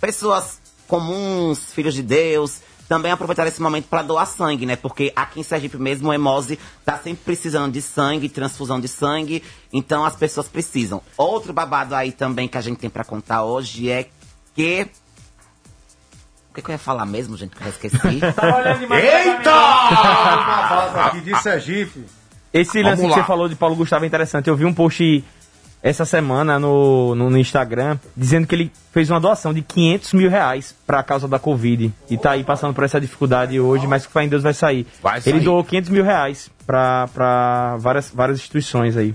pessoas 0.00 0.59
comuns, 0.90 1.72
filhos 1.72 1.94
de 1.94 2.02
Deus, 2.02 2.60
também 2.88 3.12
aproveitar 3.12 3.46
esse 3.46 3.62
momento 3.62 3.86
para 3.86 4.02
doar 4.02 4.26
sangue, 4.26 4.66
né? 4.66 4.74
Porque 4.74 5.12
aqui 5.14 5.38
em 5.38 5.44
Sergipe 5.44 5.78
mesmo 5.78 6.08
o 6.08 6.12
Emose 6.12 6.58
tá 6.84 6.98
sempre 6.98 7.20
precisando 7.24 7.72
de 7.72 7.80
sangue, 7.80 8.28
transfusão 8.28 8.80
de 8.80 8.88
sangue, 8.88 9.44
então 9.72 10.04
as 10.04 10.16
pessoas 10.16 10.48
precisam. 10.48 11.00
Outro 11.16 11.52
babado 11.52 11.94
aí 11.94 12.10
também 12.10 12.48
que 12.48 12.58
a 12.58 12.60
gente 12.60 12.78
tem 12.78 12.90
para 12.90 13.04
contar 13.04 13.44
hoje 13.44 13.88
é 13.88 14.08
que 14.56 14.88
o 16.50 16.54
que, 16.54 16.62
que 16.62 16.68
eu 16.68 16.72
ia 16.72 16.78
falar 16.78 17.06
mesmo, 17.06 17.36
gente, 17.36 17.54
que 17.54 17.62
eu 17.62 17.68
esqueci? 17.68 17.96
Tá 18.34 18.56
olhando 18.56 18.80
demais 18.80 19.04
pra 19.04 19.22
Uma 19.22 19.38
mim. 19.38 19.44
base 20.68 20.98
aqui 20.98 21.20
de 21.20 21.42
Sergipe. 21.42 22.04
Esse 22.52 22.82
lance 22.82 23.06
que 23.06 23.14
você 23.14 23.22
falou 23.22 23.48
de 23.48 23.54
Paulo 23.54 23.76
Gustavo 23.76 24.04
é 24.04 24.08
interessante. 24.08 24.48
Eu 24.48 24.56
vi 24.56 24.64
um 24.64 24.74
post 24.74 25.24
essa 25.82 26.04
semana 26.04 26.58
no, 26.58 27.14
no, 27.14 27.30
no 27.30 27.38
Instagram 27.38 27.98
dizendo 28.16 28.46
que 28.46 28.54
ele 28.54 28.72
fez 28.92 29.08
uma 29.10 29.18
doação 29.20 29.52
de 29.54 29.62
500 29.62 30.12
mil 30.12 30.28
reais 30.30 30.74
pra 30.86 31.02
causa 31.02 31.26
da 31.26 31.38
Covid. 31.38 31.92
E 32.10 32.18
tá 32.18 32.32
aí 32.32 32.44
passando 32.44 32.74
por 32.74 32.84
essa 32.84 33.00
dificuldade 33.00 33.58
hoje, 33.58 33.86
mas 33.86 34.04
que 34.06 34.12
fé 34.12 34.22
em 34.24 34.28
Deus 34.28 34.42
vai 34.42 34.52
sair. 34.54 34.86
Vai 35.02 35.18
Ele 35.18 35.38
sair. 35.38 35.40
doou 35.44 35.64
500 35.64 35.90
mil 35.90 36.04
reais 36.04 36.50
pra, 36.66 37.08
pra 37.14 37.76
várias, 37.78 38.10
várias 38.10 38.38
instituições 38.38 38.96
aí. 38.96 39.14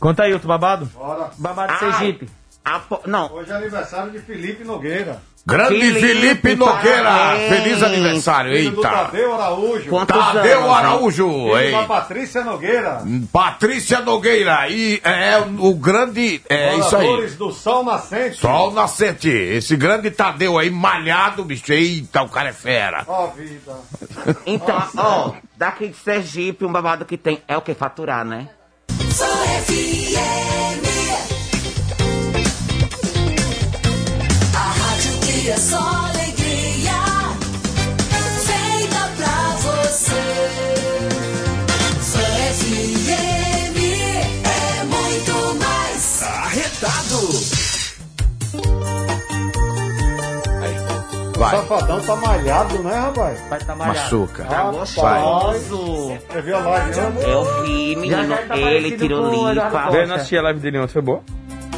Conta 0.00 0.24
aí, 0.24 0.32
outro 0.32 0.48
babado. 0.48 0.86
Bora. 0.86 1.30
Babado 1.38 1.76
de 1.78 1.84
Ai, 1.84 1.92
Sergipe. 1.92 2.28
a 2.64 2.80
Não, 3.06 3.32
Hoje 3.32 3.50
é 3.50 3.54
aniversário 3.56 4.10
de 4.12 4.18
Felipe 4.18 4.64
Nogueira. 4.64 5.20
Grande 5.48 5.78
Felipe, 5.78 6.00
Felipe 6.00 6.56
Nogueira. 6.56 7.04
parabéns. 7.04 7.48
Feliz 7.48 7.82
aniversário, 7.84 8.52
Filho 8.52 8.76
eita. 8.76 8.88
Tadeu 8.88 9.34
Araújo. 9.34 9.88
Quantos 9.90 10.16
Tadeu 10.16 10.58
anos? 10.64 10.76
Araújo. 10.76 11.56
Ei. 11.56 11.86
Patrícia 11.86 12.42
Nogueira. 12.42 13.02
Patrícia 13.32 14.00
Nogueira. 14.00 14.68
E 14.68 15.00
é 15.04 15.38
o 15.60 15.72
grande. 15.74 16.42
É 16.48 16.74
isso 16.74 16.96
aí. 16.96 17.06
Moradores 17.06 17.36
do 17.36 17.52
Sol 17.52 17.84
Nascente. 17.84 18.38
Sol 18.38 18.72
nascente. 18.72 19.28
Esse 19.28 19.76
grande 19.76 20.10
Tadeu 20.10 20.58
aí, 20.58 20.68
malhado, 20.68 21.44
bicho. 21.44 21.72
Eita, 21.72 22.22
o 22.22 22.28
cara 22.28 22.48
é 22.48 22.52
fera. 22.52 23.04
Ó, 23.06 23.28
vida. 23.28 23.72
Então, 24.44 24.82
ó, 24.96 25.32
daqui 25.56 25.86
de 25.88 25.96
Sergipe, 25.96 26.64
um 26.64 26.72
babado 26.72 27.04
que 27.04 27.16
tem 27.16 27.40
é 27.46 27.56
o 27.56 27.62
que? 27.62 27.72
Faturar, 27.72 28.24
né? 28.24 28.48
Sou 29.12 29.28
é 35.48 35.56
só 35.56 35.78
alegria. 35.78 36.92
Feita 38.42 39.10
pra 39.16 39.56
você. 39.60 40.24
Sou 42.02 42.20
FM. 42.54 43.78
É 44.44 44.84
muito 44.84 45.34
mais. 45.64 46.22
Arretado. 46.22 47.56
Vai. 51.38 51.50
Safadão 51.50 52.00
tá 52.00 52.16
malhado, 52.16 52.82
né, 52.82 52.94
rapaz? 52.94 53.40
Vai 53.48 53.58
tá 53.60 53.76
Machuca. 53.76 54.44
Tá 54.44 54.62
Vai. 54.64 54.72
gostoso. 54.72 56.18
Você 56.28 56.42
viu 56.42 56.56
a 56.56 56.60
live, 56.60 56.96
né? 56.96 57.12
Eu 57.26 57.62
vi, 57.62 57.96
menino. 57.96 58.36
Tá 58.48 58.56
ele 58.56 58.96
tirou 58.96 59.26
o 59.26 59.50
limpa. 59.52 59.70
Costa. 59.70 59.96
Eu 59.96 60.06
não 60.08 60.16
assisti 60.16 60.38
a 60.38 60.42
live 60.42 60.60
dele 60.60 60.78
ontem, 60.78 60.92
foi 60.92 61.02
boa? 61.02 61.22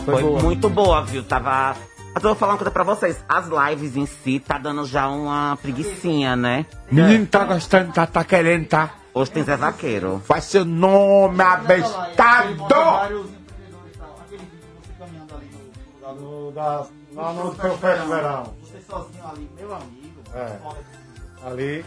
Foi, 0.04 0.22
boa. 0.22 0.42
muito 0.42 0.70
boa, 0.70 1.04
viu? 1.04 1.22
Tava. 1.22 1.76
Mas 2.18 2.24
eu 2.24 2.30
vou 2.30 2.36
falar 2.36 2.54
uma 2.54 2.58
coisa 2.58 2.70
pra 2.72 2.82
vocês. 2.82 3.24
As 3.28 3.46
lives 3.46 3.96
em 3.96 4.04
si 4.04 4.40
tá 4.40 4.58
dando 4.58 4.84
já 4.84 5.06
uma 5.06 5.56
preguicinha, 5.62 6.34
né? 6.34 6.66
Menino 6.90 7.24
tá 7.26 7.44
gostando, 7.44 7.92
tá, 7.92 8.08
tá 8.08 8.24
querendo, 8.24 8.66
tá? 8.66 8.90
Hoje 9.14 9.30
tem 9.30 9.44
Zé 9.44 9.56
Vaqueiro. 9.56 10.20
Faz 10.24 10.42
seu 10.46 10.64
nome, 10.64 11.40
abestado! 11.40 12.56
Vários 12.66 13.26
empreendedores 13.30 13.96
tal. 13.96 14.18
Aquele 14.20 14.42
vídeo 14.42 14.58
de 14.58 14.88
você 14.88 14.92
caminhando 14.98 15.34
ali 15.36 16.20
no 16.20 16.50
da, 16.50 16.86
lá 17.14 17.32
no 17.34 17.54
teu 17.54 17.70
de 17.76 18.08
verão. 18.08 18.54
Você 18.62 18.80
sozinho 18.80 19.24
ali, 19.24 19.50
meu 19.56 19.74
amigo. 19.76 20.22
É. 20.34 20.58
Ali. 21.46 21.84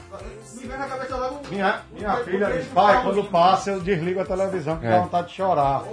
Me 0.54 0.62
vem 0.66 0.78
na 0.78 0.88
cabeça 0.88 1.18
logo. 1.18 1.40
Minha, 1.50 1.82
minha 1.92 2.16
filha 2.24 2.52
diz, 2.54 2.68
pai, 2.70 3.04
quando 3.04 3.26
passa 3.26 3.72
eu 3.72 3.82
desligo 3.82 4.22
a 4.22 4.26
televisão, 4.26 4.76
porque 4.76 4.88
É. 4.88 4.92
dá 4.92 5.00
vontade 5.02 5.28
de 5.28 5.34
chorar. 5.34 5.84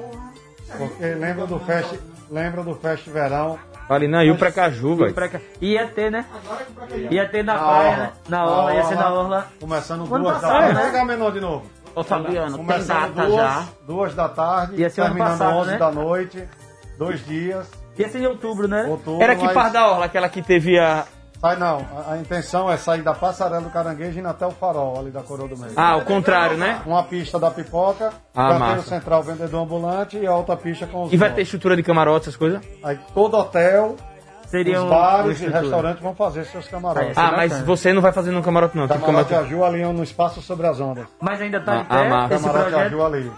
Porque 0.78 1.04
lembra 1.06 1.44
do 1.44 1.58
fest, 1.58 1.92
lembra 2.30 2.62
do 2.62 2.76
fest 2.76 3.04
verão. 3.08 3.58
Ali 3.88 4.06
na 4.08 4.22
Rio 4.22 4.36
pra 4.36 4.52
Caju, 4.52 4.92
E 4.92 4.96
velho. 4.96 5.14
pra 5.14 5.28
cá. 5.28 5.40
Ia 5.60 5.86
ter, 5.86 6.10
né? 6.10 6.24
Ia 7.10 7.28
ter 7.28 7.42
na 7.42 7.54
Na 7.54 7.58
praia, 7.60 7.96
né? 7.96 8.12
Na 8.28 8.44
orla, 8.46 8.74
ia 8.74 8.84
ser 8.84 8.94
na 8.96 9.12
orla. 9.12 9.46
Começando 9.60 10.00
Ano 10.00 10.08
duas 10.08 10.22
da 10.24 10.32
passado, 10.34 10.60
tarde. 10.60 10.74
né? 10.74 10.82
Pega 10.90 11.04
menor 11.04 11.32
de 11.32 11.40
novo. 11.40 11.66
Ô, 11.94 12.04
Fabiano, 12.04 12.56
tem 12.56 12.66
Começando 12.66 13.14
data 13.14 13.26
duas, 13.28 13.40
já. 13.40 13.64
duas 13.86 14.14
da 14.14 14.28
tarde, 14.28 14.76
Ia 14.80 14.90
ser 14.90 15.02
terminando 15.02 15.28
passado, 15.30 15.56
11 15.56 15.70
né? 15.72 15.78
da 15.78 15.90
noite, 15.90 16.48
dois 16.98 17.26
dias, 17.26 17.66
Ia 17.98 18.08
ser 18.08 18.18
em 18.20 18.26
outubro, 18.26 18.68
né? 18.68 18.84
outubro. 18.88 19.22
Era 19.22 19.34
que 19.34 19.44
mas- 19.44 19.54
par 19.54 19.70
da 19.72 19.88
orla, 19.90 20.04
aquela 20.04 20.28
que 20.28 20.42
teve 20.42 20.78
a. 20.78 21.04
Sai 21.40 21.56
não, 21.56 21.86
a, 22.08 22.14
a 22.14 22.18
intenção 22.18 22.68
é 22.68 22.76
sair 22.76 23.02
da 23.02 23.14
passarela 23.14 23.60
do 23.62 23.70
Caranguejo 23.70 24.18
e 24.18 24.22
ir 24.22 24.26
até 24.26 24.44
o 24.44 24.50
farol 24.50 24.98
ali 24.98 25.10
da 25.10 25.22
Coroa 25.22 25.46
do 25.48 25.56
Meio. 25.56 25.72
Ah, 25.76 25.96
o 25.96 26.04
contrário, 26.04 26.56
né? 26.56 26.80
Uma 26.84 27.04
pista 27.04 27.38
da 27.38 27.48
pipoca, 27.50 28.12
Ah, 28.34 28.58
vai 28.58 28.74
ter 28.74 28.80
o 28.80 28.82
central 28.82 29.22
vendedor 29.22 29.62
ambulante 29.62 30.18
e 30.18 30.26
a 30.26 30.34
outra 30.34 30.56
pista 30.56 30.86
com 30.88 31.04
os 31.04 31.12
E 31.12 31.16
vai 31.16 31.32
ter 31.32 31.42
estrutura 31.42 31.76
de 31.76 31.82
camarote, 31.84 32.24
essas 32.24 32.36
coisas? 32.36 32.60
Aí 32.82 32.98
todo 33.14 33.36
hotel, 33.36 33.94
Seria 34.48 34.82
os 34.82 34.88
bares 34.90 35.40
e 35.42 35.46
restaurantes 35.48 36.02
vão 36.02 36.14
fazer 36.14 36.44
seus 36.46 36.66
camarotes. 36.66 37.16
Ah, 37.16 37.32
mas 37.36 37.50
bacana. 37.52 37.66
você 37.66 37.92
não 37.92 38.00
vai 38.02 38.12
fazer 38.12 38.30
no 38.30 38.42
camarote, 38.42 38.76
não. 38.76 38.88
Camarote 38.88 39.28
camarote. 39.28 39.34
Aju 39.34 39.62
ali 39.64 39.82
no 39.84 40.02
espaço 40.02 40.40
sobre 40.40 40.66
as 40.66 40.80
ondas. 40.80 41.06
Mas 41.20 41.40
ainda 41.40 41.60
tá 41.60 41.72
Ah, 41.72 41.76
em 41.76 41.80
ah, 41.80 41.84
pé 41.84 42.08
massa. 42.08 42.34
esse 42.34 42.44
Camarote 42.44 42.70
projeto. 42.70 42.86
Aju 42.94 43.04
ali. 43.04 43.32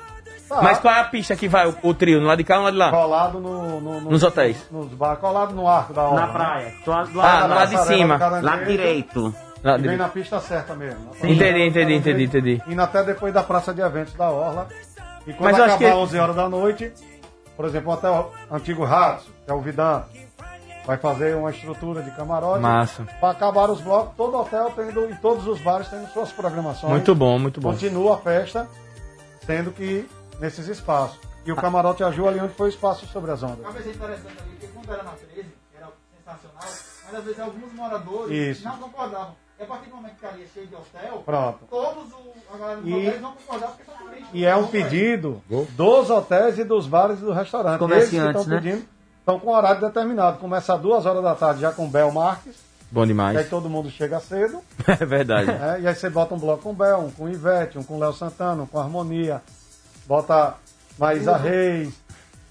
Tá 0.50 0.62
Mas 0.62 0.78
qual 0.80 0.92
é 0.94 1.00
a 1.00 1.04
pista 1.04 1.36
que 1.36 1.48
vai 1.48 1.68
o, 1.68 1.74
o 1.82 1.94
trio? 1.94 2.20
No 2.20 2.26
lado 2.26 2.38
de 2.38 2.44
cá 2.44 2.54
ou 2.56 2.60
no 2.60 2.64
lado 2.64 2.72
de 2.74 2.78
lá? 2.80 2.90
colado 2.90 3.40
no, 3.40 3.80
no- 3.80 4.00
no- 4.00 4.10
Nos 4.10 4.22
hotéis. 4.22 4.66
Nos 4.70 4.88
bar, 4.88 5.16
colado 5.16 5.54
no 5.54 5.66
arco 5.68 5.94
da 5.94 6.02
orla. 6.02 6.20
Na 6.20 6.26
né? 6.26 6.32
praia. 6.32 6.74
Do 6.84 6.90
lado- 6.90 7.10
do 7.12 7.20
Ah, 7.20 7.46
lado 7.46 7.70
de 7.70 7.78
cima. 7.86 8.18
Lá 8.42 8.56
direito. 8.56 9.34
Lá 9.62 9.78
E 9.78 9.82
vem 9.82 9.96
na 9.96 10.08
pista 10.08 10.40
certa 10.40 10.74
mesmo. 10.74 11.10
na 11.22 11.28
Entendi, 11.30 11.62
entendi, 11.68 11.94
entendi, 11.94 12.24
entendi. 12.24 12.62
Indo 12.66 12.82
até 12.82 13.02
depois 13.04 13.32
da 13.32 13.42
praça 13.42 13.72
de 13.72 13.80
eventos 13.80 14.14
da 14.14 14.30
Orla. 14.30 14.66
E 15.26 15.32
quando 15.32 15.52
Mas 15.52 15.60
acabar 15.60 15.78
que- 15.78 15.84
11 15.86 16.18
horas 16.18 16.34
da 16.36 16.48
noite, 16.48 16.92
por 17.56 17.66
exemplo, 17.66 17.92
até 17.92 18.10
o 18.10 18.26
antigo 18.50 18.84
Ratos, 18.84 19.26
que 19.44 19.50
é 19.50 19.54
o 19.54 19.60
Vidan, 19.60 20.02
vai 20.86 20.96
fazer 20.96 21.36
uma 21.36 21.50
estrutura 21.50 22.02
de 22.02 22.10
camarote. 22.12 22.60
Massa. 22.60 23.04
Para 23.20 23.30
acabar 23.30 23.70
os 23.70 23.80
blocos, 23.82 24.14
todo 24.16 24.36
hotel 24.36 24.72
tendo, 24.74 25.10
e 25.10 25.14
todos 25.16 25.46
os 25.46 25.60
bares 25.60 25.88
tendo 25.88 26.08
suas 26.08 26.32
programações. 26.32 26.90
Muito 26.92 27.14
bom, 27.14 27.38
muito 27.38 27.60
bom. 27.60 27.70
Continua 27.70 28.14
a 28.14 28.18
festa, 28.18 28.66
sendo 29.46 29.70
que 29.72 30.08
nesses 30.40 30.66
espaços. 30.68 31.18
E 31.44 31.52
o 31.52 31.56
camarote 31.56 32.02
Aju 32.02 32.28
ali 32.28 32.40
onde 32.40 32.54
foi 32.54 32.66
o 32.66 32.70
espaço 32.70 33.06
sobre 33.06 33.30
as 33.30 33.42
ondas. 33.42 33.60
Uma 33.60 33.72
coisa 33.72 33.88
interessante 33.90 34.36
ali, 34.40 34.50
porque 34.50 34.66
quando 34.68 34.92
era 34.92 35.02
na 35.02 35.10
13, 35.12 35.48
era 35.76 35.88
sensacional, 36.16 36.68
mas 37.06 37.14
às 37.14 37.24
vezes 37.24 37.40
alguns 37.40 37.72
moradores 37.72 38.56
Isso. 38.58 38.64
não 38.64 38.76
concordavam. 38.78 39.34
E 39.58 39.62
a 39.62 39.66
partir 39.66 39.90
do 39.90 39.96
momento 39.96 40.14
que 40.18 40.26
ali 40.26 40.42
é 40.42 40.46
cheio 40.46 40.66
de 40.66 40.74
hotel, 40.74 41.22
Pronto. 41.24 41.58
todos 41.68 42.12
o, 42.12 42.32
a 42.54 42.56
galera 42.58 42.80
dos 42.80 42.90
E- 42.90 42.94
hotéis 42.94 43.20
não 43.22 43.32
concordavam 43.32 43.76
porque 43.76 43.90
são 43.90 44.06
turistas. 44.06 44.28
E 44.32 44.44
é 44.44 44.56
um 44.56 44.66
pedido 44.66 45.42
dos 45.70 46.10
hotéis 46.10 46.58
e 46.58 46.64
dos 46.64 46.86
bares 46.86 47.18
e 47.18 47.22
do 47.22 47.32
restaurante. 47.32 47.78
Comerciantes, 47.78 48.12
Eles 48.22 48.32
que 48.36 48.40
estão 48.40 48.54
né? 48.54 48.60
pedindo, 48.60 48.88
estão 49.18 49.38
com 49.40 49.50
horário 49.54 49.80
determinado. 49.80 50.38
Começa 50.38 50.74
às 50.74 50.80
duas 50.80 51.04
horas 51.06 51.22
da 51.22 51.34
tarde 51.34 51.60
já 51.60 51.72
com 51.72 51.88
Bel 51.88 52.10
Marques, 52.12 52.54
Bom 52.90 53.00
e 53.00 53.02
aí 53.02 53.08
demais. 53.08 53.48
todo 53.50 53.68
mundo 53.68 53.90
chega 53.90 54.18
cedo. 54.20 54.60
É 54.88 55.04
verdade. 55.06 55.46
né? 55.46 55.80
E 55.82 55.86
aí 55.86 55.94
você 55.94 56.08
bota 56.10 56.34
um 56.34 56.38
bloco 56.38 56.62
com 56.62 56.74
Bel, 56.74 56.98
um 57.00 57.10
com 57.10 57.28
Ivete, 57.28 57.78
um 57.78 57.82
com 57.82 57.98
Léo 57.98 58.12
Santana, 58.14 58.62
um 58.62 58.66
com 58.66 58.78
Harmonia, 58.78 59.42
bota 60.14 60.54
Maísa 60.98 61.36
Reis 61.36 61.94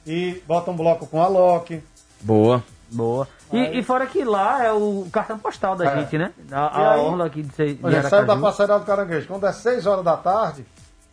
e 0.07 0.41
bota 0.48 0.72
um 0.72 0.76
bloco 0.77 1.06
com 1.06 1.22
a 1.22 1.27
Loki. 1.27 1.84
Boa. 2.22 2.64
Boa. 2.90 3.27
E, 3.52 3.80
e 3.80 3.84
fora 3.84 4.07
que 4.07 4.23
lá 4.23 4.64
é 4.64 4.72
o 4.72 5.07
cartão 5.11 5.38
postal 5.38 5.76
da 5.76 5.86
É. 5.91 5.99
gente, 5.99 6.18
né? 6.18 6.31
A, 6.52 6.60
a 6.68 6.94
aí- 6.94 6.99
orla 7.02 7.26
aqui 7.26 7.44
de, 7.44 7.49
de 7.73 7.86
exemplo, 7.86 8.10
saiu 8.10 8.26
da 8.26 8.38
passarela 8.38 8.80
do 8.80 8.86
Caranguejo. 8.86 9.27
Quando 9.27 9.45
é 9.45 9.52
6 9.52 9.86
horas 9.86 10.06
da 10.06 10.15
tarde, 10.15 10.65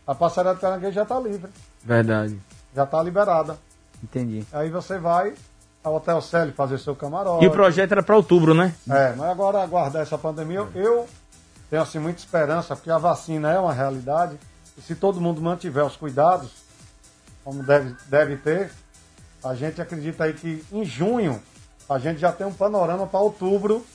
a 0.07 0.15
passarela 0.15 0.55
do 0.55 0.61
Caranguejo 0.61 0.93
já 0.93 1.03
está 1.03 1.19
livre, 1.19 1.51
Verdade. 1.83 2.39
já 2.73 2.83
está 2.85 3.03
liberada. 3.03 3.57
Entendi. 4.01 4.45
Aí 4.53 4.69
você 4.69 4.97
vai 4.97 5.33
ao 5.83 5.95
Hotel 5.95 6.21
Celi 6.21 6.53
fazer 6.53 6.77
seu 6.79 6.95
camarote. 6.95 7.43
E 7.43 7.47
o 7.47 7.51
projeto 7.51 7.91
era 7.91 8.01
pra 8.03 8.15
outubro, 8.15 8.53
né? 8.53 8.73
É, 8.89 9.13
mas 9.17 9.29
agora 9.29 9.61
aguardar 9.61 10.01
essa 10.01 10.17
pandemia, 10.17 10.59
eu, 10.59 10.69
eu 10.73 11.07
tenho 11.69 11.81
assim 11.81 11.99
muita 11.99 12.19
esperança, 12.19 12.73
porque 12.75 12.89
a 12.89 12.97
vacina 12.97 13.51
é 13.51 13.59
uma 13.59 13.73
realidade, 13.73 14.37
e 14.77 14.81
se 14.81 14.95
todo 14.95 15.19
mundo 15.19 15.41
mantiver 15.41 15.83
os 15.85 15.95
cuidados, 15.95 16.51
como 17.43 17.63
deve, 17.63 17.95
deve 18.07 18.37
ter, 18.37 18.71
a 19.43 19.55
gente 19.55 19.81
acredita 19.81 20.25
aí 20.25 20.33
que 20.33 20.63
em 20.71 20.83
junho 20.85 21.41
a 21.89 21.97
gente 21.97 22.19
já 22.19 22.31
tem 22.31 22.45
um 22.45 22.53
panorama 22.53 23.07
para 23.07 23.19
outubro, 23.19 23.85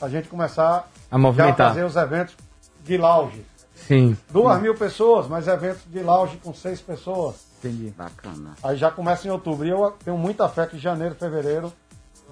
a 0.00 0.08
gente 0.08 0.28
começar 0.28 0.88
A 1.10 1.16
movimentar. 1.16 1.68
fazer 1.68 1.84
os 1.84 1.96
eventos 1.96 2.36
de 2.84 2.96
lounge. 2.96 3.44
Sim. 3.86 4.16
Duas 4.30 4.60
mil 4.60 4.74
pessoas, 4.74 5.28
mas 5.28 5.46
eventos 5.46 5.82
de 5.86 6.00
lounge 6.00 6.38
com 6.38 6.52
seis 6.52 6.80
pessoas. 6.80 7.36
Entendi. 7.58 7.90
Bacana. 7.96 8.54
Aí 8.62 8.76
já 8.76 8.90
começa 8.90 9.26
em 9.28 9.30
outubro. 9.30 9.66
E 9.66 9.70
eu 9.70 9.92
tenho 10.04 10.18
muita 10.18 10.48
fé 10.48 10.66
que 10.66 10.78
janeiro, 10.78 11.14
fevereiro, 11.14 11.72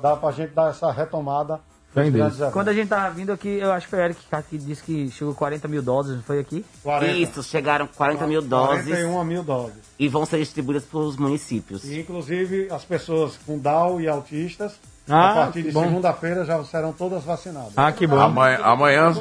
dá 0.03 0.17
pra 0.17 0.31
gente 0.33 0.53
dar 0.53 0.71
essa 0.71 0.91
retomada 0.91 1.61
Fé 1.95 2.07
em 2.07 2.11
Deus. 2.11 2.37
Quando 2.53 2.69
a 2.69 2.73
gente 2.75 2.89
tava 2.89 3.09
vindo 3.11 3.33
aqui, 3.33 3.49
eu 3.49 3.71
acho 3.71 3.87
que 3.87 3.91
foi 3.91 4.01
o 4.01 4.03
Eric 4.03 4.21
que 4.51 4.59
disse 4.59 4.83
que 4.83 5.09
chegou 5.11 5.33
40 5.33 5.69
mil 5.69 5.81
doses, 5.81 6.17
não 6.17 6.23
foi 6.25 6.41
aqui? 6.41 6.65
40. 6.83 7.13
Isso, 7.13 7.43
chegaram 7.45 7.87
40 7.87 8.27
mil 8.27 8.43
doses 8.43 8.85
41 8.89 9.25
mil 9.25 9.43
doses. 9.45 9.79
e 9.97 10.09
vão 10.09 10.27
ser 10.27 10.39
distribuídas 10.39 10.85
para 10.85 10.99
os 10.99 11.17
municípios. 11.17 11.85
E, 11.85 12.01
inclusive, 12.01 12.69
as 12.71 12.85
pessoas 12.85 13.39
com 13.47 13.57
Down 13.59 14.01
e 14.01 14.09
autistas, 14.09 14.79
Ah, 15.09 15.31
a 15.31 15.35
partir 15.45 15.63
de 15.63 15.73
segunda-feira 15.73 16.45
já 16.45 16.63
serão 16.65 16.93
todas 16.93 17.23
vacinadas. 17.23 17.73
Ah, 17.77 17.93
que 17.93 18.07
bom. 18.07 18.19
Amanhã, 18.19 18.59
amanhã 18.63 19.13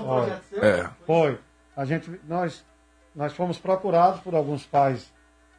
é. 0.53 0.89
Foi. 1.05 1.37
A 1.77 1.85
gente, 1.85 2.09
nós, 2.27 2.63
nós 3.15 3.33
fomos 3.33 3.59
procurados 3.59 4.19
por 4.21 4.33
alguns 4.33 4.65
pais 4.65 5.11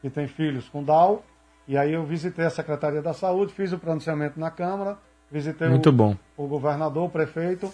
que 0.02 0.10
têm 0.10 0.26
filhos 0.26 0.68
com 0.68 0.82
Down, 0.82 1.20
e 1.68 1.76
aí 1.78 1.92
eu 1.92 2.04
visitei 2.04 2.44
a 2.44 2.50
Secretaria 2.50 3.00
da 3.00 3.12
Saúde, 3.14 3.52
fiz 3.54 3.72
o 3.72 3.78
pronunciamento 3.78 4.38
na 4.40 4.50
Câmara, 4.50 4.98
visitei 5.34 5.68
Muito 5.68 5.88
o, 5.88 5.92
bom. 5.92 6.16
o 6.36 6.46
governador, 6.46 7.04
o 7.06 7.10
prefeito, 7.10 7.70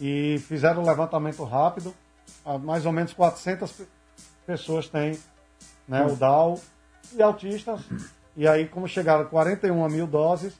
e 0.00 0.40
fizeram 0.46 0.82
um 0.82 0.86
levantamento 0.86 1.42
rápido. 1.42 1.92
Ah, 2.46 2.56
Mais 2.56 2.86
ou 2.86 2.92
menos 2.92 3.12
400 3.12 3.72
pe- 3.72 3.84
pessoas 4.46 4.88
têm 4.88 5.18
né, 5.88 6.06
o 6.06 6.14
Down 6.14 6.58
e 7.12 7.20
autistas. 7.20 7.80
E 8.36 8.46
aí, 8.46 8.66
como 8.68 8.86
chegaram 8.86 9.24
41 9.24 9.88
mil 9.88 10.06
doses, 10.06 10.54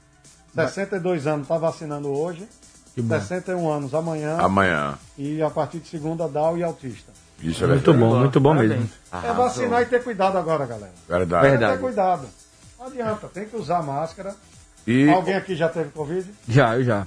62 0.55 1.27
anos 1.28 1.43
está 1.43 1.56
vacinando 1.56 2.09
hoje, 2.12 2.48
Que 2.94 3.01
bom. 3.01 3.14
61 3.14 3.70
anos 3.70 3.94
amanhã, 3.94 4.36
Amanhã. 4.40 4.98
e 5.16 5.40
a 5.40 5.48
partir 5.48 5.78
de 5.78 5.89
segunda, 5.89 6.28
Down 6.28 6.59
e 6.59 6.64
autista. 6.64 7.12
Isso 7.40 7.62
é 7.64 7.68
Muito 7.68 7.94
bom, 7.94 8.18
muito 8.18 8.40
bom 8.40 8.51
Parabéns. 8.55 8.81
mesmo. 8.81 8.90
É 9.24 9.32
vacinar 9.32 9.81
e 9.82 9.86
ter 9.86 10.02
cuidado 10.02 10.36
agora, 10.36 10.66
galera. 10.66 10.93
Verdade. 11.09 11.43
Tem 11.43 11.52
que 11.52 11.59
Verdade. 11.59 11.72
ter 11.77 11.81
cuidado. 11.81 12.27
Não 12.78 12.86
adianta, 12.86 13.28
tem 13.28 13.47
que 13.47 13.56
usar 13.56 13.82
máscara. 13.82 14.35
E, 14.86 15.09
Alguém 15.11 15.35
aqui 15.35 15.55
já 15.55 15.69
teve 15.69 15.90
Covid? 15.90 16.28
Já, 16.48 16.77
eu 16.77 16.85
já. 16.85 17.07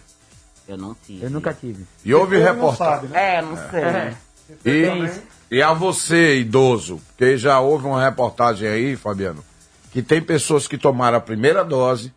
Eu 0.67 0.77
não 0.77 0.95
tive. 0.95 1.25
Eu 1.25 1.29
nunca 1.29 1.53
tive. 1.53 1.85
e 2.05 2.13
houve 2.13 2.37
reportagem. 2.37 2.77
sabe, 2.77 3.07
né? 3.07 3.37
É, 3.37 3.41
não 3.41 3.57
sei. 3.57 4.17
E, 4.65 5.57
e 5.57 5.61
a 5.61 5.73
você, 5.73 6.39
idoso, 6.39 7.01
porque 7.07 7.37
já 7.37 7.59
houve 7.59 7.85
uma 7.85 8.03
reportagem 8.03 8.67
aí, 8.67 8.95
Fabiano, 8.95 9.43
que 9.91 10.01
tem 10.01 10.21
pessoas 10.21 10.67
que 10.67 10.77
tomaram 10.77 11.17
a 11.17 11.21
primeira 11.21 11.63
dose 11.63 12.13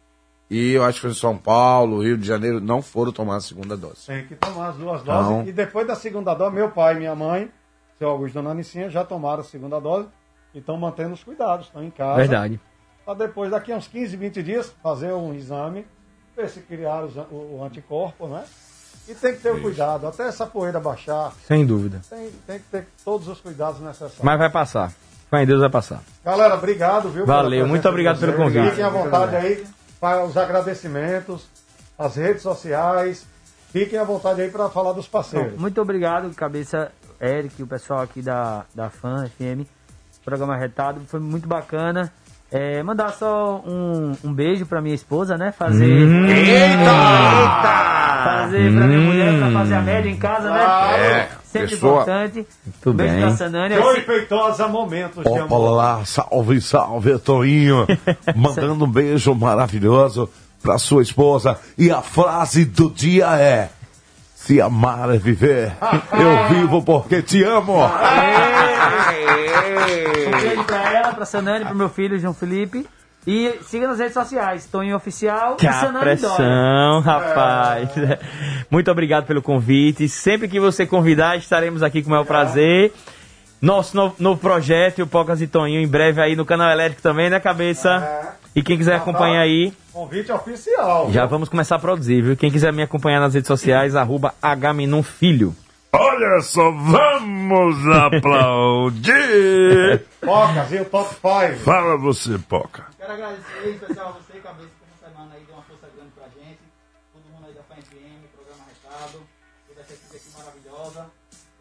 e 0.48 0.72
eu 0.72 0.84
acho 0.84 0.96
que 0.96 1.02
foi 1.02 1.10
em 1.10 1.14
São 1.14 1.36
Paulo, 1.36 2.02
Rio 2.02 2.16
de 2.16 2.26
Janeiro, 2.26 2.60
não 2.60 2.80
foram 2.80 3.10
tomar 3.10 3.36
a 3.36 3.40
segunda 3.40 3.76
dose. 3.76 4.06
Tem 4.06 4.26
que 4.26 4.36
tomar 4.36 4.68
as 4.68 4.76
duas 4.76 5.02
doses. 5.02 5.30
Não. 5.30 5.46
E 5.46 5.52
depois 5.52 5.86
da 5.86 5.96
segunda 5.96 6.34
dose, 6.34 6.54
meu 6.54 6.70
pai 6.70 6.94
e 6.94 6.98
minha 6.98 7.14
mãe, 7.16 7.50
seu 7.98 8.08
Augusto 8.08 8.34
e 8.34 8.34
Dona 8.34 8.50
Anicinha, 8.50 8.88
já 8.88 9.04
tomaram 9.04 9.40
a 9.40 9.44
segunda 9.44 9.80
dose 9.80 10.08
e 10.54 10.58
estão 10.58 10.76
mantendo 10.76 11.14
os 11.14 11.24
cuidados, 11.24 11.66
estão 11.66 11.82
em 11.82 11.90
casa. 11.90 12.18
Verdade. 12.18 12.60
Para 13.06 13.14
depois, 13.14 13.50
daqui 13.50 13.72
a 13.72 13.76
uns 13.76 13.86
15, 13.86 14.16
20 14.16 14.42
dias, 14.42 14.74
fazer 14.82 15.12
um 15.12 15.32
exame, 15.32 15.86
ver 16.36 16.48
se 16.50 16.60
criaram 16.60 17.08
o, 17.30 17.58
o 17.58 17.64
anticorpo, 17.64 18.26
né? 18.26 18.44
E 19.08 19.14
tem 19.14 19.34
que 19.34 19.40
ter 19.40 19.52
o 19.52 19.62
cuidado, 19.62 20.08
até 20.08 20.26
essa 20.26 20.44
poeira 20.44 20.80
baixar, 20.80 21.32
Sem 21.46 21.64
dúvida. 21.64 22.00
tem, 22.10 22.30
tem 22.44 22.58
que 22.58 22.64
ter 22.64 22.88
todos 23.04 23.28
os 23.28 23.40
cuidados 23.40 23.80
necessários. 23.80 24.18
Mas 24.20 24.38
vai 24.38 24.50
passar. 24.50 24.92
Fé 25.30 25.44
em 25.44 25.46
Deus 25.46 25.60
vai 25.60 25.70
passar. 25.70 26.02
Galera, 26.24 26.56
obrigado, 26.56 27.08
viu? 27.08 27.24
Valeu, 27.24 27.66
muito 27.66 27.88
obrigado 27.88 28.18
pelo 28.18 28.34
convite. 28.34 28.70
Fiquem 28.70 28.84
à 28.84 28.88
vontade 28.90 29.36
aí 29.36 29.64
para 30.00 30.24
os 30.24 30.36
agradecimentos, 30.36 31.48
as 31.96 32.16
redes 32.16 32.42
sociais, 32.42 33.24
Fiquem 33.76 33.98
à 33.98 34.04
vontade 34.04 34.40
aí 34.40 34.50
para 34.50 34.70
falar 34.70 34.94
dos 34.94 35.06
parceiros. 35.06 35.60
Muito 35.60 35.82
obrigado, 35.82 36.34
cabeça 36.34 36.90
Eric, 37.20 37.62
o 37.62 37.66
pessoal 37.66 38.00
aqui 38.00 38.22
da, 38.22 38.64
da 38.74 38.88
FAN 38.88 39.28
FM, 39.28 39.68
programa 40.24 40.56
retado, 40.56 41.02
foi 41.06 41.20
muito 41.20 41.46
bacana. 41.46 42.10
É, 42.50 42.80
mandar 42.82 43.10
só 43.12 43.60
um, 43.66 44.12
um 44.22 44.32
beijo 44.32 44.64
pra 44.66 44.80
minha 44.80 44.94
esposa, 44.94 45.36
né? 45.36 45.52
Fazer. 45.52 45.84
Hum. 45.84 46.26
Eita! 46.26 46.92
Fazer 48.24 48.72
pra 48.72 48.86
minha 48.86 48.98
Hum. 49.00 49.04
mulher, 49.06 49.38
pra 49.38 49.50
fazer 49.50 49.74
a 49.74 49.82
média 49.82 50.08
em 50.10 50.16
casa, 50.16 50.50
né? 50.50 50.60
É, 50.98 51.28
Sempre 51.44 51.68
pessoa- 51.70 51.92
importante. 52.02 52.46
Muito 52.64 52.92
beijo 52.92 53.12
bem. 53.14 53.22
pra 53.22 53.30
Sanânia. 53.36 53.76
Joy 53.80 54.00
Feitosa, 54.02 54.68
momentos 54.68 55.22
de 55.24 55.28
Opa 55.28 55.42
amor. 55.42 55.70
lá, 55.74 56.04
salve, 56.04 56.60
salve, 56.60 57.18
Toinho. 57.18 57.86
Mandando 58.34 58.84
um 58.84 58.90
beijo 58.90 59.34
maravilhoso 59.34 60.28
pra 60.62 60.78
sua 60.78 61.02
esposa. 61.02 61.58
E 61.76 61.90
a 61.90 62.00
frase 62.02 62.64
do 62.64 62.90
dia 62.90 63.26
é: 63.38 63.70
Se 64.46 64.60
amar 64.60 65.12
é 65.12 65.18
viver, 65.18 65.72
eu 66.12 66.48
vivo 66.54 66.80
porque 66.80 67.20
te 67.20 67.42
amo. 67.42 67.78
Um 70.26 70.30
beijo 70.40 70.62
pra 70.64 70.92
ela, 70.92 71.12
pra 71.12 71.24
Sanani, 71.26 71.64
pro 71.64 71.74
meu 71.74 71.88
filho, 71.88 72.16
João 72.16 72.32
Felipe. 72.32 72.86
E 73.26 73.58
siga 73.62 73.88
nas 73.88 73.98
redes 73.98 74.14
sociais, 74.14 74.66
Toninho 74.66 74.94
Oficial 74.94 75.56
Que 75.56 75.66
e 75.66 75.68
a 75.68 75.72
Sanani 75.72 75.98
pressão, 75.98 76.36
Dória. 76.36 77.00
rapaz. 77.00 77.88
Muito 78.70 78.88
obrigado 78.88 79.26
pelo 79.26 79.42
convite. 79.42 80.08
Sempre 80.08 80.46
que 80.46 80.60
você 80.60 80.86
convidar, 80.86 81.36
estaremos 81.36 81.82
aqui 81.82 82.02
com 82.02 82.06
o 82.06 82.10
maior 82.12 82.24
prazer. 82.24 82.92
Nosso 83.60 83.96
novo, 83.96 84.14
novo 84.18 84.40
projeto, 84.40 85.02
o 85.02 85.06
Pocas 85.06 85.40
e 85.40 85.46
Toninho, 85.46 85.80
em 85.80 85.88
breve 85.88 86.20
aí 86.20 86.36
no 86.36 86.44
canal 86.44 86.70
elétrico 86.70 87.00
também, 87.02 87.30
né, 87.30 87.40
cabeça? 87.40 88.36
E 88.54 88.62
quem 88.62 88.76
quiser 88.76 88.96
acompanhar 88.96 89.40
aí, 89.42 89.72
Convite 89.92 90.30
oficial. 90.32 91.10
já 91.10 91.24
vamos 91.26 91.48
começar 91.48 91.76
a 91.76 91.78
produzir, 91.78 92.22
viu? 92.22 92.36
Quem 92.36 92.50
quiser 92.50 92.72
me 92.72 92.82
acompanhar 92.82 93.20
nas 93.20 93.34
redes 93.34 93.48
sociais, 93.48 93.94
arroba 93.96 94.34
Filho. 95.04 95.54
Olha 95.92 96.40
só, 96.42 96.70
vamos 96.70 97.76
aplaudir. 97.88 100.02
Pocas 100.20 100.72
e 100.72 100.76
o 100.80 100.84
Top 100.84 101.08
5. 101.14 101.64
Fala 101.64 101.96
você, 101.96 102.38
Poca. 102.38 102.84
Quero 102.98 103.12
agradecer 103.12 103.66
em 103.66 103.70
especial 103.72 104.08
a 104.08 104.12
você, 104.12 104.38
cabeça, 104.40 104.68
por 104.78 104.86
essa 104.92 105.08
semana 105.08 105.32
aí, 105.34 105.40
deu 105.46 105.54
uma 105.54 105.62
força 105.64 105.88
grande 105.96 106.10
pra 106.12 106.24
gente. 106.36 106.60
Todo 107.12 107.24
mundo 107.32 107.46
aí 107.48 107.54
da 107.54 107.62
FAM 107.64 107.80
FM, 107.80 108.20
programa 108.36 108.64
Retado, 108.68 109.20
toda 109.68 109.80
essa 109.80 109.92
equipe 109.94 110.16
aqui 110.16 110.28
maravilhosa. 110.36 111.06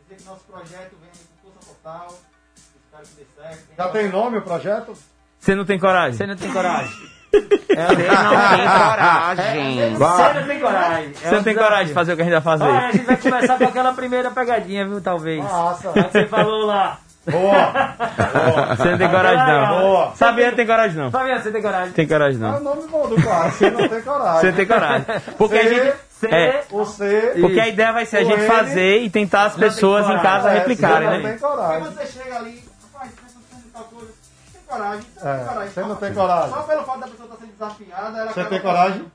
Dizer 0.04 0.16
que 0.20 0.26
nosso 0.28 0.44
projeto 0.44 0.96
vem 1.00 1.10
aí 1.12 1.24
total. 1.68 2.08
Espero 2.56 3.04
que 3.04 3.16
dê 3.16 3.26
certo. 3.42 3.64
Já 3.78 3.88
tem 3.90 4.10
nome 4.10 4.38
o 4.38 4.42
projeto? 4.42 4.94
Você 5.40 5.56
não 5.56 5.66
tem 5.66 5.80
coragem? 5.80 6.14
Você 6.18 6.26
não 6.26 6.36
tem 6.36 6.52
coragem. 6.52 6.92
Você 7.36 7.76
não 7.76 7.96
tem 7.96 8.06
coragem. 8.08 9.46
É, 9.46 9.90
Você 9.96 10.40
não 10.40 10.48
tem 10.48 10.60
coragem. 10.60 11.14
Você 11.14 11.32
não 11.36 11.44
tem 11.44 11.56
coragem 11.56 11.88
de 11.88 11.94
fazer 11.94 12.14
o 12.14 12.16
que 12.16 12.22
a 12.22 12.26
gente 12.26 12.34
vai 12.34 12.42
fazer? 12.42 12.64
Olha, 12.64 12.88
a 12.88 12.92
gente 12.92 13.06
vai 13.06 13.18
começar 13.18 13.58
com 13.58 13.64
aquela 13.66 13.94
primeira 13.94 14.32
pegadinha, 14.32 14.88
viu, 14.88 15.02
talvez. 15.02 15.44
Nossa. 15.44 15.90
É 15.96 16.04
que 16.04 16.12
você 16.12 16.28
falou 16.28 16.66
lá. 16.66 17.00
Você 17.26 18.92
não 18.92 18.98
tem 18.98 19.10
coragem, 19.10 19.48
não. 19.48 19.80
Boa. 19.82 20.14
Não 20.20 20.52
tem 20.56 20.66
coragem, 20.68 20.98
não. 20.98 21.12
Fabiano, 21.12 21.42
você 21.42 21.52
tem 21.52 21.62
coragem? 21.62 21.92
Tem 21.92 22.08
coragem, 22.08 22.42
É 22.42 22.46
o 22.48 22.52
não. 22.52 22.60
nome 22.64 22.88
bom 22.88 23.10
do 23.10 23.22
quadro. 23.22 23.52
Você 23.52 23.70
não 23.72 23.90
tem 23.90 24.02
coragem. 24.02 24.42
Você 24.42 24.52
tem 24.54 24.66
coragem. 24.68 25.06
Porque 25.38 25.58
a 25.58 25.68
gente. 25.68 25.94
C, 26.20 26.28
É, 26.28 26.66
O 26.72 26.86
C. 26.86 27.34
porque 27.42 27.60
a 27.60 27.68
ideia 27.68 27.92
vai 27.92 28.06
ser 28.06 28.18
a 28.18 28.24
gente 28.24 28.40
N. 28.42 28.48
fazer 28.48 29.00
e 29.02 29.10
tentar 29.10 29.44
as 29.46 29.56
pessoas 29.56 30.10
em 30.10 30.20
casa 30.22 30.50
É, 30.52 30.60
replicarem, 30.60 31.08
Você 31.10 31.16
não 31.18 31.24
né? 31.24 31.30
tem 31.32 31.40
coragem. 31.40 31.84
você 31.92 32.06
chega 32.08 32.36
ali, 32.38 32.64
rapaz, 32.94 33.12
você 33.12 33.18
tá 33.22 33.40
fazendo 33.50 33.72
tal 33.74 33.84
coisa. 33.84 34.14
Tem 34.54 34.62
coragem, 34.68 35.02
você 35.14 35.28
É, 35.28 35.36
tem 35.38 35.46
coragem. 35.48 35.70
você 35.74 35.82
não 35.82 35.90
Só- 35.90 35.96
tem 35.96 36.14
coragem. 36.14 36.50
Só 36.50 36.62
pelo 36.64 36.84
fato 36.84 37.00
da 37.00 37.08
pessoa 37.08 37.26
estar 37.28 37.38
sendo 37.40 37.52
desafiada, 37.52 38.18
ela 38.20 38.32
Você 38.32 38.44
tem 38.46 38.62
coragem? 38.62 39.12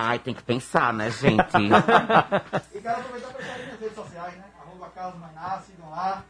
Ai, 0.00 0.18
tem 0.20 0.32
que 0.34 0.42
pensar, 0.44 0.92
né, 0.92 1.10
gente? 1.10 1.56
E 2.72 2.80
quero 2.80 3.00
aproveitar 3.00 3.28
para 3.32 3.42
deixar 3.42 3.58
nas 3.58 3.80
redes 3.80 3.94
sociais, 3.96 4.34
né? 4.34 4.44
Arroba 4.64 4.86
Carlos 4.94 5.20
Mainá, 5.20 5.60
sigam 5.66 5.90
lá. 5.90 6.22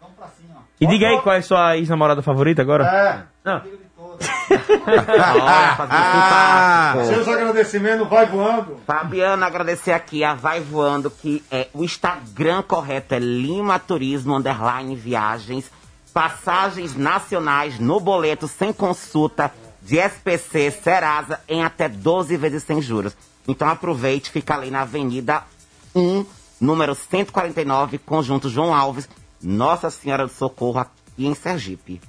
Vamos 0.00 0.16
pra 0.16 0.28
cima. 0.28 0.60
E 0.80 0.86
diga 0.86 1.08
aí 1.08 1.20
qual 1.20 1.34
é 1.34 1.38
a 1.38 1.42
sua 1.42 1.76
ex-namorada 1.76 2.22
favorita 2.22 2.62
agora? 2.62 2.84
É. 2.86 3.22
Não. 3.44 3.62
Ah. 5.90 6.94
um 6.96 7.04
Seus 7.04 7.28
agradecimentos 7.28 8.08
vai 8.08 8.26
voando. 8.26 8.80
Fabiana, 8.86 9.46
agradecer 9.46 9.92
aqui 9.92 10.24
a 10.24 10.34
Vai 10.34 10.60
Voando, 10.60 11.10
que 11.10 11.44
é 11.50 11.68
o 11.72 11.84
Instagram 11.84 12.62
correto 12.62 13.14
é 13.14 13.18
Lima 13.18 13.78
Turismo 13.78 14.34
Underline 14.34 14.94
Viagens. 14.96 15.70
Passagens 16.12 16.96
nacionais 16.96 17.78
no 17.78 18.00
boleto 18.00 18.48
sem 18.48 18.72
consulta 18.72 19.52
de 19.82 19.98
SPC 19.98 20.70
Serasa 20.70 21.40
em 21.48 21.62
até 21.62 21.88
12 21.88 22.36
vezes 22.36 22.62
sem 22.62 22.80
juros. 22.82 23.16
Então 23.46 23.68
aproveite, 23.68 24.30
fica 24.30 24.54
ali 24.54 24.70
na 24.70 24.82
Avenida 24.82 25.42
1, 25.94 26.26
número 26.60 26.94
149, 26.94 27.98
Conjunto 27.98 28.48
João 28.48 28.74
Alves, 28.74 29.08
Nossa 29.42 29.90
Senhora 29.90 30.26
do 30.26 30.32
Socorro, 30.32 30.80
aqui 30.80 31.26
em 31.26 31.34
Sergipe. 31.34 32.00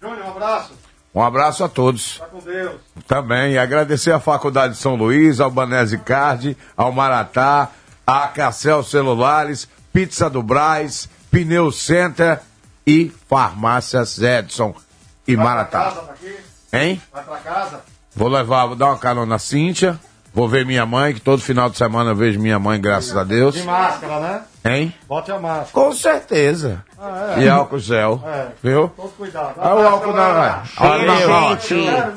Júnior, 0.00 0.26
um 0.26 0.30
abraço. 0.30 0.72
Um 1.16 1.22
abraço 1.22 1.64
a 1.64 1.68
todos. 1.68 2.18
Tá 2.18 2.26
com 2.26 2.40
Deus. 2.40 2.78
Também 3.08 3.54
e 3.54 3.58
agradecer 3.58 4.12
à 4.12 4.20
Faculdade 4.20 4.74
de 4.74 4.78
São 4.78 4.96
Luís, 4.96 5.40
ao 5.40 5.50
Banese 5.50 5.96
Card, 5.96 6.54
ao 6.76 6.92
Maratá, 6.92 7.70
a 8.06 8.28
Cassel 8.28 8.82
Celulares, 8.82 9.66
Pizza 9.94 10.28
do 10.28 10.42
Braz, 10.42 11.08
Pneu 11.30 11.72
Center 11.72 12.38
e 12.86 13.10
Farmácias 13.30 14.20
Edson 14.20 14.74
e 15.26 15.34
Vai 15.34 15.44
pra 15.46 15.54
Maratá. 15.54 15.78
casa 15.84 16.02
daqui? 16.02 16.36
Hein? 16.70 17.02
Vai 17.10 17.24
pra 17.24 17.36
casa? 17.38 17.80
Vou 18.14 18.28
levar, 18.28 18.66
vou 18.66 18.76
dar 18.76 18.88
uma 18.88 18.98
carona 18.98 19.24
na 19.24 19.38
Cíntia, 19.38 19.98
vou 20.36 20.46
ver 20.46 20.66
minha 20.66 20.84
mãe, 20.84 21.14
que 21.14 21.20
todo 21.20 21.40
final 21.40 21.70
de 21.70 21.78
semana 21.78 22.10
eu 22.10 22.14
vejo 22.14 22.38
minha 22.38 22.58
mãe, 22.58 22.78
graças 22.78 23.16
a 23.16 23.24
Deus. 23.24 23.54
De 23.54 23.62
máscara, 23.62 24.20
né? 24.20 24.42
Hein? 24.66 24.94
Bote 25.08 25.32
a 25.32 25.38
máscara. 25.38 25.70
Com 25.72 25.92
certeza. 25.94 26.84
Ah, 27.00 27.36
é. 27.38 27.44
E 27.44 27.48
álcool 27.48 27.78
gel. 27.78 28.22
É. 28.22 28.48
Viu? 28.62 28.92
Todo 28.94 29.08
cuidado. 29.16 29.54
Olha 29.56 29.74
o 29.74 29.88
álcool 29.88 30.12
na. 30.12 30.62
Olha 30.78 31.06
na 31.06 31.56
Gente, 31.56 32.16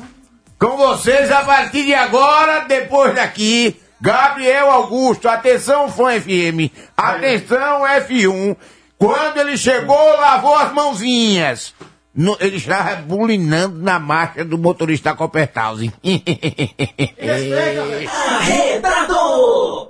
Com 0.59 0.75
vocês, 0.75 1.31
a 1.31 1.43
partir 1.43 1.85
de 1.85 1.93
agora, 1.93 2.65
depois 2.67 3.15
daqui, 3.15 3.79
Gabriel 4.01 4.69
Augusto, 4.69 5.29
atenção 5.29 5.87
fã 5.87 6.19
FM, 6.19 6.73
atenção 6.97 7.83
F1. 7.83 8.57
Quando 8.97 9.37
ele 9.37 9.57
chegou, 9.57 10.19
lavou 10.19 10.57
as 10.57 10.73
mãozinhas. 10.73 11.73
No, 12.13 12.35
ele 12.39 12.57
estava 12.57 12.95
bulinando 13.01 13.77
na 13.79 13.99
marcha 13.99 14.43
do 14.43 14.57
motorista 14.57 15.15
Copertausen. 15.15 15.93
Arredador! 18.39 19.88